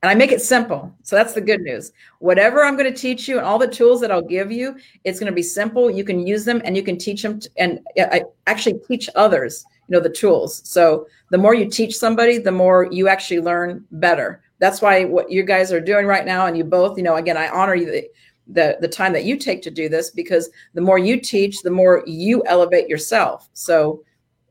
and 0.04 0.12
I 0.12 0.16
make 0.16 0.32
it 0.32 0.42
simple. 0.42 0.94
So 1.02 1.16
that's 1.16 1.34
the 1.34 1.42
good 1.42 1.62
news. 1.62 1.92
Whatever 2.20 2.64
I'm 2.64 2.78
going 2.78 2.92
to 2.92 2.98
teach 2.98 3.28
you 3.28 3.38
and 3.38 3.46
all 3.46 3.58
the 3.58 3.68
tools 3.68 4.00
that 4.02 4.12
I'll 4.12 4.22
give 4.22 4.52
you, 4.52 4.78
it's 5.04 5.20
going 5.20 5.32
to 5.32 5.36
be 5.36 5.42
simple. 5.42 5.90
You 5.90 6.04
can 6.04 6.26
use 6.26 6.46
them 6.46 6.62
and 6.66 6.76
you 6.76 6.84
can 6.84 6.98
teach 6.98 7.24
them 7.24 7.40
to, 7.40 7.50
and 7.58 7.80
I 7.98 8.24
actually 8.46 8.80
teach 8.88 9.10
others, 9.16 9.66
you 9.88 9.94
know, 9.94 10.00
the 10.00 10.10
tools. 10.10 10.62
So 10.66 11.08
the 11.32 11.38
more 11.40 11.56
you 11.56 11.68
teach 11.68 11.98
somebody, 11.98 12.38
the 12.38 12.52
more 12.52 12.88
you 12.92 13.08
actually 13.08 13.40
learn 13.40 13.86
better. 13.92 14.44
That's 14.60 14.82
why 14.82 15.06
what 15.06 15.32
you 15.32 15.42
guys 15.44 15.72
are 15.72 15.82
doing 15.82 16.06
right 16.06 16.26
now 16.26 16.46
and 16.46 16.56
you 16.56 16.64
both, 16.64 16.98
you 16.98 17.04
know, 17.04 17.16
again, 17.16 17.38
I 17.38 17.50
honor 17.50 17.76
you 17.76 17.86
the, 17.92 18.10
the 18.50 18.78
the 18.80 18.88
time 18.88 19.12
that 19.14 19.26
you 19.26 19.36
take 19.36 19.62
to 19.64 19.72
do 19.72 19.90
this 19.90 20.10
because 20.10 20.50
the 20.74 20.82
more 20.82 20.98
you 20.98 21.20
teach, 21.20 21.62
the 21.64 21.72
more 21.72 22.04
you 22.08 22.44
elevate 22.46 22.88
yourself. 22.88 23.50
So 23.54 24.04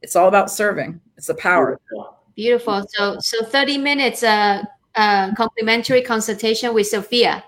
it's 0.03 0.17
all 0.17 0.29
about 0.29 0.51
serving. 0.51 1.01
It's 1.17 1.29
the 1.29 1.35
power. 1.35 1.81
Beautiful. 2.35 2.87
So, 2.91 3.17
so 3.21 3.45
30 3.45 3.79
minutes, 3.79 4.23
uh, 4.23 4.63
uh, 4.97 5.35
complimentary 5.35 6.03
consultation 6.03 6.75
with 6.75 6.87
Sophia. 6.87 7.45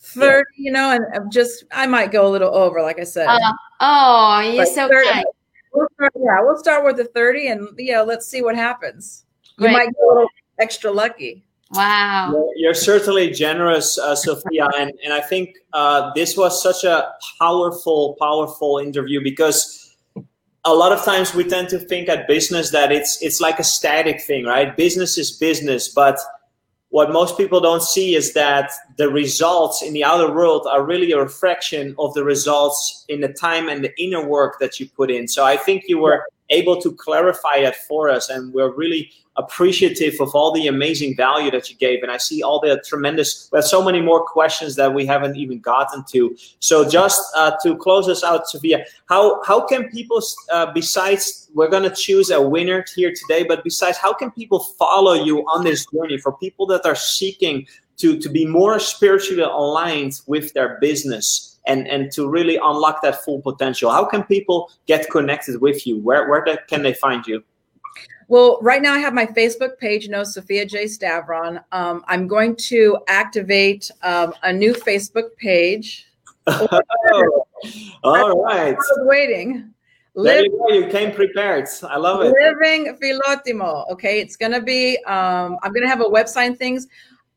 30, 0.00 0.44
you 0.56 0.70
know, 0.72 0.90
and 0.92 1.04
I'm 1.14 1.30
just 1.30 1.64
I 1.72 1.86
might 1.86 2.12
go 2.12 2.26
a 2.26 2.30
little 2.30 2.54
over, 2.54 2.80
like 2.80 2.98
I 3.00 3.04
said. 3.04 3.26
Uh, 3.26 3.52
oh, 3.80 4.40
you're 4.40 4.64
But 4.64 4.68
so 4.72 4.88
30 4.88 5.08
kind. 5.10 5.24
We'll 5.74 5.88
start, 5.94 6.12
yeah, 6.16 6.40
we'll 6.40 6.58
start 6.58 6.84
with 6.84 6.96
the 6.96 7.04
30 7.04 7.48
and 7.48 7.68
yeah, 7.76 8.00
let's 8.02 8.26
see 8.26 8.40
what 8.40 8.54
happens. 8.54 9.24
You 9.58 9.64
Great. 9.64 9.72
might 9.72 9.86
get 9.86 9.96
a 10.02 10.06
little 10.06 10.28
extra 10.58 10.90
lucky. 10.90 11.44
Wow. 11.72 12.30
You're- 12.32 12.52
You're 12.56 12.74
certainly 12.74 13.30
generous, 13.30 13.98
uh, 13.98 14.14
Sophia, 14.14 14.68
and 14.78 14.92
and 15.04 15.12
I 15.12 15.20
think 15.20 15.56
uh, 15.72 16.12
this 16.14 16.36
was 16.36 16.62
such 16.62 16.84
a 16.84 17.12
powerful, 17.40 18.16
powerful 18.20 18.78
interview 18.78 19.20
because 19.22 19.96
a 20.64 20.72
lot 20.74 20.92
of 20.92 21.04
times 21.04 21.34
we 21.34 21.44
tend 21.44 21.68
to 21.70 21.78
think 21.78 22.08
at 22.08 22.26
business 22.28 22.70
that 22.70 22.92
it's 22.92 23.20
it's 23.22 23.40
like 23.40 23.58
a 23.58 23.64
static 23.64 24.20
thing, 24.22 24.44
right? 24.44 24.76
Business 24.76 25.18
is 25.18 25.32
business, 25.32 25.88
but 25.88 26.16
what 26.96 27.12
most 27.12 27.36
people 27.36 27.60
don't 27.60 27.82
see 27.82 28.14
is 28.14 28.32
that 28.32 28.70
the 28.96 29.10
results 29.10 29.82
in 29.82 29.92
the 29.92 30.02
outer 30.02 30.32
world 30.32 30.66
are 30.66 30.82
really 30.82 31.12
a 31.12 31.18
reflection 31.18 31.94
of 31.98 32.14
the 32.14 32.24
results 32.24 33.04
in 33.10 33.20
the 33.20 33.28
time 33.28 33.68
and 33.68 33.84
the 33.84 33.92
inner 34.02 34.26
work 34.26 34.58
that 34.60 34.80
you 34.80 34.88
put 34.88 35.10
in. 35.10 35.28
So 35.28 35.44
I 35.44 35.58
think 35.58 35.82
you 35.88 35.98
were 35.98 36.24
able 36.48 36.80
to 36.80 36.90
clarify 36.90 37.60
that 37.60 37.76
for 37.86 38.08
us, 38.08 38.30
and 38.30 38.50
we're 38.54 38.74
really 38.74 39.10
appreciative 39.36 40.20
of 40.20 40.34
all 40.34 40.52
the 40.52 40.66
amazing 40.66 41.16
value 41.16 41.50
that 41.50 41.70
you 41.70 41.76
gave. 41.76 42.02
And 42.02 42.10
I 42.10 42.16
see 42.16 42.42
all 42.42 42.60
the 42.60 42.82
tremendous, 42.86 43.48
we 43.52 43.58
have 43.58 43.64
so 43.64 43.82
many 43.82 44.00
more 44.00 44.24
questions 44.24 44.76
that 44.76 44.92
we 44.92 45.06
haven't 45.06 45.36
even 45.36 45.60
gotten 45.60 46.04
to. 46.12 46.36
So 46.60 46.88
just 46.88 47.22
uh, 47.36 47.52
to 47.62 47.76
close 47.76 48.08
us 48.08 48.24
out, 48.24 48.48
Sophia, 48.48 48.84
how, 49.08 49.42
how 49.44 49.66
can 49.66 49.88
people, 49.88 50.22
uh, 50.52 50.72
besides, 50.72 51.50
we're 51.54 51.68
going 51.68 51.82
to 51.82 51.94
choose 51.94 52.30
a 52.30 52.40
winner 52.40 52.84
here 52.94 53.12
today, 53.14 53.44
but 53.44 53.64
besides, 53.64 53.98
how 53.98 54.12
can 54.12 54.30
people 54.30 54.60
follow 54.60 55.14
you 55.14 55.40
on 55.48 55.64
this 55.64 55.86
journey 55.86 56.18
for 56.18 56.32
people 56.32 56.66
that 56.66 56.84
are 56.86 56.96
seeking 56.96 57.66
to, 57.98 58.18
to 58.18 58.28
be 58.28 58.46
more 58.46 58.78
spiritually 58.78 59.42
aligned 59.42 60.20
with 60.26 60.52
their 60.54 60.78
business? 60.80 61.52
And, 61.68 61.88
and 61.88 62.12
to 62.12 62.28
really 62.28 62.58
unlock 62.58 63.02
that 63.02 63.24
full 63.24 63.40
potential 63.42 63.90
how 63.90 64.04
can 64.04 64.22
people 64.22 64.70
get 64.86 65.10
connected 65.10 65.60
with 65.60 65.84
you 65.84 65.98
where, 65.98 66.30
where 66.30 66.44
can 66.68 66.84
they 66.84 66.94
find 66.94 67.26
you 67.26 67.42
Well, 68.28 68.58
right 68.60 68.82
now 68.82 68.92
I 68.92 68.98
have 68.98 69.14
my 69.14 69.26
Facebook 69.26 69.78
page, 69.78 70.08
no 70.08 70.24
Sophia 70.24 70.66
J. 70.66 70.84
Stavron. 70.84 71.62
Um, 71.70 72.04
I'm 72.08 72.26
going 72.26 72.56
to 72.56 72.98
activate 73.06 73.90
um, 74.02 74.34
a 74.42 74.52
new 74.52 74.74
Facebook 74.74 75.36
page. 75.36 76.06
Oh, 78.04 78.30
all 78.30 78.44
right. 78.44 78.68
I 78.68 78.72
was 78.72 79.00
waiting. 79.04 79.72
There 80.14 80.44
you 80.44 80.50
go. 80.50 80.74
You 80.74 80.86
came 80.88 81.12
prepared. 81.12 81.66
I 81.82 81.96
love 81.96 82.22
it. 82.22 82.32
living 82.38 82.96
Filotimo. 83.02 83.90
Okay, 83.90 84.20
it's 84.20 84.36
gonna 84.36 84.60
be. 84.60 84.96
Um, 85.04 85.58
I'm 85.62 85.72
gonna 85.72 85.88
have 85.88 86.00
a 86.00 86.04
website 86.04 86.48
and 86.48 86.58
things. 86.58 86.86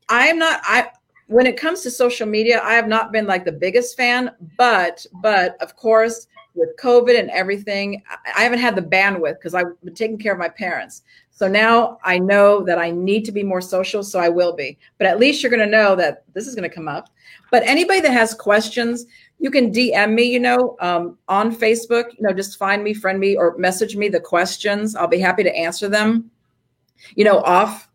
I'm 0.10 0.38
not. 0.38 0.61
I 0.64 0.90
when 1.28 1.45
it 1.45 1.57
comes 1.57 1.82
to 1.82 1.91
social 1.91 2.28
media, 2.28 2.61
I 2.64 2.74
have 2.74 2.88
not 2.88 3.11
been 3.11 3.28
like 3.28 3.45
the 3.45 3.52
biggest 3.52 3.98
fan, 3.98 4.32
but 4.57 5.06
but 5.22 5.61
of 5.61 5.76
course 5.76 6.28
with 6.60 6.76
COVID 6.77 7.18
and 7.18 7.30
everything, 7.31 8.03
I- 8.36 8.44
haven't 8.44 8.60
had 8.60 8.76
the 8.76 8.81
bandwidth 8.81 9.36
because 9.36 9.53
I've 9.53 9.80
been 9.81 9.95
taking 9.95 10.18
care 10.18 10.34
of 10.34 10.40
my 10.40 10.49
parents. 10.49 11.03
So 11.31 11.48
now 11.48 11.99
I 12.03 12.19
know 12.19 12.64
that 12.65 12.77
I 12.77 12.91
need 12.91 13.23
to 13.26 13.31
be 13.31 13.44
more 13.44 13.61
social, 13.61 14.03
so 14.03 14.19
I 14.19 14.27
will 14.27 14.53
be. 14.53 14.77
But 14.98 15.07
at 15.07 15.19
least 15.19 15.41
you're 15.41 15.49
going 15.49 15.61
to 15.61 15.77
know 15.77 15.95
that 15.95 16.23
this 16.34 16.48
is 16.48 16.53
going 16.53 16.69
to 16.69 16.76
come 16.76 16.90
up. 16.90 17.10
But 17.49 17.64
anybody 17.65 18.02
that 18.02 18.11
has 18.11 18.34
questions, 18.34 19.06
you 19.40 19.49
can 19.49 19.72
DM 19.72 20.14
me, 20.14 20.23
you 20.23 20.40
know, 20.40 20.76
um, 20.81 21.18
on 21.30 21.56
Facebook. 21.56 22.11
You 22.18 22.27
know, 22.27 22.34
just 22.34 22.60
find 22.60 22.84
me, 22.84 22.94
friend 22.94 23.19
me, 23.19 23.38
or 23.38 23.57
message 23.57 23.95
me 23.95 24.10
the 24.10 24.19
questions. 24.19 24.95
I'll 24.95 25.07
be 25.07 25.19
happy 25.19 25.44
to 25.44 25.56
answer 25.56 25.88
them. 25.88 26.30
You 27.15 27.23
know, 27.23 27.40
off 27.40 27.90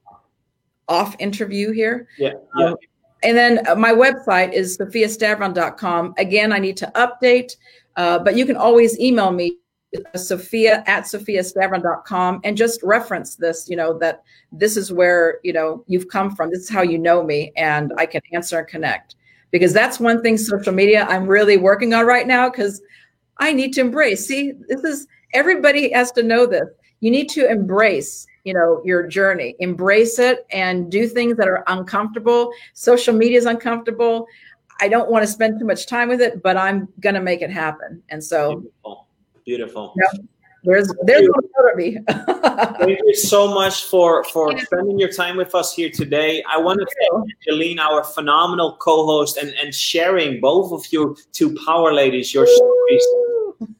off 0.88 1.14
interview 1.18 1.70
here. 1.70 2.08
Yeah. 2.18 2.32
yeah. 2.56 2.66
Um, 2.68 2.76
and 3.22 3.36
then 3.36 3.66
uh, 3.66 3.74
my 3.74 3.92
website 3.92 4.52
is 4.52 4.76
sophiastavron.com. 4.78 6.14
Again, 6.18 6.52
I 6.52 6.58
need 6.58 6.76
to 6.78 6.92
update, 6.94 7.56
uh, 7.96 8.18
but 8.18 8.36
you 8.36 8.46
can 8.46 8.56
always 8.56 8.98
email 8.98 9.30
me, 9.30 9.58
sophia 10.16 10.82
at 10.86 11.04
sophiastavron.com, 11.04 12.40
and 12.44 12.56
just 12.56 12.82
reference 12.82 13.36
this, 13.36 13.68
you 13.68 13.76
know, 13.76 13.96
that 13.98 14.22
this 14.52 14.76
is 14.76 14.92
where, 14.92 15.38
you 15.44 15.52
know, 15.52 15.84
you've 15.86 16.08
come 16.08 16.34
from. 16.34 16.50
This 16.50 16.60
is 16.60 16.68
how 16.68 16.82
you 16.82 16.98
know 16.98 17.22
me, 17.22 17.52
and 17.56 17.92
I 17.96 18.06
can 18.06 18.22
answer 18.32 18.58
and 18.58 18.68
connect. 18.68 19.16
Because 19.50 19.72
that's 19.72 20.00
one 20.00 20.20
thing 20.20 20.36
social 20.36 20.72
media 20.72 21.06
I'm 21.08 21.28
really 21.28 21.56
working 21.56 21.94
on 21.94 22.06
right 22.06 22.26
now 22.26 22.50
because 22.50 22.82
I 23.38 23.52
need 23.52 23.72
to 23.74 23.80
embrace. 23.80 24.26
See, 24.26 24.52
this 24.68 24.82
is 24.82 25.06
everybody 25.32 25.92
has 25.92 26.10
to 26.12 26.24
know 26.24 26.44
this. 26.44 26.68
You 27.00 27.12
need 27.12 27.28
to 27.30 27.48
embrace 27.48 28.26
you 28.44 28.52
know 28.52 28.80
your 28.84 29.06
journey 29.06 29.56
embrace 29.58 30.18
it 30.18 30.46
and 30.50 30.90
do 30.92 31.08
things 31.08 31.36
that 31.36 31.48
are 31.48 31.64
uncomfortable 31.66 32.52
social 32.74 33.14
media 33.14 33.38
is 33.38 33.46
uncomfortable 33.46 34.26
i 34.80 34.88
don't 34.88 35.10
want 35.10 35.22
to 35.22 35.26
spend 35.26 35.58
too 35.58 35.66
much 35.66 35.86
time 35.86 36.08
with 36.08 36.20
it 36.20 36.42
but 36.42 36.56
i'm 36.56 36.88
gonna 37.00 37.20
make 37.20 37.42
it 37.42 37.50
happen 37.50 38.02
and 38.08 38.22
so 38.22 38.60
Beautiful. 38.60 39.06
Beautiful. 39.44 39.94
there's 40.64 40.92
there's 41.04 41.28
one 41.28 41.44
for 41.56 41.74
me 41.76 41.98
Thank 42.78 43.00
you 43.04 43.14
so 43.14 43.52
much 43.52 43.84
for 43.84 44.22
for 44.24 44.56
spending 44.58 44.98
your 44.98 45.10
time 45.10 45.36
with 45.36 45.54
us 45.54 45.74
here 45.74 45.90
today. 45.90 46.42
I 46.48 46.58
want 46.58 46.80
to 46.80 46.86
thank 46.86 47.28
Angeline, 47.48 47.78
our 47.78 48.04
phenomenal 48.04 48.76
co-host, 48.76 49.36
and 49.36 49.52
and 49.60 49.74
sharing 49.74 50.40
both 50.40 50.72
of 50.72 50.84
you 50.92 51.16
two 51.32 51.56
power 51.66 51.92
ladies 51.92 52.32
your 52.32 52.46
stories. 52.46 53.06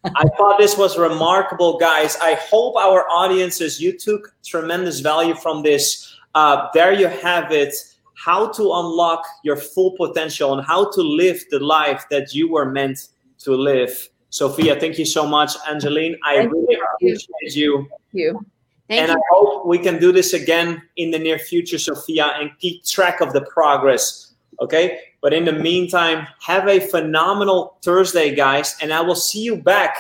I 0.05 0.25
thought 0.37 0.59
this 0.59 0.77
was 0.77 0.99
remarkable, 0.99 1.79
guys. 1.79 2.17
I 2.21 2.35
hope 2.35 2.77
our 2.77 3.09
audiences 3.09 3.81
you 3.81 3.97
took 3.97 4.35
tremendous 4.45 5.01
value 5.01 5.35
from 5.35 5.63
this. 5.63 6.15
Uh, 6.35 6.69
there 6.75 6.93
you 6.93 7.07
have 7.09 7.53
it. 7.53 7.75
How 8.25 8.49
to 8.49 8.63
unlock 8.73 9.23
your 9.43 9.57
full 9.57 9.91
potential 9.93 10.55
and 10.57 10.67
how 10.67 10.91
to 10.91 11.03
live 11.03 11.45
the 11.51 11.59
life 11.59 12.05
that 12.11 12.35
you 12.35 12.51
were 12.51 12.71
meant 12.71 13.09
to 13.39 13.55
live. 13.55 14.09
Sophia, 14.31 14.79
thank 14.81 14.99
you 14.99 15.05
so 15.05 15.27
much. 15.27 15.53
Angeline, 15.69 16.17
I 16.25 16.37
Thank 16.37 16.53
really 16.53 16.75
you. 16.75 16.87
appreciate 16.95 17.55
you. 17.55 17.77
Thank 17.79 18.13
you. 18.13 18.47
Thank 18.89 19.03
and 19.03 19.09
you. 19.11 19.17
I 19.17 19.21
hope 19.31 19.67
we 19.67 19.79
can 19.79 19.99
do 20.01 20.11
this 20.11 20.33
again 20.33 20.83
in 20.97 21.11
the 21.11 21.19
near 21.19 21.39
future, 21.39 21.79
Sophia, 21.79 22.33
and 22.39 22.51
keep 22.59 22.85
track 22.85 23.21
of 23.21 23.33
the 23.33 23.43
progress. 23.43 24.33
Okay. 24.61 24.99
But 25.21 25.33
in 25.33 25.45
the 25.45 25.53
meantime, 25.53 26.27
have 26.41 26.67
a 26.67 26.81
phenomenal 26.81 27.77
Thursday, 27.83 28.35
guys. 28.35 28.77
And 28.81 28.93
I 28.93 29.01
will 29.03 29.15
see 29.15 29.43
you 29.43 29.57
back 29.57 29.97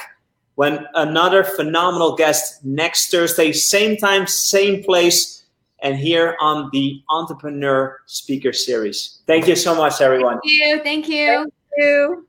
when 0.54 0.86
another 0.94 1.44
phenomenal 1.44 2.16
guest 2.16 2.64
next 2.64 3.10
Thursday, 3.10 3.52
same 3.52 3.96
time, 3.96 4.26
same 4.26 4.82
place, 4.82 5.43
and 5.84 5.96
here 5.96 6.36
on 6.40 6.70
the 6.72 7.02
Entrepreneur 7.10 8.00
Speaker 8.06 8.52
Series. 8.52 9.20
Thank 9.26 9.46
you 9.46 9.54
so 9.54 9.74
much, 9.76 10.00
everyone. 10.00 10.40
Thank 10.40 10.52
you. 10.52 10.82
Thank 10.82 11.08
you. 11.08 11.36
Thank 11.36 11.52
you. 11.76 12.26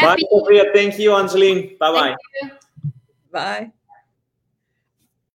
Bye, 0.00 0.22
Sophia. 0.30 0.64
Thank 0.74 0.98
you, 0.98 1.14
Angeline. 1.14 1.76
Bye 1.78 1.92
bye. 1.92 2.16
Thank 2.40 2.52
you. 2.52 2.90
Bye. 3.30 3.72